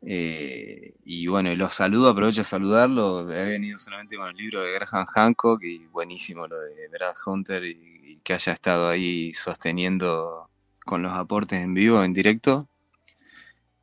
Eh, 0.02 0.96
y 1.04 1.28
bueno, 1.28 1.54
los 1.56 1.76
saludo, 1.76 2.10
aprovecho 2.10 2.42
a 2.42 2.46
saludarlo. 2.46 3.32
He 3.32 3.46
venido 3.46 3.78
solamente 3.78 4.16
con 4.16 4.30
el 4.30 4.36
libro 4.36 4.62
de 4.62 4.74
Graham 4.74 5.06
Hancock 5.06 5.64
y 5.64 5.86
buenísimo 5.88 6.48
lo 6.48 6.60
de 6.60 6.88
Brad 6.90 7.16
Hunter 7.26 7.64
y, 7.66 8.20
que 8.24 8.34
haya 8.34 8.54
estado 8.54 8.90
ahí 8.90 9.34
sosteniendo 9.34 10.50
con 10.86 11.02
los 11.02 11.14
aportes 11.14 11.60
en 11.60 11.74
vivo, 11.74 12.04
en 12.04 12.14
directo. 12.14 12.68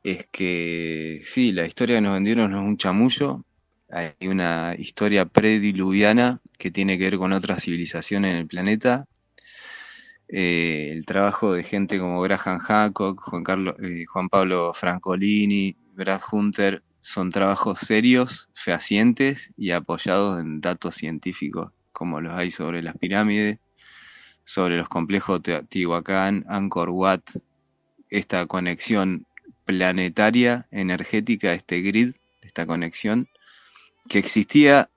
Es 0.03 0.27
que 0.31 1.21
sí, 1.23 1.51
la 1.51 1.65
historia 1.65 1.95
que 1.97 2.01
nos 2.01 2.13
vendieron 2.13 2.53
es 2.53 2.59
un 2.59 2.77
chamullo, 2.77 3.44
hay 3.89 4.27
una 4.27 4.75
historia 4.77 5.25
prediluviana 5.25 6.41
que 6.57 6.71
tiene 6.71 6.97
que 6.97 7.05
ver 7.05 7.17
con 7.17 7.33
otras 7.33 7.63
civilizaciones 7.63 8.31
en 8.31 8.37
el 8.37 8.47
planeta. 8.47 9.05
Eh, 10.27 10.89
el 10.91 11.05
trabajo 11.05 11.53
de 11.53 11.63
gente 11.63 11.99
como 11.99 12.21
Graham 12.21 12.59
Hancock, 12.59 13.21
eh, 13.83 14.05
Juan 14.05 14.29
Pablo 14.29 14.73
Francolini, 14.73 15.75
Brad 15.93 16.21
Hunter, 16.31 16.83
son 17.01 17.29
trabajos 17.29 17.79
serios, 17.79 18.49
fehacientes 18.55 19.53
y 19.55 19.71
apoyados 19.71 20.39
en 20.39 20.59
datos 20.61 20.95
científicos, 20.95 21.71
como 21.91 22.19
los 22.19 22.33
hay 22.33 22.49
sobre 22.49 22.81
las 22.81 22.97
pirámides, 22.97 23.59
sobre 24.43 24.77
los 24.77 24.89
complejos 24.89 25.43
Teotihuacán, 25.43 26.45
Angkor 26.49 26.89
Wat, 26.89 27.21
esta 28.09 28.47
conexión 28.47 29.27
planetaria, 29.65 30.67
energética, 30.71 31.53
este 31.53 31.81
grid, 31.81 32.15
esta 32.41 32.65
conexión, 32.65 33.27
que 34.07 34.19
existía 34.19 34.89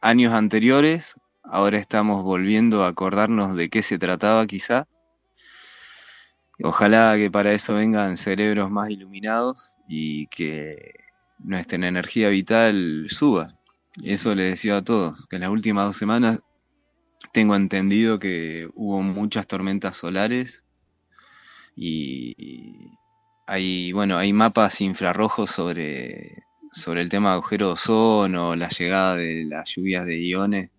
años 0.00 0.32
anteriores, 0.32 1.14
ahora 1.42 1.78
estamos 1.78 2.22
volviendo 2.22 2.84
a 2.84 2.88
acordarnos 2.88 3.56
de 3.56 3.68
qué 3.68 3.82
se 3.82 3.98
trataba 3.98 4.46
quizá. 4.46 4.86
Ojalá 6.62 7.14
que 7.16 7.30
para 7.30 7.52
eso 7.52 7.74
vengan 7.74 8.16
cerebros 8.16 8.70
más 8.70 8.90
iluminados 8.90 9.76
y 9.88 10.28
que 10.28 10.94
nuestra 11.38 11.76
energía 11.76 12.28
vital 12.28 13.06
suba. 13.10 13.58
Eso 14.02 14.34
les 14.34 14.52
decía 14.52 14.78
a 14.78 14.84
todos, 14.84 15.26
que 15.28 15.36
en 15.36 15.42
las 15.42 15.50
últimas 15.50 15.86
dos 15.86 15.96
semanas 15.96 16.40
tengo 17.32 17.56
entendido 17.56 18.18
que 18.18 18.68
hubo 18.74 19.02
muchas 19.02 19.46
tormentas 19.46 19.96
solares 19.96 20.64
y 21.76 22.92
hay, 23.46 23.92
bueno, 23.92 24.16
hay 24.16 24.32
mapas 24.32 24.80
infrarrojos 24.80 25.50
sobre 25.50 26.43
sobre 26.74 27.02
el 27.02 27.08
tema 27.08 27.30
de 27.30 27.34
agujero 27.36 27.68
de 27.68 27.72
ozono, 27.74 28.56
la 28.56 28.68
llegada 28.68 29.16
de 29.16 29.44
las 29.44 29.74
lluvias 29.74 30.04
de 30.06 30.18
iones 30.20 30.70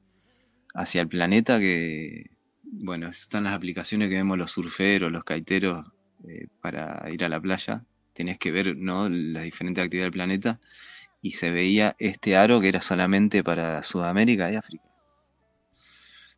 hacia 0.73 1.01
el 1.01 1.07
planeta, 1.07 1.59
que, 1.59 2.31
bueno, 2.63 3.07
están 3.09 3.45
las 3.45 3.53
aplicaciones 3.53 4.09
que 4.09 4.15
vemos 4.15 4.37
los 4.37 4.51
surferos, 4.51 5.11
los 5.11 5.23
caiteros 5.23 5.85
eh, 6.27 6.47
para 6.61 7.05
ir 7.11 7.23
a 7.23 7.29
la 7.29 7.39
playa. 7.39 7.85
Tenés 8.13 8.37
que 8.37 8.51
ver, 8.51 8.75
¿no?, 8.77 9.09
las 9.09 9.43
diferentes 9.43 9.83
actividades 9.83 10.11
del 10.11 10.17
planeta 10.17 10.59
y 11.21 11.31
se 11.31 11.49
veía 11.51 11.95
este 11.97 12.37
aro 12.37 12.61
que 12.61 12.69
era 12.69 12.81
solamente 12.81 13.43
para 13.43 13.81
Sudamérica 13.83 14.51
y 14.51 14.55
África. 14.57 14.83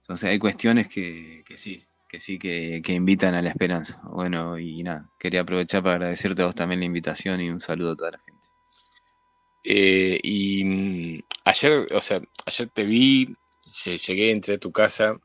Entonces 0.01 0.29
hay 0.29 0.39
cuestiones 0.39 0.87
que, 0.87 1.43
que 1.45 1.57
sí, 1.57 1.83
que 2.07 2.19
sí, 2.19 2.39
que, 2.39 2.81
que, 2.83 2.93
invitan 2.93 3.33
a 3.35 3.41
la 3.41 3.49
esperanza. 3.49 4.01
Bueno, 4.05 4.57
y 4.57 4.83
nada, 4.83 5.09
quería 5.19 5.41
aprovechar 5.41 5.83
para 5.83 5.95
agradecerte 5.95 6.43
a 6.43 6.45
vos 6.45 6.55
también 6.55 6.79
la 6.79 6.85
invitación 6.85 7.41
y 7.41 7.49
un 7.49 7.59
saludo 7.59 7.91
a 7.91 7.95
toda 7.97 8.11
la 8.11 8.19
gente. 8.19 8.46
Eh, 9.69 10.17
y 10.23 10.63
mm, 10.63 11.19
ayer, 11.43 11.87
o 11.93 12.01
sea, 12.01 12.21
ayer 12.45 12.69
te 12.73 12.85
vi, 12.85 13.35
llegué, 13.83 14.31
entré 14.31 14.53
a 14.53 14.59
tu 14.59 14.71
casa, 14.71 15.19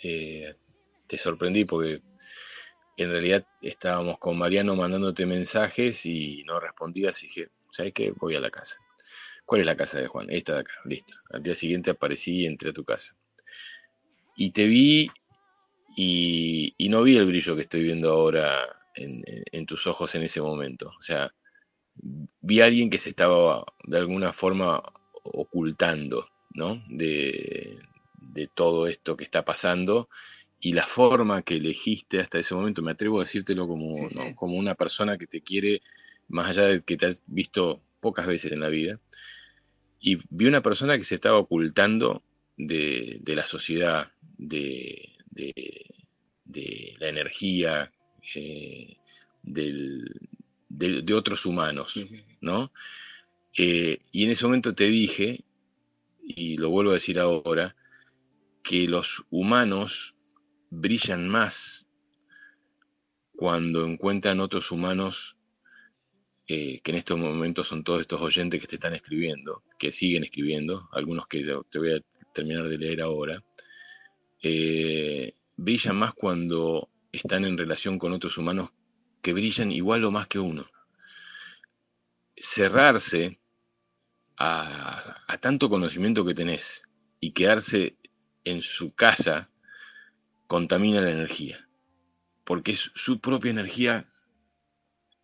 eh, 0.00 0.54
te 1.08 1.18
sorprendí 1.18 1.64
porque 1.64 2.00
en 2.96 3.10
realidad 3.10 3.44
estábamos 3.60 4.18
con 4.20 4.38
Mariano 4.38 4.76
mandándote 4.76 5.26
mensajes 5.26 6.06
y 6.06 6.44
no 6.46 6.60
respondías 6.60 7.20
y 7.24 7.26
dije, 7.26 7.48
¿sabes 7.72 7.92
qué? 7.92 8.12
Voy 8.12 8.36
a 8.36 8.40
la 8.40 8.50
casa. 8.50 8.76
¿Cuál 9.44 9.62
es 9.62 9.66
la 9.66 9.76
casa 9.76 9.98
de 9.98 10.06
Juan? 10.06 10.30
Esta 10.30 10.54
de 10.54 10.60
acá, 10.60 10.74
listo. 10.84 11.14
Al 11.30 11.42
día 11.42 11.56
siguiente 11.56 11.90
aparecí 11.90 12.42
y 12.42 12.46
entré 12.46 12.70
a 12.70 12.74
tu 12.74 12.84
casa. 12.84 13.16
Y 14.36 14.52
te 14.52 14.66
vi 14.68 15.10
y, 15.96 16.88
no 16.88 17.02
vi 17.02 17.16
el 17.16 17.26
brillo 17.26 17.56
que 17.56 17.62
estoy 17.62 17.82
viendo 17.82 18.12
ahora 18.12 18.64
en, 18.94 19.22
en 19.26 19.66
tus 19.66 19.88
ojos 19.88 20.14
en 20.14 20.22
ese 20.22 20.40
momento. 20.40 20.92
O 21.00 21.02
sea, 21.02 21.32
vi 22.40 22.60
a 22.60 22.66
alguien 22.66 22.90
que 22.90 22.98
se 22.98 23.10
estaba 23.10 23.64
de 23.84 23.98
alguna 23.98 24.32
forma 24.32 24.82
ocultando, 25.22 26.28
¿no? 26.54 26.82
De, 26.88 27.78
todo 28.54 28.86
esto 28.86 29.16
que 29.16 29.24
está 29.24 29.44
pasando 29.44 30.08
y 30.60 30.72
la 30.72 30.86
forma 30.86 31.42
que 31.42 31.56
elegiste 31.56 32.20
hasta 32.20 32.38
ese 32.38 32.54
momento, 32.54 32.82
me 32.82 32.92
atrevo 32.92 33.20
a 33.20 33.24
decírtelo 33.24 33.66
como, 33.66 33.94
como 34.36 34.56
una 34.56 34.76
persona 34.76 35.18
que 35.18 35.26
te 35.26 35.40
quiere, 35.40 35.82
más 36.28 36.48
allá 36.50 36.68
de 36.68 36.82
que 36.82 36.96
te 36.96 37.06
has 37.06 37.22
visto 37.26 37.80
pocas 38.00 38.26
veces 38.28 38.52
en 38.52 38.60
la 38.60 38.68
vida, 38.68 39.00
y 40.00 40.18
vi 40.30 40.46
una 40.46 40.62
persona 40.62 40.96
que 40.96 41.04
se 41.04 41.16
estaba 41.16 41.38
ocultando 41.38 42.22
de, 42.56 43.20
la 43.26 43.44
sociedad, 43.44 44.12
de, 44.36 45.10
de, 46.44 46.96
la 46.98 47.08
energía, 47.08 47.92
eh, 48.34 48.96
del, 49.42 50.04
de, 50.68 51.14
otros 51.14 51.46
humanos, 51.46 51.94
¿no? 52.40 52.72
Eh, 53.56 53.98
y 54.12 54.24
en 54.24 54.30
ese 54.30 54.46
momento 54.46 54.74
te 54.74 54.86
dije, 54.86 55.44
y 56.22 56.56
lo 56.56 56.70
vuelvo 56.70 56.90
a 56.90 56.94
decir 56.94 57.18
ahora, 57.18 57.74
que 58.62 58.86
los 58.86 59.24
humanos 59.30 60.14
brillan 60.70 61.28
más 61.28 61.86
cuando 63.34 63.86
encuentran 63.86 64.40
otros 64.40 64.70
humanos 64.70 65.38
eh, 66.50 66.80
que 66.82 66.92
en 66.92 66.96
estos 66.96 67.18
momentos 67.18 67.68
son 67.68 67.84
todos 67.84 68.00
estos 68.00 68.22
oyentes 68.22 68.58
que 68.58 68.66
te 68.66 68.76
están 68.76 68.94
escribiendo, 68.94 69.62
que 69.78 69.92
siguen 69.92 70.24
escribiendo, 70.24 70.88
algunos 70.92 71.26
que 71.26 71.44
te 71.70 71.78
voy 71.78 71.92
a 71.92 72.00
terminar 72.32 72.68
de 72.68 72.78
leer 72.78 73.02
ahora, 73.02 73.44
eh, 74.42 75.34
brillan 75.58 75.96
más 75.96 76.14
cuando 76.14 76.88
están 77.12 77.44
en 77.44 77.58
relación 77.58 77.98
con 77.98 78.14
otros 78.14 78.38
humanos 78.38 78.70
que 79.22 79.32
brillan 79.32 79.72
igual 79.72 80.04
o 80.04 80.10
más 80.10 80.26
que 80.26 80.38
uno. 80.38 80.66
cerrarse 82.36 83.40
a, 84.36 85.38
tanto 85.40 85.68
conocimiento 85.68 86.24
que 86.24 86.34
tenés 86.34 86.82
y 87.20 87.32
quedarse 87.32 87.96
en 88.44 88.62
su 88.62 88.94
casa 88.94 89.50
contamina 90.46 91.00
la 91.00 91.10
energía, 91.10 91.68
porque 92.44 92.72
es 92.72 92.92
su 92.94 93.20
propia 93.20 93.50
energía 93.50 94.08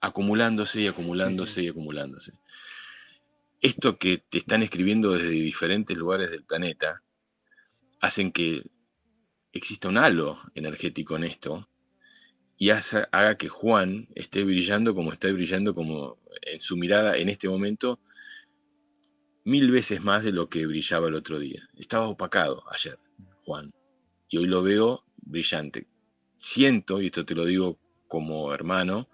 acumulándose 0.01 0.81
y 0.81 0.87
acumulándose 0.89 1.63
y 1.63 1.69
acumulándose. 1.69 2.33
Esto 3.61 3.97
que 3.97 4.19
te 4.19 4.39
están 4.39 4.63
escribiendo 4.63 5.13
desde 5.13 5.31
diferentes 5.31 5.97
lugares 5.97 6.31
del 6.31 6.45
planeta 6.45 7.03
hacen 8.01 8.33
que 8.33 8.65
exista 9.53 9.89
un 9.89 9.99
halo 9.99 10.41
energético 10.55 11.17
en 11.17 11.25
esto 11.25 11.69
y 12.57 12.71
haga 12.71 13.37
que 13.37 13.49
Juan 13.49 14.09
esté 14.15 14.45
brillando 14.45 14.95
como 14.95 15.13
está 15.13 15.31
brillando 15.33 15.75
como 15.75 16.19
en 16.43 16.61
su 16.61 16.77
mirada 16.77 17.17
en 17.17 17.29
este 17.29 17.49
momento 17.49 17.99
mil 19.45 19.71
veces 19.71 20.03
más 20.03 20.25
de 20.25 20.33
lo 20.33 20.49
que 20.49 20.67
brillaba 20.67 21.09
el 21.09 21.15
otro 21.15 21.39
día. 21.39 21.69
Estaba 21.77 22.09
opacado 22.09 22.65
ayer, 22.71 22.99
Juan, 23.45 23.73
y 24.29 24.39
hoy 24.39 24.47
lo 24.47 24.63
veo 24.63 25.05
brillante. 25.17 25.87
Siento, 26.39 27.01
y 27.01 27.07
esto 27.07 27.25
te 27.25 27.35
lo 27.35 27.45
digo 27.45 27.79
como 28.09 28.53
hermano, 28.53 29.09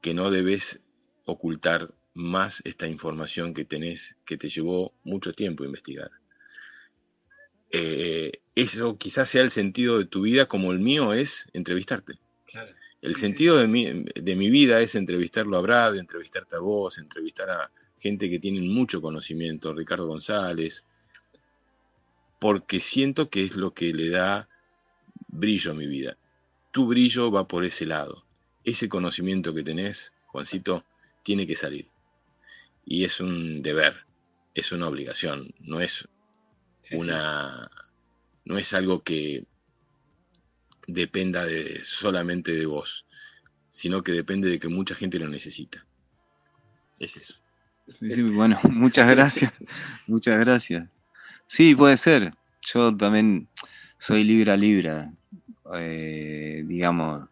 que 0.00 0.14
no 0.14 0.30
debes 0.30 0.80
ocultar 1.26 1.88
más 2.14 2.60
esta 2.64 2.86
información 2.86 3.54
que 3.54 3.64
tenés, 3.64 4.16
que 4.26 4.36
te 4.36 4.48
llevó 4.48 4.92
mucho 5.04 5.32
tiempo 5.32 5.64
investigar. 5.64 6.10
Eh, 7.72 8.32
eso 8.54 8.98
quizás 8.98 9.30
sea 9.30 9.42
el 9.42 9.50
sentido 9.50 9.98
de 9.98 10.04
tu 10.04 10.22
vida 10.22 10.46
como 10.46 10.72
el 10.72 10.78
mío 10.78 11.14
es 11.14 11.48
entrevistarte. 11.54 12.14
El 13.00 13.16
sentido 13.16 13.56
de 13.56 13.66
mi, 13.66 14.04
de 14.04 14.36
mi 14.36 14.50
vida 14.50 14.80
es 14.80 14.94
entrevistarlo 14.94 15.56
a 15.56 15.62
Brad, 15.62 15.96
entrevistarte 15.96 16.56
a 16.56 16.60
vos, 16.60 16.98
entrevistar 16.98 17.50
a 17.50 17.70
gente 17.98 18.28
que 18.28 18.38
tiene 18.38 18.60
mucho 18.60 19.00
conocimiento, 19.00 19.72
Ricardo 19.72 20.06
González, 20.06 20.84
porque 22.38 22.80
siento 22.80 23.30
que 23.30 23.44
es 23.44 23.56
lo 23.56 23.72
que 23.72 23.92
le 23.94 24.10
da 24.10 24.48
brillo 25.28 25.70
a 25.70 25.74
mi 25.74 25.86
vida. 25.86 26.16
Tu 26.72 26.86
brillo 26.86 27.30
va 27.30 27.48
por 27.48 27.64
ese 27.64 27.86
lado. 27.86 28.24
Ese 28.64 28.88
conocimiento 28.88 29.54
que 29.54 29.62
tenés, 29.62 30.12
Juancito, 30.26 30.84
tiene 31.22 31.46
que 31.46 31.56
salir. 31.56 31.86
Y 32.84 33.04
es 33.04 33.20
un 33.20 33.62
deber, 33.62 34.04
es 34.54 34.72
una 34.72 34.88
obligación, 34.88 35.54
no 35.60 35.80
es 35.80 36.08
una 36.90 37.70
no 38.44 38.58
es 38.58 38.74
algo 38.74 39.02
que 39.02 39.44
dependa 40.86 41.44
de, 41.44 41.82
solamente 41.84 42.52
de 42.52 42.66
vos, 42.66 43.06
sino 43.70 44.02
que 44.02 44.12
depende 44.12 44.50
de 44.50 44.58
que 44.58 44.68
mucha 44.68 44.94
gente 44.94 45.18
lo 45.18 45.28
necesita. 45.28 45.86
Es 46.98 47.16
eso 47.16 47.42
bueno, 48.34 48.58
muchas 48.70 49.08
gracias. 49.08 49.52
muchas 50.06 50.38
gracias. 50.38 50.88
Sí, 51.46 51.74
puede 51.74 51.96
ser. 51.96 52.34
Yo 52.62 52.96
también 52.96 53.48
soy 53.98 54.24
libra 54.24 54.56
libra. 54.56 55.12
Eh, 55.74 56.64
digamos, 56.66 57.28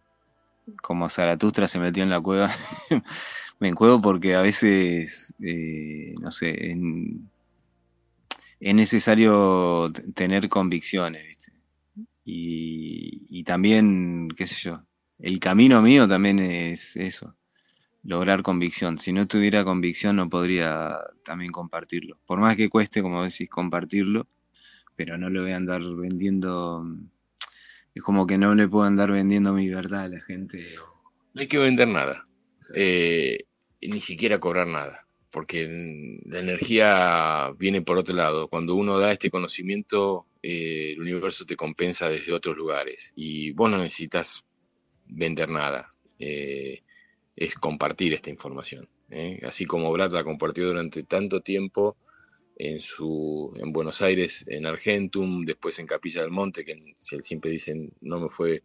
como 0.83 1.11
Zaratustra 1.11 1.69
se 1.69 1.79
metió 1.79 2.03
en 2.03 2.11
la 2.11 2.21
cueva, 2.21 2.51
me 3.61 3.69
encuevo 3.69 4.01
porque 4.01 4.35
a 4.35 4.41
veces, 4.41 5.35
eh, 5.43 6.15
no 6.21 6.33
sé, 6.33 6.75
es 8.61 8.75
necesario 8.75 9.91
tener 10.15 10.49
convicciones, 10.49 11.27
¿viste? 11.27 11.53
Y, 12.25 13.43
también, 13.45 14.29
qué 14.37 14.47
sé 14.47 14.55
yo, 14.69 14.85
el 15.19 15.41
camino 15.41 15.83
mío 15.83 16.07
también 16.07 16.39
es 16.39 16.95
eso 16.95 17.35
lograr 18.03 18.43
convicción. 18.43 18.99
Si 18.99 19.13
no 19.13 19.27
tuviera 19.27 19.65
convicción 19.65 20.17
no 20.17 20.29
podría 20.29 20.99
también 21.25 21.53
compartirlo. 21.53 22.19
Por 22.27 22.39
más 22.39 22.57
que 22.57 22.69
cueste, 22.69 23.03
como 23.03 23.25
decís, 23.25 23.49
compartirlo, 23.49 24.27
pero 24.97 25.19
no 25.19 25.31
lo 25.31 25.43
voy 25.43 25.53
a 25.53 25.57
andar 25.57 25.83
vendiendo. 25.83 26.87
Es 27.95 28.03
como 28.03 28.27
que 28.27 28.39
no 28.39 28.55
le 28.55 28.69
puedo 28.69 28.85
andar 28.85 29.11
vendiendo 29.11 29.53
mi 29.53 29.69
verdad 29.69 30.05
a 30.05 30.09
la 30.09 30.21
gente. 30.21 30.65
No 31.35 31.41
hay 31.41 31.49
que 31.49 31.59
vender 31.59 31.89
nada. 31.89 32.25
Eh, 32.75 33.47
ni 33.83 34.01
siquiera 34.01 34.39
cobrar 34.39 34.67
nada. 34.67 35.07
Porque 35.31 36.19
la 36.25 36.41
energía 36.41 37.53
viene 37.57 37.83
por 37.83 37.99
otro 37.99 38.15
lado. 38.15 38.49
Cuando 38.49 38.75
uno 38.75 38.99
da 38.99 39.13
este 39.13 39.31
conocimiento, 39.31 40.27
eh, 40.43 40.93
el 40.93 41.01
universo 41.01 41.47
te 41.47 41.57
compensa 41.57 42.09
desde 42.09 42.33
otros 42.33 42.57
lugares. 42.57 43.13
Y 43.15 43.53
vos 43.53 43.71
no 43.71 43.79
necesitas 43.79 44.45
vender 45.07 45.49
nada. 45.49 45.89
Eh, 46.19 46.83
es 47.37 47.55
compartir 47.55 48.13
esta 48.13 48.31
información. 48.31 48.89
¿eh? 49.11 49.41
Así 49.45 49.67
como 49.67 49.93
Brad 49.93 50.13
la 50.13 50.25
compartió 50.25 50.67
durante 50.67 51.03
tanto 51.05 51.41
tiempo 51.41 51.97
en, 52.57 52.81
su, 52.81 53.53
en 53.57 53.73
Buenos 53.73 54.03
Aires, 54.03 54.45
en 54.49 54.67
Argentum, 54.67 55.45
después 55.45 55.79
en 55.79 55.87
Capilla 55.87 56.21
del 56.23 56.31
Monte, 56.31 56.65
que 56.65 56.95
siempre 56.99 57.51
dicen 57.51 57.93
no 58.03 58.21
me 58.21 58.29
fue 58.29 58.63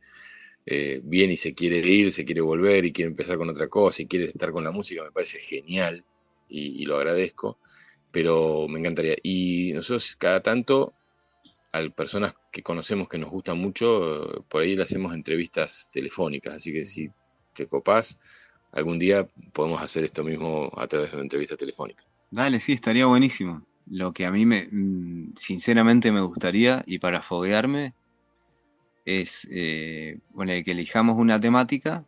eh, 0.65 0.99
bien 1.03 1.31
y 1.31 1.37
se 1.37 1.53
quiere 1.53 1.77
ir, 1.77 2.11
se 2.11 2.25
quiere 2.25 2.41
volver 2.41 2.85
y 2.85 2.91
quiere 2.91 3.11
empezar 3.11 3.37
con 3.37 3.49
otra 3.49 3.69
cosa 3.69 4.01
y 4.01 4.07
quiere 4.07 4.25
estar 4.25 4.51
con 4.51 4.63
la 4.63 4.71
música, 4.71 5.03
me 5.03 5.11
parece 5.11 5.39
genial 5.39 6.03
y, 6.47 6.81
y 6.81 6.85
lo 6.85 6.97
agradezco, 6.97 7.59
pero 8.11 8.67
me 8.67 8.79
encantaría. 8.79 9.15
Y 9.23 9.71
nosotros 9.73 10.15
cada 10.17 10.41
tanto, 10.41 10.93
a 11.71 11.81
personas 11.89 12.33
que 12.51 12.63
conocemos 12.63 13.09
que 13.09 13.17
nos 13.17 13.29
gustan 13.29 13.57
mucho, 13.57 14.45
por 14.49 14.61
ahí 14.61 14.75
le 14.75 14.83
hacemos 14.83 15.13
entrevistas 15.13 15.89
telefónicas, 15.91 16.55
así 16.55 16.71
que 16.71 16.85
si 16.85 17.09
te 17.53 17.67
copás, 17.67 18.17
algún 18.71 18.99
día 18.99 19.27
podemos 19.53 19.81
hacer 19.81 20.03
esto 20.03 20.23
mismo 20.23 20.71
a 20.77 20.87
través 20.87 21.11
de 21.11 21.17
una 21.17 21.23
entrevista 21.23 21.55
telefónica. 21.55 22.03
Dale, 22.31 22.59
sí, 22.59 22.73
estaría 22.73 23.05
buenísimo. 23.05 23.65
Lo 23.87 24.13
que 24.13 24.25
a 24.25 24.31
mí 24.31 24.45
me, 24.45 24.67
mm, 24.71 25.33
sinceramente 25.37 26.11
me 26.11 26.21
gustaría, 26.21 26.83
y 26.87 26.99
para 26.99 27.21
foguearme, 27.21 27.93
es 29.05 29.47
eh, 29.51 30.19
que 30.65 30.71
elijamos 30.71 31.17
una 31.17 31.39
temática 31.39 32.03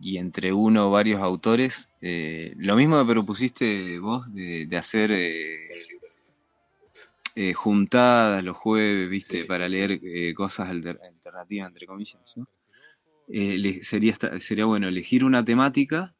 y 0.00 0.18
entre 0.18 0.52
uno 0.52 0.88
o 0.88 0.90
varios 0.90 1.20
autores, 1.20 1.90
eh, 2.00 2.54
lo 2.56 2.76
mismo 2.76 2.98
que 2.98 3.12
propusiste 3.12 3.98
vos 3.98 4.32
de, 4.32 4.68
hacer 4.76 5.10
eh, 5.10 5.68
eh, 7.34 7.52
juntadas 7.52 8.44
los 8.44 8.56
jueves, 8.56 9.10
viste, 9.10 9.44
para 9.44 9.68
leer 9.68 10.00
cosas 10.34 10.68
alternativas, 10.68 11.68
entre 11.68 11.86
comillas, 11.86 12.20
¿no? 12.36 12.46
sería, 13.82 14.16
sería 14.40 14.64
bueno 14.64 14.88
elegir 14.88 15.24
una 15.24 15.44
temática, 15.44 16.14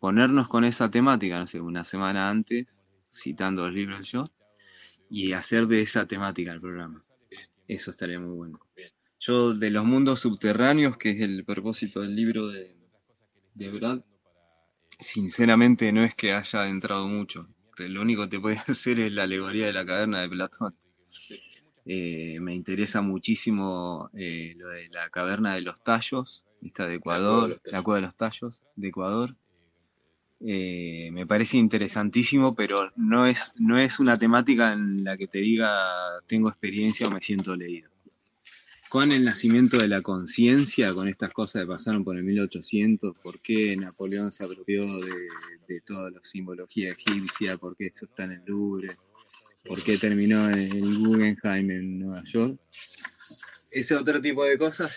ponernos 0.00 0.48
con 0.48 0.64
esa 0.64 0.90
temática, 0.90 1.38
no 1.38 1.46
sé, 1.46 1.60
una 1.60 1.84
semana 1.84 2.28
antes, 2.28 2.82
citando 3.10 3.66
los 3.66 3.74
libros 3.74 4.10
yo, 4.10 4.24
y 5.08 5.32
hacer 5.32 5.66
de 5.68 5.82
esa 5.82 6.06
temática 6.06 6.52
el 6.52 6.60
programa. 6.60 7.04
Eso 7.68 7.92
estaría 7.92 8.18
muy 8.18 8.34
bueno. 8.34 8.58
Yo, 9.20 9.54
de 9.54 9.70
los 9.70 9.84
mundos 9.84 10.20
subterráneos, 10.20 10.96
que 10.96 11.10
es 11.10 11.20
el 11.20 11.44
propósito 11.44 12.00
del 12.00 12.16
libro 12.16 12.48
de, 12.48 12.81
de 13.54 13.70
Brad, 13.70 14.00
sinceramente 14.98 15.92
no 15.92 16.04
es 16.04 16.14
que 16.14 16.32
haya 16.32 16.68
entrado 16.68 17.06
mucho. 17.08 17.48
Lo 17.78 18.02
único 18.02 18.22
que 18.22 18.28
te 18.28 18.40
puede 18.40 18.56
hacer 18.66 19.00
es 19.00 19.12
la 19.12 19.24
alegoría 19.24 19.66
de 19.66 19.72
la 19.72 19.86
caverna 19.86 20.20
de 20.22 20.28
Platón. 20.28 20.74
Eh, 21.84 22.38
me 22.40 22.54
interesa 22.54 23.00
muchísimo 23.00 24.08
eh, 24.14 24.54
lo 24.56 24.68
de 24.68 24.88
la 24.90 25.10
caverna 25.10 25.54
de 25.54 25.62
los 25.62 25.82
tallos, 25.82 26.44
esta 26.62 26.86
de 26.86 26.96
Ecuador, 26.96 27.60
la 27.64 27.82
cueva 27.82 27.96
de 27.96 28.06
los 28.06 28.16
tallos 28.16 28.62
de 28.76 28.88
Ecuador. 28.88 29.36
Eh, 30.44 31.10
me 31.12 31.26
parece 31.26 31.56
interesantísimo, 31.56 32.54
pero 32.54 32.90
no 32.96 33.26
es, 33.26 33.52
no 33.56 33.78
es 33.78 34.00
una 34.00 34.18
temática 34.18 34.72
en 34.72 35.04
la 35.04 35.16
que 35.16 35.28
te 35.28 35.38
diga 35.38 36.20
tengo 36.26 36.48
experiencia 36.48 37.06
o 37.08 37.10
me 37.10 37.20
siento 37.20 37.54
leído. 37.56 37.91
Con 38.92 39.10
el 39.10 39.24
nacimiento 39.24 39.78
de 39.78 39.88
la 39.88 40.02
conciencia, 40.02 40.92
con 40.92 41.08
estas 41.08 41.32
cosas 41.32 41.62
que 41.62 41.66
pasaron 41.66 42.04
por 42.04 42.14
el 42.14 42.24
1800, 42.24 43.18
por 43.20 43.40
qué 43.40 43.74
Napoleón 43.74 44.32
se 44.32 44.44
apropió 44.44 44.84
de, 44.84 45.14
de 45.66 45.80
toda 45.80 46.10
la 46.10 46.20
simbología 46.22 46.92
egipcia, 46.92 47.56
por 47.56 47.74
qué 47.74 47.86
eso 47.86 48.04
está 48.04 48.24
en 48.24 48.32
el 48.32 48.42
Louvre, 48.44 48.94
por 49.64 49.82
qué 49.82 49.96
terminó 49.96 50.46
en 50.50 50.70
el 50.72 50.98
Guggenheim 50.98 51.70
en 51.70 52.00
Nueva 52.00 52.22
York. 52.26 52.60
Ese 53.70 53.94
otro 53.96 54.20
tipo 54.20 54.44
de 54.44 54.58
cosas. 54.58 54.94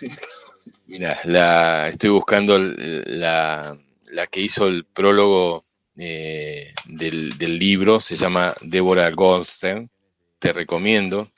Mira, 0.88 1.18
la, 1.24 1.88
estoy 1.88 2.10
buscando 2.10 2.58
la, 2.58 3.78
la 4.10 4.26
que 4.26 4.42
hizo 4.42 4.66
el 4.66 4.84
prólogo 4.84 5.64
eh, 5.96 6.74
del, 6.84 7.38
del, 7.38 7.58
libro, 7.58 7.98
se 8.00 8.16
llama 8.16 8.54
Débora 8.60 9.10
Goldstein, 9.10 9.88
te 10.38 10.52
recomiendo, 10.52 11.32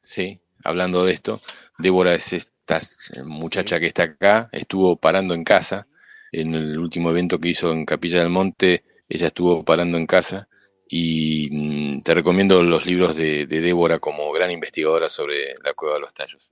sí, 0.00 0.40
hablando 0.64 1.04
de 1.04 1.12
esto, 1.12 1.40
Débora 1.82 2.14
es 2.14 2.32
esta 2.32 2.80
muchacha 3.24 3.78
que 3.78 3.88
está 3.88 4.04
acá, 4.04 4.48
estuvo 4.52 4.96
parando 4.96 5.34
en 5.34 5.44
casa, 5.44 5.86
en 6.30 6.54
el 6.54 6.78
último 6.78 7.10
evento 7.10 7.38
que 7.38 7.50
hizo 7.50 7.72
en 7.72 7.84
Capilla 7.84 8.20
del 8.20 8.30
Monte, 8.30 8.84
ella 9.08 9.26
estuvo 9.26 9.64
parando 9.64 9.98
en 9.98 10.06
casa 10.06 10.48
y 10.88 11.48
mm, 11.50 12.02
te 12.02 12.14
recomiendo 12.14 12.62
los 12.62 12.86
libros 12.86 13.16
de, 13.16 13.46
Débora 13.46 13.98
como 13.98 14.32
gran 14.32 14.50
investigadora 14.50 15.10
sobre 15.10 15.54
la 15.62 15.74
cueva 15.74 15.96
de 15.96 16.00
los 16.00 16.14
tallos. 16.14 16.50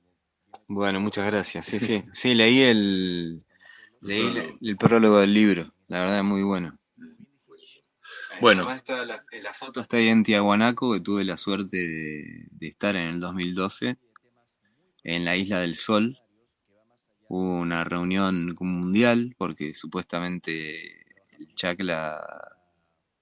Bueno, 0.68 1.00
muchas 1.00 1.26
gracias. 1.26 1.66
Sí, 1.66 1.80
sí, 1.80 2.04
sí, 2.12 2.34
leí 2.34 2.62
el, 2.62 3.42
Leí 4.02 4.56
el, 4.62 4.76
prólogo 4.78 5.18
del 5.18 5.34
libro, 5.34 5.74
la 5.88 6.00
verdad 6.00 6.18
es 6.18 6.24
muy 6.24 6.42
bueno. 6.42 6.78
Bueno. 8.40 8.64
la, 8.64 9.52
foto 9.52 9.82
está 9.82 9.98
ahí 9.98 10.08
en 10.08 10.24
Tiahuanaco, 10.24 10.94
que 10.94 11.00
tuve 11.00 11.24
la 11.24 11.36
suerte 11.36 11.76
de, 11.76 12.68
estar 12.68 12.96
en 12.96 13.08
el 13.08 13.20
2012, 13.20 13.98
en 15.04 15.24
la 15.24 15.36
Isla 15.36 15.60
del 15.60 15.76
Sol. 15.76 16.18
Hubo 17.28 17.60
una 17.60 17.84
reunión 17.84 18.56
mundial, 18.60 19.34
porque 19.38 19.74
supuestamente 19.74 21.00
el 21.38 21.54
chacla 21.54 22.20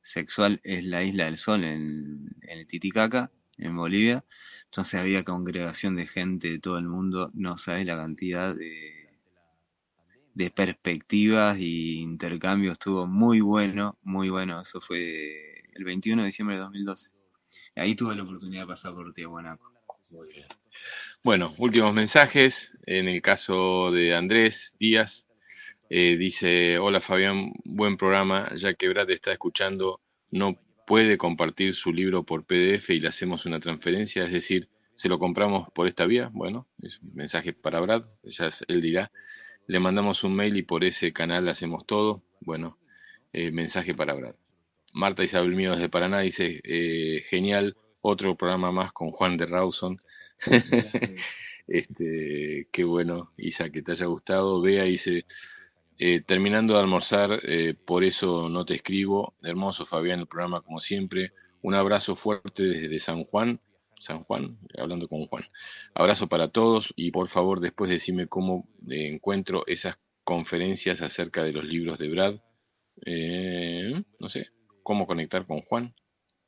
sexual 0.03 0.61
es 0.65 0.85
la 0.85 1.03
Isla 1.03 1.27
del 1.27 1.39
Sol 1.39 1.65
en, 1.65 2.31
el 2.43 2.67
Titicaca, 2.67 3.31
en 3.59 3.77
Bolivia. 3.77 4.25
Entonces 4.65 5.01
había 5.01 5.25
congregación 5.25 5.97
de 5.97 6.07
gente 6.07 6.49
de 6.51 6.59
todo 6.59 6.79
el 6.79 6.89
mundo, 6.89 7.31
no 7.35 7.59
sabes 7.59 7.87
la 7.87 7.97
cantidad 7.97 8.55
de 8.55 10.51
perspectivas 10.51 11.59
y 11.59 12.01
intercambio 12.01 12.73
estuvo 12.73 13.07
muy 13.07 13.41
bueno, 13.41 13.99
muy 14.03 14.31
bueno. 14.31 14.61
Eso 14.61 14.81
fue 14.81 15.65
el 15.75 15.85
21 15.85 16.23
de 16.23 16.27
diciembre 16.27 16.57
de 16.57 16.63
2012. 16.63 17.11
Ahí 17.77 17.95
tuve 17.95 18.17
la 18.17 18.25
oportunidad 18.25 18.63
de 18.63 18.67
pasar 18.67 18.93
por 18.95 19.13
Tiahuanaco. 19.15 19.73
Muy 20.11 20.33
bien. 20.33 20.47
Bueno, 21.23 21.55
últimos 21.59 21.93
mensajes. 21.95 22.73
En 22.87 23.09
el 23.09 23.21
caso 23.23 23.91
de 23.91 24.15
Andrés 24.15 24.75
Díaz, 24.79 25.29
eh, 25.91 26.17
dice, 26.17 26.79
hola 26.79 27.01
Fabián, 27.01 27.53
buen 27.65 27.97
programa, 27.97 28.51
ya 28.57 28.75
que 28.75 28.89
Brad 28.89 29.11
está 29.11 29.33
escuchando, 29.33 30.01
no 30.31 30.59
puede 30.87 31.19
compartir 31.19 31.75
su 31.75 31.93
libro 31.93 32.25
por 32.25 32.45
PDF 32.45 32.91
y 32.91 33.01
le 33.01 33.09
hacemos 33.09 33.47
una 33.47 33.61
transferencia, 33.61 34.25
es 34.25 34.33
decir, 34.33 34.69
se 34.95 35.09
lo 35.09 35.19
compramos 35.19 35.69
por 35.75 35.87
esta 35.87 36.07
vía. 36.07 36.31
Bueno, 36.33 36.67
es 36.83 37.01
un 37.01 37.15
mensaje 37.15 37.53
para 37.53 37.81
Brad, 37.81 38.05
ya 38.25 38.49
él 38.69 38.81
dirá 38.81 39.11
le 39.69 39.81
mandamos 39.81 40.25
un 40.25 40.35
mail 40.35 40.57
y 40.57 40.63
por 40.63 40.83
ese 40.83 41.13
canal 41.13 41.47
hacemos 41.47 41.87
todo. 41.87 42.23
Bueno, 42.41 42.79
eh, 43.33 43.51
mensaje 43.53 43.95
para 43.95 44.15
Brad. 44.15 44.35
Marta 44.95 45.23
Isabel 45.23 45.55
Mío 45.55 45.73
desde 45.73 45.91
Paraná 45.91 46.21
dice, 46.21 46.61
eh, 46.65 47.23
genial, 47.29 47.77
otro 48.01 48.35
programa 48.35 48.73
más 48.73 48.93
con 48.93 49.11
Juan 49.11 49.37
de 49.37 49.45
Rawson. 49.45 50.01
este, 51.69 52.69
qué 52.73 52.85
bueno, 52.85 53.33
Isa, 53.37 53.71
que 53.71 53.83
te 53.83 53.93
haya 53.93 54.07
gustado. 54.07 54.61
Vea, 54.61 54.85
dice, 54.85 55.25
eh, 55.99 56.21
terminando 56.21 56.75
de 56.75 56.81
almorzar, 56.81 57.41
por 57.85 58.05
eso 58.05 58.49
no 58.49 58.65
te 58.65 58.75
escribo. 58.75 59.35
Hermoso, 59.43 59.87
Fabián, 59.87 60.21
el 60.21 60.27
programa 60.27 60.61
como 60.61 60.81
siempre. 60.81 61.33
Un 61.63 61.75
abrazo 61.75 62.15
fuerte 62.15 62.63
desde 62.63 62.99
San 62.99 63.25
Juan. 63.25 63.61
San 64.01 64.23
Juan, 64.25 64.59
hablando 64.79 65.09
con 65.09 65.27
Juan. 65.27 65.45
Abrazo 65.95 66.29
para 66.29 66.49
todos 66.49 66.93
y 66.97 67.11
por 67.11 67.29
favor 67.29 67.61
después 67.61 67.91
decime 67.91 68.27
cómo 68.27 68.69
encuentro 68.89 69.65
esas 69.67 69.99
conferencias 70.25 71.03
acerca 71.03 71.43
de 71.43 71.53
los 71.53 71.65
libros 71.65 71.99
de 71.99 72.09
Brad. 72.09 72.35
Eh, 73.05 74.03
no 74.19 74.29
sé, 74.29 74.49
cómo 74.83 75.07
conectar 75.07 75.47
con 75.47 75.63
Juan. 75.63 75.95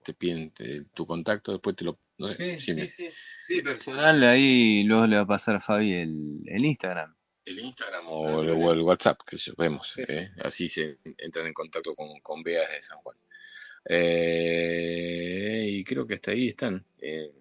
Te 0.05 0.15
piden 0.15 0.53
tu 0.95 1.07
contacto, 1.07 1.53
después 1.53 1.77
te 1.77 1.85
lo... 1.85 1.99
sí, 2.29 2.61
sí, 2.61 3.11
sí, 3.47 3.63
personal, 3.63 4.23
ahí 4.25 4.83
luego 4.85 5.07
le 5.07 5.17
va 5.17 5.23
a 5.23 5.27
pasar 5.27 5.57
a 5.57 5.61
Fabi 5.61 5.95
el, 5.95 6.43
el 6.47 6.65
Instagram. 6.65 7.15
El 7.45 7.59
Instagram 7.59 8.05
o, 8.07 8.43
el, 8.43 8.81
WhatsApp, 8.83 9.21
que 9.27 9.37
vemos. 9.57 9.95
Eh, 9.97 10.31
así 10.43 10.69
se 10.69 10.99
entran 11.19 11.47
en 11.47 11.55
contacto 11.55 11.95
con, 11.95 12.21
con 12.21 12.43
Bea 12.43 12.69
de 12.69 12.83
San 12.83 12.99
Juan. 12.99 13.17
Eh, 13.89 15.67
y 15.69 15.85
creo 15.85 16.07
que 16.07 16.15
hasta 16.15 16.33
ahí 16.33 16.49
están. 16.49 16.85
Eh, 16.99 17.33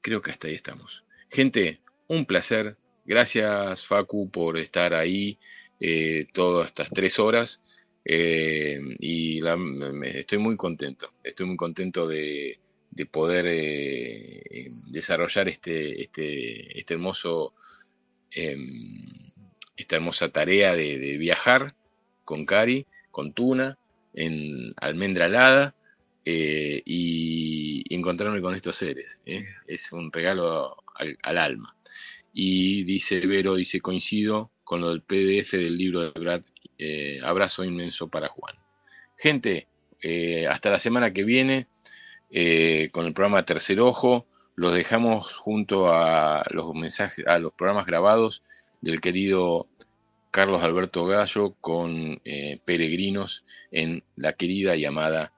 creo 0.00 0.20
que 0.20 0.32
hasta 0.32 0.48
ahí 0.48 0.54
estamos. 0.54 1.04
Gente, 1.30 1.80
un 2.08 2.26
placer. 2.26 2.76
Gracias 3.04 3.86
Facu 3.86 4.30
por 4.30 4.58
estar 4.58 4.92
ahí 4.92 5.38
todas 6.34 6.66
estas 6.66 6.90
tres 6.90 7.18
horas. 7.18 7.62
Y 8.08 9.40
estoy 10.04 10.38
muy 10.38 10.56
contento. 10.56 11.12
Estoy 11.22 11.46
muy 11.46 11.56
contento 11.56 12.06
de, 12.08 12.58
poder 13.10 13.44
desarrollar 14.86 15.48
este, 15.48 16.02
este, 16.02 16.78
este 16.78 16.94
hermoso, 16.94 17.54
em, 18.30 19.30
esta 19.76 19.96
hermosa 19.96 20.30
tarea 20.30 20.74
de 20.74 21.16
viajar 21.18 21.74
con 22.24 22.44
Cari 22.44 22.86
con 23.10 23.32
tuna, 23.32 23.78
en 24.14 24.74
almendra 24.76 25.26
alada 25.26 25.74
eh, 26.24 26.82
y, 26.84 27.84
encontrarme 27.94 28.40
con 28.40 28.54
estos 28.54 28.76
seres. 28.76 29.20
¿eh? 29.26 29.44
Es 29.66 29.92
un 29.92 30.12
regalo 30.12 30.76
al, 30.94 31.38
alma. 31.38 31.74
Y 32.32 32.84
dice 32.84 33.26
Vero, 33.26 33.54
dice, 33.54 33.80
coincido 33.80 34.50
con 34.62 34.80
lo 34.80 34.90
del 34.90 35.02
PDF 35.02 35.52
del 35.52 35.76
libro 35.76 36.12
de 36.12 36.20
Brad. 36.20 36.42
Eh, 36.78 37.20
abrazo 37.22 37.64
inmenso 37.64 38.08
para 38.08 38.28
Juan. 38.28 38.54
Gente, 39.16 39.66
hasta 40.48 40.70
la 40.70 40.78
semana 40.78 41.12
que 41.12 41.24
viene 41.24 41.66
con 42.92 43.06
el 43.06 43.12
programa 43.12 43.44
Tercer 43.44 43.80
Ojo. 43.80 44.26
Los 44.54 44.74
dejamos 44.74 45.34
junto 45.36 45.92
a 45.92 46.44
los 46.50 46.72
mensajes, 46.74 47.26
a 47.26 47.38
los 47.38 47.52
programas 47.52 47.86
grabados 47.86 48.42
del 48.80 49.00
querido 49.00 49.68
Carlos 50.30 50.62
Alberto 50.62 51.06
Gallo 51.06 51.54
con 51.60 52.20
eh, 52.24 52.60
Peregrinos 52.64 53.44
en 53.70 54.04
la 54.16 54.34
querida 54.34 54.76
y 54.76 54.84
amada 54.84 55.32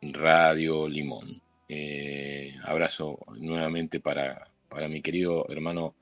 Radio 0.00 0.88
Limón. 0.88 1.42
Eh, 1.68 2.54
abrazo 2.62 3.18
nuevamente 3.38 3.98
para, 3.98 4.46
para, 4.68 4.88
mi 4.88 5.02
querido 5.02 5.46
hermano 5.48 5.94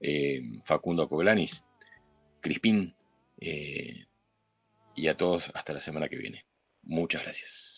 eh, 0.00 0.40
Facundo 0.64 1.08
Coglanis, 1.08 1.62
Crispín, 2.40 2.94
y 5.00 5.08
a 5.08 5.16
todos 5.16 5.50
hasta 5.54 5.72
la 5.72 5.80
semana 5.80 6.08
que 6.08 6.18
viene. 6.18 6.46
Muchas 6.82 7.22
gracias. 7.22 7.69